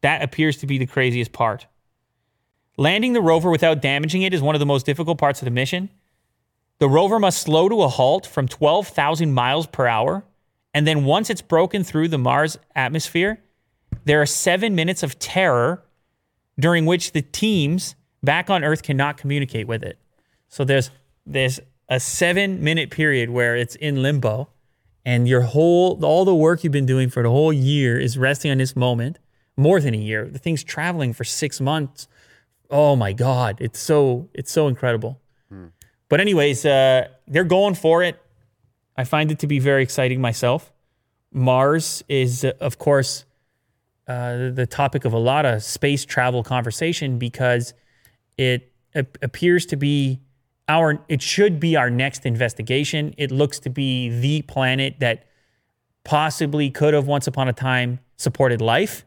That 0.00 0.22
appears 0.22 0.56
to 0.58 0.66
be 0.66 0.78
the 0.78 0.86
craziest 0.86 1.32
part. 1.32 1.66
Landing 2.76 3.12
the 3.12 3.20
rover 3.20 3.50
without 3.50 3.80
damaging 3.80 4.22
it 4.22 4.34
is 4.34 4.42
one 4.42 4.54
of 4.54 4.58
the 4.58 4.66
most 4.66 4.86
difficult 4.86 5.18
parts 5.18 5.40
of 5.40 5.44
the 5.44 5.50
mission. 5.50 5.90
The 6.78 6.88
rover 6.88 7.20
must 7.20 7.40
slow 7.40 7.68
to 7.68 7.82
a 7.82 7.88
halt 7.88 8.26
from 8.26 8.48
12,000 8.48 9.32
miles 9.32 9.66
per 9.66 9.86
hour. 9.86 10.24
And 10.74 10.86
then 10.86 11.04
once 11.04 11.30
it's 11.30 11.40
broken 11.40 11.84
through 11.84 12.08
the 12.08 12.18
Mars 12.18 12.58
atmosphere, 12.74 13.40
there 14.04 14.20
are 14.20 14.26
seven 14.26 14.74
minutes 14.74 15.02
of 15.02 15.18
terror 15.18 15.84
during 16.58 16.84
which 16.84 17.12
the 17.12 17.22
teams 17.22 17.94
back 18.22 18.50
on 18.50 18.64
Earth 18.64 18.82
cannot 18.82 19.16
communicate 19.16 19.66
with 19.66 19.82
it. 19.82 19.98
So 20.48 20.64
there's 20.64 20.90
there's 21.24 21.60
a 21.88 22.00
seven 22.00 22.62
minute 22.62 22.90
period 22.90 23.30
where 23.30 23.56
it's 23.56 23.76
in 23.76 24.02
limbo, 24.02 24.50
and 25.04 25.26
your 25.28 25.42
whole 25.42 26.04
all 26.04 26.24
the 26.24 26.34
work 26.34 26.64
you've 26.64 26.72
been 26.72 26.86
doing 26.86 27.08
for 27.08 27.22
the 27.22 27.30
whole 27.30 27.52
year 27.52 27.98
is 27.98 28.18
resting 28.18 28.50
on 28.50 28.58
this 28.58 28.74
moment 28.76 29.18
more 29.56 29.80
than 29.80 29.94
a 29.94 29.98
year. 29.98 30.28
The 30.28 30.38
thing's 30.38 30.64
traveling 30.64 31.12
for 31.12 31.24
six 31.24 31.60
months. 31.60 32.08
Oh 32.70 32.96
my 32.96 33.12
God. 33.12 33.58
It's 33.60 33.78
so, 33.78 34.28
it's 34.34 34.50
so 34.50 34.68
incredible. 34.68 35.20
But, 36.08 36.20
anyways, 36.20 36.66
uh, 36.66 37.08
they're 37.26 37.44
going 37.44 37.74
for 37.74 38.02
it. 38.02 38.20
I 38.96 39.04
find 39.04 39.30
it 39.30 39.38
to 39.40 39.46
be 39.46 39.58
very 39.58 39.82
exciting 39.82 40.20
myself. 40.20 40.72
Mars 41.32 42.04
is, 42.08 42.44
uh, 42.44 42.52
of 42.60 42.78
course, 42.78 43.24
uh, 44.06 44.50
the 44.50 44.66
topic 44.66 45.04
of 45.04 45.12
a 45.12 45.18
lot 45.18 45.46
of 45.46 45.62
space 45.62 46.04
travel 46.04 46.42
conversation 46.42 47.18
because 47.18 47.74
it 48.36 48.72
ap- 48.94 49.18
appears 49.22 49.66
to 49.66 49.76
be 49.76 50.20
our, 50.68 51.00
it 51.08 51.22
should 51.22 51.58
be 51.58 51.76
our 51.76 51.90
next 51.90 52.24
investigation. 52.24 53.14
It 53.18 53.30
looks 53.30 53.58
to 53.60 53.70
be 53.70 54.08
the 54.08 54.42
planet 54.42 54.96
that 55.00 55.26
possibly 56.04 56.70
could 56.70 56.94
have 56.94 57.06
once 57.06 57.26
upon 57.26 57.48
a 57.48 57.52
time 57.52 57.98
supported 58.16 58.60
life. 58.60 59.04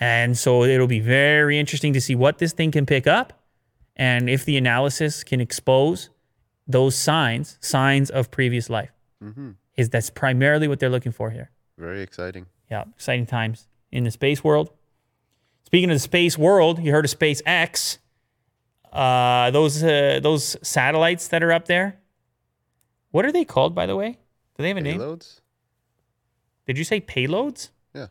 And 0.00 0.36
so 0.36 0.64
it'll 0.64 0.86
be 0.86 1.00
very 1.00 1.58
interesting 1.58 1.92
to 1.92 2.00
see 2.00 2.14
what 2.14 2.38
this 2.38 2.52
thing 2.52 2.70
can 2.70 2.86
pick 2.86 3.06
up 3.06 3.42
and 3.96 4.28
if 4.28 4.44
the 4.44 4.56
analysis 4.56 5.22
can 5.22 5.40
expose 5.40 6.10
those 6.66 6.94
signs, 6.94 7.58
signs 7.60 8.10
of 8.10 8.30
previous 8.30 8.68
life. 8.70 8.90
Is 9.76 9.88
that's 9.88 10.10
primarily 10.10 10.68
what 10.68 10.80
they're 10.80 10.90
looking 10.90 11.12
for 11.12 11.30
here. 11.30 11.50
Very 11.78 12.02
exciting. 12.02 12.46
Yeah, 12.70 12.84
exciting 12.94 13.26
times 13.26 13.68
in 13.90 14.04
the 14.04 14.10
space 14.10 14.42
world. 14.42 14.70
Speaking 15.64 15.90
of 15.90 15.94
the 15.94 16.00
space 16.00 16.36
world, 16.36 16.78
you 16.80 16.92
heard 16.92 17.04
of 17.04 17.10
SpaceX. 17.10 17.98
Uh, 18.92 19.50
those 19.52 19.82
uh, 19.82 20.20
those 20.22 20.56
satellites 20.62 21.28
that 21.28 21.42
are 21.42 21.52
up 21.52 21.66
there. 21.66 21.98
What 23.12 23.24
are 23.24 23.32
they 23.32 23.44
called, 23.44 23.74
by 23.74 23.86
the 23.86 23.96
way? 23.96 24.18
Do 24.56 24.62
they 24.62 24.68
have 24.68 24.76
a 24.76 24.80
name? 24.82 24.98
Payloads? 24.98 25.40
Did 26.66 26.76
you 26.78 26.84
say 26.84 27.00
payloads? 27.00 27.70
Yeah. 27.94 28.08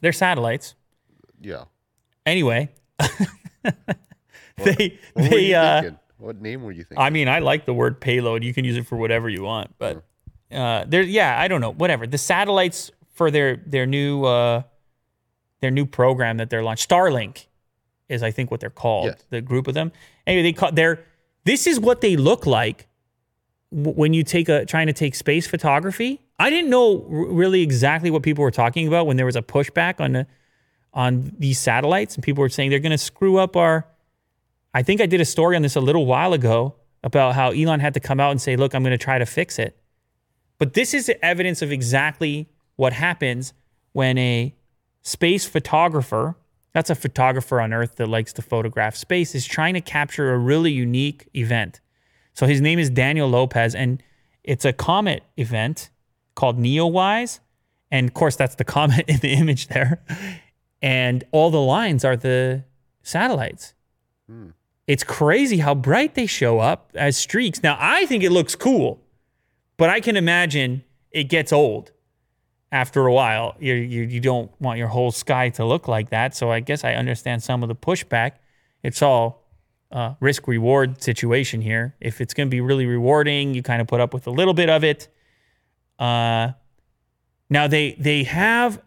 They're 0.00 0.12
satellites. 0.12 0.74
Yeah. 1.40 1.64
Anyway, 2.26 2.70
they 4.56 4.98
What 5.14 5.30
they 5.30 5.54
uh, 5.54 5.80
thinking? 5.82 5.98
What 6.22 6.40
name 6.40 6.62
were 6.62 6.70
you 6.70 6.84
thinking? 6.84 6.98
I 6.98 7.10
mean, 7.10 7.28
I 7.28 7.40
like 7.40 7.66
the 7.66 7.74
word 7.74 8.00
payload. 8.00 8.44
You 8.44 8.54
can 8.54 8.64
use 8.64 8.76
it 8.76 8.86
for 8.86 8.96
whatever 8.96 9.28
you 9.28 9.42
want, 9.42 9.74
but 9.78 10.04
uh, 10.52 10.84
there, 10.86 11.02
yeah, 11.02 11.40
I 11.40 11.48
don't 11.48 11.60
know, 11.60 11.72
whatever. 11.72 12.06
The 12.06 12.18
satellites 12.18 12.92
for 13.12 13.30
their 13.30 13.56
their 13.56 13.86
new 13.86 14.24
uh, 14.24 14.62
their 15.60 15.72
new 15.72 15.84
program 15.84 16.36
that 16.36 16.48
they're 16.48 16.62
launched, 16.62 16.88
Starlink, 16.88 17.46
is 18.08 18.22
I 18.22 18.30
think 18.30 18.50
what 18.52 18.60
they're 18.60 18.70
called. 18.70 19.06
Yes. 19.06 19.24
The 19.30 19.40
group 19.40 19.66
of 19.66 19.74
them. 19.74 19.90
Anyway, 20.26 20.42
they 20.42 20.52
call 20.52 20.70
they're. 20.70 21.04
This 21.44 21.66
is 21.66 21.80
what 21.80 22.02
they 22.02 22.16
look 22.16 22.46
like 22.46 22.86
when 23.72 24.14
you 24.14 24.22
take 24.22 24.48
a 24.48 24.64
trying 24.64 24.86
to 24.86 24.92
take 24.92 25.16
space 25.16 25.46
photography. 25.46 26.20
I 26.38 26.50
didn't 26.50 26.70
know 26.70 27.04
r- 27.10 27.26
really 27.26 27.62
exactly 27.62 28.10
what 28.10 28.22
people 28.22 28.42
were 28.42 28.52
talking 28.52 28.86
about 28.86 29.06
when 29.06 29.16
there 29.16 29.26
was 29.26 29.36
a 29.36 29.42
pushback 29.42 30.00
on 30.00 30.12
the 30.12 30.26
on 30.94 31.32
these 31.38 31.58
satellites, 31.58 32.14
and 32.14 32.22
people 32.22 32.42
were 32.42 32.48
saying 32.48 32.70
they're 32.70 32.78
going 32.78 32.92
to 32.92 32.98
screw 32.98 33.38
up 33.38 33.56
our 33.56 33.86
I 34.74 34.82
think 34.82 35.00
I 35.00 35.06
did 35.06 35.20
a 35.20 35.24
story 35.24 35.56
on 35.56 35.62
this 35.62 35.76
a 35.76 35.80
little 35.80 36.06
while 36.06 36.32
ago 36.32 36.74
about 37.04 37.34
how 37.34 37.50
Elon 37.50 37.80
had 37.80 37.94
to 37.94 38.00
come 38.00 38.20
out 38.20 38.30
and 38.30 38.40
say, 38.40 38.56
look, 38.56 38.74
I'm 38.74 38.82
going 38.82 38.92
to 38.92 38.98
try 38.98 39.18
to 39.18 39.26
fix 39.26 39.58
it. 39.58 39.78
But 40.58 40.74
this 40.74 40.94
is 40.94 41.06
the 41.06 41.24
evidence 41.24 41.60
of 41.60 41.72
exactly 41.72 42.48
what 42.76 42.92
happens 42.92 43.52
when 43.92 44.16
a 44.18 44.54
space 45.02 45.46
photographer, 45.46 46.36
that's 46.72 46.88
a 46.88 46.94
photographer 46.94 47.60
on 47.60 47.72
Earth 47.72 47.96
that 47.96 48.08
likes 48.08 48.32
to 48.34 48.42
photograph 48.42 48.94
space, 48.96 49.34
is 49.34 49.44
trying 49.44 49.74
to 49.74 49.80
capture 49.80 50.32
a 50.32 50.38
really 50.38 50.72
unique 50.72 51.28
event. 51.34 51.80
So 52.34 52.46
his 52.46 52.60
name 52.60 52.78
is 52.78 52.88
Daniel 52.88 53.28
Lopez, 53.28 53.74
and 53.74 54.02
it's 54.44 54.64
a 54.64 54.72
comet 54.72 55.22
event 55.36 55.90
called 56.34 56.58
NeoWise. 56.58 57.40
And 57.90 58.08
of 58.08 58.14
course, 58.14 58.36
that's 58.36 58.54
the 58.54 58.64
comet 58.64 59.04
in 59.08 59.18
the 59.18 59.32
image 59.34 59.68
there. 59.68 60.02
And 60.80 61.24
all 61.32 61.50
the 61.50 61.60
lines 61.60 62.04
are 62.04 62.16
the 62.16 62.64
satellites 63.02 63.74
hmm. 64.28 64.50
It's 64.86 65.04
crazy 65.04 65.58
how 65.58 65.74
bright 65.74 66.14
they 66.14 66.26
show 66.26 66.58
up 66.58 66.90
as 66.94 67.16
streaks. 67.16 67.62
Now, 67.62 67.76
I 67.78 68.06
think 68.06 68.24
it 68.24 68.30
looks 68.30 68.54
cool, 68.54 69.00
but 69.76 69.90
I 69.90 70.00
can 70.00 70.16
imagine 70.16 70.84
it 71.10 71.24
gets 71.24 71.52
old 71.52 71.92
after 72.70 73.06
a 73.06 73.12
while. 73.12 73.54
You, 73.60 73.74
you, 73.74 74.02
you 74.02 74.20
don't 74.20 74.50
want 74.60 74.78
your 74.78 74.88
whole 74.88 75.12
sky 75.12 75.50
to 75.50 75.64
look 75.64 75.88
like 75.88 76.10
that. 76.10 76.34
So 76.34 76.50
I 76.50 76.60
guess 76.60 76.84
I 76.84 76.94
understand 76.94 77.42
some 77.42 77.62
of 77.62 77.68
the 77.68 77.76
pushback. 77.76 78.32
It's 78.82 79.02
all 79.02 79.42
risk 80.20 80.48
reward 80.48 81.02
situation 81.02 81.60
here. 81.60 81.94
If 82.00 82.20
it's 82.20 82.34
going 82.34 82.48
to 82.48 82.50
be 82.50 82.60
really 82.60 82.86
rewarding, 82.86 83.54
you 83.54 83.62
kind 83.62 83.80
of 83.80 83.86
put 83.86 84.00
up 84.00 84.14
with 84.14 84.26
a 84.26 84.30
little 84.30 84.54
bit 84.54 84.70
of 84.70 84.84
it. 84.84 85.08
Uh, 85.98 86.52
now 87.50 87.66
they 87.68 87.92
they 87.98 88.24
have 88.24 88.80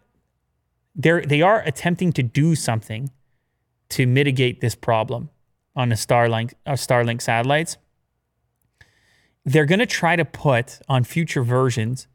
they 0.94 1.20
they 1.20 1.42
are 1.42 1.62
attempting 1.62 2.12
to 2.14 2.22
do 2.22 2.54
something 2.54 3.10
to 3.90 4.06
mitigate 4.06 4.60
this 4.60 4.74
problem 4.74 5.30
on 5.76 5.90
the 5.90 5.94
Starlink 5.94 6.54
uh, 6.66 6.72
Starlink 6.72 7.20
satellites. 7.20 7.76
They're 9.44 9.66
going 9.66 9.78
to 9.78 9.86
try 9.86 10.16
to 10.16 10.24
put 10.24 10.80
on 10.88 11.04
future 11.04 11.42
versions 11.42 12.08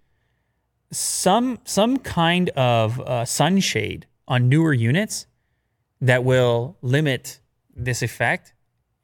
some 0.91 1.59
some 1.63 1.97
kind 1.97 2.49
of 2.49 2.99
uh, 2.99 3.23
sunshade 3.25 4.07
on 4.27 4.49
newer 4.49 4.73
units 4.73 5.27
that 6.01 6.23
will 6.23 6.77
limit 6.81 7.39
this 7.73 8.01
effect. 8.01 8.53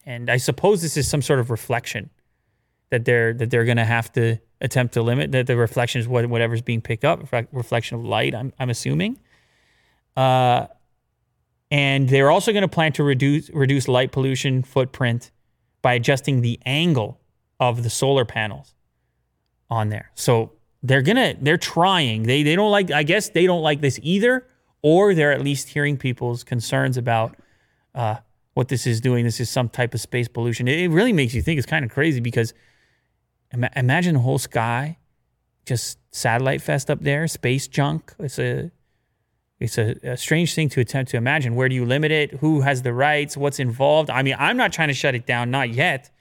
And 0.06 0.30
I 0.30 0.38
suppose 0.38 0.82
this 0.82 0.98
is 0.98 1.08
some 1.08 1.22
sort 1.22 1.40
of 1.40 1.50
reflection 1.50 2.10
that 2.90 3.06
they're 3.06 3.34
that 3.34 3.50
they're 3.50 3.66
going 3.66 3.78
to 3.78 3.86
have 3.86 4.12
to 4.14 4.38
attempt 4.60 4.94
to 4.96 5.02
limit. 5.02 5.32
That 5.32 5.48
the 5.48 5.56
reflection 5.56 6.02
is 6.02 6.08
what 6.08 6.26
whatever's 6.26 6.62
being 6.62 6.82
picked 6.82 7.06
up, 7.06 7.32
reflection 7.52 7.98
of 7.98 8.06
light. 8.06 8.36
I'm 8.36 8.54
I'm 8.60 8.70
assuming. 8.70 9.20
Uh, 10.16 10.68
and 11.70 12.10
they're 12.10 12.32
also 12.32 12.52
going 12.52 12.62
to 12.62 12.68
plan 12.68 12.94
to 12.94 13.04
reduce 13.04 13.50
reduce 13.50 13.88
light 13.88 14.12
pollution 14.12 14.64
footprint 14.64 15.32
by 15.82 15.94
adjusting 15.94 16.42
the 16.42 16.60
angle 16.66 17.20
of 17.60 17.84
the 17.84 17.90
solar 17.90 18.26
panels 18.26 18.74
on 19.70 19.90
there. 19.90 20.12
So 20.16 20.54
they're 20.84 21.02
gonna 21.02 21.36
they're 21.40 21.58
trying. 21.58 22.24
They 22.24 22.44
they 22.44 22.56
don't 22.56 22.72
like 22.72 22.92
I 22.92 23.04
guess 23.04 23.30
they 23.30 23.46
don't 23.46 23.62
like 23.62 23.82
this 23.82 24.00
either, 24.02 24.48
or 24.82 25.14
they're 25.14 25.34
at 25.34 25.42
least 25.42 25.70
hearing 25.70 25.98
people's 25.98 26.44
concerns 26.44 26.98
about 26.98 27.36
uh, 27.96 28.18
what 28.54 28.70
this 28.70 28.88
is 28.88 29.02
doing. 29.02 29.26
This 29.26 29.40
is 29.40 29.50
some 29.50 29.70
type 29.70 29.94
of 29.94 30.02
space 30.02 30.28
pollution. 30.28 30.68
It, 30.68 30.90
really 30.90 31.14
makes 31.14 31.34
you 31.34 31.42
think 31.42 31.58
it's 31.58 31.68
kind 31.68 31.84
of 31.84 31.92
crazy 31.92 32.20
because 32.20 32.54
ima- 33.52 33.72
imagine 33.76 34.14
the 34.14 34.22
whole 34.22 34.40
sky 34.40 34.98
just 35.66 36.00
satellite 36.12 36.62
fest 36.62 36.90
up 36.90 37.02
there, 37.02 37.28
space 37.28 37.68
junk. 37.68 38.14
It's 38.20 38.40
a 38.40 38.72
it's 39.60 39.78
a, 39.78 39.96
a 40.04 40.18
strange 40.18 40.54
thing 40.54 40.70
to 40.70 40.80
attempt 40.80 41.12
to 41.12 41.18
imagine. 41.18 41.56
Where 41.56 41.68
do 41.68 41.76
you 41.76 41.86
limit 41.86 42.12
it? 42.12 42.32
Who 42.34 42.62
has 42.62 42.84
the 42.84 42.94
rights? 42.94 43.36
What's 43.36 43.60
involved? 43.60 44.10
I 44.10 44.22
mean, 44.22 44.36
I'm 44.38 44.58
not 44.58 44.72
trying 44.72 44.90
to 44.90 44.94
shut 44.94 45.16
it 45.16 45.26
down, 45.26 45.50
not 45.50 45.70
yet. 45.74 46.12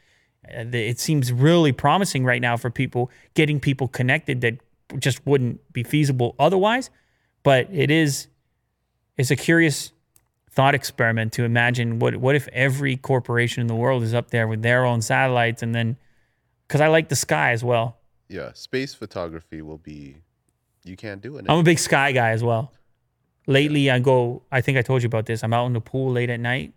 Uh, 0.48 0.64
It 0.72 0.98
seems 0.98 1.32
really 1.32 1.72
promising 1.72 2.24
right 2.24 2.40
now 2.40 2.56
for 2.56 2.70
people 2.70 3.10
getting 3.34 3.60
people 3.60 3.88
connected 3.88 4.40
that 4.40 4.58
just 4.98 5.24
wouldn't 5.26 5.72
be 5.72 5.82
feasible 5.82 6.34
otherwise. 6.38 6.90
But 7.42 7.68
it 7.72 7.90
is 7.90 8.28
it's 9.16 9.30
a 9.30 9.36
curious 9.36 9.92
thought 10.50 10.74
experiment 10.74 11.32
to 11.34 11.44
imagine 11.44 11.98
what 11.98 12.16
what 12.16 12.34
if 12.34 12.48
every 12.52 12.96
corporation 12.96 13.60
in 13.60 13.66
the 13.66 13.74
world 13.74 14.02
is 14.02 14.14
up 14.14 14.30
there 14.30 14.48
with 14.48 14.62
their 14.62 14.84
own 14.84 15.02
satellites 15.02 15.62
and 15.62 15.74
then 15.74 15.96
because 16.66 16.80
I 16.80 16.88
like 16.88 17.08
the 17.08 17.16
sky 17.16 17.52
as 17.52 17.62
well. 17.62 17.98
Yeah, 18.28 18.52
space 18.54 18.94
photography 18.94 19.62
will 19.62 19.78
be. 19.78 20.16
You 20.84 20.96
can't 20.96 21.20
do 21.20 21.36
it. 21.36 21.46
I'm 21.48 21.58
a 21.58 21.62
big 21.62 21.78
sky 21.78 22.12
guy 22.12 22.30
as 22.30 22.42
well. 22.42 22.72
Lately, 23.46 23.90
I 23.90 23.98
go. 23.98 24.42
I 24.50 24.60
think 24.60 24.76
I 24.76 24.82
told 24.82 25.02
you 25.02 25.06
about 25.06 25.26
this. 25.26 25.44
I'm 25.44 25.52
out 25.52 25.66
in 25.66 25.72
the 25.72 25.80
pool 25.80 26.12
late 26.12 26.30
at 26.30 26.40
night, 26.40 26.74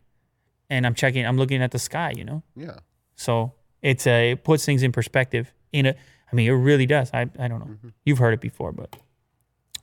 and 0.70 0.86
I'm 0.86 0.94
checking. 0.94 1.26
I'm 1.26 1.38
looking 1.38 1.62
at 1.64 1.72
the 1.72 1.80
sky. 1.80 2.14
You 2.16 2.26
know, 2.26 2.44
yeah, 2.56 2.78
so 3.16 3.54
it's 3.82 4.06
a 4.06 4.32
it 4.32 4.44
puts 4.44 4.66
things 4.66 4.84
in 4.84 4.92
perspective. 4.92 5.52
In 5.72 5.88
a, 5.88 5.96
I 6.32 6.36
mean, 6.36 6.48
it 6.48 6.54
really 6.54 6.86
does. 6.86 7.10
I 7.14 7.22
I 7.40 7.48
don't 7.48 7.60
know. 7.60 7.92
You've 8.06 8.20
heard 8.20 8.34
it 8.34 8.42
before, 8.42 8.72
but 8.72 8.96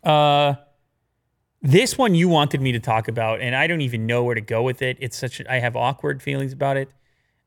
uh, 0.09 0.55
this 1.61 1.99
one 1.99 2.15
you 2.15 2.29
wanted 2.29 2.61
me 2.61 2.71
to 2.73 2.81
talk 2.81 3.09
about, 3.09 3.41
and 3.41 3.57
I 3.57 3.67
don't 3.67 3.81
even 3.81 4.07
know 4.07 4.23
where 4.23 4.37
to 4.37 4.41
go 4.41 4.63
with 4.63 4.81
it. 4.83 4.97
It's 5.01 5.17
such. 5.17 5.43
I 5.49 5.59
have 5.59 5.75
awkward 5.75 6.23
feelings 6.23 6.53
about 6.53 6.77
it. 6.77 6.91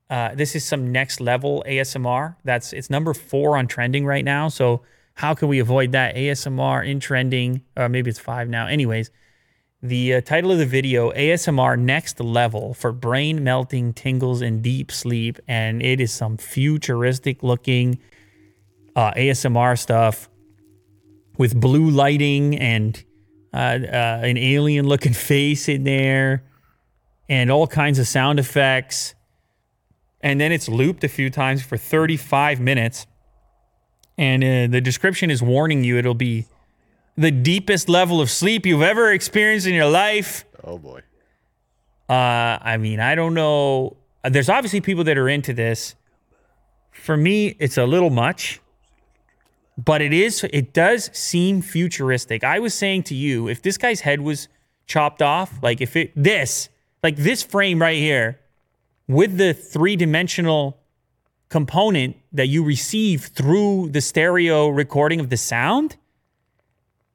Uh, 0.10 0.34
this 0.34 0.56
is 0.56 0.66
some 0.66 0.92
next 0.92 1.22
level 1.22 1.64
ASMR. 1.68 2.36
That's 2.44 2.74
it's 2.74 2.90
number 2.90 3.14
four 3.14 3.56
on 3.58 3.68
trending 3.68 4.06
right 4.06 4.26
now. 4.26 4.50
So 4.50 4.82
how 5.14 5.34
can 5.34 5.48
we 5.48 5.60
avoid 5.60 5.92
that 5.92 6.16
ASMR 6.16 6.86
in 6.86 7.00
trending? 7.00 7.62
Or 7.78 7.88
maybe 7.88 8.10
it's 8.10 8.20
five 8.20 8.50
now. 8.50 8.68
Anyways, 8.68 9.12
the 9.82 10.16
uh, 10.16 10.22
title 10.22 10.52
of 10.52 10.58
the 10.58 10.66
video 10.66 11.12
ASMR 11.12 11.80
next 11.80 12.20
level 12.20 12.74
for 12.74 12.92
brain 12.92 13.44
melting 13.44 13.94
tingles 13.94 14.42
and 14.42 14.62
deep 14.62 14.92
sleep, 14.92 15.40
and 15.48 15.82
it 15.82 16.02
is 16.02 16.12
some 16.12 16.38
futuristic 16.38 17.44
looking 17.44 18.00
uh, 18.96 19.12
ASMR 19.14 19.78
stuff 19.78 20.30
with 21.38 21.60
blue 21.60 21.90
lighting 21.90 22.58
and 22.58 23.04
uh, 23.54 23.58
uh, 23.58 24.22
an 24.24 24.38
alien 24.38 24.88
looking 24.88 25.14
face 25.32 25.70
in 25.70 25.84
there, 25.84 26.44
and 27.30 27.50
all 27.50 27.68
kinds 27.68 28.00
of 28.00 28.08
sound 28.08 28.40
effects 28.40 29.16
and 30.22 30.40
then 30.40 30.52
it's 30.52 30.68
looped 30.68 31.04
a 31.04 31.08
few 31.08 31.30
times 31.30 31.64
for 31.64 31.78
35 31.78 32.60
minutes. 32.60 33.08
And 34.18 34.44
uh, 34.44 34.68
the 34.72 34.82
description 34.82 35.32
is 35.32 35.42
warning 35.42 35.84
you 35.84 35.98
it'll 35.98 36.14
be 36.14 36.46
the 37.20 37.32
deepest 37.32 37.90
level 37.90 38.22
of 38.22 38.32
sleep 38.32 38.66
you've 38.66 38.82
ever 38.82 39.12
experienced 39.12 39.68
in 39.68 39.74
your 39.74 39.90
life. 39.90 40.46
Oh 40.64 40.78
boy. 40.78 41.02
Uh, 42.08 42.58
I 42.62 42.78
mean, 42.78 43.02
I 43.02 43.14
don't 43.14 43.34
know. 43.34 43.98
There's 44.24 44.48
obviously 44.48 44.80
people 44.80 45.04
that 45.04 45.18
are 45.18 45.28
into 45.28 45.54
this. 45.54 45.96
For 46.92 47.18
me, 47.18 47.58
it's 47.60 47.78
a 47.78 47.86
little 47.86 48.10
much, 48.10 48.62
but 49.78 50.02
it 50.02 50.14
is. 50.14 50.46
It 50.52 50.74
does 50.74 51.10
seem 51.14 51.62
futuristic. 51.62 52.44
I 52.44 52.60
was 52.60 52.74
saying 52.74 53.04
to 53.04 53.16
you, 53.16 53.50
if 53.50 53.62
this 53.62 53.78
guy's 53.78 54.02
head 54.02 54.22
was 54.22 54.48
chopped 54.88 55.22
off, 55.22 55.62
like 55.62 55.82
if 55.82 55.98
it 55.98 56.14
this, 56.16 56.70
like 57.04 57.18
this 57.18 57.44
frame 57.44 57.82
right 57.82 57.98
here, 57.98 58.40
with 59.08 59.38
the 59.38 59.54
three 59.54 59.98
dimensional 59.98 60.78
component 61.50 62.16
that 62.32 62.48
you 62.48 62.64
receive 62.64 63.26
through 63.26 63.90
the 63.90 64.02
stereo 64.02 64.70
recording 64.70 65.20
of 65.20 65.30
the 65.30 65.38
sound, 65.38 65.98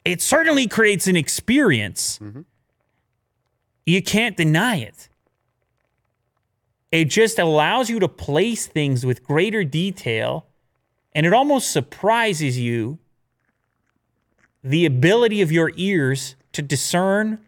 it 0.04 0.20
certainly 0.20 0.66
creates 0.68 1.06
an 1.06 1.16
experience. 1.16 2.18
Mm-hmm. 2.22 2.42
You 3.86 4.02
can't 4.02 4.36
deny 4.36 4.76
it. 4.76 5.08
It 6.92 7.06
just 7.06 7.38
allows 7.38 7.90
you 7.90 7.98
to 8.00 8.08
place 8.08 8.66
things 8.66 9.04
with 9.04 9.24
greater 9.24 9.64
detail, 9.64 10.46
and 11.12 11.26
it 11.26 11.32
almost 11.32 11.70
surprises 11.72 12.58
you 12.58 12.98
the 14.62 14.86
ability 14.86 15.42
of 15.42 15.50
your 15.52 15.72
ears 15.76 16.36
to 16.52 16.62
discern 16.62 17.38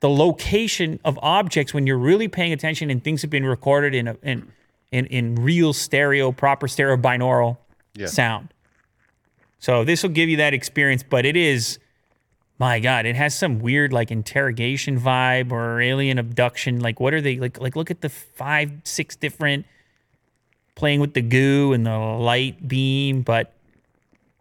the 0.00 0.08
location 0.08 1.00
of 1.04 1.18
objects 1.22 1.74
when 1.74 1.86
you're 1.86 1.98
really 1.98 2.28
paying 2.28 2.52
attention 2.52 2.90
and 2.90 3.02
things 3.02 3.22
have 3.22 3.30
been 3.30 3.44
recorded 3.44 3.94
in 3.94 4.08
a, 4.08 4.16
in, 4.22 4.50
in 4.92 5.06
in 5.06 5.34
real 5.36 5.72
stereo, 5.72 6.30
proper 6.30 6.68
stereo 6.68 6.96
binaural 6.96 7.56
Yeah. 7.94 8.06
sound. 8.06 8.48
So 9.58 9.82
this 9.84 10.02
will 10.02 10.10
give 10.10 10.28
you 10.28 10.36
that 10.38 10.54
experience, 10.54 11.02
but 11.02 11.24
it 11.26 11.36
is 11.36 11.78
my 12.58 12.80
god, 12.80 13.06
it 13.06 13.16
has 13.16 13.36
some 13.36 13.58
weird 13.60 13.92
like 13.92 14.10
interrogation 14.10 14.98
vibe 15.00 15.50
or 15.52 15.80
alien 15.80 16.18
abduction. 16.18 16.80
Like 16.80 17.00
what 17.00 17.12
are 17.14 17.20
they 17.20 17.36
like 17.38 17.60
like 17.60 17.76
look 17.76 17.90
at 17.90 18.00
the 18.00 18.08
five, 18.08 18.70
six 18.84 19.16
different 19.16 19.66
playing 20.74 21.00
with 21.00 21.14
the 21.14 21.22
goo 21.22 21.72
and 21.72 21.86
the 21.86 21.96
light 21.98 22.66
beam, 22.66 23.22
but 23.22 23.52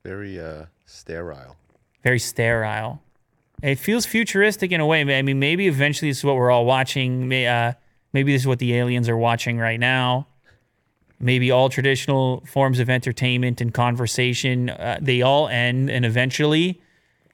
Very 0.04 0.40
uh 0.40 0.66
sterile. 0.86 1.56
very 2.04 2.20
sterile. 2.20 3.02
It 3.62 3.76
feels 3.80 4.06
futuristic 4.06 4.72
in 4.72 4.82
a 4.82 4.86
way. 4.86 5.02
I 5.18 5.22
mean, 5.22 5.40
maybe 5.40 5.68
eventually 5.68 6.12
this 6.12 6.18
is 6.18 6.24
what 6.26 6.36
we're 6.36 6.52
all 6.52 6.66
watching. 6.66 7.32
Uh, 7.32 7.74
maybe 8.12 8.34
this 8.34 8.42
is 8.42 8.48
what 8.48 8.60
the 8.60 8.74
aliens 8.76 9.08
are 9.08 9.16
watching 9.16 9.58
right 9.58 9.80
now. 9.80 10.28
Maybe 11.20 11.50
all 11.50 11.70
traditional 11.70 12.44
forms 12.46 12.80
of 12.80 12.90
entertainment 12.90 13.62
and 13.62 13.74
conversation 13.74 14.70
uh, 14.70 15.00
they 15.02 15.22
all 15.22 15.48
end, 15.48 15.90
and 15.90 16.04
eventually, 16.06 16.82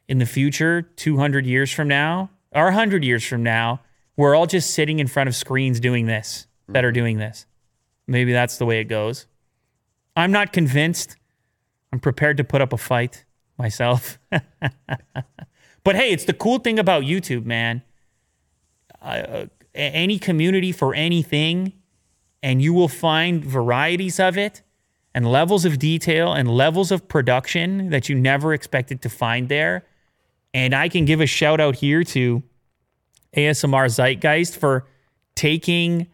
in 0.09 0.17
the 0.17 0.25
future, 0.25 0.81
two 0.81 1.17
hundred 1.17 1.45
years 1.45 1.71
from 1.71 1.87
now 1.87 2.31
or 2.51 2.71
hundred 2.71 3.05
years 3.05 3.23
from 3.23 3.43
now, 3.43 3.79
we're 4.17 4.35
all 4.35 4.47
just 4.47 4.71
sitting 4.71 4.99
in 4.99 5.07
front 5.07 5.29
of 5.29 5.35
screens 5.35 5.79
doing 5.79 6.07
this 6.07 6.47
that 6.67 6.83
are 6.83 6.91
doing 6.91 7.19
this. 7.19 7.45
Maybe 8.07 8.33
that's 8.33 8.57
the 8.57 8.65
way 8.65 8.81
it 8.81 8.85
goes. 8.85 9.27
I'm 10.17 10.31
not 10.31 10.51
convinced. 10.51 11.15
I'm 11.93 11.99
prepared 11.99 12.37
to 12.37 12.43
put 12.43 12.59
up 12.59 12.73
a 12.73 12.77
fight 12.77 13.23
myself. 13.57 14.17
but 14.31 15.95
hey, 15.95 16.11
it's 16.11 16.25
the 16.25 16.33
cool 16.33 16.57
thing 16.57 16.79
about 16.79 17.03
YouTube, 17.03 17.45
man. 17.45 17.83
Uh, 19.01 19.45
any 19.75 20.17
community 20.17 20.71
for 20.71 20.95
anything, 20.95 21.73
and 22.41 22.61
you 22.61 22.73
will 22.73 22.87
find 22.87 23.45
varieties 23.45 24.19
of 24.19 24.37
it 24.37 24.63
and 25.13 25.31
levels 25.31 25.65
of 25.65 25.77
detail 25.77 26.33
and 26.33 26.49
levels 26.49 26.91
of 26.91 27.07
production 27.07 27.89
that 27.91 28.09
you 28.09 28.15
never 28.15 28.53
expected 28.53 29.01
to 29.03 29.09
find 29.09 29.49
there. 29.49 29.85
And 30.53 30.73
I 30.73 30.89
can 30.89 31.05
give 31.05 31.21
a 31.21 31.25
shout 31.25 31.59
out 31.59 31.75
here 31.75 32.03
to 32.03 32.43
ASMR 33.35 33.85
Zeitgeist 33.85 34.57
for 34.57 34.87
taking 35.35 36.07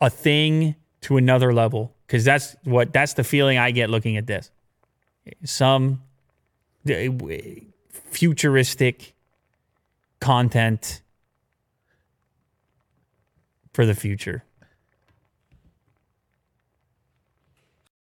a 0.00 0.10
thing 0.10 0.76
to 1.02 1.16
another 1.16 1.52
level 1.52 1.94
because 2.06 2.24
that's 2.24 2.56
what 2.64 2.92
that's 2.92 3.14
the 3.14 3.24
feeling 3.24 3.58
I 3.58 3.70
get 3.70 3.90
looking 3.90 4.16
at 4.16 4.26
this. 4.26 4.50
Some 5.44 6.02
uh, 6.88 7.08
futuristic 7.90 9.14
content 10.20 11.02
for 13.72 13.86
the 13.86 13.94
future. 13.94 14.44